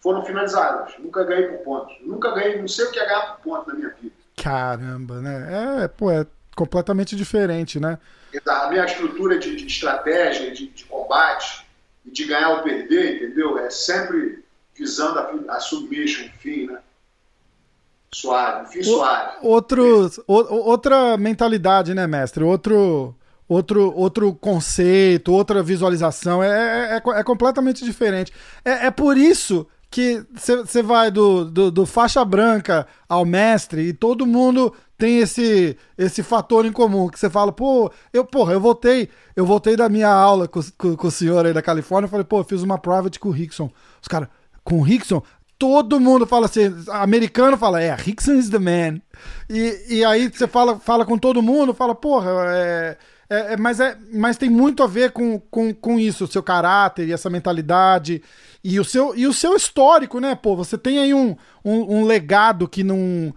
foram 0.00 0.24
finalizadas. 0.24 0.94
Nunca 0.98 1.24
ganhei 1.24 1.46
por 1.48 1.58
pontos. 1.58 1.96
Nunca 2.02 2.32
ganhei, 2.32 2.60
não 2.60 2.68
sei 2.68 2.86
o 2.86 2.90
que 2.90 2.98
é 2.98 3.06
ganhar 3.06 3.36
por 3.36 3.42
pontos 3.42 3.68
na 3.68 3.74
minha 3.74 3.90
vida. 3.90 4.14
Caramba, 4.36 5.20
né? 5.20 5.84
É, 5.84 5.88
pô, 5.88 6.10
é 6.10 6.26
completamente 6.56 7.14
diferente, 7.14 7.78
né? 7.78 7.98
A 8.46 8.68
minha 8.68 8.84
estrutura 8.84 9.38
de, 9.38 9.54
de 9.54 9.66
estratégia, 9.66 10.50
de, 10.50 10.68
de 10.68 10.84
combate, 10.86 11.66
e 12.04 12.10
de 12.10 12.24
ganhar 12.24 12.50
ou 12.50 12.62
perder, 12.62 13.16
entendeu? 13.16 13.58
É 13.58 13.70
sempre 13.70 14.44
visando 14.74 15.18
a, 15.18 15.56
a 15.56 15.60
submission, 15.60 16.28
fim, 16.38 16.66
né? 16.66 16.80
Suave, 18.14 18.70
fim 18.70 18.82
suave. 18.82 19.38
Outros, 19.42 20.18
o, 20.26 20.34
outra 20.68 21.16
mentalidade, 21.16 21.94
né, 21.94 22.06
mestre? 22.06 22.44
Outro, 22.44 23.14
outro, 23.48 23.92
outro 23.96 24.34
conceito, 24.34 25.32
outra 25.32 25.62
visualização. 25.62 26.42
É, 26.42 26.48
é, 26.48 26.96
é, 26.96 27.20
é 27.20 27.24
completamente 27.24 27.84
diferente. 27.84 28.32
É, 28.64 28.86
é 28.86 28.90
por 28.90 29.16
isso 29.16 29.66
que 29.90 30.24
você 30.34 30.82
vai 30.82 31.10
do, 31.10 31.44
do, 31.44 31.70
do, 31.70 31.86
faixa 31.86 32.24
branca 32.24 32.86
ao 33.06 33.26
mestre 33.26 33.82
e 33.82 33.92
todo 33.92 34.26
mundo 34.26 34.72
tem 34.96 35.18
esse 35.18 35.76
esse 35.98 36.22
fator 36.22 36.64
em 36.64 36.72
comum 36.72 37.08
que 37.08 37.18
você 37.18 37.28
fala, 37.28 37.52
pô, 37.52 37.92
eu, 38.10 38.24
porra, 38.24 38.54
eu 38.54 38.60
voltei, 38.60 39.10
eu 39.36 39.44
voltei 39.44 39.76
da 39.76 39.90
minha 39.90 40.08
aula 40.08 40.48
com, 40.48 40.60
com, 40.78 40.96
com 40.96 41.08
o 41.08 41.10
senhor 41.10 41.44
aí 41.44 41.52
da 41.52 41.60
Califórnia, 41.60 42.08
falei, 42.08 42.24
pô, 42.24 42.38
eu 42.38 42.44
fiz 42.44 42.62
uma 42.62 42.78
private 42.78 43.20
com 43.20 43.28
o 43.28 43.32
Rickson. 43.32 43.70
Os 44.00 44.08
caras, 44.08 44.28
com 44.64 44.78
o 44.78 44.82
Rickson? 44.82 45.22
Todo 45.62 46.00
mundo 46.00 46.26
fala 46.26 46.46
assim, 46.46 46.74
americano 46.88 47.56
fala, 47.56 47.80
é, 47.80 47.94
Rickson 47.94 48.32
is 48.32 48.50
the 48.50 48.58
man. 48.58 49.00
E, 49.48 49.98
e 49.98 50.04
aí 50.04 50.28
você 50.28 50.48
fala, 50.48 50.80
fala 50.80 51.04
com 51.06 51.16
todo 51.16 51.40
mundo, 51.40 51.72
fala, 51.72 51.94
porra, 51.94 52.32
é, 52.48 52.96
é, 53.30 53.52
é, 53.52 53.56
mas, 53.56 53.78
é, 53.78 53.96
mas 54.12 54.36
tem 54.36 54.50
muito 54.50 54.82
a 54.82 54.88
ver 54.88 55.12
com, 55.12 55.38
com, 55.38 55.72
com 55.72 56.00
isso, 56.00 56.24
o 56.24 56.26
seu 56.26 56.42
caráter 56.42 57.06
e 57.06 57.12
essa 57.12 57.30
mentalidade 57.30 58.20
e 58.64 58.80
o 58.80 58.84
seu, 58.84 59.14
e 59.14 59.24
o 59.24 59.32
seu 59.32 59.54
histórico, 59.54 60.18
né? 60.18 60.34
Pô, 60.34 60.56
você 60.56 60.76
tem 60.76 60.98
aí 60.98 61.14
um, 61.14 61.36
um, 61.64 61.98
um 61.98 62.04
legado 62.06 62.66
que 62.66 62.82
não, 62.82 63.32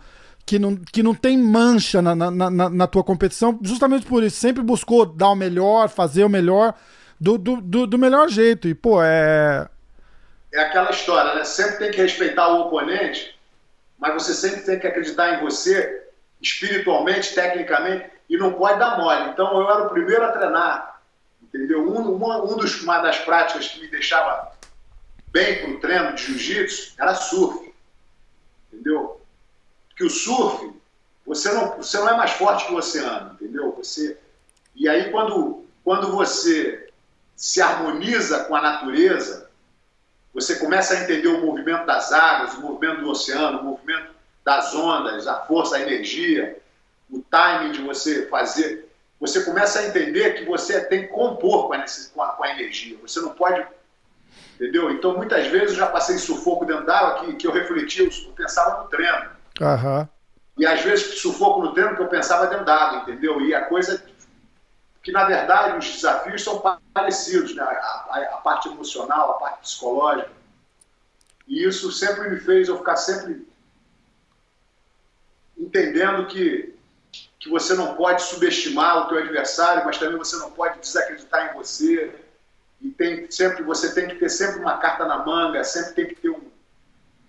que, 0.47 0.57
não, 0.57 0.75
que 0.77 1.03
não 1.03 1.13
tem 1.13 1.37
mancha 1.37 2.01
na, 2.01 2.15
na, 2.15 2.31
na, 2.31 2.69
na, 2.71 2.87
tua 2.87 3.03
competição, 3.03 3.59
justamente 3.61 4.07
por 4.07 4.23
isso. 4.23 4.37
Sempre 4.37 4.63
buscou 4.63 5.05
dar 5.05 5.29
o 5.29 5.35
melhor, 5.35 5.89
fazer 5.89 6.23
o 6.23 6.29
melhor 6.29 6.73
do, 7.21 7.37
do, 7.37 7.61
do, 7.61 7.85
do 7.85 7.99
melhor 7.99 8.29
jeito. 8.29 8.67
E, 8.67 8.73
pô, 8.73 8.99
é 8.99 9.69
é 10.55 10.61
aquela 10.61 10.89
história, 10.89 11.35
né? 11.35 11.43
Sempre 11.43 11.77
tem 11.77 11.91
que 11.91 12.01
respeitar 12.01 12.47
o 12.47 12.61
oponente, 12.61 13.37
mas 13.97 14.13
você 14.13 14.33
sempre 14.33 14.61
tem 14.61 14.79
que 14.79 14.87
acreditar 14.87 15.33
em 15.33 15.43
você, 15.43 16.07
espiritualmente, 16.41 17.35
tecnicamente, 17.35 18.09
e 18.29 18.37
não 18.37 18.53
pode 18.53 18.79
dar 18.79 18.97
mole. 18.97 19.29
Então 19.29 19.59
eu 19.59 19.69
era 19.69 19.83
o 19.83 19.89
primeiro 19.89 20.23
a 20.23 20.31
treinar, 20.31 21.01
entendeu? 21.43 21.87
Um, 21.87 22.15
uma, 22.15 22.41
um 22.43 22.55
dos, 22.55 22.81
uma 22.81 22.99
das 22.99 23.19
práticas 23.19 23.67
que 23.67 23.81
me 23.81 23.87
deixava 23.87 24.51
bem 25.27 25.59
para 25.59 25.69
o 25.71 25.79
treino 25.79 26.15
de 26.15 26.23
jiu-jitsu 26.23 26.93
era 26.97 27.13
surf, 27.13 27.73
entendeu? 28.71 29.21
Porque 29.89 30.05
o 30.05 30.09
surf, 30.09 30.73
você 31.25 31.51
não, 31.51 31.77
você 31.77 31.97
não 31.97 32.09
é 32.09 32.17
mais 32.17 32.31
forte 32.31 32.65
que 32.65 32.73
o 32.73 32.77
oceano, 32.77 33.33
entendeu? 33.33 33.73
Você, 33.77 34.17
e 34.73 34.87
aí 34.87 35.11
quando, 35.11 35.65
quando 35.83 36.11
você 36.11 36.89
se 37.35 37.61
harmoniza 37.61 38.45
com 38.45 38.55
a 38.55 38.61
natureza, 38.61 39.44
você 40.35 40.57
começa 40.57 40.93
a 40.93 41.01
entender 41.01 41.29
o 41.29 41.45
movimento 41.45 41.85
das 41.85 42.11
águas, 42.11 42.55
o 42.55 42.61
movimento 42.61 42.99
do 42.99 43.09
oceano, 43.09 43.61
o 43.61 43.63
movimento 43.63 44.13
das 44.43 44.75
ondas, 44.75 45.27
a 45.27 45.39
força, 45.45 45.77
a 45.77 45.81
energia, 45.81 46.57
o 47.09 47.23
timing 47.31 47.71
de 47.71 47.81
você 47.81 48.27
fazer. 48.27 48.85
você 49.17 49.43
começa 49.45 49.79
a 49.79 49.87
entender 49.87 50.35
que 50.35 50.43
você 50.43 50.81
tem 50.81 51.03
que 51.03 51.07
compor 51.07 51.67
com 51.67 51.73
a, 51.73 51.85
com 52.13 52.21
a, 52.21 52.27
com 52.33 52.43
a 52.43 52.49
energia. 52.51 52.97
Você 53.01 53.21
não 53.21 53.29
pode. 53.29 53.65
Entendeu? 54.55 54.91
Então, 54.91 55.15
muitas 55.15 55.47
vezes 55.47 55.69
eu 55.69 55.75
já 55.77 55.87
passei 55.87 56.17
sufoco 56.17 56.65
dentro 56.65 56.85
d'água 56.85 57.25
que, 57.25 57.33
que 57.35 57.47
eu 57.47 57.51
refletia, 57.51 58.03
eu 58.03 58.31
pensava 58.33 58.83
no 58.83 58.89
treino. 58.89 59.29
Uhum. 59.61 60.07
E 60.57 60.65
às 60.65 60.81
vezes 60.81 61.19
sufoco 61.19 61.61
no 61.61 61.73
treino 61.73 61.95
que 61.95 62.01
eu 62.01 62.07
pensava 62.07 62.47
dentro 62.47 62.65
d'água, 62.65 62.99
entendeu? 62.99 63.39
E 63.41 63.55
a 63.55 63.61
coisa. 63.61 64.03
Que 65.05 65.11
na 65.11 65.23
verdade 65.23 65.77
os 65.77 65.85
desafios 65.85 66.43
são 66.43 66.61
parecidos, 66.93 67.55
né? 67.55 67.63
A, 67.63 68.07
a, 68.09 68.23
a 68.33 68.37
parte 68.37 68.67
emocional, 68.67 69.31
a 69.31 69.33
parte 69.35 69.59
psicológica. 69.61 70.31
E 71.47 71.63
isso 71.63 71.91
sempre 71.91 72.29
me 72.29 72.39
fez 72.39 72.67
eu 72.67 72.77
ficar 72.77 72.97
sempre 72.97 73.47
entendendo 75.57 76.25
que 76.27 76.75
que 77.39 77.49
você 77.51 77.75
não 77.75 77.93
pode 77.93 78.23
subestimar 78.23 79.05
o 79.05 79.07
teu 79.07 79.19
adversário, 79.19 79.85
mas 79.85 79.99
também 79.99 80.17
você 80.17 80.35
não 80.37 80.49
pode 80.49 80.79
desacreditar 80.79 81.51
em 81.51 81.53
você. 81.53 82.11
E 82.81 82.89
tem 82.89 83.29
sempre, 83.29 83.61
você 83.61 83.93
tem 83.93 84.07
que 84.07 84.15
ter 84.15 84.29
sempre 84.29 84.59
uma 84.59 84.79
carta 84.79 85.05
na 85.05 85.23
manga, 85.23 85.63
sempre 85.63 85.93
tem 85.93 86.07
que 86.07 86.15
ter 86.15 86.31
um, 86.31 86.41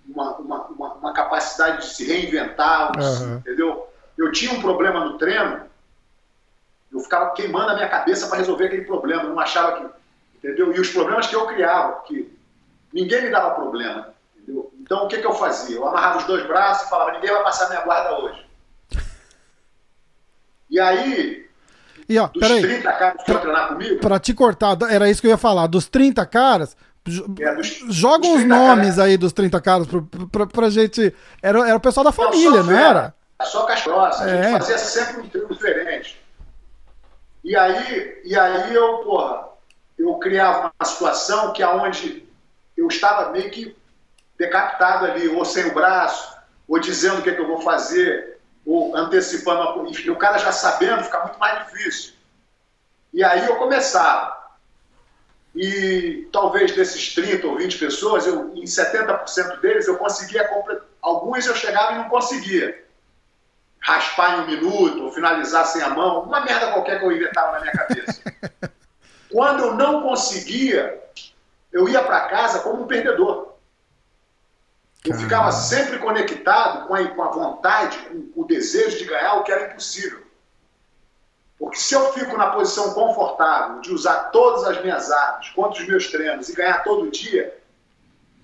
uma, 0.09 0.37
uma, 0.39 0.65
uma, 0.69 0.95
uma, 0.95 1.13
capacidade 1.13 1.83
de 1.83 1.95
se 1.95 2.07
reinventar, 2.07 2.93
uhum. 2.99 3.37
entendeu? 3.37 3.93
Eu 4.17 4.33
tinha 4.33 4.55
um 4.55 4.61
problema 4.63 5.05
no 5.05 5.19
treino, 5.19 5.66
eu 6.97 7.03
ficava 7.03 7.31
queimando 7.31 7.71
a 7.71 7.75
minha 7.75 7.89
cabeça 7.89 8.27
para 8.27 8.39
resolver 8.39 8.67
aquele 8.67 8.85
problema, 8.85 9.25
não 9.25 9.39
achava 9.39 9.77
que, 9.77 9.87
entendeu? 10.39 10.75
E 10.75 10.81
os 10.81 10.91
problemas 10.91 11.27
que 11.27 11.37
eu 11.37 11.47
criava, 11.47 12.01
que 12.03 12.37
ninguém 12.93 13.23
me 13.23 13.31
dava 13.31 13.55
problema, 13.55 14.15
entendeu? 14.37 14.73
Então 14.81 15.05
o 15.05 15.09
que, 15.09 15.19
que 15.19 15.27
eu 15.27 15.35
fazia? 15.35 15.77
Eu 15.77 15.87
amarrava 15.87 16.19
os 16.19 16.25
dois 16.25 16.47
braços 16.47 16.87
e 16.87 16.91
falava, 16.91 17.13
ninguém 17.13 17.31
vai 17.31 17.43
passar 17.43 17.69
minha 17.69 17.83
guarda 17.83 18.19
hoje. 18.19 18.47
E 20.69 20.81
aí, 20.81 21.49
e, 22.09 22.19
ó, 22.19 22.27
dos 22.27 22.41
peraí, 22.41 22.61
30 22.61 22.93
caras 22.93 23.23
que 23.23 23.33
vão 23.33 23.41
treinar 23.41 23.69
comigo. 23.69 24.01
Pra 24.01 24.19
te 24.19 24.35
cortar, 24.35 24.77
era 24.91 25.09
isso 25.09 25.21
que 25.21 25.29
eu 25.29 25.31
ia 25.31 25.37
falar. 25.37 25.69
Dos 25.69 25.87
30 25.89 26.27
caras. 26.27 26.77
É, 27.39 27.55
dos, 27.55 27.69
joga 27.89 28.27
os 28.27 28.45
nomes 28.45 28.97
caras. 28.97 28.99
aí 28.99 29.17
dos 29.17 29.33
30 29.33 29.61
caras 29.61 29.87
pra, 29.87 30.03
pra, 30.31 30.47
pra 30.47 30.71
gente. 30.71 31.15
Era, 31.41 31.69
era 31.69 31.77
o 31.77 31.81
pessoal 31.81 32.03
da 32.03 32.11
família, 32.11 32.63
não, 32.63 32.65
não 32.65 32.77
era? 32.77 33.15
Só 33.45 33.65
castroça, 33.65 34.25
a 34.25 34.31
é. 34.31 34.43
gente 34.43 34.59
fazia 34.59 34.79
sempre 34.79 35.23
um 35.23 35.29
treino 35.29 35.49
diferente. 35.49 35.86
E 37.47 37.55
aí, 37.55 38.23
e 38.25 38.37
aí 38.37 38.75
eu, 38.75 38.99
porra, 39.05 39.51
eu 39.97 40.13
criava 40.17 40.73
uma 40.81 40.85
situação 40.85 41.53
que 41.53 41.63
aonde 41.63 42.29
eu 42.77 42.89
estava 42.89 43.31
meio 43.31 43.49
que 43.53 43.77
decapitado 44.37 45.05
ali, 45.05 45.29
ou 45.29 45.45
sem 45.45 45.65
o 45.67 45.73
braço, 45.73 46.37
ou 46.67 46.81
dizendo 46.81 47.21
o 47.21 47.23
que, 47.23 47.31
é 47.31 47.35
que 47.37 47.41
eu 47.41 47.47
vou 47.47 47.61
fazer, 47.61 48.41
ou 48.67 48.97
antecipando, 48.97 49.89
e 49.89 50.11
o 50.11 50.17
cara 50.17 50.39
já 50.39 50.51
sabendo, 50.51 51.05
fica 51.05 51.23
muito 51.23 51.39
mais 51.39 51.65
difícil. 51.67 52.15
E 53.15 53.23
aí 53.23 53.47
eu 53.47 53.55
começava. 53.55 54.37
E 55.55 56.29
talvez 56.33 56.73
desses 56.73 57.15
30 57.15 57.47
ou 57.47 57.59
20 57.59 57.79
pessoas, 57.79 58.27
eu, 58.27 58.57
em 58.57 58.65
70% 58.65 59.61
deles 59.61 59.87
eu 59.87 59.97
conseguia 59.97 60.51
Alguns 61.01 61.47
eu 61.47 61.55
chegava 61.55 61.93
e 61.93 61.99
não 61.99 62.09
conseguia. 62.09 62.86
Raspar 63.87 64.35
em 64.35 64.41
um 64.41 64.47
minuto, 64.47 65.05
ou 65.05 65.13
finalizar 65.13 65.65
sem 65.65 65.81
a 65.81 65.91
mão, 65.91 66.23
uma 66.23 66.41
merda 66.41 66.73
qualquer 66.73 66.99
que 66.99 67.05
eu 67.05 67.13
inventava 67.13 67.53
na 67.53 67.61
minha 67.61 67.73
cabeça. 67.73 68.21
Quando 69.31 69.63
eu 69.63 69.75
não 69.75 70.03
conseguia, 70.03 71.01
eu 71.73 71.89
ia 71.89 72.03
para 72.03 72.27
casa 72.27 72.59
como 72.61 72.83
um 72.83 72.87
perdedor. 72.89 73.55
Eu 75.05 75.15
ficava 75.15 75.53
sempre 75.53 76.01
conectado 76.01 76.89
com 76.89 76.97
a, 76.97 77.07
com 77.07 77.23
a 77.23 77.31
vontade, 77.31 77.97
com 78.35 78.43
o 78.43 78.45
desejo 78.45 78.99
de 78.99 79.05
ganhar 79.05 79.35
o 79.35 79.45
que 79.45 79.53
era 79.53 79.71
impossível. 79.71 80.21
Porque 81.57 81.77
se 81.77 81.95
eu 81.95 82.13
fico 82.13 82.37
na 82.37 82.51
posição 82.51 82.93
confortável 82.93 83.81
de 83.83 83.93
usar 83.93 84.31
todas 84.31 84.65
as 84.65 84.83
minhas 84.83 85.13
armas 85.13 85.49
contra 85.51 85.81
os 85.81 85.87
meus 85.87 86.09
treinos 86.09 86.49
e 86.49 86.57
ganhar 86.57 86.83
todo 86.83 87.09
dia, 87.09 87.57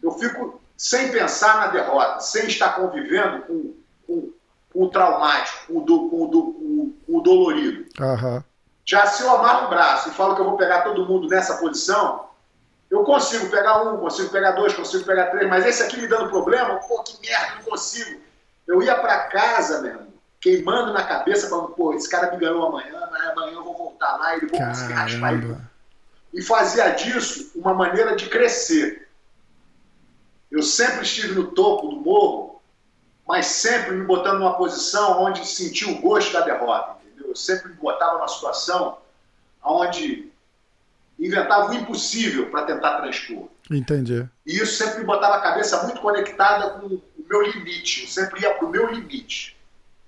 eu 0.01 0.13
fico 0.13 0.63
sem 0.77 1.11
pensar 1.11 1.57
na 1.57 1.67
derrota, 1.67 2.21
sem 2.21 2.47
estar 2.47 2.77
convivendo 2.77 3.43
com, 3.43 3.75
o 4.75 4.89
traumático, 4.89 5.79
o, 5.79 5.81
do, 5.81 6.23
o, 6.23 6.27
do, 6.29 6.43
com 7.07 7.19
o 7.19 7.21
dolorido. 7.21 7.87
Uhum. 8.01 8.43
Já 8.85 9.07
se 9.07 9.23
eu 9.23 9.31
amarro 9.31 9.67
o 9.67 9.71
braço 9.71 10.09
e 10.09 10.13
falo 10.13 10.35
que 10.35 10.41
eu 10.41 10.47
vou 10.47 10.57
pegar 10.57 10.83
todo 10.83 11.07
mundo 11.07 11.29
nessa 11.29 11.57
posição, 11.59 12.27
eu 12.91 13.05
consigo 13.05 13.49
pegar 13.49 13.83
um, 13.83 13.99
consigo 13.99 14.29
pegar 14.31 14.53
dois, 14.53 14.75
consigo 14.75 15.05
pegar 15.05 15.27
três, 15.27 15.49
mas 15.49 15.65
esse 15.65 15.83
aqui 15.83 15.99
me 15.99 16.07
dando 16.07 16.29
problema, 16.29 16.77
pô, 16.77 17.03
que 17.03 17.19
merda, 17.27 17.57
não 17.57 17.63
consigo. 17.63 18.21
Eu 18.67 18.83
ia 18.83 18.95
para 18.97 19.29
casa, 19.29 19.81
mesmo, 19.81 20.13
queimando 20.41 20.93
na 20.93 21.05
cabeça, 21.05 21.49
falando, 21.49 21.69
pô, 21.69 21.95
esse 21.95 22.09
cara 22.09 22.31
me 22.31 22.37
ganhou 22.37 22.67
amanhã, 22.67 22.99
amanhã 23.33 23.53
eu 23.55 23.65
vou 23.65 23.77
voltar 23.77 24.17
lá 24.17 24.35
e 24.35 24.39
ele 24.39 24.49
vou 24.49 24.59
conseguir 24.59 24.93
raspar 24.93 25.33
ele. 25.33 25.57
E 26.35 26.43
fazia 26.43 26.91
disso 26.91 27.53
uma 27.55 27.73
maneira 27.73 28.17
de 28.17 28.29
crescer. 28.29 29.09
Eu 30.51 30.63
sempre 30.63 31.03
estive 31.03 31.35
no 31.35 31.53
topo 31.53 31.89
do 31.89 31.97
morro, 31.97 32.52
mas 33.33 33.47
sempre 33.47 33.93
me 33.93 34.05
botando 34.05 34.41
numa 34.41 34.59
posição 34.59 35.23
onde 35.23 35.49
senti 35.49 35.87
o 35.87 35.99
gosto 36.03 36.35
da 36.35 36.43
derrota, 36.43 36.99
entendeu? 37.03 37.31
Eu 37.31 37.35
sempre 37.35 37.71
me 37.71 37.77
botava 37.77 38.19
numa 38.19 38.29
situação 38.29 38.99
onde 39.65 40.31
inventava 41.19 41.71
o 41.71 41.75
impossível 41.75 42.51
para 42.51 42.67
tentar 42.67 43.01
transpor. 43.01 43.49
Entendi. 43.71 44.29
E 44.45 44.57
isso 44.57 44.77
sempre 44.77 44.99
me 44.99 45.07
botava 45.07 45.37
a 45.37 45.41
cabeça 45.41 45.83
muito 45.85 46.03
conectada 46.03 46.79
com 46.79 46.89
o 46.89 47.03
meu 47.27 47.41
limite. 47.41 48.03
Eu 48.03 48.09
sempre 48.09 48.43
ia 48.43 48.53
para 48.53 48.67
o 48.67 48.71
meu 48.71 48.93
limite. 48.93 49.59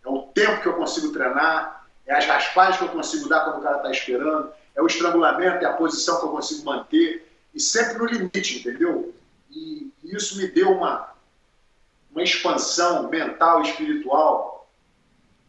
É 0.04 0.08
o 0.10 0.24
tempo 0.24 0.60
que 0.60 0.68
eu 0.68 0.74
consigo 0.74 1.10
treinar, 1.10 1.86
é 2.06 2.14
as 2.14 2.26
raspagens 2.26 2.76
que 2.76 2.84
eu 2.84 2.90
consigo 2.90 3.26
dar 3.26 3.46
quando 3.46 3.60
o 3.60 3.62
cara 3.62 3.78
está 3.78 3.90
esperando, 3.90 4.52
é 4.76 4.82
o 4.82 4.86
estrangulamento, 4.86 5.64
é 5.64 5.66
a 5.66 5.72
posição 5.72 6.20
que 6.20 6.26
eu 6.26 6.30
consigo 6.30 6.66
manter. 6.66 7.26
E 7.54 7.58
sempre 7.58 7.96
no 7.96 8.04
limite, 8.04 8.58
entendeu? 8.58 9.14
E 9.50 9.90
isso 10.04 10.36
me 10.36 10.46
deu 10.46 10.72
uma, 10.72 11.13
uma 12.14 12.22
expansão 12.22 13.08
mental 13.10 13.60
e 13.62 13.68
espiritual 13.68 14.68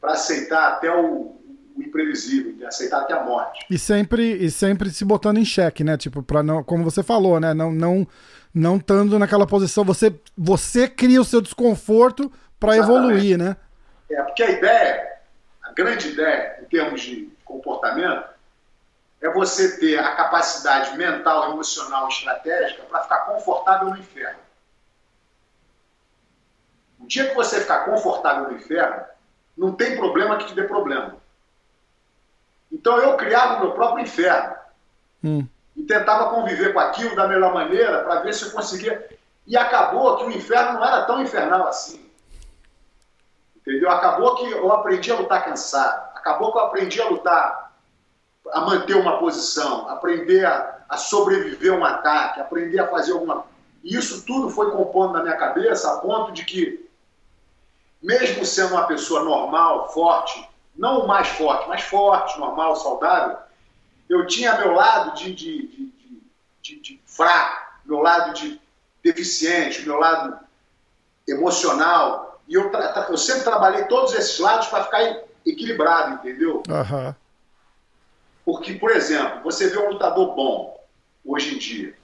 para 0.01 0.13
aceitar 0.13 0.73
até 0.73 0.93
o, 0.93 1.35
o 1.75 1.83
imprevisível, 1.83 2.67
aceitar 2.67 3.01
até 3.01 3.13
a 3.13 3.23
morte. 3.23 3.65
E 3.69 3.77
sempre, 3.77 4.33
e 4.33 4.49
sempre 4.49 4.89
se 4.89 5.05
botando 5.05 5.37
em 5.37 5.45
xeque, 5.45 5.83
né? 5.83 5.95
Tipo, 5.95 6.23
para 6.23 6.41
não, 6.41 6.63
como 6.63 6.83
você 6.83 7.03
falou, 7.03 7.39
né? 7.39 7.53
Não, 7.53 7.71
não, 7.71 8.07
não 8.53 8.77
estando 8.77 9.19
naquela 9.19 9.45
posição, 9.45 9.83
você, 9.83 10.13
você 10.35 10.87
cria 10.87 11.21
o 11.21 11.25
seu 11.25 11.39
desconforto 11.39 12.31
para 12.59 12.77
evoluir, 12.77 13.37
né? 13.37 13.55
É, 14.09 14.21
porque 14.23 14.43
a 14.43 14.49
ideia, 14.49 15.13
a 15.63 15.71
grande 15.71 16.09
ideia 16.09 16.59
em 16.61 16.65
termos 16.65 17.01
de 17.01 17.29
comportamento, 17.43 18.25
é 19.21 19.29
você 19.29 19.77
ter 19.77 19.99
a 19.99 20.15
capacidade 20.15 20.95
mental, 20.97 21.51
emocional, 21.51 22.07
estratégica 22.07 22.83
para 22.83 23.03
ficar 23.03 23.19
confortável 23.19 23.89
no 23.89 23.97
inferno. 23.97 24.39
O 26.99 27.07
dia 27.07 27.29
que 27.29 27.35
você 27.35 27.61
ficar 27.61 27.85
confortável 27.85 28.49
no 28.49 28.57
inferno, 28.57 29.03
não 29.57 29.73
tem 29.73 29.97
problema 29.97 30.37
que 30.37 30.47
te 30.47 30.55
dê 30.55 30.63
problema. 30.63 31.15
Então 32.71 32.97
eu 32.97 33.15
criava 33.15 33.55
o 33.55 33.59
meu 33.61 33.71
próprio 33.71 34.03
inferno. 34.03 34.55
Hum. 35.23 35.47
E 35.75 35.83
tentava 35.83 36.29
conviver 36.29 36.73
com 36.73 36.79
aquilo 36.79 37.15
da 37.15 37.27
melhor 37.27 37.53
maneira 37.53 38.03
para 38.03 38.21
ver 38.21 38.33
se 38.33 38.45
eu 38.45 38.51
conseguia. 38.51 39.09
E 39.45 39.55
acabou 39.55 40.17
que 40.17 40.25
o 40.25 40.31
inferno 40.31 40.73
não 40.73 40.85
era 40.85 41.03
tão 41.03 41.21
infernal 41.21 41.67
assim. 41.67 42.09
Entendeu? 43.55 43.89
Acabou 43.89 44.35
que 44.35 44.51
eu 44.51 44.71
aprendi 44.71 45.11
a 45.11 45.15
lutar 45.15 45.43
cansado. 45.43 46.11
Acabou 46.15 46.51
que 46.51 46.57
eu 46.57 46.63
aprendi 46.63 47.01
a 47.01 47.09
lutar, 47.09 47.71
a 48.51 48.61
manter 48.61 48.95
uma 48.95 49.17
posição, 49.19 49.89
aprender 49.89 50.45
a, 50.45 50.79
a 50.87 50.97
sobreviver 50.97 51.73
a 51.73 51.75
um 51.75 51.85
ataque, 51.85 52.39
aprender 52.39 52.79
a 52.79 52.87
fazer 52.87 53.13
alguma. 53.13 53.45
E 53.83 53.95
isso 53.95 54.25
tudo 54.25 54.49
foi 54.49 54.71
compondo 54.71 55.13
na 55.13 55.23
minha 55.23 55.37
cabeça 55.37 55.91
a 55.91 55.97
ponto 55.97 56.31
de 56.31 56.45
que, 56.45 56.84
mesmo 58.05 58.45
sendo 58.45 58.75
uma 58.75 58.85
pessoa 58.85 59.23
normal, 59.23 59.91
forte, 59.91 60.47
não 60.75 61.01
o 61.01 61.07
mais 61.07 61.27
forte, 61.27 61.67
mas 61.67 61.81
forte, 61.81 62.39
normal, 62.39 62.75
saudável, 62.75 63.37
eu 64.07 64.27
tinha 64.27 64.59
meu 64.59 64.73
lado 64.73 65.15
de, 65.17 65.33
de, 65.33 65.67
de, 65.67 65.93
de, 66.61 66.79
de 66.79 67.01
fraco, 67.07 67.65
meu 67.83 68.01
lado 68.01 68.33
de 68.35 68.61
deficiente, 69.03 69.81
meu 69.81 69.97
lado 69.97 70.39
emocional. 71.27 72.39
E 72.47 72.53
eu, 72.53 72.71
eu 73.09 73.17
sempre 73.17 73.43
trabalhei 73.43 73.85
todos 73.85 74.13
esses 74.13 74.37
lados 74.37 74.67
para 74.67 74.83
ficar 74.83 75.23
equilibrado, 75.43 76.13
entendeu? 76.13 76.61
Uhum. 76.69 77.15
Porque, 78.45 78.75
por 78.75 78.91
exemplo, 78.91 79.41
você 79.41 79.67
vê 79.67 79.79
um 79.79 79.89
lutador 79.89 80.35
bom 80.35 80.79
hoje 81.25 81.55
em 81.55 81.57
dia. 81.57 81.97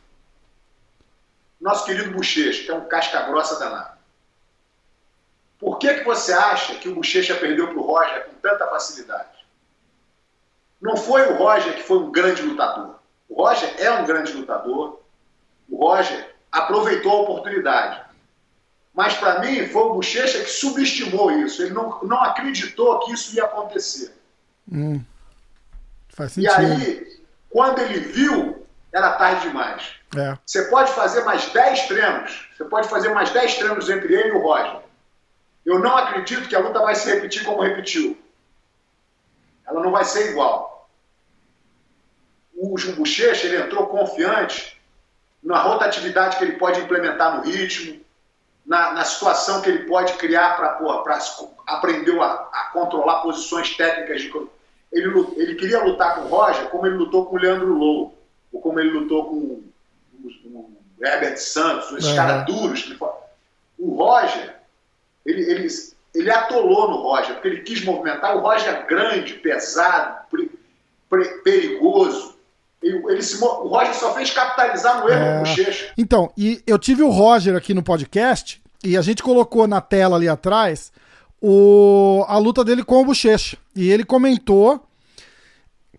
Nosso 1.59 1.85
querido 1.85 2.09
Bochecha, 2.11 2.63
que 2.63 2.71
é 2.71 2.73
um 2.73 2.87
casca 2.87 3.21
grossa 3.21 3.59
danado. 3.59 3.90
Por 5.61 5.77
que, 5.77 5.93
que 5.93 6.03
você 6.03 6.33
acha 6.33 6.73
que 6.75 6.89
o 6.89 6.95
Bochecha 6.95 7.35
perdeu 7.35 7.67
para 7.67 7.77
o 7.77 7.83
Roger 7.83 8.25
com 8.25 8.33
tanta 8.41 8.65
facilidade? 8.67 9.45
Não 10.81 10.97
foi 10.97 11.21
o 11.31 11.37
Roger 11.37 11.75
que 11.75 11.83
foi 11.83 11.99
um 11.99 12.11
grande 12.11 12.41
lutador. 12.41 12.95
O 13.29 13.43
Roger 13.43 13.71
é 13.77 13.91
um 13.91 14.05
grande 14.07 14.33
lutador. 14.33 14.99
O 15.69 15.85
Roger 15.87 16.33
aproveitou 16.51 17.11
a 17.11 17.21
oportunidade. 17.21 18.01
Mas 18.91 19.13
para 19.13 19.39
mim 19.39 19.67
foi 19.67 19.83
o 19.83 19.93
Bochecha 19.93 20.39
que 20.39 20.49
subestimou 20.49 21.31
isso. 21.31 21.61
Ele 21.61 21.75
não, 21.75 22.01
não 22.01 22.19
acreditou 22.23 22.99
que 23.01 23.13
isso 23.13 23.35
ia 23.35 23.45
acontecer. 23.45 24.11
Hum. 24.69 24.99
Faz 26.09 26.35
E 26.35 26.41
sentido. 26.41 26.55
aí, 26.57 27.21
quando 27.51 27.79
ele 27.79 27.99
viu, 27.99 28.65
era 28.91 29.13
tarde 29.13 29.43
demais. 29.47 29.93
É. 30.17 30.35
Você 30.43 30.63
pode 30.65 30.91
fazer 30.93 31.23
mais 31.23 31.45
10 31.53 31.87
treinos. 31.87 32.49
Você 32.57 32.65
pode 32.65 32.89
fazer 32.89 33.13
mais 33.13 33.29
10 33.29 33.57
treinos 33.59 33.89
entre 33.91 34.11
ele 34.13 34.29
e 34.29 34.31
o 34.31 34.41
Roger. 34.41 34.81
Eu 35.65 35.79
não 35.79 35.95
acredito 35.95 36.47
que 36.49 36.55
a 36.55 36.59
luta 36.59 36.79
vai 36.79 36.95
se 36.95 37.09
repetir 37.13 37.43
como 37.45 37.61
repetiu. 37.61 38.17
Ela 39.67 39.81
não 39.81 39.91
vai 39.91 40.03
ser 40.03 40.31
igual. 40.31 40.89
O 42.55 42.75
Bochecha, 42.95 43.47
ele 43.47 43.57
entrou 43.61 43.87
confiante 43.87 44.79
na 45.41 45.59
rotatividade 45.61 46.37
que 46.37 46.43
ele 46.43 46.57
pode 46.57 46.79
implementar 46.79 47.37
no 47.37 47.43
ritmo, 47.43 47.99
na, 48.65 48.93
na 48.93 49.03
situação 49.03 49.61
que 49.61 49.69
ele 49.69 49.87
pode 49.87 50.13
criar 50.13 50.55
para 50.55 50.79
aprender 51.65 52.19
a, 52.19 52.25
a, 52.25 52.69
controlar 52.71 53.21
posições 53.21 53.75
técnicas. 53.75 54.21
De, 54.21 54.31
ele, 54.91 55.09
ele 55.37 55.55
queria 55.55 55.83
lutar 55.83 56.15
com 56.15 56.21
o 56.21 56.27
Roger 56.27 56.67
como 56.69 56.85
ele 56.85 56.97
lutou 56.97 57.25
com 57.25 57.35
o 57.35 57.39
Leandro 57.39 57.73
Low, 57.73 58.17
ou 58.53 58.61
como 58.61 58.79
ele 58.79 58.91
lutou 58.91 59.25
com 59.25 59.35
o, 59.35 59.63
o 60.23 60.79
Herbert 61.03 61.37
Santos, 61.37 61.91
esses 61.93 62.09
Uhum. 62.11 62.15
caras 62.15 62.45
duros. 62.45 62.95
O 63.79 63.95
Roger, 63.95 64.60
ele, 65.25 65.41
ele, 65.51 65.67
ele 66.15 66.31
atolou 66.31 66.89
no 66.89 66.97
Roger, 66.97 67.33
porque 67.35 67.47
ele 67.47 67.61
quis 67.61 67.83
movimentar. 67.83 68.35
O 68.35 68.41
Roger 68.41 68.69
é 68.69 68.85
grande, 68.87 69.33
pesado, 69.35 70.21
perigoso. 71.43 72.35
Ele, 72.81 73.01
ele 73.09 73.21
se 73.21 73.41
o 73.43 73.67
Roger 73.67 73.93
só 73.93 74.13
fez 74.13 74.31
capitalizar 74.31 75.01
no 75.03 75.09
erro 75.09 75.21
É. 75.23 75.33
do 75.35 75.39
Bochecha. 75.41 75.93
Então, 75.97 76.31
e 76.37 76.61
eu 76.65 76.79
tive 76.79 77.03
o 77.03 77.09
Roger 77.09 77.55
aqui 77.55 77.73
no 77.73 77.83
podcast 77.83 78.61
e 78.83 78.97
a 78.97 79.01
gente 79.01 79.21
colocou 79.21 79.67
na 79.67 79.79
tela 79.79 80.15
ali 80.15 80.27
atrás 80.27 80.91
o, 81.41 82.25
a 82.27 82.37
luta 82.37 82.63
dele 82.63 82.83
com 82.83 83.01
o 83.01 83.05
Bochecha. 83.05 83.57
E 83.75 83.89
ele 83.91 84.03
comentou 84.03 84.83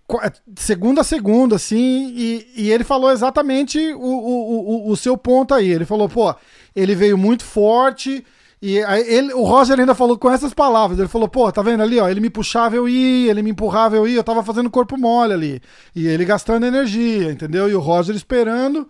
co- 0.08 0.20
é, 0.22 0.32
segunda 0.56 1.02
a 1.02 1.04
segunda, 1.04 1.54
assim, 1.56 2.12
e, 2.16 2.52
e 2.56 2.70
ele 2.72 2.82
falou 2.82 3.12
exatamente 3.12 3.78
o, 3.94 4.00
o, 4.00 4.88
o, 4.88 4.90
o 4.90 4.96
seu 4.96 5.16
ponto 5.16 5.54
aí. 5.54 5.70
Ele 5.70 5.84
falou, 5.84 6.08
pô, 6.08 6.34
ele 6.74 6.94
veio 6.96 7.16
muito 7.16 7.44
forte. 7.44 8.24
E 8.62 8.76
ele, 8.78 9.34
o 9.34 9.42
Roger 9.42 9.80
ainda 9.80 9.92
falou 9.92 10.16
com 10.16 10.30
essas 10.30 10.54
palavras. 10.54 10.96
Ele 10.96 11.08
falou, 11.08 11.26
pô, 11.28 11.50
tá 11.50 11.60
vendo 11.62 11.82
ali, 11.82 11.98
ó? 11.98 12.08
Ele 12.08 12.20
me 12.20 12.30
puxava, 12.30 12.76
eu 12.76 12.88
ia, 12.88 13.28
ele 13.32 13.42
me 13.42 13.50
empurrava, 13.50 13.96
eu 13.96 14.06
ia, 14.06 14.16
eu 14.16 14.22
tava 14.24 14.44
fazendo 14.44 14.70
corpo 14.70 14.96
mole 14.96 15.32
ali. 15.32 15.60
E 15.96 16.06
ele 16.06 16.24
gastando 16.24 16.64
energia, 16.64 17.32
entendeu? 17.32 17.68
E 17.68 17.74
o 17.74 17.80
Roger 17.80 18.14
esperando. 18.14 18.88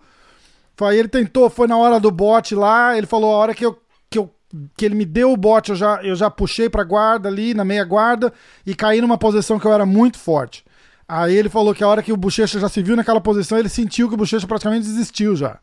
Aí 0.81 0.97
ele 0.99 1.07
tentou, 1.07 1.49
foi 1.49 1.67
na 1.67 1.75
hora 1.77 1.99
do 1.99 2.11
bote 2.11 2.53
lá, 2.53 2.95
ele 2.97 3.07
falou, 3.07 3.33
a 3.33 3.37
hora 3.37 3.53
que 3.55 3.65
eu 3.65 3.79
que, 4.09 4.19
eu, 4.19 4.29
que 4.77 4.85
ele 4.85 4.95
me 4.95 5.05
deu 5.05 5.31
o 5.31 5.37
bote, 5.37 5.71
eu 5.71 5.75
já, 5.75 6.03
eu 6.03 6.15
já 6.15 6.29
puxei 6.29 6.69
pra 6.69 6.83
guarda 6.83 7.29
ali, 7.29 7.53
na 7.53 7.63
meia 7.65 7.83
guarda, 7.83 8.31
e 8.65 8.75
caí 8.75 8.99
numa 9.01 9.17
posição 9.17 9.57
que 9.59 9.65
eu 9.65 9.73
era 9.73 9.85
muito 9.85 10.19
forte. 10.19 10.63
Aí 11.07 11.35
ele 11.35 11.49
falou 11.49 11.73
que 11.73 11.83
a 11.83 11.87
hora 11.87 12.03
que 12.03 12.11
o 12.13 12.17
Bochecha 12.17 12.59
já 12.59 12.67
se 12.69 12.81
viu 12.83 12.95
naquela 12.95 13.21
posição, 13.21 13.57
ele 13.57 13.69
sentiu 13.69 14.07
que 14.07 14.13
o 14.15 14.17
Bochecha 14.17 14.45
praticamente 14.47 14.85
desistiu 14.85 15.35
já. 15.35 15.57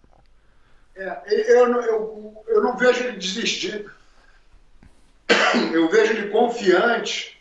É, 0.97 1.61
eu, 1.61 1.69
não- 1.69 1.81
eu, 1.83 2.35
eu 2.49 2.63
não 2.63 2.77
vejo 2.77 3.05
ele 3.05 3.17
desistir. 3.19 3.87
Eu 5.73 5.89
vejo 5.89 6.13
ele 6.13 6.29
confiante 6.31 7.39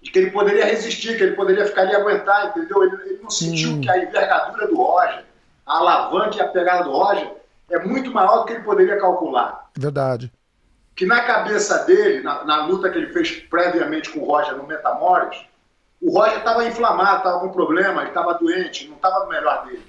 de 0.00 0.10
que 0.10 0.18
ele 0.18 0.30
poderia 0.30 0.64
resistir, 0.64 1.16
que 1.16 1.22
ele 1.22 1.36
poderia 1.36 1.64
ficar 1.66 1.82
ali 1.82 1.92
e 1.92 1.96
aguentar, 1.96 2.46
entendeu? 2.48 2.82
Ele, 2.82 2.96
ele 3.06 3.20
não 3.22 3.30
sentiu 3.30 3.80
que 3.80 3.88
a 3.90 3.98
envergadura 4.02 4.66
do 4.66 4.76
Roger, 4.76 5.24
a 5.66 5.78
alavanca 5.78 6.36
e 6.36 6.40
a 6.40 6.48
pegada 6.48 6.84
do 6.84 6.90
Roger 6.90 7.30
é 7.70 7.78
muito 7.78 8.10
maior 8.10 8.38
do 8.40 8.44
que 8.46 8.52
ele 8.54 8.64
poderia 8.64 8.98
calcular. 8.98 9.70
Verdade. 9.76 10.32
Que 10.96 11.06
na 11.06 11.20
cabeça 11.22 11.84
dele, 11.84 12.20
na, 12.22 12.44
na 12.44 12.66
luta 12.66 12.90
que 12.90 12.98
ele 12.98 13.12
fez 13.12 13.30
previamente 13.30 14.10
com 14.10 14.20
o 14.20 14.24
Roger 14.26 14.56
no 14.56 14.66
Metamores, 14.66 15.38
o 16.00 16.10
Roger 16.18 16.38
estava 16.38 16.64
inflamado, 16.66 17.18
estava 17.18 17.38
com 17.40 17.48
problema, 17.50 18.00
ele 18.02 18.08
estava 18.10 18.34
doente, 18.34 18.88
não 18.88 18.96
estava 18.96 19.20
no 19.20 19.28
melhor 19.30 19.64
dele. 19.64 19.86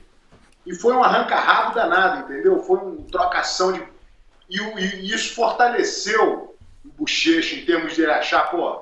E 0.65 0.73
foi 0.75 0.93
um 0.95 1.03
arranca-rabo 1.03 1.73
danado, 1.75 2.21
entendeu? 2.31 2.61
Foi 2.63 2.77
uma 2.77 2.95
trocação 3.11 3.73
de. 3.73 3.83
E, 4.49 4.61
o- 4.61 4.79
e 4.79 5.11
isso 5.13 5.33
fortaleceu 5.35 6.52
Bochecha 6.97 7.55
em 7.55 7.65
termos 7.65 7.93
de 7.93 8.01
ele 8.03 8.11
achar, 8.11 8.49
pô, 8.51 8.81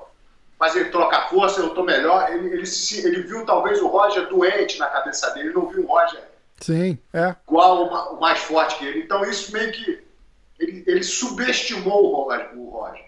fazer 0.58 0.90
troca 0.90 1.22
força, 1.28 1.60
eu 1.60 1.70
tô 1.70 1.82
melhor. 1.82 2.30
Ele, 2.32 2.48
ele, 2.48 2.66
se- 2.66 3.06
ele 3.06 3.22
viu 3.22 3.44
talvez 3.44 3.80
o 3.80 3.88
Roger 3.88 4.28
doente 4.28 4.78
na 4.78 4.86
cabeça 4.88 5.30
dele, 5.30 5.48
ele 5.48 5.54
não 5.54 5.66
viu 5.68 5.84
o 5.84 5.86
Roger 5.86 6.22
Sim, 6.60 6.96
é. 7.12 7.34
igual 7.48 7.86
o 7.86 8.16
o 8.16 8.20
mais 8.20 8.38
forte 8.38 8.76
que 8.78 8.84
ele. 8.86 9.00
Então 9.00 9.24
isso 9.24 9.52
meio 9.52 9.72
que. 9.72 10.02
Ele, 10.60 10.84
ele 10.86 11.02
subestimou 11.02 12.04
o 12.12 12.22
Roger. 12.24 12.50
O 12.56 12.70
Roger. 12.70 13.06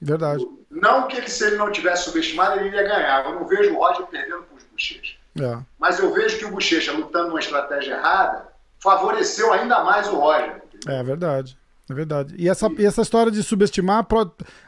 Verdade. 0.00 0.46
Não 0.70 1.08
que 1.08 1.16
ele, 1.16 1.28
se 1.28 1.44
ele 1.46 1.56
não 1.56 1.72
tivesse 1.72 2.04
subestimado, 2.04 2.60
ele 2.60 2.68
iria 2.68 2.82
ganhar. 2.82 3.24
Eu 3.24 3.34
não 3.36 3.46
vejo 3.46 3.74
o 3.74 3.78
Roger 3.78 4.06
perdendo 4.06 4.42
para 4.44 4.56
os 4.56 4.64
Bochecha. 4.64 5.16
É. 5.40 5.58
Mas 5.78 5.98
eu 5.98 6.12
vejo 6.12 6.38
que 6.38 6.44
o 6.44 6.50
Bochecha, 6.50 6.92
lutando 6.92 7.28
numa 7.28 7.40
estratégia 7.40 7.94
errada, 7.94 8.48
favoreceu 8.78 9.52
ainda 9.52 9.82
mais 9.82 10.06
o 10.08 10.16
Roger. 10.16 10.62
É 10.86 11.02
verdade. 11.02 11.58
É 11.90 11.94
verdade. 11.94 12.34
E 12.38 12.48
essa, 12.48 12.68
e 12.78 12.84
essa 12.84 13.02
história 13.02 13.30
de 13.30 13.42
subestimar, 13.42 14.06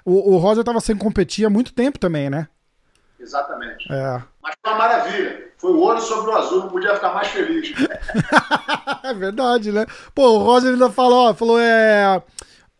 o, 0.05 0.34
o 0.34 0.36
Roger 0.36 0.62
tava 0.62 0.80
sem 0.80 0.97
competir 0.97 1.47
há 1.47 1.51
muito 1.51 1.72
tempo 1.72 1.98
também, 1.98 2.28
né? 2.28 2.48
Exatamente. 3.18 3.90
É. 3.90 4.22
Mas 4.43 4.55
foi 4.62 4.72
uma 4.72 4.78
maravilha. 4.78 5.47
Foi 5.59 5.72
o 5.72 5.78
ouro 5.78 6.01
sobre 6.01 6.30
o 6.30 6.36
azul, 6.36 6.60
não 6.60 6.68
podia 6.68 6.94
ficar 6.94 7.14
mais 7.14 7.28
feliz. 7.28 7.72
É 9.02 9.14
verdade, 9.14 9.70
né? 9.70 9.86
Pô, 10.12 10.30
o 10.30 10.38
Roger 10.38 10.72
ainda 10.72 10.90
falou, 10.90 11.30
ó, 11.30 11.34
falou, 11.34 11.60
é. 11.60 12.20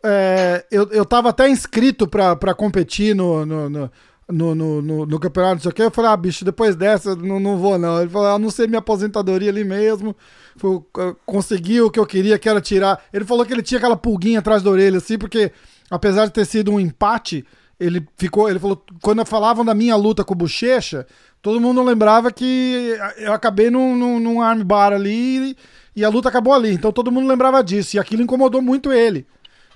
é, 0.03 0.65
eu, 0.69 0.89
eu 0.91 1.05
tava 1.05 1.29
até 1.29 1.47
inscrito 1.47 2.05
pra 2.05 2.53
competir 2.53 3.15
no, 3.15 3.45
no, 3.45 3.69
no, 3.69 3.91
no, 4.29 4.53
no, 4.53 4.81
no- 4.81 5.05
no 5.05 5.19
campeonato, 5.19 5.55
não 5.55 5.61
sei 5.61 5.71
o 5.71 5.73
quê. 5.73 5.81
Eu 5.83 5.91
falei, 5.91 6.11
ah, 6.11 6.17
bicho, 6.17 6.43
depois 6.45 6.75
dessa, 6.75 7.15
não, 7.15 7.39
não 7.39 7.57
vou, 7.57 7.77
não. 7.77 8.01
Ele 8.01 8.09
falou, 8.09 8.27
ah, 8.27 8.39
não 8.39 8.49
sei 8.49 8.67
minha 8.67 8.79
aposentadoria 8.79 9.49
ali 9.49 9.63
mesmo. 9.63 10.15
Foi, 10.57 10.81
consegui 11.25 11.81
o 11.81 11.89
que 11.91 11.99
eu 11.99 12.05
queria, 12.05 12.37
que 12.39 12.49
era 12.49 12.59
tirar. 12.61 13.01
Ele 13.13 13.23
falou 13.25 13.45
que 13.45 13.53
ele 13.53 13.61
tinha 13.63 13.77
aquela 13.77 13.95
pulguinha 13.95 14.39
atrás 14.39 14.61
da 14.63 14.69
orelha, 14.69 14.97
assim, 14.97 15.17
porque 15.17 15.51
apesar 15.89 16.25
de 16.25 16.33
ter 16.33 16.45
sido 16.45 16.71
um 16.71 16.79
empate, 16.79 17.45
ele 17.79 18.05
ficou. 18.17 18.49
Ele 18.49 18.59
falou, 18.59 18.83
quando 19.01 19.23
falavam 19.25 19.63
da 19.63 19.73
minha 19.73 19.95
luta 19.95 20.23
com 20.23 20.33
o 20.33 20.37
Bochecha, 20.37 21.05
todo 21.41 21.61
mundo 21.61 21.81
lembrava 21.83 22.31
que 22.31 22.97
eu 23.17 23.31
acabei 23.33 23.69
num, 23.69 23.95
num, 23.95 24.19
num 24.19 24.41
armbar 24.41 24.91
ali 24.93 25.51
e, 25.51 25.57
e 25.97 26.03
a 26.03 26.09
luta 26.09 26.27
acabou 26.27 26.53
ali. 26.53 26.71
Então 26.73 26.91
todo 26.91 27.11
mundo 27.11 27.27
lembrava 27.27 27.63
disso. 27.63 27.95
E 27.95 27.99
aquilo 27.99 28.23
incomodou 28.23 28.61
muito 28.61 28.91
ele. 28.91 29.25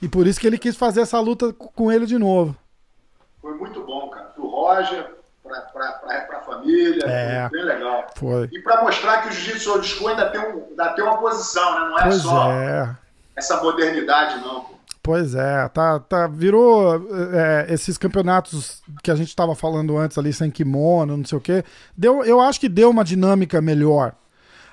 E 0.01 0.07
por 0.09 0.25
isso 0.25 0.39
que 0.39 0.47
ele 0.47 0.57
quis 0.57 0.75
fazer 0.75 1.01
essa 1.01 1.19
luta 1.19 1.53
com 1.53 1.91
ele 1.91 2.07
de 2.07 2.17
novo. 2.17 2.55
Foi 3.39 3.53
muito 3.55 3.83
bom, 3.85 4.09
cara. 4.09 4.20
Pra, 5.43 5.59
pra, 5.61 6.21
pra 6.21 6.39
família. 6.41 7.03
É. 7.05 7.49
Bem 7.49 7.63
legal. 7.63 8.07
Foi. 8.15 8.47
E 8.51 8.59
pra 8.61 8.83
mostrar 8.83 9.21
que 9.23 9.29
o 9.29 9.31
Jiu-Jitsu 9.31 9.71
Old 9.71 9.87
School 9.87 10.09
ainda 10.09 10.29
tem, 10.29 10.39
um, 10.39 10.65
ainda 10.69 10.89
tem 10.93 11.03
uma 11.03 11.17
posição, 11.17 11.73
né? 11.73 11.89
Não 11.89 11.99
é 11.99 12.03
Pois 12.03 12.21
só 12.21 12.51
é. 12.51 12.95
essa 13.35 13.61
modernidade, 13.61 14.39
não. 14.41 14.61
pô. 14.61 14.75
Pois 15.03 15.33
é, 15.33 15.67
tá, 15.69 15.99
tá, 15.99 16.27
virou 16.27 16.93
é, 17.33 17.65
esses 17.73 17.97
campeonatos 17.97 18.83
que 19.01 19.09
a 19.09 19.15
gente 19.15 19.35
tava 19.35 19.55
falando 19.55 19.97
antes 19.97 20.15
ali, 20.15 20.31
sem 20.31 20.51
kimono, 20.51 21.17
não 21.17 21.25
sei 21.25 21.37
o 21.39 21.41
quê. 21.41 21.63
Deu, 21.97 22.23
eu 22.23 22.39
acho 22.39 22.59
que 22.59 22.69
deu 22.69 22.91
uma 22.91 23.03
dinâmica 23.03 23.59
melhor. 23.59 24.13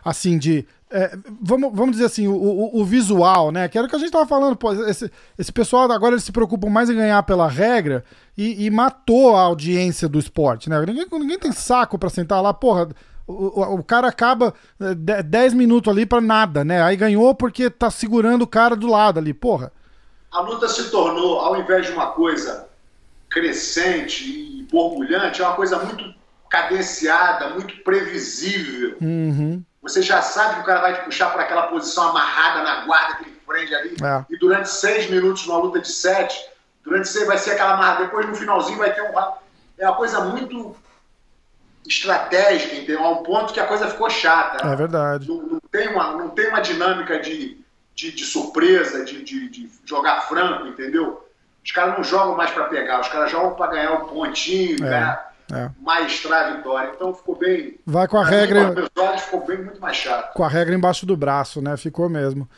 Assim, 0.05 0.39
de. 0.39 0.67
É, 0.91 1.17
vamos, 1.41 1.71
vamos 1.75 1.93
dizer 1.93 2.07
assim, 2.07 2.27
o, 2.27 2.35
o, 2.35 2.81
o 2.81 2.85
visual, 2.85 3.51
né? 3.53 3.69
Que 3.69 3.77
era 3.77 3.87
o 3.87 3.91
que 3.91 3.97
a 3.97 3.99
gente 3.99 4.11
tava 4.11 4.27
falando, 4.27 4.57
pô, 4.57 4.73
esse, 4.73 5.11
esse 5.39 5.53
pessoal 5.53 5.91
agora 5.91 6.15
eles 6.15 6.25
se 6.25 6.33
preocupam 6.33 6.69
mais 6.71 6.89
em 6.89 6.95
ganhar 6.97 7.23
pela 7.25 7.49
regra 7.49 8.05
e, 8.37 8.65
e 8.65 8.71
matou 8.71 9.37
a 9.37 9.43
audiência 9.43 10.09
do 10.09 10.19
esporte, 10.19 10.71
né? 10.71 10.81
Ninguém, 10.87 11.07
ninguém 11.13 11.39
tem 11.39 11.53
saco 11.53 11.99
pra 11.99 12.09
sentar 12.09 12.43
lá, 12.43 12.55
porra. 12.55 12.89
O, 13.27 13.75
o, 13.75 13.85
cara 13.85 14.09
acaba 14.09 14.55
é, 14.81 14.95
de- 14.95 15.23
10 15.23 15.53
minutos 15.53 15.93
ali 15.93 16.07
pra 16.07 16.21
nada, 16.21 16.65
né? 16.65 16.83
Aí 16.83 16.97
ganhou 16.97 17.35
porque 17.35 17.69
tá 17.69 17.91
segurando 17.91 18.43
o 18.43 18.47
cara 18.47 18.75
do 18.75 18.87
lado 18.87 19.19
ali, 19.19 19.35
porra. 19.35 19.71
A 20.33 20.41
luta 20.41 20.67
se 20.69 20.91
tornou, 20.91 21.39
ao 21.39 21.61
invés 21.61 21.87
de 21.87 21.93
uma 21.93 22.07
coisa 22.13 22.67
crescente 23.29 24.25
e 24.25 24.67
borbulhante, 24.71 25.43
é 25.43 25.45
uma 25.47 25.55
coisa 25.55 25.79
muito 25.79 26.15
cadenciada, 26.49 27.51
muito 27.51 27.77
previsível. 27.85 28.97
Uhum. 29.01 29.63
Você 29.89 30.03
já 30.03 30.21
sabe 30.23 30.57
que 30.57 30.61
o 30.61 30.65
cara 30.65 30.81
vai 30.81 30.95
te 30.95 31.05
puxar 31.05 31.31
para 31.31 31.43
aquela 31.43 31.69
posição 31.69 32.11
amarrada 32.11 32.63
na 32.63 32.85
guarda, 32.85 33.15
aquele 33.15 33.37
frente 33.47 33.75
ali. 33.75 33.97
É. 34.03 34.25
E 34.31 34.39
durante 34.39 34.69
seis 34.69 35.09
minutos, 35.09 35.47
numa 35.47 35.59
luta 35.59 35.81
de 35.81 35.91
sete, 35.91 36.39
durante 36.85 37.09
seis 37.09 37.27
vai 37.27 37.39
ser 37.39 37.53
aquela 37.53 37.75
amarrada. 37.75 38.05
Depois, 38.05 38.27
no 38.27 38.35
finalzinho, 38.35 38.79
vai 38.79 38.93
ter 38.93 39.03
um. 39.03 39.13
round. 39.13 39.39
É 39.79 39.87
uma 39.87 39.97
coisa 39.97 40.21
muito 40.21 40.77
estratégica, 41.87 42.75
entendeu? 42.75 43.03
A 43.03 43.11
um 43.11 43.23
ponto 43.23 43.53
que 43.53 43.61
a 43.61 43.67
coisa 43.67 43.89
ficou 43.89 44.11
chata. 44.11 44.67
É 44.67 44.77
verdade. 44.77 45.29
Não, 45.29 45.37
não 45.37 45.61
tem, 45.61 45.89
uma, 45.89 46.13
não 46.13 46.29
tem 46.31 46.49
uma 46.49 46.61
dinâmica 46.61 47.19
de, 47.19 47.65
de, 47.95 48.13
de 48.13 48.25
surpresa, 48.25 49.05
de, 49.05 49.23
de, 49.23 49.49
de 49.49 49.71
jogar 49.85 50.23
franco, 50.23 50.67
entendeu? 50.67 51.27
Os 51.65 51.73
caras 51.73 51.97
não 51.97 52.05
jogam 52.05 52.37
mais 52.37 52.51
para 52.51 52.65
pegar, 52.65 53.01
os 53.01 53.09
caras 53.09 53.31
jogam 53.31 53.55
para 53.55 53.73
ganhar 53.73 53.93
o 53.93 54.09
pontinho, 54.09 54.77
É, 54.85 54.89
ganhar, 54.89 55.28
é. 55.53 55.71
maestrar 55.81 56.49
a 56.49 56.57
vitória. 56.57 56.93
Então 56.95 57.15
ficou 57.15 57.37
bem. 57.37 57.79
Vai 57.87 58.07
com 58.09 58.19
a 58.19 58.25
regra, 58.25 58.75
ficou 59.19 59.47
bem 59.47 59.65
muito 59.65 59.81
mais 59.81 59.97
chato. 59.97 60.33
com 60.35 60.45
a 60.45 60.49
regra 60.49 60.75
embaixo 60.75 61.07
do 61.07 61.17
braço, 61.17 61.61
né? 61.61 61.77
Ficou 61.77 62.09
mesmo. 62.09 62.49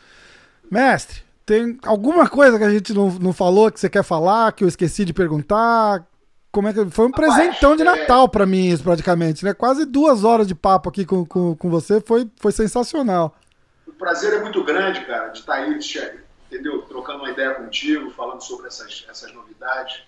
Mestre, 0.69 1.23
tem 1.45 1.77
alguma 1.83 2.29
coisa 2.29 2.57
que 2.57 2.63
a 2.63 2.69
gente 2.69 2.93
não, 2.93 3.09
não 3.11 3.33
falou 3.33 3.71
que 3.71 3.79
você 3.79 3.89
quer 3.89 4.03
falar, 4.03 4.51
que 4.53 4.63
eu 4.63 4.67
esqueci 4.67 5.05
de 5.05 5.13
perguntar? 5.13 6.05
como 6.51 6.67
é 6.67 6.73
que. 6.73 6.89
Foi 6.89 7.05
um 7.05 7.11
presentão 7.11 7.75
de 7.75 7.81
é. 7.81 7.85
Natal 7.85 8.27
para 8.27 8.45
mim, 8.45 8.67
isso, 8.67 8.83
praticamente, 8.83 9.45
né? 9.45 9.53
Quase 9.53 9.85
duas 9.85 10.23
horas 10.23 10.45
de 10.45 10.53
papo 10.53 10.89
aqui 10.89 11.05
com, 11.05 11.25
com, 11.25 11.55
com 11.55 11.69
você, 11.69 12.01
foi, 12.01 12.29
foi 12.37 12.51
sensacional. 12.51 13.35
O 13.87 13.93
prazer 13.93 14.33
é 14.33 14.41
muito 14.41 14.63
grande, 14.63 15.05
cara, 15.05 15.29
de 15.29 15.39
estar 15.39 15.53
aí, 15.53 15.79
entendeu? 16.47 16.81
Trocando 16.83 17.19
uma 17.19 17.31
ideia 17.31 17.53
contigo, 17.55 18.11
falando 18.11 18.41
sobre 18.41 18.67
essas, 18.67 19.05
essas 19.09 19.33
novidades. 19.33 20.03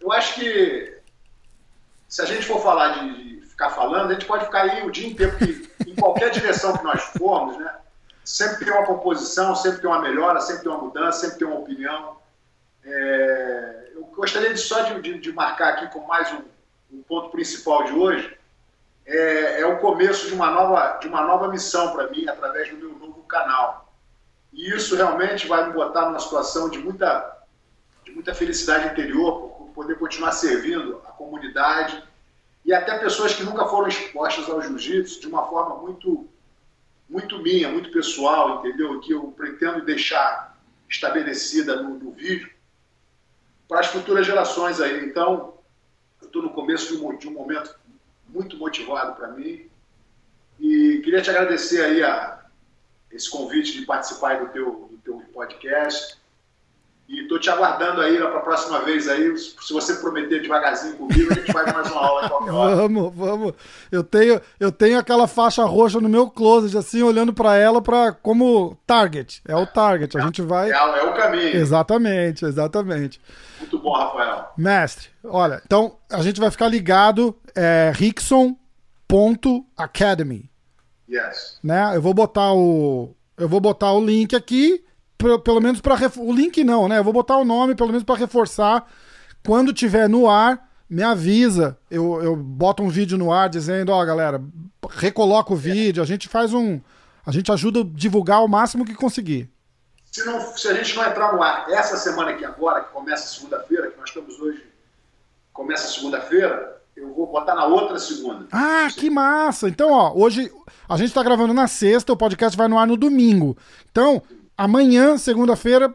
Eu 0.00 0.10
acho 0.12 0.34
que 0.36 0.98
se 2.08 2.22
a 2.22 2.24
gente 2.24 2.46
for 2.46 2.62
falar 2.62 3.00
de, 3.00 3.36
ficar 3.56 3.70
falando, 3.70 4.10
a 4.10 4.12
gente 4.12 4.26
pode 4.26 4.44
ficar 4.44 4.62
aí 4.62 4.86
o 4.86 4.90
dia 4.90 5.08
inteiro, 5.08 5.32
porque 5.32 5.90
em 5.90 5.94
qualquer 5.94 6.30
direção 6.30 6.76
que 6.76 6.84
nós 6.84 7.02
formos, 7.16 7.56
né? 7.56 7.74
Sempre 8.22 8.66
tem 8.66 8.74
uma 8.74 8.84
composição, 8.84 9.54
sempre 9.54 9.80
tem 9.80 9.88
uma 9.88 10.00
melhora, 10.00 10.40
sempre 10.40 10.64
tem 10.64 10.70
uma 10.70 10.82
mudança, 10.82 11.20
sempre 11.20 11.38
tem 11.38 11.48
uma 11.48 11.58
opinião. 11.58 12.18
É, 12.84 13.92
eu 13.94 14.02
gostaria 14.14 14.52
de, 14.52 14.60
só 14.60 14.82
de, 14.82 15.00
de, 15.00 15.18
de, 15.18 15.32
marcar 15.32 15.70
aqui 15.70 15.88
com 15.88 16.06
mais 16.06 16.30
um, 16.32 16.42
um 16.92 17.02
ponto 17.02 17.30
principal 17.30 17.84
de 17.84 17.92
hoje, 17.92 18.36
é, 19.06 19.60
é, 19.60 19.66
o 19.66 19.78
começo 19.78 20.26
de 20.26 20.34
uma 20.34 20.50
nova, 20.50 20.98
de 21.00 21.08
uma 21.08 21.22
nova 21.22 21.48
missão 21.48 21.92
para 21.92 22.10
mim, 22.10 22.28
através 22.28 22.68
do 22.68 22.76
meu 22.76 22.90
novo 22.90 23.22
canal. 23.22 23.90
E 24.52 24.70
isso 24.70 24.96
realmente 24.96 25.46
vai 25.46 25.66
me 25.66 25.72
botar 25.72 26.06
numa 26.06 26.18
situação 26.18 26.68
de 26.68 26.78
muita, 26.78 27.42
de 28.04 28.12
muita 28.12 28.34
felicidade 28.34 28.88
interior, 28.88 29.55
poder 29.76 29.98
continuar 29.98 30.32
servindo 30.32 31.02
a 31.06 31.12
comunidade 31.12 32.02
e 32.64 32.72
até 32.72 32.98
pessoas 32.98 33.34
que 33.34 33.44
nunca 33.44 33.66
foram 33.66 33.86
expostas 33.86 34.48
ao 34.48 34.62
jiu-jitsu 34.62 35.20
de 35.20 35.28
uma 35.28 35.46
forma 35.46 35.76
muito, 35.76 36.26
muito 37.08 37.38
minha, 37.40 37.68
muito 37.68 37.92
pessoal, 37.92 38.58
entendeu? 38.58 38.98
Que 39.00 39.12
eu 39.12 39.30
pretendo 39.32 39.84
deixar 39.84 40.58
estabelecida 40.88 41.82
no, 41.82 41.90
no 41.90 42.10
vídeo 42.12 42.50
para 43.68 43.80
as 43.80 43.88
futuras 43.88 44.26
gerações 44.26 44.80
aí. 44.80 45.04
Então, 45.04 45.58
eu 46.22 46.26
estou 46.26 46.42
no 46.42 46.50
começo 46.50 46.96
de 46.96 47.04
um, 47.04 47.16
de 47.18 47.28
um, 47.28 47.32
momento 47.32 47.78
muito 48.28 48.56
motivado 48.56 49.14
para 49.14 49.28
mim 49.28 49.68
e 50.58 51.02
queria 51.04 51.20
te 51.20 51.28
agradecer 51.28 51.84
aí 51.84 52.02
a 52.02 52.46
esse 53.12 53.30
convite 53.30 53.78
de 53.78 53.84
participar 53.84 54.40
do 54.40 54.48
teu, 54.48 54.88
do 54.90 54.98
teu 55.04 55.20
podcast. 55.34 56.15
E 57.08 57.22
estou 57.22 57.38
te 57.38 57.48
aguardando 57.48 58.00
aí 58.00 58.18
para 58.18 58.38
a 58.38 58.40
próxima 58.40 58.80
vez 58.80 59.06
aí. 59.06 59.36
Se 59.36 59.72
você 59.72 59.94
prometer 59.94 60.42
devagarzinho 60.42 60.96
comigo, 60.96 61.30
a 61.30 61.34
gente 61.34 61.52
faz 61.52 61.72
mais 61.72 61.88
uma 61.90 62.04
aula 62.04 62.28
qualquer 62.28 62.50
hora. 62.50 62.74
Vamos, 62.74 63.14
vamos. 63.14 63.52
Eu 63.92 64.02
tenho, 64.02 64.40
eu 64.58 64.72
tenho 64.72 64.98
aquela 64.98 65.28
faixa 65.28 65.62
roxa 65.64 66.00
no 66.00 66.08
meu 66.08 66.28
closet, 66.28 66.76
assim, 66.76 67.02
olhando 67.02 67.32
para 67.32 67.56
ela 67.56 67.80
para 67.80 68.10
como 68.12 68.76
target. 68.84 69.40
É 69.46 69.54
o 69.54 69.64
target. 69.64 70.18
A 70.18 70.22
gente 70.22 70.42
vai. 70.42 70.72
É, 70.72 70.74
é, 70.74 71.04
o 71.04 71.14
caminho. 71.14 71.56
Exatamente, 71.56 72.44
exatamente. 72.44 73.20
Muito 73.60 73.78
bom, 73.78 73.92
Rafael. 73.92 74.48
Mestre, 74.56 75.06
olha, 75.22 75.62
então 75.64 75.98
a 76.10 76.22
gente 76.22 76.40
vai 76.40 76.50
ficar 76.50 76.66
ligado. 76.66 77.38
É 77.54 77.92
Rickson.academy. 77.94 80.50
Yes. 81.08 81.60
Né? 81.62 81.92
Eu 81.94 82.02
vou 82.02 82.12
botar 82.12 82.52
o. 82.52 83.14
Eu 83.36 83.48
vou 83.48 83.60
botar 83.60 83.92
o 83.92 84.04
link 84.04 84.34
aqui 84.34 84.84
pelo 85.18 85.60
menos 85.60 85.80
para 85.80 85.96
o 86.18 86.32
link 86.32 86.62
não, 86.62 86.88
né? 86.88 86.98
Eu 86.98 87.04
vou 87.04 87.12
botar 87.12 87.36
o 87.36 87.44
nome 87.44 87.74
pelo 87.74 87.88
menos 87.88 88.04
para 88.04 88.18
reforçar. 88.18 88.86
Quando 89.44 89.72
tiver 89.72 90.08
no 90.08 90.28
ar, 90.28 90.68
me 90.88 91.02
avisa. 91.02 91.78
Eu, 91.90 92.22
eu 92.22 92.36
boto 92.36 92.82
um 92.82 92.88
vídeo 92.88 93.18
no 93.18 93.32
ar 93.32 93.48
dizendo, 93.48 93.90
ó, 93.92 94.02
oh, 94.02 94.06
galera, 94.06 94.42
recoloca 94.90 95.52
o 95.52 95.56
vídeo, 95.56 96.02
a 96.02 96.06
gente 96.06 96.28
faz 96.28 96.52
um, 96.54 96.80
a 97.24 97.32
gente 97.32 97.50
ajuda 97.50 97.80
a 97.80 97.84
divulgar 97.84 98.44
o 98.44 98.48
máximo 98.48 98.84
que 98.84 98.94
conseguir. 98.94 99.50
Se, 100.04 100.24
não, 100.24 100.40
se 100.56 100.68
a 100.68 100.74
gente 100.74 100.96
não 100.96 101.04
entrar 101.04 101.34
no 101.34 101.42
ar 101.42 101.66
essa 101.68 101.96
semana 101.96 102.30
aqui 102.30 102.44
agora, 102.44 102.84
que 102.84 102.92
começa 102.92 103.26
segunda-feira, 103.26 103.90
que 103.90 103.98
nós 103.98 104.08
estamos 104.08 104.38
hoje, 104.40 104.64
começa 105.52 105.92
segunda-feira, 105.92 106.80
eu 106.96 107.12
vou 107.12 107.26
botar 107.26 107.54
na 107.54 107.66
outra 107.66 107.98
segunda. 107.98 108.46
Ah, 108.50 108.88
que 108.96 109.10
massa! 109.10 109.68
Então, 109.68 109.90
ó, 109.90 110.14
hoje 110.14 110.50
a 110.88 110.96
gente 110.96 111.12
tá 111.12 111.22
gravando 111.22 111.52
na 111.52 111.66
sexta, 111.66 112.12
o 112.12 112.16
podcast 112.16 112.56
vai 112.56 112.68
no 112.68 112.78
ar 112.78 112.86
no 112.86 112.96
domingo. 112.96 113.56
Então, 113.90 114.22
amanhã, 114.56 115.16
segunda-feira. 115.18 115.94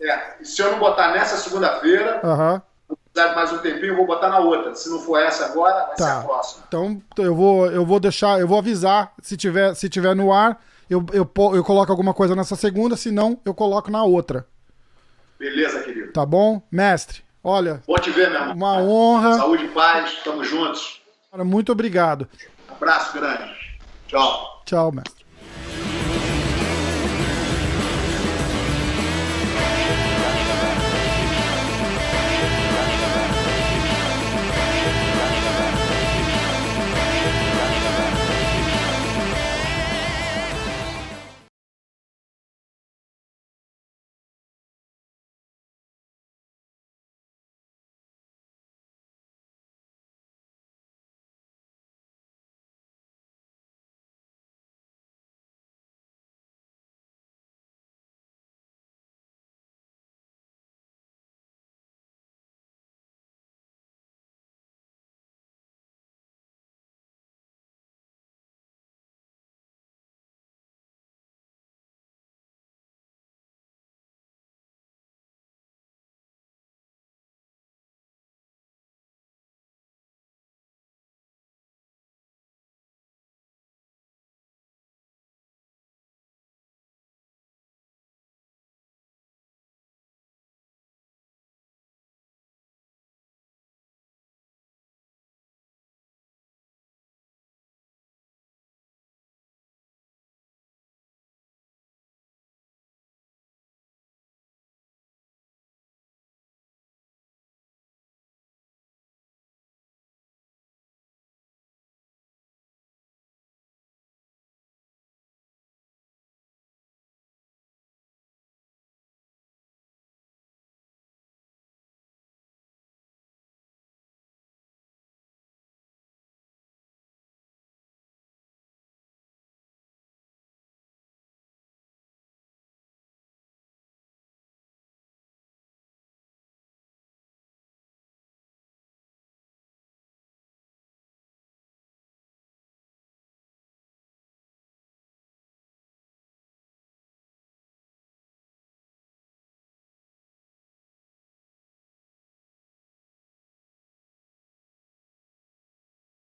É, 0.00 0.44
se 0.44 0.62
eu 0.62 0.72
não 0.72 0.78
botar 0.78 1.12
nessa 1.12 1.36
segunda-feira, 1.36 2.20
uhum. 2.22 3.34
mais 3.34 3.52
um 3.52 3.58
tempinho, 3.58 3.92
eu 3.92 3.96
vou 3.96 4.06
botar 4.06 4.28
na 4.28 4.38
outra. 4.38 4.74
Se 4.74 4.88
não 4.88 5.00
for 5.00 5.18
essa 5.18 5.46
agora, 5.46 5.86
vai 5.86 5.96
tá. 5.96 6.04
ser 6.04 6.10
a 6.10 6.20
próxima. 6.20 6.64
Então 6.68 7.02
eu 7.18 7.34
vou, 7.34 7.66
eu 7.66 7.84
vou 7.84 7.98
deixar, 7.98 8.38
eu 8.38 8.46
vou 8.46 8.58
avisar 8.58 9.12
se 9.20 9.36
tiver, 9.36 9.74
se 9.74 9.88
tiver 9.88 10.14
no 10.14 10.32
ar, 10.32 10.62
eu, 10.88 11.04
eu, 11.12 11.28
eu 11.54 11.64
coloco 11.64 11.90
alguma 11.90 12.14
coisa 12.14 12.36
nessa 12.36 12.54
segunda, 12.54 12.96
se 12.96 13.10
não, 13.10 13.38
eu 13.44 13.54
coloco 13.54 13.90
na 13.90 14.04
outra. 14.04 14.46
Beleza, 15.38 15.82
querido. 15.82 16.12
Tá 16.12 16.24
bom? 16.24 16.62
Mestre, 16.70 17.22
olha. 17.42 17.82
Bom 17.86 17.96
te 17.96 18.10
ver, 18.10 18.30
meu 18.30 18.40
irmão. 18.40 18.54
Uma 18.54 18.78
honra. 18.78 19.34
Saúde 19.34 19.64
e 19.64 19.68
paz, 19.68 20.22
tamo 20.22 20.44
juntos. 20.44 21.02
Muito 21.44 21.72
obrigado. 21.72 22.28
Abraço 22.68 23.12
grande. 23.14 23.52
Tchau. 24.06 24.62
Tchau, 24.64 24.92
mestre. 24.92 25.23